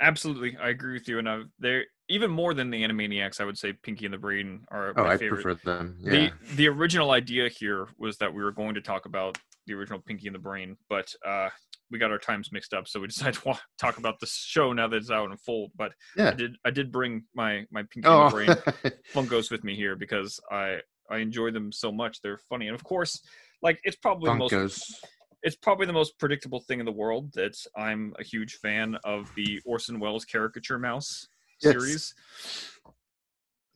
absolutely 0.00 0.56
i 0.62 0.70
agree 0.70 0.94
with 0.94 1.08
you 1.08 1.18
and 1.18 1.28
I've, 1.28 1.44
they're 1.58 1.84
even 2.08 2.30
more 2.30 2.54
than 2.54 2.70
the 2.70 2.82
animaniacs 2.82 3.40
i 3.40 3.44
would 3.44 3.58
say 3.58 3.72
pinky 3.72 4.06
and 4.06 4.14
the 4.14 4.18
brain 4.18 4.62
are 4.70 4.94
Oh, 4.96 5.04
my 5.04 5.12
I 5.12 5.16
favorite 5.16 5.42
prefer 5.42 5.60
them. 5.62 5.98
Yeah. 6.00 6.10
the 6.10 6.56
the 6.56 6.68
original 6.68 7.10
idea 7.10 7.48
here 7.48 7.86
was 7.98 8.16
that 8.18 8.32
we 8.32 8.42
were 8.42 8.52
going 8.52 8.74
to 8.74 8.80
talk 8.80 9.04
about 9.06 9.38
the 9.70 9.76
original 9.76 10.00
Pinky 10.00 10.26
and 10.26 10.34
the 10.34 10.40
Brain, 10.40 10.76
but 10.88 11.12
uh, 11.26 11.48
we 11.90 11.98
got 11.98 12.10
our 12.10 12.18
times 12.18 12.50
mixed 12.52 12.74
up, 12.74 12.88
so 12.88 13.00
we 13.00 13.06
decided 13.14 13.34
to 13.40 13.58
talk 13.78 13.98
about 13.98 14.18
the 14.20 14.26
show 14.26 14.72
now 14.72 14.88
that 14.88 14.96
it's 14.96 15.10
out 15.10 15.30
in 15.30 15.36
full. 15.38 15.68
But 15.76 15.92
I 15.92 16.22
yeah. 16.22 16.30
did 16.32 16.56
I 16.64 16.70
did 16.70 16.92
bring 16.92 17.24
my 17.34 17.64
my 17.70 17.82
Pinky 17.84 18.08
and 18.10 18.20
the 18.20 18.26
Oh, 18.26 18.30
Brain 18.30 18.48
Funkos 19.14 19.50
with 19.50 19.64
me 19.64 19.74
here 19.76 19.96
because 19.96 20.40
I 20.50 20.78
I 21.10 21.18
enjoy 21.18 21.50
them 21.52 21.72
so 21.72 21.90
much. 21.92 22.20
They're 22.20 22.40
funny, 22.48 22.66
and 22.66 22.74
of 22.74 22.84
course, 22.84 23.22
like 23.62 23.78
it's 23.84 23.96
probably 23.96 24.30
the 24.30 24.36
most 24.38 25.06
it's 25.42 25.56
probably 25.56 25.86
the 25.86 25.92
most 25.92 26.18
predictable 26.18 26.60
thing 26.60 26.80
in 26.80 26.86
the 26.86 26.92
world 26.92 27.32
that 27.34 27.54
I'm 27.76 28.12
a 28.18 28.24
huge 28.24 28.54
fan 28.56 28.96
of 29.04 29.30
the 29.36 29.60
Orson 29.64 29.98
Welles 30.00 30.24
caricature 30.24 30.78
mouse 30.78 31.28
Yes. 31.62 31.72
series. 31.74 32.14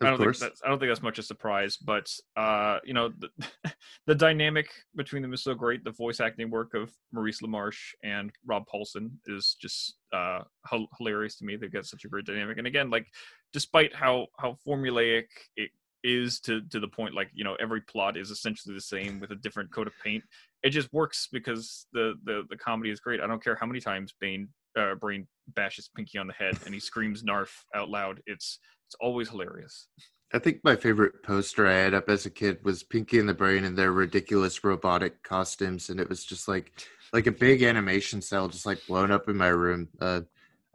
Of 0.00 0.06
I 0.06 0.10
don't 0.10 0.18
course. 0.18 0.40
think 0.40 0.50
that's 0.50 0.62
I 0.64 0.68
don't 0.68 0.78
think 0.80 0.90
that's 0.90 1.02
much 1.02 1.18
a 1.18 1.22
surprise, 1.22 1.76
but 1.76 2.08
uh, 2.36 2.78
you 2.84 2.94
know, 2.94 3.10
the, 3.16 3.28
the 4.06 4.14
dynamic 4.14 4.66
between 4.96 5.22
them 5.22 5.32
is 5.32 5.44
so 5.44 5.54
great. 5.54 5.84
The 5.84 5.92
voice 5.92 6.18
acting 6.18 6.50
work 6.50 6.74
of 6.74 6.90
Maurice 7.12 7.40
LaMarche 7.42 7.94
and 8.02 8.32
Rob 8.44 8.64
Paulsen 8.72 9.10
is 9.26 9.56
just 9.60 9.94
uh, 10.12 10.40
hil- 10.68 10.88
hilarious 10.98 11.36
to 11.38 11.44
me. 11.44 11.56
They've 11.56 11.72
got 11.72 11.86
such 11.86 12.04
a 12.04 12.08
great 12.08 12.26
dynamic, 12.26 12.58
and 12.58 12.66
again, 12.66 12.90
like 12.90 13.06
despite 13.52 13.94
how 13.94 14.26
how 14.38 14.56
formulaic 14.66 15.26
it 15.56 15.70
is 16.02 16.40
to 16.40 16.60
to 16.70 16.80
the 16.80 16.88
point, 16.88 17.14
like 17.14 17.30
you 17.32 17.44
know, 17.44 17.56
every 17.60 17.80
plot 17.80 18.16
is 18.16 18.30
essentially 18.30 18.74
the 18.74 18.80
same 18.80 19.20
with 19.20 19.30
a 19.30 19.36
different 19.36 19.72
coat 19.72 19.86
of 19.86 19.94
paint. 20.02 20.24
It 20.64 20.70
just 20.70 20.92
works 20.92 21.28
because 21.32 21.86
the 21.92 22.14
the 22.24 22.42
the 22.50 22.56
comedy 22.56 22.90
is 22.90 22.98
great. 22.98 23.20
I 23.20 23.28
don't 23.28 23.42
care 23.42 23.56
how 23.58 23.66
many 23.66 23.80
times 23.80 24.12
Bane 24.20 24.48
uh, 24.76 24.96
Brain 24.96 25.26
bashes 25.54 25.88
Pinky 25.94 26.18
on 26.18 26.26
the 26.26 26.32
head 26.32 26.58
and 26.64 26.74
he 26.74 26.80
screams 26.80 27.22
"Narf" 27.22 27.64
out 27.74 27.88
loud. 27.88 28.20
It's 28.26 28.58
it's 28.94 29.00
always 29.04 29.28
hilarious. 29.28 29.88
I 30.32 30.38
think 30.38 30.60
my 30.64 30.76
favorite 30.76 31.22
poster 31.22 31.66
I 31.66 31.74
had 31.74 31.94
up 31.94 32.08
as 32.08 32.26
a 32.26 32.30
kid 32.30 32.58
was 32.64 32.82
Pinky 32.82 33.18
and 33.18 33.28
the 33.28 33.34
Brain 33.34 33.64
in 33.64 33.74
their 33.74 33.92
ridiculous 33.92 34.62
robotic 34.64 35.22
costumes, 35.22 35.90
and 35.90 36.00
it 36.00 36.08
was 36.08 36.24
just 36.24 36.48
like 36.48 36.72
like 37.12 37.26
a 37.26 37.32
big 37.32 37.62
animation 37.62 38.20
cel 38.20 38.48
just 38.48 38.66
like 38.66 38.84
blown 38.86 39.10
up 39.10 39.28
in 39.28 39.36
my 39.36 39.48
room. 39.48 39.88
Uh, 40.00 40.22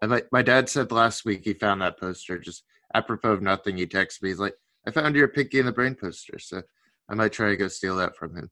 and 0.01 0.11
my 0.11 0.24
my 0.32 0.41
dad 0.41 0.70
said 0.70 0.91
last 0.91 1.26
week 1.26 1.43
he 1.43 1.53
found 1.53 1.82
that 1.82 1.99
poster 1.99 2.38
just 2.38 2.63
apropos 2.93 3.32
of 3.34 3.41
nothing. 3.41 3.78
He 3.78 3.86
texted 3.86 4.22
me, 4.24 4.30
he's 4.30 4.39
like, 4.39 4.55
"I 4.88 4.91
found 4.91 5.15
your 5.15 5.28
Pinky 5.28 5.59
and 5.59 5.67
the 5.67 5.74
Brain 5.74 5.95
poster," 5.95 6.39
so 6.39 6.61
I 7.09 7.15
might 7.15 7.34
try 7.34 7.49
to 7.49 7.57
go 7.57 7.67
steal 7.67 7.95
that 7.97 8.15
from 8.15 8.36
him. 8.36 8.49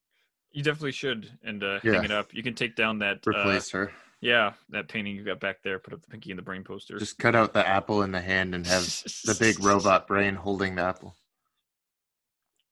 You 0.52 0.64
definitely 0.64 0.94
should 0.94 1.30
and 1.44 1.64
uh, 1.64 1.80
Yeah. 1.84 1.96
hang 1.96 2.06
it 2.06 2.12
up. 2.12 2.34
You 2.34 2.44
can 2.44 2.56
take 2.56 2.76
down 2.76 3.00
that 3.00 3.18
uh, 3.28 3.30
Replace 3.30 3.72
her. 3.72 3.92
Yeah, 4.20 4.54
that 4.70 4.88
painting 4.88 5.16
you 5.16 5.24
got 5.24 5.40
back 5.40 5.58
there. 5.64 5.78
Put 5.78 5.94
up 5.94 6.02
the 6.02 6.08
Pinky 6.08 6.32
and 6.32 6.40
the 6.40 6.44
Brain 6.44 6.64
poster. 6.64 6.98
Just 6.98 7.20
cut 7.20 7.36
out 7.36 7.54
the 7.54 7.68
apple 7.68 8.02
in 8.02 8.12
the 8.12 8.22
hand 8.22 8.56
and 8.56 8.66
have 8.66 8.84
the 9.26 9.38
big 9.40 9.60
robot 9.64 10.08
brain 10.08 10.34
holding 10.36 10.76
the 10.76 10.82
apple. 10.82 11.16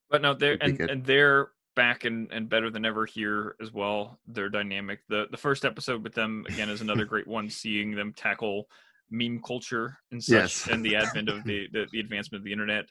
But 0.09 0.21
no, 0.21 0.33
they're 0.33 0.57
and, 0.59 0.77
good. 0.77 0.89
and 0.89 1.05
they're 1.05 1.49
back 1.75 2.05
and, 2.05 2.31
and 2.31 2.49
better 2.49 2.69
than 2.69 2.85
ever 2.85 3.05
here 3.05 3.55
as 3.61 3.71
well. 3.71 4.19
They're 4.27 4.49
dynamic. 4.49 4.99
The 5.09 5.27
the 5.29 5.37
first 5.37 5.65
episode 5.65 6.03
with 6.03 6.13
them 6.13 6.45
again 6.49 6.69
is 6.69 6.81
another 6.81 7.05
great 7.13 7.27
one. 7.27 7.49
Seeing 7.49 7.91
them 7.95 8.13
tackle 8.13 8.67
meme 9.11 9.41
culture 9.45 9.97
and 10.11 10.23
such, 10.23 10.33
Yes. 10.33 10.67
and 10.67 10.83
the 10.83 10.95
advent 10.95 11.29
of 11.29 11.43
the, 11.43 11.67
the 11.71 11.85
the 11.91 11.99
advancement 11.99 12.41
of 12.41 12.45
the 12.45 12.51
internet. 12.51 12.85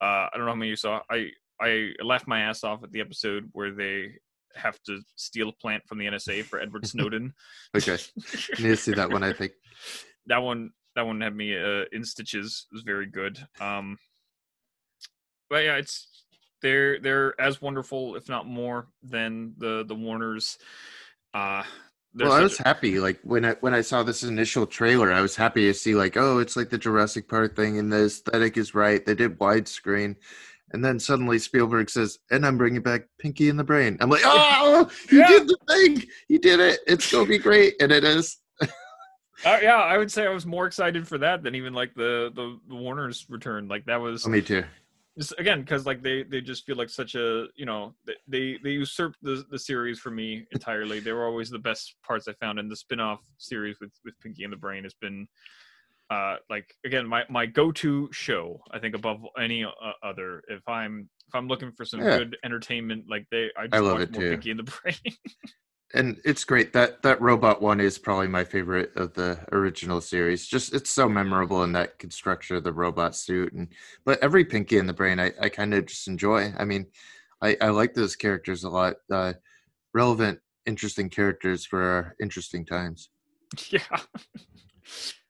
Uh, 0.00 0.26
I 0.26 0.30
don't 0.34 0.46
know 0.46 0.52
how 0.52 0.56
many 0.56 0.70
you 0.70 0.76
saw. 0.76 1.00
I 1.10 1.28
I 1.60 1.90
laughed 2.02 2.26
my 2.26 2.40
ass 2.40 2.64
off 2.64 2.82
at 2.82 2.90
the 2.90 3.00
episode 3.00 3.48
where 3.52 3.70
they 3.70 4.14
have 4.56 4.82
to 4.84 5.00
steal 5.16 5.48
a 5.48 5.52
plant 5.52 5.86
from 5.86 5.98
the 5.98 6.06
NSA 6.06 6.44
for 6.44 6.60
Edward 6.60 6.86
Snowden. 6.92 7.34
Okay. 7.76 7.98
Need 8.58 8.68
to 8.68 8.76
see 8.76 8.92
that 8.92 9.10
one, 9.10 9.22
I 9.22 9.32
think. 9.32 9.52
that 10.26 10.38
one 10.38 10.70
that 10.94 11.06
one 11.06 11.20
had 11.20 11.34
me 11.34 11.56
uh, 11.56 11.84
in 11.92 12.04
stitches. 12.04 12.66
It 12.70 12.74
was 12.74 12.82
very 12.82 13.06
good. 13.06 13.38
Um, 13.60 13.98
but 15.48 15.64
yeah, 15.64 15.76
it's 15.76 16.08
they're 16.62 16.98
they're 17.00 17.40
as 17.40 17.60
wonderful, 17.60 18.16
if 18.16 18.28
not 18.28 18.46
more, 18.46 18.88
than 19.02 19.54
the 19.58 19.84
the 19.86 19.94
Warners. 19.94 20.58
Uh, 21.34 21.64
Well, 22.14 22.32
I 22.32 22.42
was 22.42 22.58
happy. 22.58 23.00
Like 23.00 23.20
when 23.22 23.44
I 23.44 23.52
when 23.60 23.74
I 23.74 23.80
saw 23.80 24.02
this 24.02 24.22
initial 24.22 24.66
trailer, 24.66 25.12
I 25.12 25.22
was 25.22 25.34
happy 25.34 25.66
to 25.66 25.74
see 25.74 25.94
like, 25.94 26.16
oh, 26.16 26.38
it's 26.38 26.56
like 26.56 26.70
the 26.70 26.78
Jurassic 26.78 27.28
Park 27.28 27.56
thing, 27.56 27.78
and 27.78 27.92
the 27.92 28.04
aesthetic 28.04 28.56
is 28.56 28.74
right. 28.74 29.04
They 29.04 29.14
did 29.14 29.38
widescreen, 29.38 30.16
and 30.72 30.84
then 30.84 30.98
suddenly 30.98 31.38
Spielberg 31.38 31.90
says, 31.90 32.18
"And 32.30 32.44
I'm 32.46 32.56
bringing 32.58 32.82
back 32.82 33.02
Pinky 33.18 33.48
and 33.48 33.58
the 33.58 33.64
Brain." 33.64 33.96
I'm 34.00 34.10
like, 34.10 34.22
oh, 34.24 34.90
you 35.10 35.18
Yeah. 35.18 35.28
did 35.28 35.48
the 35.48 35.58
thing. 35.68 36.02
You 36.28 36.38
did 36.38 36.60
it. 36.60 36.80
It's 36.86 37.10
gonna 37.10 37.26
be 37.26 37.38
great, 37.38 37.74
and 37.80 37.90
it 37.92 38.04
is. 38.04 38.38
Uh, 39.44 39.58
yeah, 39.60 39.74
I 39.78 39.98
would 39.98 40.12
say 40.12 40.24
I 40.24 40.28
was 40.30 40.46
more 40.46 40.66
excited 40.68 41.08
for 41.08 41.18
that 41.18 41.42
than 41.42 41.56
even 41.56 41.72
like 41.72 41.94
the 41.94 42.30
the, 42.32 42.60
the 42.68 42.76
Warner's 42.76 43.26
return. 43.28 43.66
Like 43.66 43.84
that 43.86 44.00
was 44.00 44.24
Oh, 44.24 44.28
me 44.30 44.40
too. 44.40 44.62
just 45.18 45.34
again 45.36 45.62
because 45.62 45.84
like 45.84 46.00
they 46.00 46.22
they 46.22 46.40
just 46.40 46.64
feel 46.64 46.76
like 46.76 46.88
such 46.88 47.16
a 47.16 47.46
you 47.56 47.66
know 47.66 47.92
they- 48.06 48.14
they 48.28 48.58
they 48.62 48.70
usurped 48.70 49.16
the 49.20 49.44
the 49.50 49.58
series 49.58 49.98
for 49.98 50.10
me 50.12 50.46
entirely. 50.52 51.00
they 51.00 51.10
were 51.12 51.24
always 51.26 51.50
the 51.50 51.58
best 51.58 51.96
parts 52.06 52.28
I 52.28 52.34
found, 52.34 52.60
and 52.60 52.70
the 52.70 52.76
spin 52.76 53.00
off 53.00 53.18
series 53.38 53.80
with 53.80 53.90
with 54.04 54.14
Pinky 54.20 54.44
and 54.44 54.52
the 54.52 54.56
Brain 54.56 54.84
has 54.84 54.94
been. 54.94 55.26
Uh, 56.10 56.36
like 56.50 56.66
again, 56.84 57.06
my 57.06 57.24
my 57.30 57.46
go 57.46 57.72
to 57.72 58.08
show. 58.12 58.60
I 58.70 58.78
think 58.78 58.94
above 58.94 59.22
any 59.38 59.64
uh, 59.64 59.70
other. 60.02 60.42
If 60.48 60.66
I'm 60.68 61.08
if 61.28 61.34
I'm 61.34 61.48
looking 61.48 61.72
for 61.72 61.84
some 61.84 62.00
Yeah. 62.00 62.18
good 62.18 62.36
entertainment, 62.44 63.04
like 63.08 63.26
they, 63.30 63.48
I 63.56 63.64
just 63.64 63.74
I 63.74 63.78
love 63.78 63.94
watch 63.94 64.02
it 64.08 64.12
more 64.12 64.20
too. 64.20 64.30
Pinky 64.30 64.50
and 64.50 64.60
the 64.60 64.64
Brain. 64.64 64.96
and 65.94 66.18
it's 66.24 66.44
great 66.44 66.72
that 66.72 67.02
that 67.02 67.20
robot 67.20 67.60
one 67.60 67.80
is 67.80 67.98
probably 67.98 68.28
my 68.28 68.44
favorite 68.44 68.92
of 68.96 69.12
the 69.14 69.38
original 69.52 70.00
series 70.00 70.46
just 70.46 70.74
it's 70.74 70.90
so 70.90 71.08
memorable 71.08 71.64
in 71.64 71.72
that 71.72 71.98
construction 71.98 72.56
of 72.56 72.64
the 72.64 72.72
robot 72.72 73.14
suit 73.14 73.52
and 73.52 73.68
but 74.04 74.18
every 74.22 74.44
pinky 74.44 74.78
in 74.78 74.86
the 74.86 74.92
brain 74.92 75.20
i, 75.20 75.30
I 75.40 75.48
kind 75.48 75.74
of 75.74 75.86
just 75.86 76.08
enjoy 76.08 76.52
i 76.58 76.64
mean 76.64 76.86
i 77.42 77.56
i 77.60 77.68
like 77.68 77.94
those 77.94 78.16
characters 78.16 78.64
a 78.64 78.70
lot 78.70 78.94
uh 79.10 79.34
relevant 79.92 80.38
interesting 80.66 81.10
characters 81.10 81.66
for 81.66 82.14
interesting 82.20 82.64
times 82.64 83.10
yeah. 83.70 83.80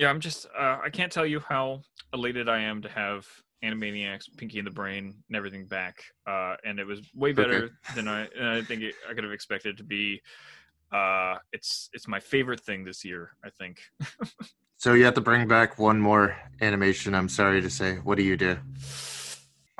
Yeah, 0.00 0.08
I'm 0.08 0.18
just 0.18 0.46
uh, 0.58 0.78
I 0.82 0.88
can't 0.88 1.12
tell 1.12 1.26
you 1.26 1.40
how 1.46 1.82
elated 2.14 2.48
I 2.48 2.60
am 2.60 2.80
to 2.80 2.88
have 2.88 3.26
Animaniacs, 3.62 4.34
Pinky 4.38 4.58
and 4.58 4.66
the 4.66 4.70
Brain, 4.70 5.14
and 5.28 5.36
everything 5.36 5.66
back. 5.66 6.02
Uh, 6.26 6.56
and 6.64 6.80
it 6.80 6.86
was 6.86 7.02
way 7.14 7.32
better 7.32 7.68
than 7.94 8.08
I 8.08 8.22
I 8.40 8.62
think 8.62 8.80
it, 8.80 8.94
I 9.06 9.12
could 9.12 9.24
have 9.24 9.32
expected 9.34 9.76
to 9.76 9.84
be. 9.84 10.22
Uh, 10.90 11.36
it's 11.52 11.90
it's 11.92 12.08
my 12.08 12.18
favorite 12.18 12.60
thing 12.60 12.82
this 12.82 13.04
year. 13.04 13.32
I 13.44 13.50
think. 13.50 13.78
so 14.78 14.94
you 14.94 15.04
have 15.04 15.12
to 15.12 15.20
bring 15.20 15.46
back 15.46 15.78
one 15.78 16.00
more 16.00 16.34
animation 16.62 17.14
i'm 17.14 17.28
sorry 17.28 17.60
to 17.60 17.68
say 17.68 17.96
what 17.96 18.16
do 18.16 18.22
you 18.22 18.34
do 18.34 18.56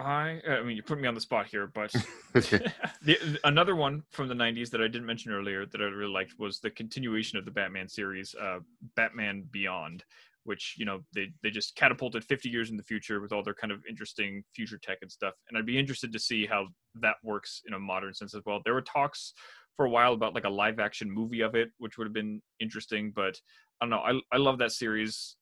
I 0.01 0.41
I 0.49 0.63
mean 0.63 0.77
you 0.77 0.83
put 0.83 1.01
me 1.01 1.09
on 1.09 1.15
the 1.15 1.21
spot 1.21 1.47
here, 1.47 1.71
but 1.73 1.93
the, 2.33 3.39
another 3.45 3.77
one 3.77 4.03
from 4.11 4.29
the 4.29 4.35
90s 4.35 4.71
that 4.71 4.81
I 4.81 4.89
didn't 4.89 5.07
mention 5.07 5.33
earlier 5.33 5.67
that 5.67 5.81
I 5.81 5.85
really 5.85 6.13
liked 6.13 6.39
was 6.39 6.61
the 6.61 6.71
continuation 6.71 7.39
of 7.39 7.45
the 7.45 7.51
Batman 7.51 7.89
series, 7.89 8.35
uh, 8.41 8.61
Batman 8.97 9.45
Beyond, 9.51 10.05
which, 10.45 10.77
you 10.79 10.85
know, 10.85 11.01
they, 11.15 11.29
they 11.43 11.51
just 11.51 11.75
catapulted 11.77 12.25
50 12.25 12.49
years 12.49 12.71
in 12.71 12.77
the 12.77 12.83
future 12.83 13.21
with 13.21 13.33
all 13.33 13.43
their 13.43 13.55
kind 13.55 13.73
of 13.73 13.85
interesting 13.89 14.43
future 14.55 14.79
tech 14.79 14.99
and 15.03 15.11
stuff. 15.11 15.35
And 15.49 15.59
I'd 15.59 15.67
be 15.67 15.79
interested 15.79 16.13
to 16.13 16.19
see 16.19 16.47
how 16.47 16.69
that 17.01 17.17
works 17.23 17.63
in 17.67 17.75
a 17.75 17.79
modern 17.79 18.15
sense 18.15 18.35
as 18.35 18.43
well. 18.47 18.61
There 18.65 18.75
were 18.75 18.83
talks 18.83 19.35
for 19.77 19.87
a 19.87 19.91
while 19.91 20.13
about 20.13 20.35
like 20.35 20.45
a 20.45 20.51
live 20.51 20.79
action 20.79 21.11
movie 21.11 21.41
of 21.41 21.55
it, 21.55 21.71
which 21.79 21.99
would 21.99 22.07
have 22.07 22.15
been 22.15 22.41
interesting, 22.61 23.13
but 23.15 23.41
I 23.81 23.87
don't 23.87 23.91
know. 23.91 23.99
I, 23.99 24.37
I 24.37 24.39
love 24.39 24.59
that 24.59 24.73
series 24.73 25.37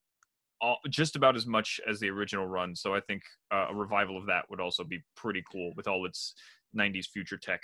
all, 0.61 0.79
just 0.89 1.17
about 1.17 1.37
as 1.37 1.47
much 1.47 1.81
as 1.89 2.01
the 2.01 2.09
original 2.09 2.47
run. 2.47 2.75
So 2.75 2.95
I 2.95 3.01
think 3.01 3.23
uh, 3.53 3.67
a 3.71 3.75
revival 3.75 4.17
of 4.17 4.27
that 4.27 4.45
would 4.51 4.61
also 4.61 4.85
be 4.85 5.01
pretty 5.17 5.43
cool 5.51 5.73
with 5.77 5.87
all 5.89 6.07
its 6.07 6.35
90s 6.77 7.07
future 7.07 7.39
tech 7.39 7.63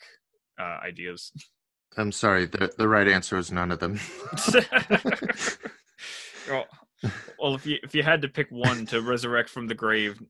uh, 0.58 0.78
ideas. 0.84 1.32
i'm 1.96 2.10
sorry 2.12 2.46
the, 2.46 2.72
the 2.78 2.88
right 2.88 3.06
answer 3.06 3.36
is 3.36 3.52
none 3.52 3.70
of 3.70 3.78
them 3.78 4.00
well, 6.48 6.66
well, 7.38 7.54
if 7.54 7.66
you 7.66 7.76
if 7.82 7.94
you 7.94 8.02
had 8.02 8.22
to 8.22 8.28
pick 8.28 8.48
one 8.50 8.86
to 8.86 9.02
resurrect 9.02 9.50
from 9.50 9.66
the 9.66 9.74
grave, 9.74 10.20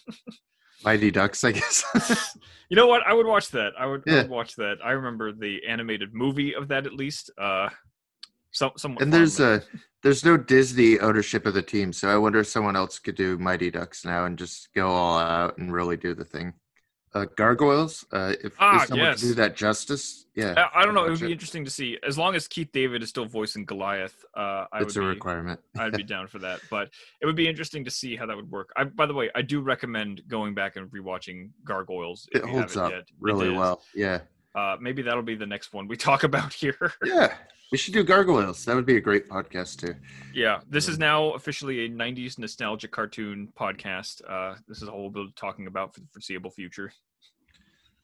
mighty 0.84 1.10
ducks 1.10 1.44
i 1.44 1.52
guess 1.52 1.84
you 2.70 2.76
know 2.76 2.86
what? 2.86 3.02
I 3.06 3.12
would 3.12 3.26
watch 3.26 3.50
that. 3.50 3.72
I 3.78 3.84
would, 3.84 4.08
I 4.08 4.22
would 4.22 4.30
watch 4.30 4.54
that. 4.56 4.76
I 4.82 4.92
remember 4.92 5.32
the 5.32 5.58
animated 5.68 6.14
movie 6.14 6.54
of 6.54 6.68
that 6.68 6.86
at 6.86 6.94
least. 6.94 7.30
Uh, 7.36 7.68
And 9.00 9.12
there's 9.12 9.40
a 9.40 9.62
there's 10.02 10.24
no 10.24 10.36
Disney 10.36 10.98
ownership 10.98 11.46
of 11.46 11.54
the 11.54 11.62
team, 11.62 11.92
so 11.92 12.08
I 12.08 12.16
wonder 12.16 12.38
if 12.40 12.46
someone 12.46 12.76
else 12.76 12.98
could 12.98 13.16
do 13.16 13.36
Mighty 13.38 13.70
Ducks 13.70 14.04
now 14.04 14.24
and 14.24 14.38
just 14.38 14.68
go 14.74 14.88
all 14.88 15.18
out 15.18 15.58
and 15.58 15.72
really 15.72 15.96
do 15.96 16.14
the 16.14 16.24
thing. 16.24 16.54
Uh, 17.12 17.26
Gargoyles, 17.36 18.04
uh, 18.12 18.34
if, 18.42 18.52
Ah, 18.60 18.82
if 18.82 18.88
someone 18.88 19.08
yes. 19.08 19.20
could 19.20 19.26
do 19.30 19.34
that 19.34 19.56
justice, 19.56 20.26
yeah, 20.36 20.54
I, 20.72 20.82
I 20.82 20.84
don't 20.84 20.94
know. 20.94 21.06
It 21.06 21.10
I'd 21.12 21.18
be 21.18 21.26
it. 21.26 21.32
interesting 21.32 21.64
to 21.64 21.70
see. 21.70 21.98
As 22.06 22.16
long 22.16 22.36
as 22.36 22.46
Keith 22.46 22.70
David 22.72 23.02
is 23.02 23.08
still 23.08 23.26
voicing 23.26 23.64
Goliath, 23.64 24.14
uh, 24.36 24.66
I 24.72 24.78
it's 24.82 24.94
would 24.94 25.02
a 25.02 25.06
be, 25.08 25.14
requirement. 25.14 25.58
I'd 25.76 25.92
be 25.96 26.02
down 26.14 26.28
for 26.28 26.38
that. 26.38 26.60
But 26.70 26.90
it 27.20 27.26
would 27.26 27.34
be 27.34 27.48
interesting 27.48 27.84
to 27.84 27.90
see 27.90 28.14
how 28.14 28.26
that 28.26 28.36
would 28.36 28.48
work. 28.48 28.70
I, 28.76 28.84
by 28.84 29.06
the 29.06 29.14
way, 29.14 29.28
I 29.34 29.42
do 29.42 29.60
recommend 29.60 30.22
going 30.28 30.54
back 30.54 30.76
and 30.76 30.88
rewatching 30.92 31.50
Gargoyles. 31.64 32.28
If 32.30 32.42
It 32.44 32.46
you 32.46 32.52
holds 32.52 32.76
up 32.76 32.92
yet. 32.92 33.08
Really 33.18 33.50
well. 33.50 33.82
Yeah, 33.92 34.20
Uh, 34.54 34.76
maybe 34.80 35.02
that'll 35.02 35.22
be 35.22 35.36
the 35.36 35.46
next 35.46 35.72
one 35.72 35.86
we 35.88 35.96
talk 36.08 36.24
about 36.24 36.52
here. 36.52 36.92
yeah. 37.04 37.34
We 37.72 37.78
should 37.78 37.94
do 37.94 38.02
Gargoyles. 38.02 38.64
That 38.64 38.74
would 38.74 38.86
be 38.86 38.96
a 38.96 39.00
great 39.00 39.28
podcast 39.28 39.78
too. 39.78 39.94
Yeah, 40.34 40.58
this 40.68 40.88
is 40.88 40.98
now 40.98 41.30
officially 41.34 41.84
a 41.84 41.88
90s 41.88 42.36
nostalgia 42.36 42.88
cartoon 42.88 43.52
podcast. 43.56 44.22
Uh, 44.28 44.56
this 44.66 44.82
is 44.82 44.88
all 44.88 45.02
we'll 45.02 45.26
be 45.26 45.32
talking 45.36 45.68
about 45.68 45.94
for 45.94 46.00
the 46.00 46.08
foreseeable 46.12 46.50
future. 46.50 46.92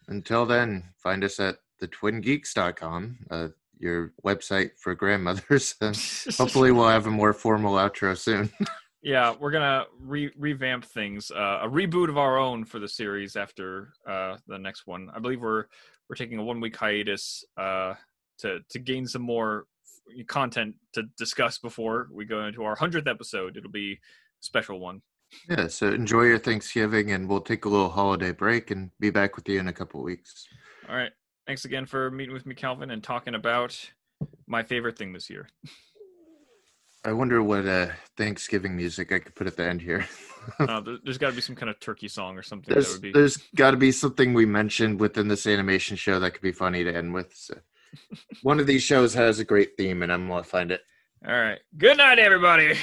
Until 0.06 0.46
then, 0.46 0.84
find 1.02 1.24
us 1.24 1.40
at 1.40 1.56
thetwingeeks.com, 1.82 3.18
uh, 3.28 3.48
your 3.78 4.12
website 4.24 4.70
for 4.78 4.94
grandmothers. 4.94 5.74
Hopefully, 6.38 6.70
we'll 6.70 6.88
have 6.88 7.06
a 7.06 7.10
more 7.10 7.32
formal 7.32 7.74
outro 7.74 8.16
soon. 8.16 8.52
yeah, 9.02 9.34
we're 9.38 9.50
gonna 9.50 9.84
re- 10.00 10.32
revamp 10.38 10.84
things, 10.84 11.32
uh, 11.32 11.60
a 11.62 11.68
reboot 11.68 12.08
of 12.08 12.18
our 12.18 12.38
own 12.38 12.64
for 12.64 12.78
the 12.78 12.88
series 12.88 13.34
after 13.34 13.92
uh, 14.08 14.36
the 14.46 14.58
next 14.58 14.86
one. 14.86 15.10
I 15.14 15.18
believe 15.18 15.40
we're 15.40 15.64
we're 16.08 16.16
taking 16.16 16.38
a 16.38 16.44
one 16.44 16.60
week 16.60 16.76
hiatus 16.76 17.44
uh, 17.56 17.94
to 18.38 18.60
to 18.70 18.78
gain 18.78 19.06
some 19.06 19.22
more 19.22 19.66
content 20.28 20.74
to 20.92 21.04
discuss 21.18 21.58
before 21.58 22.08
we 22.12 22.24
go 22.24 22.46
into 22.46 22.64
our 22.64 22.76
hundredth 22.76 23.08
episode. 23.08 23.56
It'll 23.56 23.70
be 23.70 23.92
a 23.92 23.96
special 24.40 24.78
one. 24.78 25.02
Yeah, 25.48 25.66
so 25.66 25.88
enjoy 25.88 26.22
your 26.22 26.38
Thanksgiving, 26.38 27.10
and 27.10 27.28
we'll 27.28 27.40
take 27.40 27.64
a 27.64 27.68
little 27.68 27.88
holiday 27.88 28.32
break 28.32 28.70
and 28.70 28.90
be 29.00 29.10
back 29.10 29.36
with 29.36 29.48
you 29.48 29.58
in 29.58 29.68
a 29.68 29.72
couple 29.72 30.02
weeks. 30.02 30.46
All 30.88 30.96
right. 30.96 31.10
Thanks 31.46 31.64
again 31.64 31.86
for 31.86 32.10
meeting 32.10 32.34
with 32.34 32.46
me, 32.46 32.54
Calvin, 32.54 32.90
and 32.90 33.02
talking 33.02 33.34
about 33.34 33.78
my 34.46 34.62
favorite 34.62 34.96
thing 34.98 35.12
this 35.12 35.30
year. 35.30 35.48
I 37.06 37.12
wonder 37.12 37.40
what 37.40 37.68
uh, 37.68 37.86
Thanksgiving 38.16 38.74
music 38.74 39.12
I 39.12 39.20
could 39.20 39.36
put 39.36 39.46
at 39.46 39.56
the 39.56 39.62
end 39.62 39.80
here. 39.80 40.04
Uh, 40.58 40.80
there, 40.84 40.96
there's 41.04 41.18
got 41.18 41.30
to 41.30 41.36
be 41.36 41.40
some 41.40 41.54
kind 41.54 41.70
of 41.70 41.78
turkey 41.78 42.08
song 42.08 42.36
or 42.36 42.42
something 42.42 42.74
there's 42.74 42.98
be. 42.98 43.12
there's 43.12 43.36
got 43.54 43.70
to 43.70 43.76
be 43.76 43.92
something 43.92 44.34
we 44.34 44.44
mentioned 44.44 44.98
within 44.98 45.28
this 45.28 45.46
animation 45.46 45.96
show 45.96 46.18
that 46.18 46.32
could 46.32 46.42
be 46.42 46.50
funny 46.50 46.82
to 46.82 46.92
end 46.92 47.14
with. 47.14 47.32
So. 47.32 47.54
One 48.42 48.58
of 48.58 48.66
these 48.66 48.82
shows 48.82 49.14
has 49.14 49.38
a 49.38 49.44
great 49.44 49.76
theme, 49.76 50.02
and 50.02 50.12
I'm 50.12 50.26
gonna 50.26 50.42
find 50.42 50.72
it. 50.72 50.80
All 51.24 51.32
right. 51.32 51.60
Good 51.78 51.96
night, 51.96 52.18
everybody. 52.18 52.76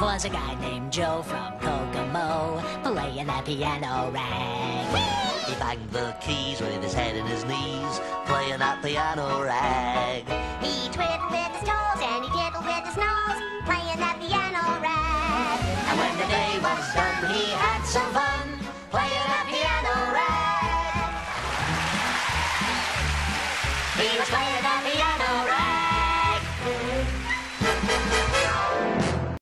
was 0.00 0.24
a 0.24 0.30
guy 0.30 0.58
named 0.60 0.90
Joe 0.90 1.22
from 1.22 1.52
Kokomo 1.60 2.62
playing 2.82 3.26
that 3.26 3.44
piano 3.44 4.10
rag. 4.10 5.46
He 5.46 5.54
banged 5.56 5.90
the 5.90 6.16
keys 6.20 6.60
with 6.60 6.82
his 6.82 6.94
head 6.94 7.14
in 7.14 7.26
his 7.26 7.44
knees, 7.44 8.00
playing 8.24 8.58
that 8.58 8.82
piano 8.82 9.42
rag. 9.42 10.51
He 10.92 10.98
twiddled 10.98 11.30
with 11.30 11.52
his 11.56 11.64
toes 11.64 12.00
and 12.04 12.22
he 12.22 12.28
diddled 12.28 12.66
with 12.68 12.84
his 12.84 12.96
nose, 13.00 13.40
playing 13.64 13.96
that 13.96 14.20
piano 14.20 14.60
rag. 14.84 15.56
And 15.88 15.96
when 15.96 16.12
the 16.20 16.28
day 16.28 16.60
was 16.60 16.84
done, 16.92 17.32
he 17.32 17.48
had 17.56 17.80
some 17.88 18.12
fun, 18.12 18.60
playing 18.92 19.28
that 19.32 19.48
piano 19.48 20.12
rag. 20.12 21.16
He 23.96 24.18
was 24.20 24.28
playing 24.28 24.60
the 24.60 24.76
piano 24.84 25.41